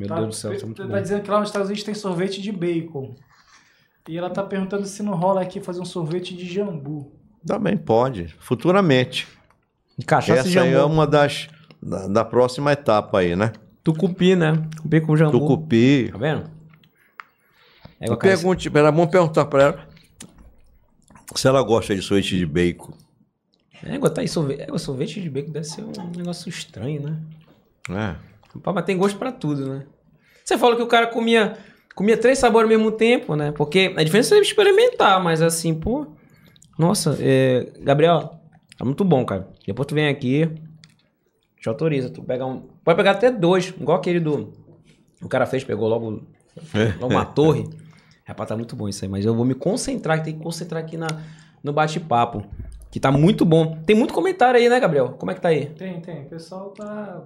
Meu 0.00 0.08
tá, 0.08 0.14
Deus 0.16 0.28
do 0.28 0.34
céu, 0.34 0.58
tá 0.58 0.64
muito 0.66 0.82
tá 0.82 0.88
bom. 0.88 1.02
dizendo 1.02 1.22
que 1.22 1.30
lá 1.30 1.40
nos 1.40 1.50
Estados 1.50 1.68
Unidos 1.68 1.84
tem 1.84 1.94
sorvete 1.94 2.40
de 2.40 2.50
bacon. 2.50 3.14
E 4.08 4.16
ela 4.16 4.30
tá 4.30 4.42
perguntando 4.42 4.86
se 4.86 5.02
não 5.02 5.14
rola 5.14 5.42
aqui 5.42 5.60
fazer 5.60 5.78
um 5.78 5.84
sorvete 5.84 6.34
de 6.34 6.46
jambu. 6.46 7.12
Também 7.46 7.76
pode. 7.76 8.34
Futuramente. 8.40 9.28
Cachaça 10.06 10.40
Essa 10.40 10.48
de 10.48 10.58
aí 10.58 10.68
é 10.68 10.72
jambu. 10.72 10.94
uma 10.94 11.06
das. 11.06 11.48
Da, 11.82 12.08
da 12.08 12.24
próxima 12.24 12.72
etapa 12.72 13.18
aí, 13.18 13.36
né? 13.36 13.52
Tucupi, 13.84 14.34
né? 14.34 14.66
Tucupi 14.76 15.00
com 15.02 15.16
jambu. 15.16 15.38
Tucupi. 15.38 16.08
Tá 16.10 16.18
vendo? 16.18 16.50
É 18.00 18.08
Eu 18.08 18.16
pergunte, 18.16 18.70
era 18.74 18.90
bom 18.90 19.06
perguntar 19.06 19.44
pra 19.44 19.62
ela 19.62 19.88
se 21.34 21.46
ela 21.46 21.62
gosta 21.62 21.94
de 21.94 22.00
sorvete 22.00 22.36
de 22.38 22.46
bacon. 22.46 22.92
É, 23.82 23.98
botar 23.98 24.22
aí 24.22 24.28
sorvete. 24.28 24.62
É, 24.62 24.72
o 24.72 24.78
sorvete 24.78 25.20
de 25.20 25.28
bacon 25.28 25.52
deve 25.52 25.66
ser 25.66 25.82
um 25.82 26.10
negócio 26.16 26.48
estranho, 26.48 27.02
né? 27.02 27.18
É. 27.90 28.29
Mas 28.54 28.84
tem 28.84 28.96
gosto 28.96 29.18
pra 29.18 29.32
tudo, 29.32 29.68
né? 29.68 29.86
Você 30.44 30.58
falou 30.58 30.76
que 30.76 30.82
o 30.82 30.86
cara 30.86 31.06
comia, 31.06 31.56
comia 31.94 32.16
três 32.16 32.38
sabores 32.38 32.70
ao 32.70 32.76
mesmo 32.76 32.90
tempo, 32.90 33.36
né? 33.36 33.52
Porque 33.52 33.94
a 33.96 34.02
diferença 34.02 34.34
é 34.34 34.40
experimentar, 34.40 35.22
mas 35.22 35.42
assim, 35.42 35.74
pô. 35.74 36.06
Nossa, 36.78 37.16
é, 37.20 37.68
Gabriel, 37.80 38.40
tá 38.76 38.84
muito 38.84 39.04
bom, 39.04 39.24
cara. 39.24 39.48
Depois 39.66 39.86
tu 39.86 39.94
vem 39.94 40.08
aqui, 40.08 40.50
te 41.60 41.68
autoriza. 41.68 42.10
Tu 42.10 42.22
pega 42.22 42.44
um. 42.44 42.62
Pode 42.84 42.96
pegar 42.96 43.12
até 43.12 43.30
dois, 43.30 43.68
igual 43.68 43.98
aquele 43.98 44.18
do. 44.18 44.52
O 45.22 45.28
cara 45.28 45.46
fez, 45.46 45.62
pegou 45.62 45.88
logo, 45.88 46.22
logo 46.98 47.12
uma 47.12 47.24
torre. 47.24 47.68
Rapaz, 48.24 48.48
tá 48.48 48.56
muito 48.56 48.74
bom 48.74 48.88
isso 48.88 49.04
aí, 49.04 49.10
mas 49.10 49.24
eu 49.24 49.34
vou 49.34 49.44
me 49.44 49.54
concentrar, 49.54 50.18
que 50.18 50.24
tem 50.24 50.34
que 50.36 50.42
concentrar 50.42 50.82
aqui 50.82 50.96
na, 50.96 51.08
no 51.62 51.72
bate-papo. 51.72 52.44
Que 52.90 52.98
tá 52.98 53.12
muito 53.12 53.44
bom. 53.44 53.76
Tem 53.86 53.94
muito 53.94 54.14
comentário 54.14 54.58
aí, 54.58 54.68
né, 54.68 54.80
Gabriel? 54.80 55.10
Como 55.10 55.30
é 55.30 55.34
que 55.34 55.40
tá 55.40 55.48
aí? 55.50 55.66
Tem, 55.66 56.00
tem. 56.00 56.22
O 56.22 56.28
pessoal 56.28 56.70
tá 56.70 57.24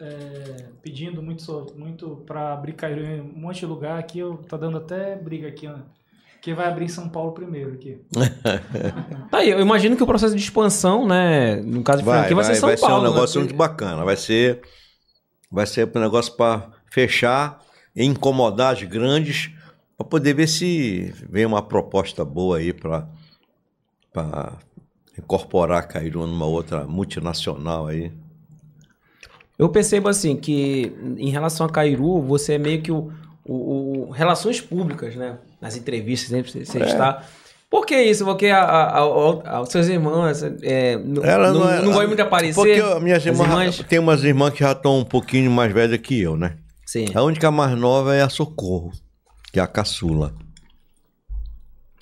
é, 0.00 0.66
pedindo 0.82 1.22
muito, 1.22 1.72
muito 1.76 2.22
pra 2.26 2.52
abrir 2.52 2.72
Cairo 2.74 3.04
em 3.04 3.20
um 3.20 3.38
monte 3.38 3.60
de 3.60 3.66
lugar 3.66 3.98
aqui. 3.98 4.18
Eu, 4.18 4.36
tá 4.38 4.56
dando 4.56 4.78
até 4.78 5.16
briga 5.16 5.48
aqui, 5.48 5.68
né? 5.68 5.82
Quem 6.42 6.54
vai 6.54 6.66
abrir 6.66 6.84
em 6.84 6.88
São 6.88 7.08
Paulo 7.08 7.32
primeiro 7.32 7.72
aqui. 7.72 8.00
Tá 9.30 9.38
aí, 9.38 9.50
eu 9.50 9.60
imagino 9.60 9.96
que 9.96 10.02
o 10.02 10.06
processo 10.06 10.36
de 10.36 10.40
expansão, 10.40 11.06
né, 11.06 11.56
no 11.56 11.82
caso 11.82 11.98
de 11.98 12.04
Vai, 12.04 12.18
franquia, 12.18 12.36
vai, 12.36 12.44
vai, 12.44 12.54
ser 12.54 12.60
São 12.60 12.68
vai 12.68 12.76
Paulo. 12.76 12.94
ser 12.94 13.00
um 13.00 13.02
né? 13.02 13.10
negócio 13.14 13.40
muito 13.40 13.54
bacana. 13.56 14.04
Vai 14.04 14.16
ser, 14.16 14.60
vai 15.50 15.66
ser 15.66 15.90
um 15.92 16.00
negócio 16.00 16.36
para 16.36 16.70
fechar 16.90 17.60
e 17.94 18.04
incomodar 18.04 18.74
as 18.74 18.82
grandes 18.84 19.50
para 19.96 20.06
poder 20.06 20.34
ver 20.34 20.46
se 20.46 21.12
vem 21.28 21.46
uma 21.46 21.62
proposta 21.62 22.24
boa 22.24 22.58
aí 22.58 22.72
para 22.72 23.08
incorporar 25.18 25.78
a 25.80 25.82
Cairu 25.82 26.26
numa 26.26 26.46
outra 26.46 26.86
multinacional 26.86 27.88
aí. 27.88 28.12
Eu 29.58 29.68
percebo 29.70 30.08
assim 30.08 30.36
que 30.36 30.92
em 31.16 31.30
relação 31.30 31.66
a 31.66 31.70
Cairu, 31.70 32.20
você 32.22 32.54
é 32.54 32.58
meio 32.58 32.82
que 32.82 32.92
o, 32.92 33.10
o, 33.44 34.08
o 34.08 34.10
relações 34.10 34.60
públicas, 34.60 35.16
né? 35.16 35.38
Nas 35.60 35.76
entrevistas 35.76 36.28
sempre 36.28 36.50
você, 36.52 36.64
você 36.64 36.78
É. 36.82 36.86
está. 36.86 37.22
Por 37.70 37.84
que 37.84 38.00
isso? 38.00 38.24
Porque 38.24 38.46
a, 38.46 38.60
a, 38.62 38.98
a, 38.98 39.00
a- 39.56 39.60
os 39.62 39.70
seus 39.70 39.88
irmãos 39.88 40.42
é, 40.62 40.92
Ela 41.22 41.52
não, 41.52 41.68
é- 41.70 41.78
não 41.82 41.86
gosta 41.92 42.06
muito 42.06 42.20
aparecer. 42.20 42.54
Porque 42.54 42.72
as 42.80 43.02
minhas 43.02 43.18
As 43.18 43.26
irmãs, 43.26 43.48
irmãs- 43.48 43.84
tem 43.88 43.98
umas 43.98 44.22
irmãs 44.24 44.52
que 44.52 44.60
já 44.60 44.72
estão 44.72 44.98
um 45.00 45.04
pouquinho 45.04 45.50
mais 45.50 45.72
velhas 45.72 45.98
que 45.98 46.20
eu, 46.20 46.36
né? 46.36 46.56
Sim. 46.84 47.06
A 47.14 47.22
única 47.22 47.50
mais 47.50 47.76
nova 47.76 48.14
é 48.14 48.22
a 48.22 48.28
Socorro, 48.28 48.92
que 49.52 49.58
é 49.58 49.62
a 49.62 49.66
caçula. 49.66 50.32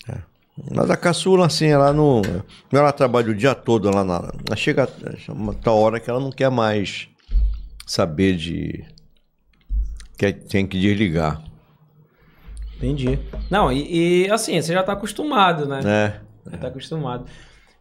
É. 0.08 0.18
Mas 0.74 0.90
a 0.90 0.96
caçula, 0.96 1.46
assim, 1.46 1.66
ela 1.66 1.92
não. 1.92 2.20
Ela 2.72 2.92
trabalha 2.92 3.30
o 3.30 3.34
dia 3.34 3.54
todo 3.54 3.90
lá 3.94 4.04
na. 4.04 4.30
ela 4.46 4.56
Chega 4.56 4.88
uma 5.28 5.54
tal 5.54 5.78
hora 5.78 5.98
que 5.98 6.10
ela 6.10 6.20
não 6.20 6.30
quer 6.30 6.50
mais 6.50 7.08
saber 7.86 8.36
de. 8.36 8.84
Que 10.16 10.32
tem 10.32 10.66
que 10.66 10.78
desligar. 10.78 11.42
Entendi. 12.76 13.18
Não, 13.50 13.72
e, 13.72 14.26
e, 14.26 14.30
assim, 14.30 14.60
você 14.60 14.72
já 14.72 14.82
tá 14.82 14.92
acostumado, 14.92 15.66
né? 15.66 15.80
né? 15.82 16.20
Já 16.50 16.58
tá 16.58 16.68
acostumado. 16.68 17.24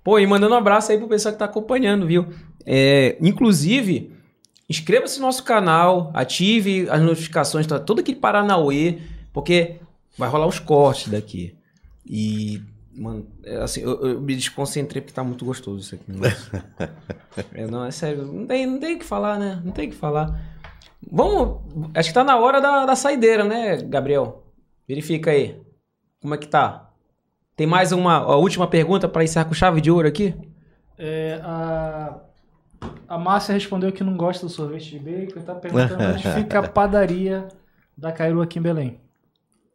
Pô, 0.03 0.19
e 0.19 0.25
mandando 0.25 0.53
um 0.53 0.57
abraço 0.57 0.91
aí 0.91 0.97
pro 0.97 1.07
pessoal 1.07 1.33
que 1.33 1.39
tá 1.39 1.45
acompanhando, 1.45 2.05
viu? 2.05 2.27
É, 2.65 3.17
inclusive, 3.21 4.11
inscreva-se 4.69 5.19
no 5.19 5.25
nosso 5.25 5.43
canal, 5.43 6.11
ative 6.13 6.87
as 6.89 7.01
notificações, 7.01 7.67
tá 7.67 7.79
todo 7.79 7.99
aquele 7.99 8.19
Paranauê, 8.19 8.99
porque 9.31 9.77
vai 10.17 10.29
rolar 10.29 10.47
os 10.47 10.59
cortes 10.59 11.09
daqui. 11.09 11.55
E, 12.05 12.61
mano, 12.95 13.27
é 13.43 13.57
assim, 13.57 13.81
eu, 13.81 13.99
eu 14.01 14.21
me 14.21 14.35
desconcentrei 14.35 15.01
porque 15.01 15.13
tá 15.13 15.23
muito 15.23 15.45
gostoso 15.45 15.79
isso 15.79 15.95
aqui. 15.95 16.11
é, 17.53 17.67
não, 17.67 17.85
é 17.85 17.91
sério, 17.91 18.25
não 18.25 18.45
tem, 18.45 18.65
não 18.65 18.79
tem 18.79 18.95
o 18.95 18.99
que 18.99 19.05
falar, 19.05 19.39
né? 19.39 19.61
Não 19.63 19.71
tem 19.71 19.87
o 19.87 19.91
que 19.91 19.97
falar. 19.97 20.39
Vamos, 21.11 21.61
acho 21.93 22.09
que 22.09 22.13
tá 22.13 22.23
na 22.23 22.37
hora 22.37 22.61
da, 22.61 22.85
da 22.85 22.95
saideira, 22.95 23.43
né, 23.43 23.77
Gabriel? 23.77 24.43
Verifica 24.87 25.31
aí. 25.31 25.61
Como 26.21 26.33
é 26.33 26.37
que 26.37 26.47
tá? 26.47 26.89
Tem 27.55 27.67
mais 27.67 27.91
uma 27.91 28.17
a 28.17 28.35
última 28.35 28.67
pergunta 28.67 29.07
para 29.07 29.23
encerrar 29.23 29.45
com 29.45 29.53
chave 29.53 29.81
de 29.81 29.91
ouro 29.91 30.07
aqui? 30.07 30.33
É, 30.97 31.39
a, 31.43 32.17
a 33.07 33.17
Márcia 33.17 33.53
respondeu 33.53 33.91
que 33.91 34.03
não 34.03 34.15
gosta 34.15 34.45
do 34.45 34.51
sorvete 34.51 34.91
de 34.91 34.99
bacon 34.99 35.39
e 35.39 35.43
tá 35.43 35.55
perguntando 35.55 36.03
onde 36.03 36.27
fica 36.33 36.59
a 36.59 36.67
padaria 36.67 37.47
da 37.97 38.11
Cairu 38.11 38.41
aqui 38.41 38.59
em 38.59 38.61
Belém. 38.61 38.99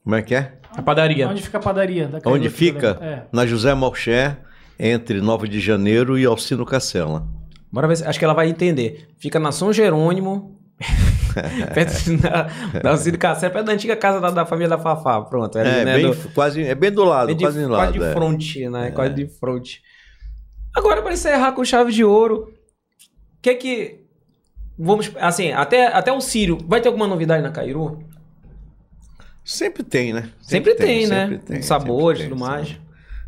Como 0.02 0.16
é 0.16 0.22
que 0.22 0.34
é? 0.34 0.57
A 0.76 0.82
padaria. 0.82 1.28
Onde 1.28 1.42
fica 1.42 1.58
a 1.58 1.60
padaria 1.60 2.06
da 2.08 2.20
Onde 2.30 2.48
fica? 2.50 2.98
É. 3.00 3.22
Na 3.32 3.46
José 3.46 3.74
Malcher, 3.74 4.38
entre 4.78 5.20
9 5.20 5.48
de 5.48 5.60
janeiro 5.60 6.18
e 6.18 6.24
Alcino 6.24 6.64
Cacela. 6.64 7.26
Bora 7.70 7.86
ver, 7.88 7.96
se- 7.96 8.04
acho 8.04 8.18
que 8.18 8.24
ela 8.24 8.34
vai 8.34 8.48
entender. 8.48 9.08
Fica 9.18 9.38
na 9.38 9.50
São 9.52 9.72
Jerônimo, 9.72 10.58
perto 11.74 12.16
da, 12.18 12.48
da 12.82 12.90
Alcide 12.90 13.18
Cacé, 13.18 13.48
perto 13.50 13.66
da 13.66 13.72
antiga 13.72 13.96
casa 13.96 14.20
da, 14.20 14.30
da 14.30 14.46
família 14.46 14.68
da 14.68 14.78
Fafá. 14.78 15.20
Pronto. 15.22 15.58
ali, 15.58 15.68
É, 15.68 15.84
né, 15.84 15.94
bem, 15.96 16.10
do- 16.10 16.28
quase, 16.32 16.62
é 16.62 16.74
bem 16.74 16.90
do 16.92 17.04
lado, 17.04 17.26
bem 17.28 17.36
de, 17.36 17.44
quase 17.44 17.60
do 17.62 17.68
quase 17.68 17.82
lado. 17.82 17.92
de 17.98 18.04
é. 18.04 18.12
fronte, 18.12 18.68
né? 18.68 18.90
Quase 18.92 19.14
de 19.14 19.26
fronte. 19.26 19.82
Agora, 20.74 21.02
para 21.02 21.12
encerrar 21.12 21.52
com 21.52 21.64
chave 21.64 21.92
de 21.92 22.04
ouro, 22.04 22.44
o 22.44 23.42
que 23.42 23.54
que... 23.54 24.00
Vamos, 24.78 25.10
assim, 25.18 25.50
até, 25.50 25.88
até 25.88 26.12
o 26.12 26.20
Sírio, 26.20 26.56
vai 26.68 26.80
ter 26.80 26.86
alguma 26.86 27.06
novidade 27.08 27.42
na 27.42 27.50
Cairu? 27.50 27.98
Sempre 29.50 29.82
tem, 29.82 30.12
né? 30.12 30.30
Sempre, 30.42 30.74
tem, 30.74 31.06
né? 31.06 31.22
sempre 31.28 31.38
tem, 31.38 31.62
Sabores 31.62 32.20
e 32.20 32.22
sempre 32.24 32.36
tudo 32.36 32.44
tem, 32.46 32.54
mais. 32.56 32.76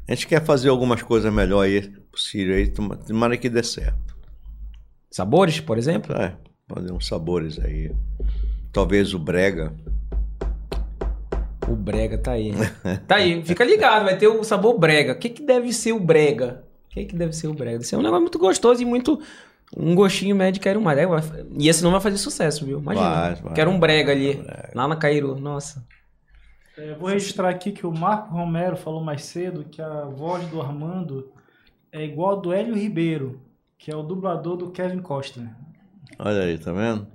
A 0.07 0.14
gente 0.14 0.27
quer 0.27 0.45
fazer 0.45 0.68
algumas 0.68 1.01
coisas 1.03 1.33
melhor 1.33 1.62
aí, 1.62 1.81
possível 2.12 2.57
aí, 2.57 2.68
toma- 2.68 2.97
tomara 2.97 3.39
que 3.39 3.49
dê 3.49 3.62
certo. 3.62 4.14
Sabores, 5.11 5.61
por 5.61 5.79
exemplo? 5.79 6.14
É, 6.14 6.37
fazer 6.68 6.93
uns 6.93 7.07
sabores 7.07 7.59
aí. 7.59 7.91
Talvez 8.71 9.14
o 9.14 9.18
brega. 9.18 9.73
O 11.66 11.75
brega 11.75 12.18
tá 12.18 12.33
aí. 12.33 12.53
Tá 13.09 13.16
aí, 13.16 13.43
fica 13.43 13.64
ligado, 13.64 14.05
vai 14.05 14.18
ter 14.18 14.29
o 14.29 14.45
sabor 14.45 14.79
brega. 14.79 15.12
O 15.12 15.16
que, 15.18 15.31
que 15.31 15.43
deve 15.43 15.73
ser 15.73 15.93
o 15.93 16.01
brega? 16.01 16.64
O 16.91 16.95
que, 16.95 17.05
que 17.07 17.16
deve 17.16 17.33
ser 17.33 17.47
o 17.49 17.55
brega? 17.55 17.79
Deve 17.79 17.85
ser 17.87 17.97
um 17.97 18.03
negócio 18.03 18.21
muito 18.21 18.39
gostoso 18.39 18.83
e 18.83 18.85
muito. 18.85 19.21
Um 19.77 19.95
gostinho 19.95 20.35
médio 20.37 20.61
quero 20.61 20.81
mais. 20.83 20.99
É, 20.99 21.07
E 21.57 21.68
esse 21.68 21.83
não 21.83 21.93
vai 21.93 22.01
fazer 22.01 22.18
sucesso, 22.18 22.66
viu? 22.66 22.79
Imagina. 22.81 23.09
Vai, 23.09 23.35
vai. 23.37 23.53
quero 23.55 23.71
um 23.71 23.79
brega 23.79 24.11
ali, 24.12 24.45
lá 24.75 24.87
na 24.87 24.97
Cairu. 24.97 25.37
Nossa. 25.41 25.83
É, 26.81 26.95
vou 26.95 27.11
registrar 27.11 27.51
aqui 27.51 27.72
que 27.72 27.87
o 27.87 27.93
Marco 27.93 28.33
Romero 28.33 28.74
falou 28.74 29.05
mais 29.05 29.24
cedo 29.24 29.66
que 29.70 29.83
a 29.83 30.05
voz 30.05 30.47
do 30.49 30.62
Armando 30.62 31.31
é 31.93 32.03
igual 32.03 32.39
a 32.39 32.41
do 32.41 32.55
Hélio 32.55 32.74
Ribeiro, 32.74 33.39
que 33.76 33.91
é 33.91 33.97
o 33.97 34.03
dublador 34.03 34.57
do 34.57 34.70
Kevin 34.70 35.01
Costner. 35.01 35.51
Olha 36.18 36.41
aí, 36.41 36.57
tá 36.57 36.72
vendo? 36.72 37.07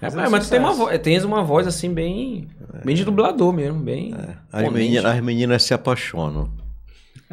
É, 0.00 0.28
mas 0.28 0.46
tu 0.46 0.50
tem 0.50 0.60
uma 0.60 0.72
voz, 0.72 0.98
tens 1.00 1.24
uma 1.24 1.42
voz 1.42 1.66
assim 1.66 1.92
bem. 1.92 2.48
Bem 2.84 2.94
de 2.94 3.04
dublador 3.04 3.52
mesmo, 3.52 3.80
bem. 3.80 4.14
As 4.52 4.62
imponente. 4.62 4.72
meninas, 4.72 5.04
as 5.04 5.20
meninas 5.20 5.62
se 5.64 5.74
apaixonam. 5.74 6.48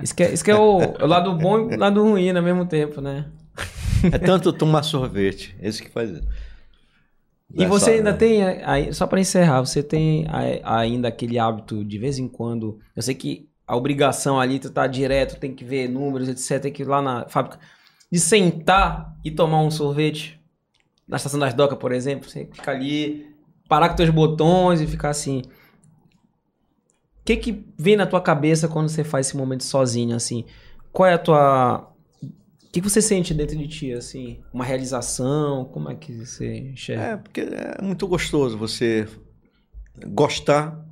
Isso 0.01 0.15
que 0.15 0.23
é, 0.23 0.33
isso 0.33 0.43
que 0.43 0.51
é 0.51 0.55
o, 0.55 0.77
o 0.79 1.05
lado 1.05 1.35
bom 1.35 1.71
e 1.71 1.75
o 1.75 1.79
lado 1.79 2.01
ruim 2.03 2.35
ao 2.35 2.41
mesmo 2.41 2.65
tempo, 2.65 2.99
né? 2.99 3.25
É 4.11 4.17
tanto 4.17 4.51
tomar 4.51 4.81
sorvete. 4.81 5.55
Esse 5.61 5.83
que 5.83 5.89
faz. 5.89 6.19
E 7.57 7.65
você 7.65 7.91
ainda 7.91 8.13
tem, 8.13 8.43
aí, 8.43 8.93
só 8.93 9.07
para 9.07 9.19
encerrar, 9.19 9.61
você 9.61 9.81
tem 9.81 10.27
ainda 10.63 11.07
aquele 11.07 11.39
hábito 11.39 11.85
de 11.85 11.97
vez 11.97 12.19
em 12.19 12.27
quando. 12.27 12.79
Eu 12.93 13.01
sei 13.01 13.15
que 13.15 13.47
a 13.65 13.75
obrigação 13.75 14.39
ali, 14.39 14.59
tu 14.59 14.69
tá 14.69 14.85
direto, 14.87 15.39
tem 15.39 15.55
que 15.55 15.63
ver 15.63 15.87
números, 15.87 16.27
etc. 16.27 16.61
Tem 16.61 16.71
que 16.71 16.83
ir 16.83 16.85
lá 16.85 17.01
na 17.01 17.29
fábrica. 17.29 17.57
De 18.11 18.19
sentar 18.19 19.15
e 19.23 19.31
tomar 19.31 19.61
um 19.61 19.71
sorvete. 19.71 20.39
Na 21.07 21.17
estação 21.17 21.39
das 21.39 21.53
docas, 21.53 21.77
por 21.77 21.91
exemplo. 21.91 22.29
Você 22.29 22.49
fica 22.51 22.71
ali, 22.71 23.25
parar 23.69 23.89
com 23.89 23.95
teus 23.95 24.09
botões 24.09 24.81
e 24.81 24.87
ficar 24.87 25.09
assim. 25.09 25.39
O 25.39 27.25
que 27.25 27.37
que 27.37 27.65
vem 27.77 27.95
na 27.95 28.05
tua 28.05 28.21
cabeça 28.21 28.67
quando 28.67 28.89
você 28.89 29.03
faz 29.03 29.27
esse 29.27 29.37
momento 29.37 29.63
sozinho, 29.63 30.15
assim? 30.15 30.45
Qual 30.91 31.07
é 31.07 31.13
a 31.13 31.17
tua. 31.17 31.94
Que 32.75 32.81
que 32.81 32.89
você 32.89 33.01
sente 33.01 33.33
dentro 33.33 33.55
de 33.57 33.69
ti, 33.69 33.93
assim? 33.93 34.43
Uma 34.53 34.65
realização? 34.65 35.63
Como 35.63 35.89
é 35.89 35.95
que 35.95 36.11
você 36.11 36.57
enxerga? 36.57 37.03
É, 37.03 37.15
porque 37.15 37.39
é 37.39 37.81
muito 37.81 38.05
gostoso 38.05 38.57
você 38.57 39.07
gostar 40.07 40.85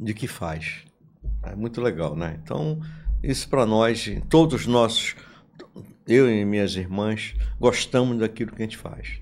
de 0.00 0.14
que 0.14 0.26
faz. 0.26 0.86
É 1.42 1.54
muito 1.54 1.82
legal, 1.82 2.16
né? 2.16 2.40
Então, 2.42 2.80
isso 3.22 3.50
para 3.50 3.66
nós, 3.66 4.10
todos 4.30 4.66
nós, 4.66 5.14
eu 6.06 6.26
e 6.26 6.42
minhas 6.46 6.74
irmãs, 6.74 7.34
gostamos 7.60 8.18
daquilo 8.18 8.52
que 8.52 8.62
a 8.62 8.64
gente 8.64 8.78
faz. 8.78 9.20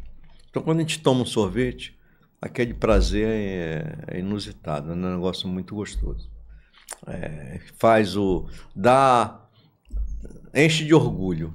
Então, 0.48 0.62
quando 0.62 0.78
a 0.78 0.82
gente 0.82 1.00
toma 1.00 1.22
um 1.22 1.26
sorvete, 1.26 1.98
aquele 2.40 2.74
prazer 2.74 3.26
é, 3.26 3.98
é 4.06 4.20
inusitado, 4.20 4.92
é 4.92 4.94
um 4.94 5.16
negócio 5.16 5.48
muito 5.48 5.74
gostoso. 5.74 6.30
É, 7.08 7.58
faz 7.76 8.16
o. 8.16 8.48
dá. 8.72 9.42
Enche 10.56 10.84
de 10.84 10.94
orgulho 10.94 11.52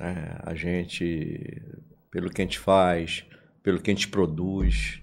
né? 0.00 0.36
a 0.42 0.54
gente, 0.54 1.62
pelo 2.10 2.28
que 2.30 2.42
a 2.42 2.44
gente 2.44 2.58
faz, 2.58 3.24
pelo 3.62 3.80
que 3.80 3.90
a 3.90 3.94
gente 3.94 4.08
produz. 4.08 5.00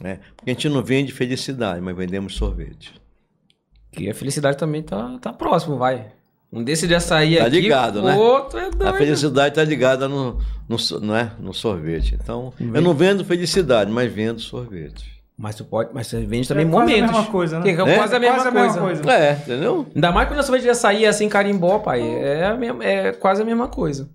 Né? 0.00 0.20
Porque 0.36 0.50
a 0.50 0.54
gente 0.54 0.68
não 0.68 0.82
vende 0.82 1.12
felicidade, 1.12 1.80
mas 1.80 1.96
vendemos 1.96 2.34
sorvete. 2.34 2.94
Que 3.92 4.08
a 4.08 4.14
felicidade 4.14 4.56
também 4.56 4.82
tá, 4.82 5.18
tá 5.18 5.32
próximo, 5.32 5.76
vai. 5.76 6.12
Um 6.52 6.64
desse 6.64 6.88
de 6.88 6.94
açaí 6.94 7.36
Tá 7.36 7.46
aqui, 7.46 7.60
ligado, 7.60 8.02
né? 8.02 8.14
o 8.14 8.18
outro 8.18 8.58
é 8.58 8.70
doido. 8.70 8.86
A 8.88 8.92
felicidade 8.94 9.50
está 9.50 9.62
ligada 9.62 10.08
no, 10.08 10.40
no, 10.68 10.78
so- 10.78 10.98
não 11.00 11.14
é? 11.14 11.32
no 11.38 11.52
sorvete. 11.54 12.16
Então, 12.20 12.52
eu 12.58 12.80
não 12.82 12.92
vendo 12.94 13.24
felicidade, 13.24 13.90
mas 13.90 14.12
vendo 14.12 14.40
sorvete. 14.40 15.19
Mas 15.42 15.54
tu 15.56 15.64
pode, 15.64 15.88
mas 15.94 16.06
você 16.06 16.20
vende 16.26 16.46
também 16.46 16.66
É 16.66 16.70
quase 16.70 16.92
a 16.92 16.96
momentos. 16.96 17.16
mesma 17.16 17.32
coisa, 17.32 17.58
né? 17.58 17.62
Que 17.64 17.70
é 17.70 17.72
É? 17.72 17.96
quase 17.96 18.14
a 18.14 18.18
mesma 18.20 18.52
coisa. 18.52 19.10
É, 19.10 19.32
entendeu? 19.32 19.86
Ainda 19.94 20.12
mais 20.12 20.28
quando 20.28 20.40
a 20.40 20.70
açaí 20.70 21.06
é 21.06 21.08
assim, 21.08 21.30
carimbó, 21.30 21.78
pai. 21.78 22.02
É, 22.02 22.44
a 22.44 22.54
mesma- 22.58 22.84
é 22.84 23.12
quase 23.12 23.40
a 23.40 23.44
mesma 23.46 23.66
coisa. 23.66 24.10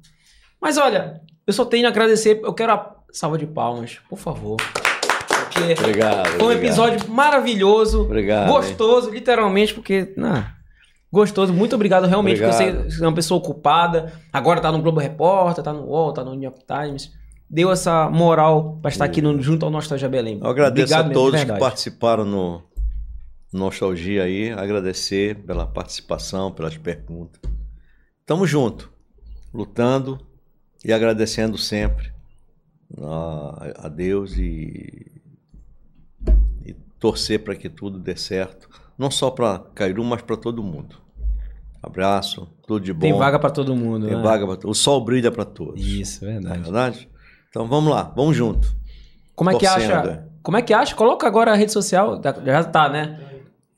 Mas 0.61 0.77
olha, 0.77 1.19
eu 1.47 1.51
só 1.51 1.65
tenho 1.65 1.87
a 1.87 1.89
agradecer. 1.89 2.39
Eu 2.43 2.53
quero 2.53 2.73
a 2.73 2.95
salva 3.11 3.39
de 3.39 3.47
palmas, 3.47 3.97
por 4.07 4.19
favor. 4.19 4.57
Porque 4.57 5.73
Obrigado. 5.79 6.27
foi 6.27 6.33
um 6.33 6.45
obrigado. 6.45 6.63
episódio 6.63 7.09
maravilhoso. 7.09 8.03
Obrigado, 8.03 8.47
Gostoso, 8.47 9.09
literalmente, 9.09 9.73
porque. 9.73 10.13
Não, 10.15 10.45
gostoso. 11.11 11.51
Muito 11.51 11.73
obrigado, 11.73 12.05
realmente, 12.05 12.39
porque 12.39 12.53
Obrigado. 12.55 12.91
você 12.91 13.03
é 13.03 13.07
uma 13.07 13.15
pessoa 13.15 13.39
ocupada. 13.39 14.13
Agora 14.31 14.61
tá 14.61 14.71
no 14.71 14.79
Globo 14.79 14.99
Repórter, 14.99 15.63
tá 15.63 15.73
no 15.73 15.85
UOL, 15.87 16.13
tá 16.13 16.23
no 16.23 16.35
New 16.35 16.43
York 16.43 16.59
Times. 16.67 17.09
Deu 17.49 17.71
essa 17.71 18.09
moral 18.09 18.77
pra 18.81 18.89
estar 18.89 19.05
aqui 19.05 19.21
no- 19.21 19.39
junto 19.41 19.65
ao 19.65 19.71
Nostalgia 19.71 20.09
Belém. 20.09 20.39
Eu 20.41 20.47
agradeço 20.49 20.85
Obrigado 20.93 21.05
a 21.05 21.07
mesmo, 21.09 21.13
todos 21.21 21.31
que 21.39 21.45
verdade. 21.45 21.59
participaram 21.59 22.25
no 22.25 22.63
Nostalgia 23.53 24.23
aí. 24.23 24.51
Agradecer 24.51 25.35
pela 25.43 25.65
participação, 25.67 26.51
pelas 26.51 26.75
perguntas. 26.77 27.39
Tamo 28.25 28.47
junto, 28.47 28.91
lutando 29.53 30.19
e 30.83 30.91
agradecendo 30.91 31.57
sempre 31.57 32.11
a, 32.99 33.85
a 33.85 33.89
Deus 33.89 34.35
e, 34.37 35.11
e 36.65 36.73
torcer 36.99 37.43
para 37.43 37.55
que 37.55 37.69
tudo 37.69 37.99
dê 37.99 38.15
certo. 38.15 38.67
Não 38.97 39.11
só 39.11 39.29
para 39.29 39.59
Cairu, 39.75 40.03
mas 40.03 40.21
para 40.23 40.35
todo 40.37 40.63
mundo. 40.63 40.95
Abraço, 41.83 42.47
tudo 42.65 42.83
de 42.83 42.91
bom. 42.91 43.01
Tem 43.01 43.13
vaga 43.13 43.37
pra 43.37 43.51
todo 43.51 43.75
mundo, 43.75 44.07
Tem 44.07 44.15
né? 44.15 44.21
vaga 44.23 44.47
pra 44.57 44.67
O 44.69 44.73
sol 44.73 45.05
brilha 45.05 45.31
para 45.31 45.45
todos. 45.45 45.85
Isso, 45.85 46.25
Não 46.25 46.31
é 46.31 46.57
verdade. 46.57 47.07
Então 47.55 47.65
vamos 47.67 47.89
lá, 47.89 48.11
vamos 48.13 48.35
junto. 48.35 48.67
Como 49.33 49.49
é 49.49 49.55
que 49.55 49.65
Torcendo. 49.65 49.93
acha? 49.93 50.27
Como 50.43 50.57
é 50.57 50.61
que 50.61 50.73
acha? 50.73 50.93
Coloca 50.93 51.25
agora 51.25 51.53
a 51.53 51.55
rede 51.55 51.71
social. 51.71 52.17
da- 52.19 52.33
Já 52.43 52.65
tá, 52.65 52.89
né? 52.89 53.17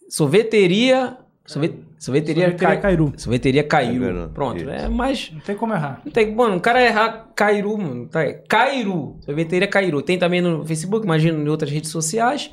Sorveteria. 0.09 1.15
Sorvet, 1.45 1.75
sorveteria, 1.99 2.43
Sorveteria 2.45 2.55
Cai- 2.55 2.81
Cairu. 2.81 3.13
Sorveteria 3.15 3.63
Cairu. 3.63 4.01
Cairu, 4.05 4.29
Pronto. 4.33 4.57
isso. 4.57 4.69
É 4.69 4.89
mais. 4.89 5.29
Não 5.31 5.39
tem 5.41 5.55
como 5.55 5.73
errar. 5.75 6.01
Não 6.03 6.11
tem, 6.11 6.33
mano, 6.35 6.55
o 6.57 6.59
cara 6.59 6.81
errar 6.83 7.27
Cairu, 7.35 7.77
mano. 7.77 8.07
Tá, 8.07 8.21
Cairu. 8.49 9.17
Sorveteria 9.21 9.67
Cairu. 9.67 10.01
Tem 10.01 10.17
também 10.17 10.41
no 10.41 10.65
Facebook, 10.65 11.05
imagino, 11.05 11.39
em 11.39 11.47
outras 11.47 11.69
redes 11.69 11.91
sociais. 11.91 12.49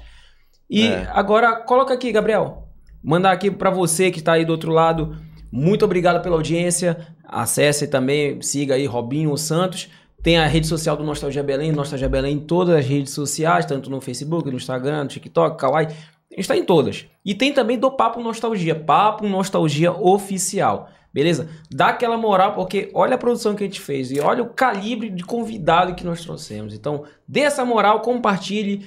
E 0.68 0.86
É. 0.88 1.08
agora, 1.12 1.56
coloca 1.56 1.94
aqui, 1.94 2.12
Gabriel. 2.12 2.68
Mandar 3.02 3.32
aqui 3.32 3.50
pra 3.50 3.70
você 3.70 4.10
que 4.10 4.22
tá 4.22 4.34
aí 4.34 4.44
do 4.44 4.50
outro 4.52 4.70
lado. 4.72 5.16
Muito 5.50 5.86
obrigado 5.86 6.22
pela 6.22 6.36
audiência. 6.36 6.98
Acesse 7.26 7.86
também, 7.88 8.42
siga 8.42 8.74
aí 8.74 8.84
Robinho 8.84 9.34
Santos. 9.38 9.88
Tem 10.24 10.38
a 10.38 10.46
rede 10.46 10.66
social 10.66 10.96
do 10.96 11.04
Nostalgia 11.04 11.42
Belém, 11.42 11.70
Nostalgia 11.70 12.08
Belém 12.08 12.36
em 12.36 12.40
todas 12.40 12.74
as 12.74 12.86
redes 12.86 13.12
sociais, 13.12 13.66
tanto 13.66 13.90
no 13.90 14.00
Facebook, 14.00 14.48
no 14.48 14.56
Instagram, 14.56 15.02
no 15.02 15.08
TikTok, 15.10 15.58
Kawaii. 15.58 15.86
A 15.86 16.36
gente 16.36 16.48
tá 16.48 16.56
em 16.56 16.64
todas. 16.64 17.04
E 17.22 17.34
tem 17.34 17.52
também 17.52 17.78
do 17.78 17.90
Papo 17.90 18.22
Nostalgia, 18.22 18.74
Papo 18.74 19.28
Nostalgia 19.28 19.92
Oficial. 19.92 20.88
Beleza? 21.12 21.50
Dá 21.70 21.88
aquela 21.88 22.16
moral, 22.16 22.54
porque 22.54 22.90
olha 22.94 23.16
a 23.16 23.18
produção 23.18 23.54
que 23.54 23.64
a 23.64 23.66
gente 23.66 23.82
fez 23.82 24.10
e 24.10 24.18
olha 24.18 24.42
o 24.42 24.48
calibre 24.48 25.10
de 25.10 25.22
convidado 25.22 25.94
que 25.94 26.06
nós 26.06 26.22
trouxemos. 26.22 26.72
Então, 26.72 27.04
dê 27.28 27.40
essa 27.40 27.62
moral, 27.62 28.00
compartilhe, 28.00 28.86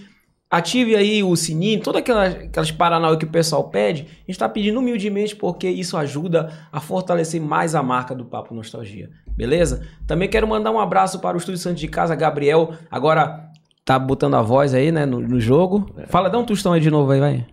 ative 0.49 0.95
aí 0.95 1.22
o 1.22 1.35
sininho, 1.35 1.84
todas 1.84 1.99
aquelas, 1.99 2.34
aquelas 2.34 2.72
paranauê 2.72 3.15
que 3.15 3.26
o 3.26 3.31
pessoal 3.31 3.69
pede. 3.69 4.01
A 4.01 4.05
gente 4.22 4.31
está 4.31 4.49
pedindo 4.49 4.80
humildemente 4.80 5.35
porque 5.35 5.69
isso 5.69 5.97
ajuda 5.97 6.51
a 6.72 6.80
fortalecer 6.80 7.39
mais 7.39 7.76
a 7.76 7.84
marca 7.84 8.15
do 8.15 8.26
Papo 8.26 8.55
Nostalgia. 8.55 9.11
Beleza? 9.38 9.88
Também 10.07 10.27
quero 10.27 10.47
mandar 10.47 10.72
um 10.72 10.80
abraço 10.80 11.19
para 11.19 11.38
o 11.38 11.39
Estúdio 11.39 11.61
Santos 11.61 11.80
de 11.80 11.88
Casa, 11.88 12.15
Gabriel. 12.15 12.73
Agora 12.89 13.49
tá 13.85 13.97
botando 13.99 14.34
a 14.35 14.41
voz 14.41 14.73
aí, 14.73 14.91
né, 14.91 15.05
no, 15.05 15.19
no 15.22 15.39
jogo. 15.39 15.89
Fala, 16.07 16.30
dá 16.30 16.38
um 16.39 16.43
tostão 16.45 16.73
aí 16.73 16.81
de 16.81 16.89
novo 16.89 17.11
aí, 17.11 17.19
vai. 17.19 17.45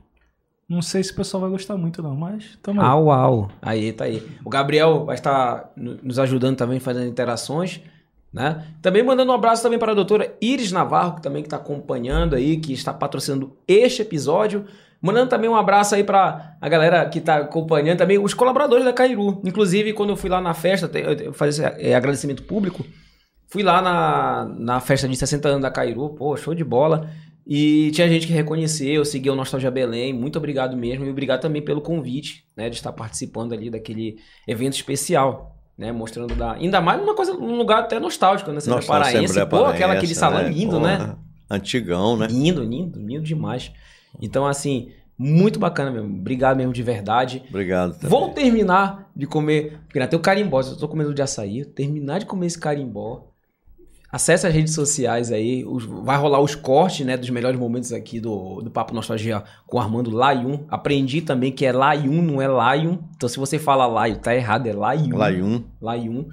Não 0.66 0.80
sei 0.80 1.04
se 1.04 1.12
o 1.12 1.16
pessoal 1.16 1.42
vai 1.42 1.50
gostar 1.50 1.76
muito, 1.76 2.02
não, 2.02 2.16
mas 2.16 2.58
tamo 2.62 2.80
aí. 2.80 2.86
Au, 2.86 3.10
au. 3.12 3.50
Aí, 3.60 3.92
tá 3.92 4.04
aí. 4.04 4.26
O 4.42 4.48
Gabriel 4.48 5.04
vai 5.04 5.14
estar 5.14 5.70
no- 5.76 5.98
nos 6.02 6.18
ajudando 6.18 6.56
também, 6.56 6.80
fazendo 6.80 7.06
interações, 7.06 7.82
né? 8.32 8.64
Também 8.80 9.02
mandando 9.04 9.30
um 9.30 9.34
abraço 9.34 9.62
também 9.62 9.78
para 9.78 9.92
a 9.92 9.94
doutora 9.94 10.34
Iris 10.40 10.72
Navarro, 10.72 11.16
que 11.16 11.22
também 11.22 11.42
está 11.42 11.56
acompanhando 11.56 12.34
aí, 12.34 12.56
que 12.56 12.72
está 12.72 12.94
patrocinando 12.94 13.54
este 13.68 14.00
episódio. 14.00 14.64
Mandando 15.04 15.28
também 15.28 15.50
um 15.50 15.54
abraço 15.54 15.94
aí 15.94 16.02
para 16.02 16.56
a 16.58 16.66
galera 16.66 17.06
que 17.10 17.18
está 17.18 17.36
acompanhando 17.36 17.98
também, 17.98 18.18
os 18.18 18.32
colaboradores 18.32 18.86
da 18.86 18.92
Cairu. 18.92 19.42
Inclusive, 19.44 19.92
quando 19.92 20.08
eu 20.08 20.16
fui 20.16 20.30
lá 20.30 20.40
na 20.40 20.54
festa, 20.54 20.90
fazer 21.34 21.50
esse 21.50 21.62
é, 21.90 21.94
agradecimento 21.94 22.42
público, 22.44 22.82
fui 23.46 23.62
lá 23.62 23.82
na, 23.82 24.46
na 24.58 24.80
festa 24.80 25.06
de 25.06 25.14
60 25.14 25.46
anos 25.46 25.60
da 25.60 25.70
Cairu, 25.70 26.14
pô, 26.14 26.34
show 26.38 26.54
de 26.54 26.64
bola. 26.64 27.10
E 27.46 27.90
tinha 27.90 28.08
gente 28.08 28.26
que 28.26 28.32
reconheceu, 28.32 29.04
seguiu 29.04 29.34
o 29.34 29.36
Nostalgia 29.36 29.70
Belém. 29.70 30.14
Muito 30.14 30.38
obrigado 30.38 30.74
mesmo. 30.74 31.04
E 31.04 31.10
obrigado 31.10 31.42
também 31.42 31.60
pelo 31.60 31.82
convite, 31.82 32.46
né? 32.56 32.70
De 32.70 32.76
estar 32.76 32.90
participando 32.90 33.52
ali 33.52 33.68
daquele 33.68 34.16
evento 34.48 34.72
especial, 34.72 35.54
né? 35.76 35.92
Mostrando 35.92 36.34
da. 36.34 36.52
Ainda 36.52 36.80
mais 36.80 36.98
numa 36.98 37.14
coisa, 37.14 37.34
num 37.34 37.58
lugar 37.58 37.80
até 37.80 38.00
nostálgico, 38.00 38.50
né? 38.50 38.58
É 38.66 38.86
paraense, 38.86 39.46
pô, 39.48 39.66
aquela, 39.66 39.92
aquele 39.92 40.14
salão 40.14 40.48
lindo, 40.48 40.80
né? 40.80 40.96
Porra, 40.96 41.18
Antigão, 41.50 42.16
né? 42.16 42.26
Lindo, 42.30 42.64
lindo, 42.64 42.98
lindo 42.98 43.22
demais. 43.22 43.70
Então, 44.20 44.46
assim, 44.46 44.90
muito 45.18 45.58
bacana 45.58 45.90
mesmo. 45.90 46.08
Obrigado 46.18 46.56
mesmo 46.56 46.72
de 46.72 46.82
verdade. 46.82 47.42
Obrigado 47.48 47.94
também. 47.94 48.08
Vou 48.10 48.30
terminar 48.30 49.10
de 49.14 49.26
comer. 49.26 49.78
Porque 49.88 50.06
tem 50.06 50.18
o 50.18 50.22
carimbó. 50.22 50.60
Eu 50.60 50.76
tô 50.76 50.88
comendo 50.88 51.14
de 51.14 51.22
açaí. 51.22 51.64
Terminar 51.64 52.18
de 52.20 52.26
comer 52.26 52.46
esse 52.46 52.58
carimbó. 52.58 53.28
Acesse 54.10 54.46
as 54.46 54.54
redes 54.54 54.72
sociais 54.74 55.32
aí. 55.32 55.64
os- 55.64 55.84
vai 55.84 56.16
rolar 56.16 56.40
os 56.40 56.54
cortes, 56.54 57.04
né? 57.04 57.16
Dos 57.16 57.30
melhores 57.30 57.58
momentos 57.58 57.92
aqui 57.92 58.20
do, 58.20 58.60
do 58.62 58.70
Papo 58.70 58.94
Nostalgia 58.94 59.42
com 59.66 59.76
o 59.76 59.80
Armando 59.80 60.10
Laiun. 60.10 60.60
Aprendi 60.68 61.20
também 61.20 61.50
que 61.50 61.66
é 61.66 61.72
Laiun, 61.72 62.22
não 62.22 62.40
é 62.40 62.46
Lion. 62.46 62.98
Então, 63.16 63.28
se 63.28 63.38
você 63.38 63.58
fala 63.58 63.86
Laio, 63.86 64.18
tá 64.18 64.34
errado. 64.34 64.68
É 64.68 64.72
Laiun. 64.72 65.16
Laium. 65.16 65.64
Laiun. 65.80 66.28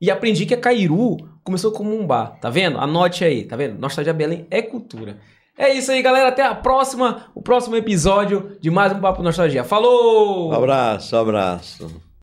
E 0.00 0.10
aprendi 0.10 0.44
que 0.44 0.54
a 0.54 0.56
Cairu 0.60 1.18
começou 1.44 1.70
como 1.70 1.94
um 1.94 2.04
bar. 2.06 2.38
Tá 2.40 2.50
vendo? 2.50 2.78
Anote 2.78 3.22
aí, 3.24 3.44
tá 3.44 3.54
vendo? 3.54 3.78
Nostalgia 3.78 4.12
Belém 4.14 4.46
é 4.50 4.60
cultura. 4.62 5.18
É 5.60 5.74
isso 5.74 5.92
aí, 5.92 6.00
galera. 6.00 6.30
Até 6.30 6.42
a 6.42 6.54
próxima, 6.54 7.26
o 7.34 7.42
próximo 7.42 7.76
episódio 7.76 8.56
de 8.62 8.70
mais 8.70 8.94
um 8.94 8.98
Papo 8.98 9.22
Nostalgia. 9.22 9.62
Falou! 9.62 10.54
Abraço, 10.54 11.14
abraço. 11.14 12.09